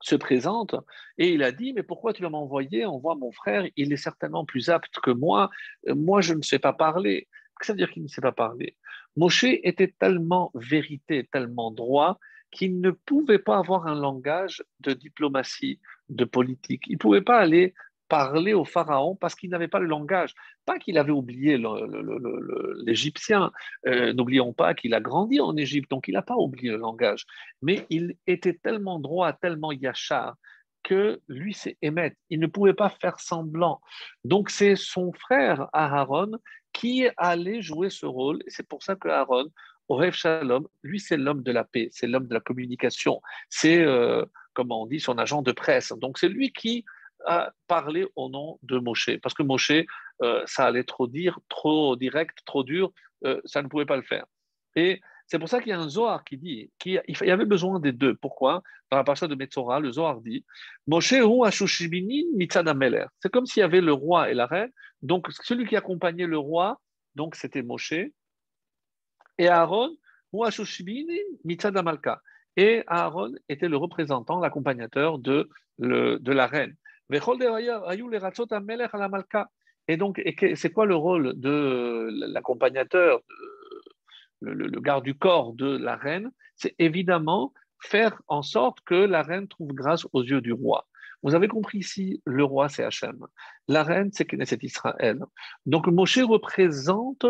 se 0.01 0.15
présente 0.15 0.75
et 1.17 1.33
il 1.33 1.43
a 1.43 1.53
dit 1.53 1.73
mais 1.73 1.83
pourquoi 1.83 2.13
tu 2.13 2.23
vas 2.23 2.31
m'envoyer? 2.31 2.87
On 2.87 2.99
voit 2.99 3.15
mon 3.15 3.33
frère, 3.33 3.67
il 3.77 3.93
est 3.93 3.97
certainement 3.97 4.45
plus 4.45 4.71
apte 4.71 5.01
que 5.01 5.11
moi. 5.11 5.51
Euh, 5.89 5.95
moi, 5.95 6.21
je 6.21 6.35
ne 6.35 6.43
sais 6.43 6.59
pas 6.59 6.73
parler. 6.73 7.29
Que 7.59 7.67
ça 7.67 7.73
veut 7.73 7.79
dire 7.79 7.91
qu'il 7.91 8.05
ne 8.05 8.09
sait 8.09 8.21
pas 8.21 8.33
parler? 8.33 8.77
Moshe 9.17 9.45
était 9.45 9.93
tellement 9.99 10.53
vérité, 10.55 11.29
tellement 11.33 11.73
droit 11.73 12.19
qu'il 12.51 12.81
ne 12.81 12.91
pouvait 12.91 13.39
pas 13.39 13.59
avoir 13.59 13.87
un 13.87 13.95
langage 13.95 14.63
de 14.81 14.93
diplomatie, 14.93 15.81
de 16.09 16.25
politique. 16.25 16.85
Il 16.87 16.95
ne 16.95 16.99
pouvait 16.99 17.23
pas 17.23 17.39
aller 17.39 17.75
parler 18.09 18.55
au 18.55 18.65
pharaon 18.65 19.17
parce 19.17 19.35
qu'il 19.35 19.51
n'avait 19.51 19.69
pas 19.69 19.79
le 19.79 19.87
langage. 19.87 20.35
Pas 20.65 20.79
qu'il 20.79 20.99
avait 20.99 21.13
oublié 21.13 21.61
l'égyptien, 22.85 23.53
euh, 23.87 24.13
n'oublions 24.13 24.53
pas 24.53 24.75
qu'il 24.75 24.95
a 24.95 25.01
grandi 25.01 25.41
en 25.41 25.57
Égypte, 25.57 25.91
donc 25.91 26.09
il 26.09 26.15
n'a 26.15 26.23
pas 26.23 26.37
oublié 26.37 26.71
le 26.71 26.79
langage. 26.79 27.27
Mais 27.63 27.87
il 27.91 28.17
était 28.27 28.55
tellement 28.55 28.99
droit, 28.99 29.33
tellement 29.33 29.73
yachar, 29.73 30.37
que 30.83 31.21
lui, 31.29 31.55
c'est 31.55 31.77
Émet. 31.83 32.17
Il 32.31 32.41
ne 32.41 32.47
pouvait 32.47 32.75
pas 32.75 32.89
faire 32.89 33.21
semblant. 33.21 33.81
Donc, 34.25 34.51
c'est 34.51 34.77
son 34.77 35.13
frère 35.13 35.69
Aaron 35.73 36.33
qui 36.73 37.07
allait 37.17 37.61
jouer 37.61 37.91
ce 37.91 38.07
rôle. 38.07 38.43
C'est 38.47 38.67
pour 38.67 38.83
ça 38.83 38.97
que 38.97 39.09
Aaron, 39.09 39.49
au 39.89 39.97
Rêve 39.97 40.15
Shalom, 40.15 40.67
lui, 40.83 41.01
c'est 41.01 41.17
l'homme 41.17 41.43
de 41.43 41.53
la 41.53 41.65
paix, 41.65 41.89
c'est 41.93 42.07
l'homme 42.07 42.27
de 42.27 42.35
la 42.35 42.41
communication. 42.41 43.21
C'est, 43.51 43.83
euh, 43.83 44.25
comment 44.55 44.83
on 44.83 44.87
dit, 44.87 45.01
son 45.01 45.19
agent 45.19 45.43
de 45.43 45.53
presse. 45.53 45.93
Donc, 45.99 46.19
c'est 46.19 46.29
lui 46.29 46.53
qui 46.53 46.85
a 47.27 47.53
parlé 47.67 48.07
au 48.17 48.29
nom 48.29 48.59
de 48.63 48.79
Moshe. 48.79 49.19
Parce 49.23 49.35
que 49.35 49.43
Moshe, 49.43 49.73
euh, 50.23 50.43
ça 50.47 50.67
allait 50.67 50.85
trop 50.85 51.07
dire, 51.07 51.39
trop 51.49 51.97
direct, 51.97 52.39
trop 52.45 52.65
dur, 52.65 52.93
euh, 53.25 53.41
ça 53.45 53.63
ne 53.63 53.69
pouvait 53.69 53.87
pas 53.87 53.97
le 53.97 54.03
faire. 54.03 54.27
Et 54.77 55.01
c'est 55.27 55.39
pour 55.39 55.49
ça 55.49 55.61
qu'il 55.61 55.71
y 55.71 55.73
a 55.73 55.79
un 55.79 55.89
Zohar 55.89 56.25
qui 56.25 56.39
dit 56.39 56.71
qu'il 56.79 57.03
y 57.07 57.31
avait 57.31 57.45
besoin 57.45 57.81
des 57.81 57.93
deux. 57.93 58.15
Pourquoi? 58.15 58.63
Dans 58.91 58.97
la 58.97 59.05
partie 59.05 59.29
de 59.29 59.35
Metzora, 59.35 59.79
le 59.81 59.93
Zohar 59.93 60.21
dit 60.21 60.45
Moshe 60.87 61.15
C'est 63.21 63.31
comme 63.31 63.47
s'il 63.47 63.61
y 63.61 63.65
avait 63.65 63.83
le 63.83 63.93
roi 63.93 64.31
et 64.31 64.35
la 64.35 64.47
reine. 64.47 64.71
Donc, 65.03 65.29
celui 65.43 65.67
qui 65.67 65.77
accompagnait 65.77 66.27
le 66.27 66.39
roi, 66.39 66.81
donc 67.15 67.35
c'était 67.35 67.63
Moshe. 67.63 67.93
Et 69.37 69.49
Aaron, 69.49 69.95
Et 72.57 72.83
Aaron 72.87 73.35
était 73.49 73.69
le 73.69 73.77
représentant, 73.77 74.41
l'accompagnateur 74.41 75.19
de, 75.19 75.51
de 75.79 76.33
la 76.33 76.47
reine. 76.47 76.75
Et 77.11 77.21
donc, 79.97 80.23
c'est 80.55 80.73
quoi 80.73 80.87
le 80.87 80.95
rôle 80.95 81.41
de 81.41 82.09
l'accompagnateur, 82.33 83.21
le, 84.41 84.81
garde 84.81 85.05
du 85.05 85.15
corps 85.15 85.53
de 85.55 85.77
la 85.77 85.97
reine, 85.97 86.31
c'est 86.57 86.75
évidemment 86.79 87.53
faire 87.81 88.21
en 88.27 88.43
sorte 88.43 88.81
que 88.83 88.95
la 88.95 89.23
reine 89.23 89.49
trouve 89.49 89.73
grâce 89.73 90.07
aux 90.13 90.23
yeux 90.23 90.41
du 90.41 90.53
roi. 90.53 90.87
Vous 91.23 91.35
avez 91.35 91.49
compris 91.49 91.79
ici, 91.79 92.23
le 92.27 92.45
roi 92.45 92.69
c'est 92.69 92.85
Hachem, 92.85 93.27
la 93.67 93.83
reine 93.83 94.11
c'est 94.13 94.25
Knesset 94.25 94.59
Israël. 94.63 95.21
Donc 95.67 95.89
Moshe 95.89 96.19
représente 96.19 97.27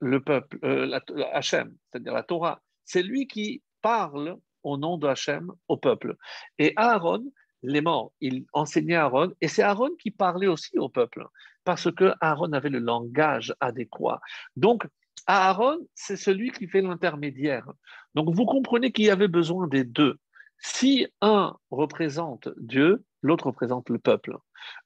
le 0.00 0.20
peuple, 0.20 0.58
euh, 0.64 0.98
Hachem, 1.32 1.74
c'est-à-dire 1.90 2.12
la 2.12 2.22
Torah. 2.22 2.60
C'est 2.84 3.02
lui 3.02 3.26
qui 3.26 3.62
parle 3.82 4.36
au 4.62 4.76
nom 4.76 4.98
de 4.98 5.06
Hachem 5.06 5.52
au 5.68 5.76
peuple. 5.76 6.16
Et 6.58 6.72
Aaron, 6.76 7.24
les 7.66 7.80
morts, 7.80 8.12
il 8.20 8.46
enseignait 8.52 8.94
Aaron, 8.94 9.32
et 9.40 9.48
c'est 9.48 9.62
Aaron 9.62 9.90
qui 9.98 10.10
parlait 10.10 10.46
aussi 10.46 10.78
au 10.78 10.88
peuple, 10.88 11.26
parce 11.64 11.90
que 11.92 12.12
Aaron 12.20 12.52
avait 12.52 12.70
le 12.70 12.78
langage 12.78 13.54
adéquat. 13.60 14.20
Donc, 14.54 14.86
Aaron, 15.26 15.78
c'est 15.94 16.16
celui 16.16 16.52
qui 16.52 16.68
fait 16.68 16.80
l'intermédiaire. 16.80 17.66
Donc 18.14 18.32
vous 18.32 18.46
comprenez 18.46 18.92
qu'il 18.92 19.06
y 19.06 19.10
avait 19.10 19.28
besoin 19.28 19.66
des 19.66 19.82
deux. 19.82 20.16
Si 20.58 21.08
un 21.20 21.56
représente 21.70 22.48
Dieu, 22.56 23.04
l'autre 23.22 23.46
représente 23.46 23.90
le 23.90 23.98
peuple. 23.98 24.36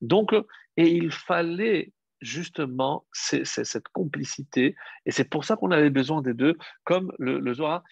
Donc, 0.00 0.34
et 0.78 0.88
il 0.88 1.12
fallait 1.12 1.92
justement 2.22 3.04
cette 3.12 3.88
complicité, 3.88 4.74
et 5.04 5.10
c'est 5.10 5.28
pour 5.28 5.44
ça 5.44 5.56
qu'on 5.56 5.70
avait 5.70 5.90
besoin 5.90 6.22
des 6.22 6.34
deux, 6.34 6.56
comme 6.84 7.12
le, 7.18 7.38
le 7.38 7.54
Zohar, 7.54 7.82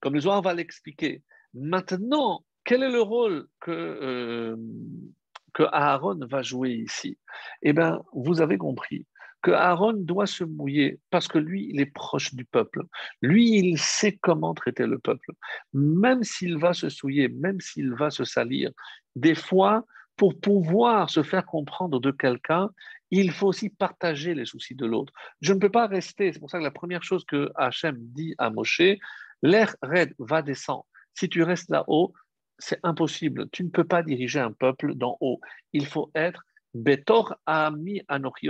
comme 0.00 0.14
le 0.14 0.20
Zohar 0.20 0.42
va 0.42 0.54
l'expliquer. 0.54 1.22
Maintenant, 1.54 2.44
quel 2.64 2.82
est 2.82 2.90
le 2.90 3.00
rôle 3.00 3.46
que, 3.60 3.70
euh, 3.70 4.56
que 5.52 5.62
Aaron 5.64 6.20
va 6.26 6.42
jouer 6.42 6.70
ici? 6.70 7.18
Eh 7.62 7.72
bien, 7.72 8.02
vous 8.12 8.40
avez 8.40 8.58
compris 8.58 9.06
que 9.42 9.50
Aaron 9.50 9.92
doit 9.92 10.26
se 10.26 10.42
mouiller 10.42 10.98
parce 11.10 11.28
que 11.28 11.38
lui, 11.38 11.68
il 11.70 11.78
est 11.78 11.92
proche 11.92 12.34
du 12.34 12.46
peuple. 12.46 12.82
Lui, 13.20 13.58
il 13.58 13.78
sait 13.78 14.16
comment 14.16 14.54
traiter 14.54 14.86
le 14.86 14.98
peuple. 14.98 15.32
Même 15.74 16.24
s'il 16.24 16.56
va 16.56 16.72
se 16.72 16.88
souiller, 16.88 17.28
même 17.28 17.60
s'il 17.60 17.92
va 17.92 18.08
se 18.10 18.24
salir, 18.24 18.70
des 19.16 19.34
fois, 19.34 19.84
pour 20.16 20.40
pouvoir 20.40 21.10
se 21.10 21.22
faire 21.22 21.44
comprendre 21.44 22.00
de 22.00 22.10
quelqu'un, 22.10 22.70
il 23.10 23.32
faut 23.32 23.48
aussi 23.48 23.68
partager 23.68 24.34
les 24.34 24.46
soucis 24.46 24.74
de 24.74 24.86
l'autre. 24.86 25.12
Je 25.42 25.52
ne 25.52 25.58
peux 25.58 25.70
pas 25.70 25.86
rester, 25.86 26.32
c'est 26.32 26.38
pour 26.38 26.50
ça 26.50 26.58
que 26.58 26.64
la 26.64 26.70
première 26.70 27.02
chose 27.02 27.24
que 27.26 27.50
Hachem 27.54 27.96
dit 27.98 28.34
à 28.38 28.48
Moshe, 28.48 28.80
l'air 29.42 29.76
raide 29.82 30.14
va 30.18 30.40
descendre. 30.40 30.86
Si 31.12 31.28
tu 31.28 31.42
restes 31.42 31.70
là-haut, 31.70 32.14
c'est 32.58 32.80
impossible. 32.82 33.48
Tu 33.50 33.64
ne 33.64 33.70
peux 33.70 33.84
pas 33.84 34.02
diriger 34.02 34.40
un 34.40 34.52
peuple 34.52 34.94
d'en 34.94 35.16
haut. 35.20 35.40
Il 35.72 35.86
faut 35.86 36.10
être 36.14 36.44
Betor 36.74 37.36
Ami 37.46 38.02
Anochi 38.08 38.48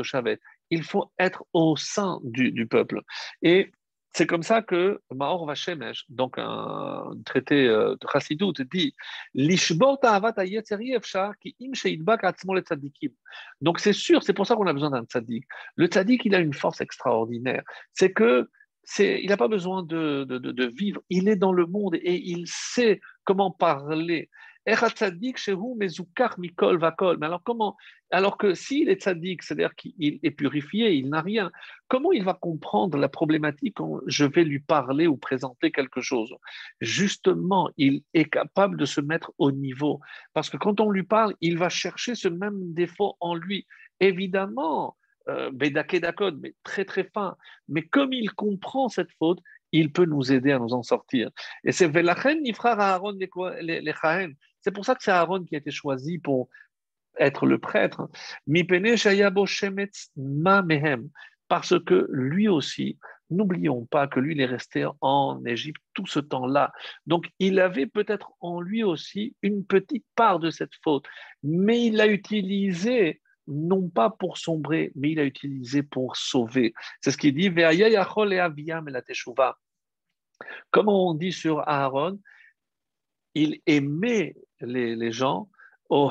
il 0.71 0.83
faut 0.83 1.13
être 1.19 1.45
au 1.53 1.77
sein 1.77 2.21
du, 2.25 2.67
peuple. 2.67 3.03
Et 3.43 3.71
c'est 4.13 4.27
comme 4.27 4.43
ça 4.43 4.63
que 4.63 5.01
Maor 5.13 5.45
Vashemesh, 5.47 6.05
donc 6.09 6.39
un 6.39 7.13
traité 7.25 7.67
euh, 7.67 7.97
de 8.01 8.07
Chassidut, 8.11 8.53
dit 8.73 8.95
Donc 13.61 13.81
c'est 13.81 13.93
sûr, 13.93 14.23
c'est 14.23 14.33
pour 14.33 14.47
ça 14.47 14.57
qu'on 14.57 14.67
a 14.67 14.73
besoin 14.73 14.91
d'un 14.91 15.05
tzaddik. 15.05 15.45
Le 15.77 15.87
tzaddik, 15.87 16.25
il 16.25 16.35
a 16.35 16.39
une 16.39 16.55
force 16.55 16.81
extraordinaire. 16.81 17.63
C'est 17.93 18.13
que 18.13 18.49
il 18.99 19.29
n'a 19.29 19.37
pas 19.37 19.49
besoin 19.49 19.83
de, 19.83 20.25
de, 20.25 20.67
vivre, 20.67 21.01
il 21.09 21.29
est 21.29 21.37
dans 21.37 21.53
le 21.53 21.67
monde 21.67 21.95
et 21.95 22.17
il 22.17 22.45
sait 22.47 23.01
comment 23.25 23.51
parler. 23.51 24.29
Mais 24.67 24.73
alors 27.27 27.43
comment 27.45 27.77
Alors 28.11 28.39
que 28.39 28.55
s'il 28.55 28.89
est 28.89 29.03
tzaddik, 29.03 29.43
c'est-à-dire 29.43 29.75
qu'il 29.75 30.21
est 30.23 30.31
purifié, 30.31 30.95
il 30.95 31.11
n'a 31.11 31.21
rien, 31.21 31.53
comment 31.89 32.13
il 32.13 32.25
va 32.25 32.33
comprendre 32.33 32.97
la 32.97 33.11
problématique 33.11 33.75
quand 33.77 34.01
je 34.07 34.25
vais 34.25 34.45
lui 34.45 34.61
parler 34.61 35.07
ou 35.07 35.19
présenter 35.19 35.71
quelque 35.71 36.01
chose? 36.01 36.35
Justement, 36.81 37.69
il 37.77 38.05
est 38.15 38.25
capable 38.31 38.79
de 38.79 38.87
se 38.87 39.03
mettre 39.03 39.33
au 39.37 39.53
niveau. 39.53 40.01
Parce 40.33 40.49
que 40.49 40.57
quand 40.57 40.81
on 40.81 40.91
lui 40.91 41.03
parle, 41.03 41.35
il 41.43 41.59
va 41.59 41.69
chercher 41.69 42.15
ce 42.15 42.29
même 42.29 42.73
défaut 42.73 43.17
en 43.21 43.35
lui. 43.35 43.67
Évidemment, 44.01 44.97
euh, 45.29 45.51
mais 45.55 45.73
très 46.63 46.85
très 46.85 47.05
fin. 47.05 47.37
Mais 47.69 47.83
comme 47.83 48.13
il 48.13 48.31
comprend 48.33 48.89
cette 48.89 49.13
faute, 49.19 49.41
il 49.75 49.93
peut 49.93 50.05
nous 50.05 50.33
aider 50.33 50.53
à 50.53 50.59
nous 50.61 50.73
en 50.73 50.85
sortir. 50.85 51.31
Et 51.65 51.73
c'est 51.73 51.91
Aaron 51.95 53.13
C'est 54.61 54.71
pour 54.73 54.85
ça 54.85 54.95
que 54.95 55.03
c'est 55.03 55.11
Aaron 55.11 55.45
qui 55.45 55.57
a 55.57 55.59
été 55.59 55.73
choisi 55.73 56.19
pour 56.19 56.49
être 57.19 57.47
le 57.47 57.59
prêtre. 57.59 58.09
Parce 61.49 61.79
que 61.79 62.07
lui 62.11 62.49
aussi, 62.49 62.99
n'oublions 63.31 63.85
pas 63.85 64.07
que 64.07 64.21
lui, 64.21 64.35
il 64.35 64.41
est 64.41 64.47
resté 64.47 64.87
en 65.01 65.45
Égypte 65.45 65.83
tout 65.93 66.07
ce 66.07 66.21
temps-là. 66.21 66.73
Donc, 67.07 67.29
il 67.41 67.59
avait 67.59 67.87
peut-être 67.87 68.33
en 68.41 68.61
lui 68.61 68.85
aussi 68.85 69.35
une 69.43 69.67
petite 69.67 70.07
part 70.15 70.39
de 70.39 70.51
cette 70.51 70.75
faute, 70.85 71.07
mais 71.43 71.85
il 71.85 71.97
l'a 71.97 72.07
utilisé 72.07 73.21
non 73.47 73.89
pas 73.89 74.11
pour 74.11 74.39
sombrer, 74.39 74.93
mais 74.95 75.11
il 75.11 75.21
a 75.21 75.25
utilisé 75.25 75.83
pour 75.83 76.17
sauver. 76.17 76.73
C'est 77.01 77.11
ce 77.11 77.19
qu'il 77.19 77.35
dit, 77.35 77.51
Comment 80.71 81.11
on 81.11 81.15
dit 81.15 81.33
sur 81.33 81.61
Aaron, 81.69 82.19
il 83.35 83.61
aimait 83.67 84.37
les, 84.61 85.13
gens 85.13 85.49
au 85.89 86.11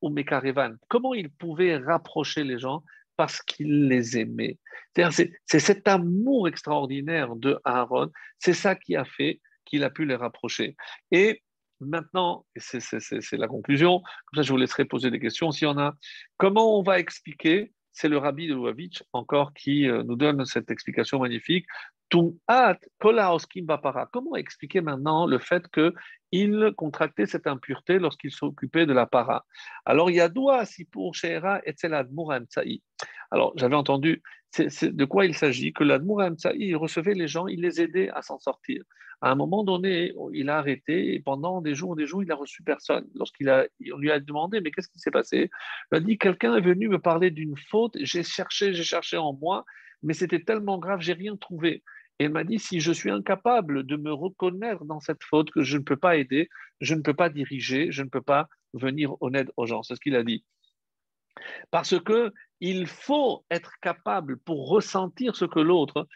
ou 0.00 0.08
Mekarevan. 0.10 0.76
Comment 0.88 1.14
il 1.14 1.30
pouvait 1.30 1.76
rapprocher 1.76 2.44
les 2.44 2.58
gens? 2.58 2.82
Parce 3.16 3.42
qu'il 3.42 3.88
les 3.88 4.18
aimait. 4.18 4.58
C'est 4.94 5.60
cet 5.60 5.88
amour 5.88 6.48
extraordinaire 6.48 7.36
de 7.36 7.58
Aaron, 7.64 8.10
c'est 8.38 8.54
ça 8.54 8.74
qui 8.74 8.96
a 8.96 9.04
fait 9.04 9.40
qu'il 9.64 9.84
a 9.84 9.90
pu 9.90 10.04
les 10.04 10.16
rapprocher. 10.16 10.76
Et 11.10 11.42
maintenant, 11.80 12.46
c'est 12.56 13.32
la 13.32 13.48
conclusion, 13.48 14.00
comme 14.00 14.36
ça 14.36 14.42
je 14.42 14.52
vous 14.52 14.58
laisserai 14.58 14.84
poser 14.84 15.10
des 15.10 15.20
questions 15.20 15.50
s'il 15.50 15.68
y 15.68 15.70
en 15.70 15.78
a. 15.78 15.94
Comment 16.36 16.78
on 16.78 16.82
va 16.82 16.98
expliquer? 16.98 17.72
C'est 17.92 18.08
le 18.08 18.16
rabbi 18.16 18.48
de 18.48 18.54
Louavitch 18.54 19.02
encore 19.12 19.52
qui 19.52 19.86
euh, 19.86 20.02
nous 20.02 20.16
donne 20.16 20.46
cette 20.46 20.70
explication 20.70 21.18
magnifique. 21.18 21.66
Comment 24.12 24.36
expliquer 24.36 24.80
maintenant 24.80 25.26
le 25.26 25.38
fait 25.38 25.64
qu'il 25.68 26.72
contractait 26.76 27.26
cette 27.26 27.46
impureté 27.46 27.98
lorsqu'il 27.98 28.30
s'occupait 28.30 28.86
de 28.86 28.92
la 28.92 29.06
para? 29.06 29.46
Alors, 29.84 30.10
il 30.10 30.16
y 30.16 30.20
a 30.20 30.28
doua 30.28 30.64
si 30.64 30.84
pour 30.84 31.14
Sheera 31.14 31.60
et 31.64 31.74
Alors, 33.30 33.52
j'avais 33.56 33.76
entendu 33.76 34.22
de 34.58 35.04
quoi 35.04 35.24
il 35.24 35.34
s'agit? 35.34 35.72
Que 35.72 35.84
l'Admour 35.84 36.22
il 36.56 36.76
recevait 36.76 37.14
les 37.14 37.28
gens, 37.28 37.46
il 37.46 37.62
les 37.62 37.80
aidait 37.80 38.10
à 38.10 38.22
s'en 38.22 38.38
sortir. 38.38 38.82
À 39.22 39.30
un 39.30 39.34
moment 39.36 39.62
donné, 39.62 40.12
il 40.32 40.50
a 40.50 40.58
arrêté 40.58 41.14
et 41.14 41.20
pendant 41.20 41.60
des 41.60 41.76
jours, 41.76 41.94
des 41.94 42.06
jours, 42.06 42.22
il 42.24 42.28
n'a 42.28 42.34
reçu 42.34 42.62
personne. 42.64 43.06
Lorsqu'il 43.14 43.48
a, 43.48 43.66
on 43.94 43.98
lui 43.98 44.10
a 44.10 44.18
demandé, 44.18 44.60
mais 44.60 44.72
qu'est-ce 44.72 44.88
qui 44.88 44.98
s'est 44.98 45.12
passé? 45.12 45.48
Il 45.92 45.96
a 45.96 46.00
dit, 46.00 46.18
quelqu'un 46.18 46.56
est 46.56 46.60
venu 46.60 46.88
me 46.88 46.98
parler 46.98 47.30
d'une 47.30 47.56
faute, 47.70 47.96
j'ai 48.00 48.24
cherché, 48.24 48.74
j'ai 48.74 48.82
cherché 48.82 49.16
en 49.16 49.32
moi, 49.32 49.64
mais 50.02 50.12
c'était 50.12 50.42
tellement 50.42 50.78
grave, 50.78 51.00
j'ai 51.00 51.12
rien 51.12 51.36
trouvé. 51.36 51.84
Et 52.22 52.26
il 52.26 52.30
m'a 52.30 52.44
dit, 52.44 52.60
si 52.60 52.78
je 52.78 52.92
suis 52.92 53.10
incapable 53.10 53.82
de 53.84 53.96
me 53.96 54.12
reconnaître 54.12 54.84
dans 54.84 55.00
cette 55.00 55.24
faute, 55.24 55.50
que 55.50 55.64
je 55.64 55.76
ne 55.76 55.82
peux 55.82 55.96
pas 55.96 56.16
aider, 56.16 56.48
je 56.80 56.94
ne 56.94 57.00
peux 57.02 57.14
pas 57.14 57.28
diriger, 57.28 57.90
je 57.90 58.04
ne 58.04 58.08
peux 58.08 58.22
pas 58.22 58.46
venir 58.74 59.16
en 59.20 59.34
aide 59.34 59.50
aux 59.56 59.66
gens. 59.66 59.82
C'est 59.82 59.96
ce 59.96 60.00
qu'il 60.00 60.14
a 60.14 60.22
dit. 60.22 60.44
Parce 61.72 61.98
que 61.98 62.32
il 62.60 62.86
faut 62.86 63.44
être 63.50 63.72
capable 63.80 64.36
pour 64.38 64.68
ressentir 64.68 65.34
ce 65.34 65.46
que 65.46 65.58
l'autre, 65.58 66.06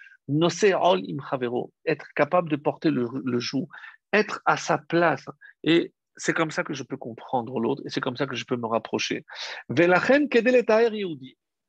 être 1.85 2.07
capable 2.15 2.51
de 2.51 2.57
porter 2.57 2.91
le, 2.93 3.41
joug, 3.41 3.67
être 4.13 4.41
à 4.45 4.57
sa 4.57 4.79
place. 4.79 5.25
Et 5.65 5.93
c'est 6.17 6.35
comme 6.35 6.53
ça 6.53 6.63
que 6.63 6.73
je 6.73 6.85
peux 6.85 6.97
comprendre 6.97 7.59
l'autre 7.59 7.83
et 7.85 7.91
c'est 7.91 8.01
comme 8.01 8.17
ça 8.17 8.29
que 8.29 8.37
je 8.37 8.45
peux 8.45 8.57
me 8.57 8.67
rapprocher. 8.67 9.25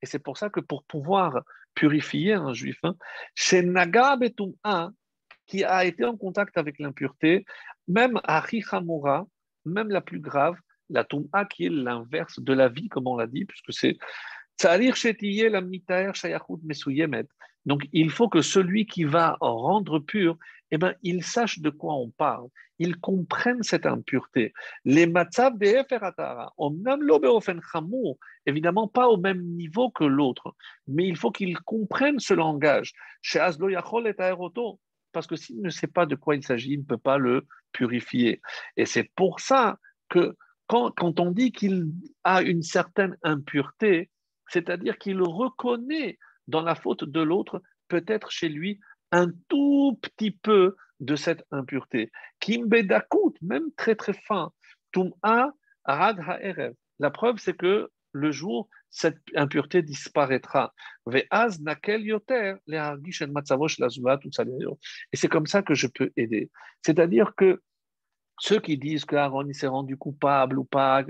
Et 0.04 0.06
c'est 0.06 0.20
pour 0.20 0.38
ça 0.38 0.52
que 0.52 0.60
pour 0.60 0.84
pouvoir 0.84 1.42
purifier 1.78 2.34
un 2.34 2.54
juif, 2.54 2.80
c'est 3.36 3.60
hein, 3.60 3.64
Naga 3.64 4.18
qui 5.46 5.64
a 5.64 5.86
été 5.86 6.04
en 6.06 6.18
contact 6.18 6.58
avec 6.58 6.80
l'impureté, 6.80 7.46
même 7.88 8.20
à 8.24 8.44
même 9.64 9.90
la 9.90 10.02
plus 10.02 10.20
grave, 10.20 10.56
la 10.90 11.04
Tum'a 11.04 11.46
qui 11.46 11.66
est 11.66 11.70
l'inverse 11.70 12.40
de 12.40 12.54
la 12.54 12.68
vie, 12.68 12.90
comme 12.90 13.06
on 13.06 13.16
l'a 13.16 13.28
dit, 13.28 13.46
puisque 13.46 13.72
c'est 13.72 13.98
donc, 17.68 17.88
il 17.92 18.10
faut 18.10 18.30
que 18.30 18.42
celui 18.42 18.86
qui 18.86 19.04
va 19.04 19.36
rendre 19.42 20.00
pur, 20.00 20.38
eh 20.72 20.78
ben, 20.78 20.96
il 21.04 21.22
sache 21.22 21.60
de 21.60 21.70
quoi 21.70 21.96
on 21.96 22.10
parle, 22.12 22.48
il 22.80 22.98
comprenne 22.98 23.62
cette 23.62 23.86
impureté. 23.86 24.54
Les 24.86 25.06
matzav 25.06 25.58
de 25.58 25.68
évidemment 28.46 28.88
pas 28.88 29.10
au 29.10 29.18
même 29.18 29.42
niveau 29.42 29.90
que 29.90 30.06
l'autre, 30.06 30.56
mais 30.88 31.06
il 31.10 31.18
faut 31.18 31.30
qu'il 31.30 31.60
comprenne 31.60 32.20
ce 32.20 32.34
langage. 32.34 32.94
Parce 35.12 35.28
que 35.28 35.36
s'il 35.36 35.62
ne 35.62 35.70
sait 35.70 35.88
pas 35.88 36.06
de 36.06 36.16
quoi 36.16 36.38
il 36.38 36.44
s'agit, 36.44 36.72
il 36.72 36.80
ne 36.80 36.86
peut 36.86 36.98
pas 36.98 37.18
le 37.18 37.46
purifier. 37.74 38.40
Et 38.78 38.86
c'est 38.86 39.12
pour 39.14 39.42
ça 39.42 39.78
que 40.08 40.38
quand 40.68 41.20
on 41.20 41.32
dit 41.32 41.52
qu'il 41.52 41.92
a 42.24 42.42
une 42.42 42.64
certaine 42.64 43.18
impureté, 43.24 44.10
c'est-à-dire 44.48 44.98
qu'il 44.98 45.22
reconnaît 45.22 46.18
dans 46.48 46.62
la 46.62 46.76
faute 46.76 47.04
de 47.04 47.22
l'autre, 47.22 47.62
peut-être 47.88 48.32
chez 48.32 48.50
lui, 48.50 48.80
un 49.12 49.32
tout 49.48 50.00
petit 50.02 50.32
peu 50.32 50.76
de 51.00 51.16
cette 51.16 51.46
impureté. 51.52 52.12
Kimbedakut, 52.40 53.36
même 53.42 53.72
très 53.76 53.96
très 53.96 54.14
fin. 54.14 54.52
Tum'a 54.92 55.54
rad 55.86 56.20
ha'erev. 56.20 56.74
La 57.00 57.12
preuve, 57.12 57.38
c'est 57.38 57.56
que 57.56 57.90
le 58.12 58.32
jour, 58.32 58.68
cette 58.90 59.20
impureté 59.36 59.82
disparaîtra. 59.82 60.74
Et 61.14 61.28
c'est 65.14 65.28
comme 65.28 65.46
ça 65.46 65.62
que 65.62 65.76
je 65.76 65.88
peux 65.88 66.12
aider. 66.16 66.50
C'est-à-dire 66.84 67.34
que 67.36 67.62
ceux 68.40 68.60
qui 68.60 68.78
disent 68.78 69.06
qu'Aaron 69.06 69.52
s'est 69.54 69.68
rendu 69.68 69.98
coupable 69.98 70.60
ou 70.60 70.64
pas, 70.64 71.04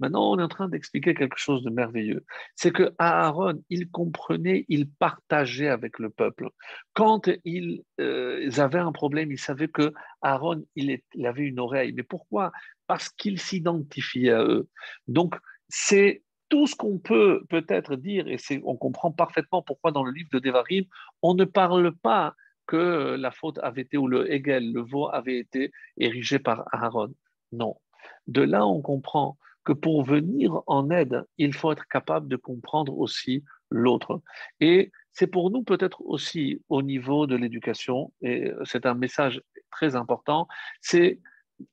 Maintenant, 0.00 0.32
on 0.32 0.38
est 0.38 0.42
en 0.42 0.48
train 0.48 0.68
d'expliquer 0.68 1.14
quelque 1.14 1.38
chose 1.38 1.62
de 1.64 1.70
merveilleux. 1.70 2.24
C'est 2.54 2.72
que 2.72 2.94
Aaron, 2.98 3.62
il 3.68 3.90
comprenait, 3.90 4.64
il 4.68 4.88
partageait 4.88 5.68
avec 5.68 5.98
le 5.98 6.10
peuple. 6.10 6.50
Quand 6.92 7.28
ils, 7.44 7.82
euh, 8.00 8.50
avaient 8.58 8.78
un 8.78 8.92
problème, 8.92 9.32
il 9.32 9.38
savait 9.38 9.68
que 9.68 9.92
Aaron, 10.22 10.64
il, 10.76 11.00
avait 11.24 11.44
une 11.44 11.58
oreille. 11.58 11.92
Mais 11.92 12.04
pourquoi? 12.04 12.52
Parce 12.86 13.08
qu'il 13.08 13.40
s'identifiait 13.40 14.30
à 14.30 14.44
eux. 14.44 14.68
Donc, 15.08 15.34
c'est 15.68 16.22
tout 16.48 16.66
ce 16.66 16.76
qu'on 16.76 16.98
peut 16.98 17.44
peut-être 17.50 17.96
dire, 17.96 18.26
et 18.28 18.38
on 18.64 18.76
comprend 18.76 19.12
parfaitement 19.12 19.62
pourquoi 19.62 19.90
dans 19.90 20.04
le 20.04 20.12
livre 20.12 20.30
de 20.32 20.38
Devarim, 20.38 20.84
on 21.22 21.34
ne 21.34 21.44
parle 21.44 21.94
pas 21.94 22.34
que 22.66 23.16
la 23.18 23.30
faute 23.30 23.58
avait 23.58 23.82
été, 23.82 23.96
ou 23.96 24.06
le 24.06 24.32
Hegel, 24.32 24.72
le 24.72 24.82
veau, 24.82 25.08
avait 25.08 25.38
été 25.38 25.72
érigé 25.96 26.38
par 26.38 26.64
Aaron. 26.72 27.12
Non. 27.52 27.76
De 28.26 28.42
là, 28.42 28.66
on 28.66 28.80
comprend 28.80 29.38
que 29.68 29.74
pour 29.74 30.02
venir 30.02 30.62
en 30.66 30.88
aide, 30.88 31.26
il 31.36 31.52
faut 31.52 31.70
être 31.70 31.86
capable 31.88 32.26
de 32.26 32.36
comprendre 32.36 32.98
aussi 32.98 33.44
l'autre. 33.70 34.22
Et 34.60 34.90
c'est 35.12 35.26
pour 35.26 35.50
nous 35.50 35.62
peut-être 35.62 36.00
aussi 36.06 36.62
au 36.70 36.80
niveau 36.80 37.26
de 37.26 37.36
l'éducation, 37.36 38.10
et 38.22 38.50
c'est 38.64 38.86
un 38.86 38.94
message 38.94 39.42
très 39.70 39.94
important, 39.94 40.48
c'est 40.80 41.20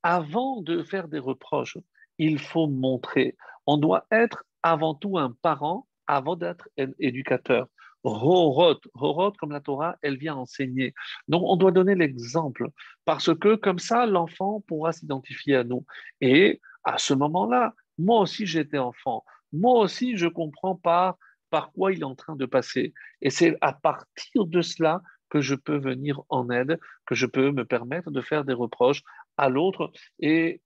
avant 0.04 0.62
de 0.62 0.84
faire 0.84 1.08
des 1.08 1.20
reproches, 1.20 1.78
il 2.18 2.38
faut 2.38 2.68
montrer. 2.68 3.38
On 3.66 3.78
doit 3.78 4.08
être 4.12 4.44
avant 4.62 4.94
tout 4.94 5.18
un 5.18 5.32
parent 5.42 5.88
avant 6.06 6.36
d'être 6.36 6.68
un 6.78 6.92
éducateur. 7.00 7.68
Horot, 8.04 8.82
horot 8.94 9.32
comme 9.40 9.54
la 9.54 9.62
Torah, 9.62 9.96
elle 10.02 10.18
vient 10.18 10.36
enseigner. 10.36 10.94
Donc 11.30 11.44
on 11.46 11.56
doit 11.56 11.72
donner 11.72 11.96
l'exemple 11.96 12.68
parce 13.06 13.34
que 13.34 13.56
comme 13.56 13.80
ça 13.80 14.06
l'enfant 14.06 14.62
pourra 14.68 14.92
s'identifier 14.92 15.56
à 15.56 15.64
nous. 15.64 15.86
Et 16.20 16.60
à 16.84 16.98
ce 16.98 17.14
moment-là, 17.14 17.74
moi 17.98 18.20
aussi, 18.20 18.46
j'étais 18.46 18.78
enfant. 18.78 19.24
Moi 19.54 19.80
aussi, 19.80 20.18
je 20.18 20.28
comprends 20.28 20.76
pas 20.76 21.18
par 21.50 21.72
quoi 21.72 21.94
il 21.94 22.02
est 22.02 22.06
en 22.06 22.16
train 22.16 22.36
de 22.36 22.46
passer. 22.46 22.94
Et 23.22 23.30
c'est 23.30 23.58
à 23.62 23.74
partir 23.74 24.46
de 24.46 24.62
cela 24.62 25.02
que 25.30 25.42
je 25.42 25.56
peux 25.56 25.78
venir 25.78 26.22
en 26.30 26.50
aide, 26.50 26.80
que 27.06 27.16
je 27.16 27.26
peux 27.26 27.52
me 27.52 27.66
permettre 27.66 28.12
de 28.12 28.22
faire 28.22 28.46
des 28.46 28.54
reproches 28.54 29.04
à 29.38 29.50
l'autre. 29.50 29.92
Et 30.20 30.62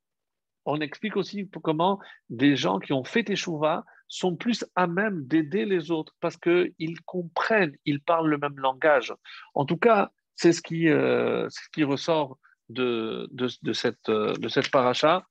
on 0.66 0.80
explique 0.82 1.18
aussi 1.18 1.50
comment 1.64 2.00
des 2.30 2.56
gens 2.56 2.80
qui 2.80 2.94
ont 2.94 3.04
fait 3.04 3.30
échouva 3.30 3.86
sont 4.08 4.36
plus 4.36 4.66
à 4.76 4.88
même 4.88 5.26
d'aider 5.26 5.66
les 5.66 5.92
autres 5.92 6.14
parce 6.20 6.38
qu'ils 6.38 7.02
comprennent, 7.06 7.76
ils 7.86 8.02
parlent 8.02 8.30
le 8.30 8.38
même 8.38 8.58
langage. 8.58 9.14
En 9.54 9.66
tout 9.66 9.78
cas, 9.78 10.12
c'est 10.36 10.54
ce, 10.54 10.62
qui, 10.62 10.90
euh, 10.90 11.48
ce 11.50 11.70
qui 11.72 11.84
ressort 11.84 12.38
de, 12.70 13.28
de, 13.32 13.74
cette, 13.74 14.10
de 14.10 14.48
cette 14.48 14.72
paracha. 14.72 15.26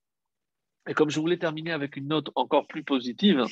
Et 0.89 0.95
comme 0.95 1.11
je 1.11 1.21
voulais 1.21 1.37
terminer 1.37 1.73
avec 1.73 1.97
une 1.97 2.09
note 2.09 2.31
encore 2.35 2.67
plus 2.67 2.83
positive, 2.83 3.45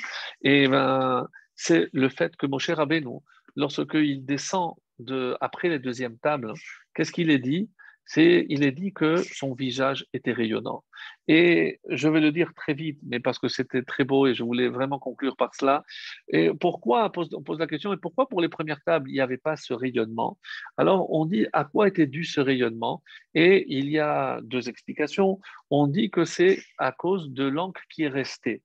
et 0.43 0.69
ben, 0.69 1.29
c'est 1.55 1.89
le 1.93 2.09
fait 2.09 2.35
que 2.37 2.47
Moshe 2.47 2.71
Rabbeinu, 2.71 3.19
lorsqu'il 3.57 4.25
descend 4.25 4.75
de, 4.99 5.37
après 5.41 5.69
les 5.69 5.79
deuxièmes 5.79 6.19
tables, 6.19 6.53
qu'est-ce 6.95 7.13
qu'il 7.13 7.31
est 7.31 7.39
dit? 7.39 7.69
Il 8.17 8.65
est 8.65 8.73
dit 8.73 8.93
que 8.93 9.17
son 9.17 9.55
visage 9.55 10.07
était 10.13 10.33
rayonnant. 10.33 10.85
Et 11.29 11.81
je 11.89 12.09
vais 12.09 12.21
le 12.21 12.31
dire 12.31 12.53
très 12.55 12.75
vite, 12.75 13.01
mais 13.05 13.19
parce 13.21 13.39
que 13.39 13.49
c'était 13.49 13.83
très 13.83 14.05
beau 14.05 14.27
et 14.27 14.35
je 14.35 14.45
voulais 14.45 14.69
vraiment 14.69 14.99
conclure 14.99 15.37
par 15.37 15.55
cela. 15.55 15.83
Et 16.29 16.51
pourquoi, 16.55 17.11
on 17.17 17.43
pose, 17.43 17.59
la 17.59 17.67
question, 17.67 17.93
et 17.93 17.97
pourquoi 17.97 18.29
pour 18.29 18.41
les 18.41 18.49
premières 18.49 18.83
tables, 18.85 19.11
il 19.11 19.15
n'y 19.15 19.21
avait 19.21 19.39
pas 19.39 19.57
ce 19.57 19.75
rayonnement? 19.75 20.39
Alors, 20.77 21.13
on 21.13 21.27
dit 21.27 21.47
à 21.53 21.65
quoi 21.65 21.89
était 21.89 22.07
dû 22.07 22.25
ce 22.25 22.41
rayonnement? 22.41 23.03
Et 23.35 23.67
il 23.69 23.91
y 23.91 23.99
a 23.99 24.41
deux 24.43 24.69
explications. 24.69 25.41
On 25.71 25.87
dit 25.87 26.11
que 26.11 26.25
c'est 26.25 26.63
à 26.79 26.93
cause 26.93 27.31
de 27.31 27.45
l'encre 27.45 27.83
qui 27.91 28.05
est 28.05 28.09
restée. 28.09 28.63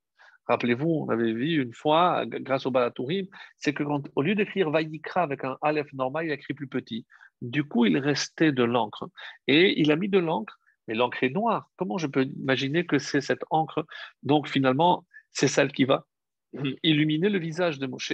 Rappelez-vous, 0.47 0.89
on 0.89 1.09
avait 1.09 1.33
vu 1.33 1.61
une 1.61 1.73
fois, 1.73 2.25
grâce 2.25 2.65
au 2.65 2.71
Balatourim, 2.71 3.27
c'est 3.57 3.73
que 3.73 3.83
au 4.15 4.21
lieu 4.21 4.35
d'écrire 4.35 4.69
Vayikra 4.69 5.21
avec 5.21 5.43
un 5.45 5.57
Aleph 5.61 5.93
normal, 5.93 6.25
il 6.25 6.31
a 6.31 6.33
écrit 6.33 6.53
plus 6.53 6.67
petit. 6.67 7.05
Du 7.41 7.63
coup, 7.63 7.85
il 7.85 7.97
restait 7.97 8.51
de 8.51 8.63
l'encre. 8.63 9.09
Et 9.47 9.79
il 9.79 9.91
a 9.91 9.95
mis 9.95 10.09
de 10.09 10.19
l'encre, 10.19 10.59
mais 10.87 10.93
l'encre 10.93 11.23
est 11.23 11.29
noire. 11.29 11.69
Comment 11.75 11.97
je 11.97 12.07
peux 12.07 12.23
imaginer 12.23 12.85
que 12.85 12.99
c'est 12.99 13.21
cette 13.21 13.43
encre? 13.49 13.85
Donc 14.23 14.47
finalement, 14.47 15.05
c'est 15.31 15.47
celle 15.47 15.71
qui 15.71 15.85
va 15.85 16.05
illuminer 16.83 17.29
le 17.29 17.39
visage 17.39 17.79
de 17.79 17.87
Moshe. 17.87 18.13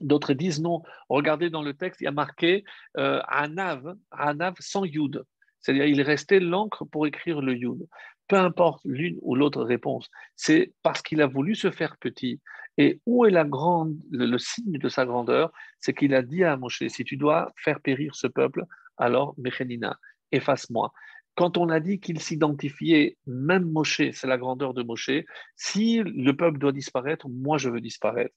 D'autres 0.00 0.34
disent 0.34 0.60
non. 0.60 0.82
Regardez 1.08 1.50
dans 1.50 1.62
le 1.62 1.74
texte, 1.74 2.00
il 2.00 2.04
y 2.04 2.08
a 2.08 2.12
marqué 2.12 2.64
euh, 2.96 3.20
Anav, 3.28 3.94
Anav 4.10 4.54
sans 4.58 4.84
Yud. 4.84 5.22
C'est-à-dire, 5.60 5.86
il 5.86 6.02
restait 6.02 6.40
l'encre 6.40 6.84
pour 6.84 7.06
écrire 7.06 7.40
le 7.40 7.54
Yud 7.54 7.86
peu 8.32 8.38
importe 8.38 8.80
l'une 8.86 9.18
ou 9.20 9.34
l'autre 9.34 9.62
réponse, 9.62 10.08
c'est 10.36 10.72
parce 10.82 11.02
qu'il 11.02 11.20
a 11.20 11.26
voulu 11.26 11.54
se 11.54 11.70
faire 11.70 11.98
petit. 11.98 12.40
Et 12.78 12.98
où 13.04 13.26
est 13.26 13.30
la 13.30 13.44
grande, 13.44 13.94
le, 14.10 14.38
signe 14.38 14.78
de 14.78 14.88
sa 14.88 15.04
grandeur? 15.04 15.52
C'est 15.80 15.92
qu'il 15.92 16.14
a 16.14 16.22
dit 16.22 16.42
à 16.42 16.56
Moshe, 16.56 16.82
si 16.88 17.04
tu 17.04 17.18
dois 17.18 17.52
faire 17.56 17.78
périr 17.82 18.14
ce 18.14 18.26
peuple, 18.26 18.64
alors 18.96 19.34
Mechenina, 19.36 19.98
efface-moi. 20.30 20.94
Quand 21.34 21.58
on 21.58 21.68
a 21.68 21.78
dit 21.78 22.00
qu'il 22.00 22.22
s'identifiait, 22.22 23.18
même 23.26 23.70
Moshe, 23.70 24.00
c'est 24.12 24.26
la 24.26 24.38
grandeur 24.38 24.72
de 24.72 24.82
Moshe, 24.82 25.10
si 25.56 25.98
le 26.02 26.32
peuple 26.34 26.56
doit 26.58 26.72
disparaître, 26.72 27.28
moi 27.28 27.58
je 27.58 27.68
veux 27.68 27.82
disparaître. 27.82 28.34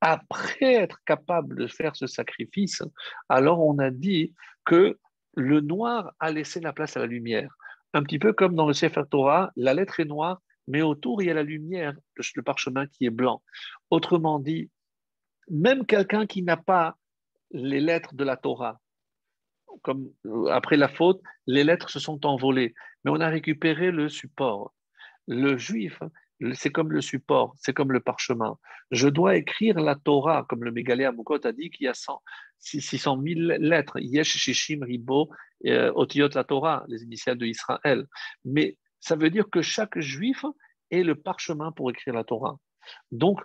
Après 0.00 0.72
être 0.72 1.04
capable 1.04 1.56
de 1.56 1.66
faire 1.66 1.96
ce 1.96 2.06
sacrifice, 2.06 2.82
alors 3.28 3.60
on 3.60 3.78
a 3.78 3.90
dit 3.90 4.32
que 4.64 4.98
le 5.34 5.60
noir 5.60 6.14
a 6.18 6.30
laissé 6.30 6.60
la 6.60 6.72
place 6.72 6.96
à 6.96 7.00
la 7.00 7.06
lumière 7.06 7.54
un 7.94 8.02
petit 8.02 8.18
peu 8.18 8.32
comme 8.32 8.54
dans 8.54 8.66
le 8.66 8.74
Sefer 8.74 9.04
Torah, 9.08 9.52
la 9.56 9.72
lettre 9.72 10.00
est 10.00 10.04
noire, 10.04 10.42
mais 10.66 10.82
autour, 10.82 11.22
il 11.22 11.26
y 11.26 11.30
a 11.30 11.34
la 11.34 11.42
lumière, 11.42 11.94
le 12.16 12.42
parchemin 12.42 12.86
qui 12.86 13.06
est 13.06 13.10
blanc. 13.10 13.42
Autrement 13.90 14.38
dit, 14.40 14.70
même 15.48 15.86
quelqu'un 15.86 16.26
qui 16.26 16.42
n'a 16.42 16.56
pas 16.56 16.96
les 17.52 17.80
lettres 17.80 18.14
de 18.14 18.24
la 18.24 18.36
Torah, 18.36 18.80
comme 19.82 20.10
euh, 20.26 20.46
après 20.46 20.76
la 20.76 20.88
faute, 20.88 21.22
les 21.46 21.64
lettres 21.64 21.90
se 21.90 22.00
sont 22.00 22.26
envolées, 22.26 22.74
mais 23.04 23.10
on 23.10 23.20
a 23.20 23.28
récupéré 23.28 23.90
le 23.90 24.08
support. 24.08 24.74
Le 25.26 25.56
juif, 25.56 26.00
c'est 26.54 26.70
comme 26.70 26.92
le 26.92 27.00
support, 27.00 27.54
c'est 27.58 27.72
comme 27.72 27.92
le 27.92 28.00
parchemin. 28.00 28.58
Je 28.90 29.08
dois 29.08 29.36
écrire 29.36 29.78
la 29.80 29.94
Torah, 29.94 30.44
comme 30.48 30.64
le 30.64 30.72
Mégalé 30.72 31.04
Amukot 31.04 31.46
a 31.46 31.52
dit 31.52 31.70
qu'il 31.70 31.86
y 31.86 31.88
a 31.88 31.94
100, 31.94 32.22
600 32.58 33.22
000 33.22 33.40
lettres, 33.60 33.98
Yesh, 34.00 34.36
Shishim, 34.36 34.82
Ribo, 34.82 35.30
euh, 35.66 35.92
Otiyot 35.94 36.30
la 36.34 36.44
Torah, 36.44 36.84
les 36.88 37.02
initiales 37.02 37.38
de 37.38 37.46
Israël. 37.46 38.06
Mais 38.44 38.76
ça 39.00 39.16
veut 39.16 39.30
dire 39.30 39.48
que 39.50 39.62
chaque 39.62 39.98
juif 39.98 40.44
est 40.90 41.02
le 41.02 41.14
parchemin 41.14 41.72
pour 41.72 41.90
écrire 41.90 42.14
la 42.14 42.24
Torah. 42.24 42.58
Donc, 43.12 43.40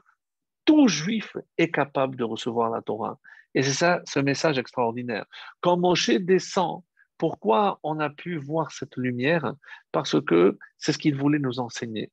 tout 0.66 0.88
juif 0.88 1.36
est 1.58 1.72
capable 1.72 2.16
de 2.16 2.24
recevoir 2.24 2.70
la 2.70 2.82
Torah. 2.82 3.20
Et 3.56 3.64
c'est 3.64 3.74
ça, 3.74 4.02
ce 4.06 4.20
message 4.20 4.58
extraordinaire. 4.58 5.26
Quand 5.62 5.78
Moshe 5.78 6.12
descend 6.12 6.84
Pourquoi 7.18 7.80
on 7.84 8.00
a 8.00 8.10
pu 8.10 8.38
voir 8.38 8.72
cette 8.72 8.96
lumière? 8.96 9.54
Parce 9.92 10.22
que 10.22 10.58
c'est 10.78 10.94
ce 10.94 10.98
qu'il 10.98 11.16
voulait 11.16 11.40
nous 11.40 11.60
enseigner. 11.60 12.12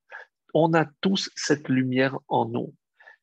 On 0.53 0.73
a 0.73 0.85
tous 1.01 1.29
cette 1.35 1.69
lumière 1.69 2.17
en 2.27 2.45
nous. 2.45 2.73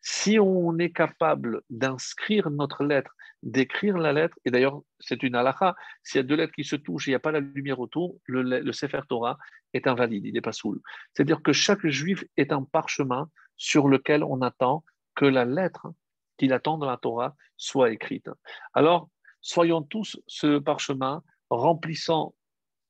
Si 0.00 0.38
on 0.38 0.78
est 0.78 0.92
capable 0.92 1.62
d'inscrire 1.70 2.50
notre 2.50 2.84
lettre, 2.84 3.16
d'écrire 3.42 3.96
la 3.96 4.12
lettre, 4.12 4.36
et 4.44 4.50
d'ailleurs 4.50 4.82
c'est 5.00 5.22
une 5.22 5.34
halakha, 5.34 5.74
s'il 6.02 6.18
y 6.18 6.20
a 6.20 6.24
deux 6.24 6.36
lettres 6.36 6.52
qui 6.52 6.64
se 6.64 6.76
touchent 6.76 7.08
et 7.08 7.10
il 7.10 7.12
n'y 7.12 7.16
a 7.16 7.20
pas 7.20 7.32
la 7.32 7.40
lumière 7.40 7.80
autour, 7.80 8.18
le, 8.26 8.70
Sefer 8.72 9.00
Torah 9.08 9.38
est 9.72 9.86
invalide, 9.86 10.26
il 10.26 10.34
n'est 10.34 10.42
pas 10.42 10.52
soul. 10.52 10.80
C'est-à-dire 11.12 11.42
que 11.42 11.52
chaque 11.52 11.86
juif 11.86 12.22
est 12.36 12.52
un 12.52 12.64
parchemin 12.64 13.30
sur 13.56 13.88
lequel 13.88 14.22
on 14.24 14.42
attend 14.42 14.84
que 15.14 15.24
la 15.24 15.46
lettre 15.46 15.88
qu'il 16.36 16.52
attend 16.52 16.76
dans 16.76 16.86
la 16.86 16.98
Torah 16.98 17.34
soit 17.56 17.90
écrite. 17.90 18.28
Alors, 18.74 19.08
soyons 19.40 19.82
tous 19.82 20.20
ce 20.26 20.58
parchemin 20.58 21.22
remplissant 21.48 22.34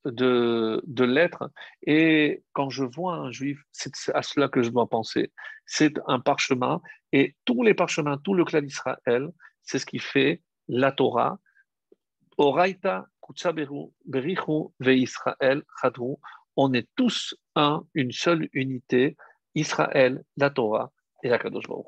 de, 0.05 1.05
lettres. 1.05 1.51
Et 1.87 2.43
quand 2.53 2.71
je 2.71 2.85
vois 2.85 3.15
un 3.15 3.31
juif, 3.31 3.63
c'est 3.73 3.93
à 4.15 4.23
cela 4.23 4.49
que 4.49 4.63
je 4.63 4.71
dois 4.71 4.89
penser. 4.89 5.33
C'est 5.67 5.95
un 6.07 6.21
parchemin. 6.21 6.81
Et 7.13 7.37
tous 7.45 7.63
les 7.63 7.75
parchemins, 7.75 8.19
tout 8.19 8.35
le 8.35 8.45
clan 8.45 8.63
d'Israël, 8.63 9.29
c'est 9.63 9.79
ce 9.79 9.87
qui 9.87 9.99
fait 9.99 10.43
la 10.69 10.93
Torah. 10.93 11.39
Oraita, 12.37 13.07
Kutsaberu, 13.23 13.91
Berichu, 14.05 14.69
Ve 14.81 14.89
Israël, 14.89 15.63
Chadru. 15.81 16.17
On 16.57 16.73
est 16.73 16.89
tous 16.97 17.35
un, 17.55 17.85
une 17.95 18.13
seule 18.13 18.49
unité. 18.53 19.17
Israël, 19.55 20.25
la 20.37 20.51
Torah 20.51 20.93
et 21.23 21.29
la 21.29 21.39
Kadosh 21.39 21.69
Baruch 21.69 21.87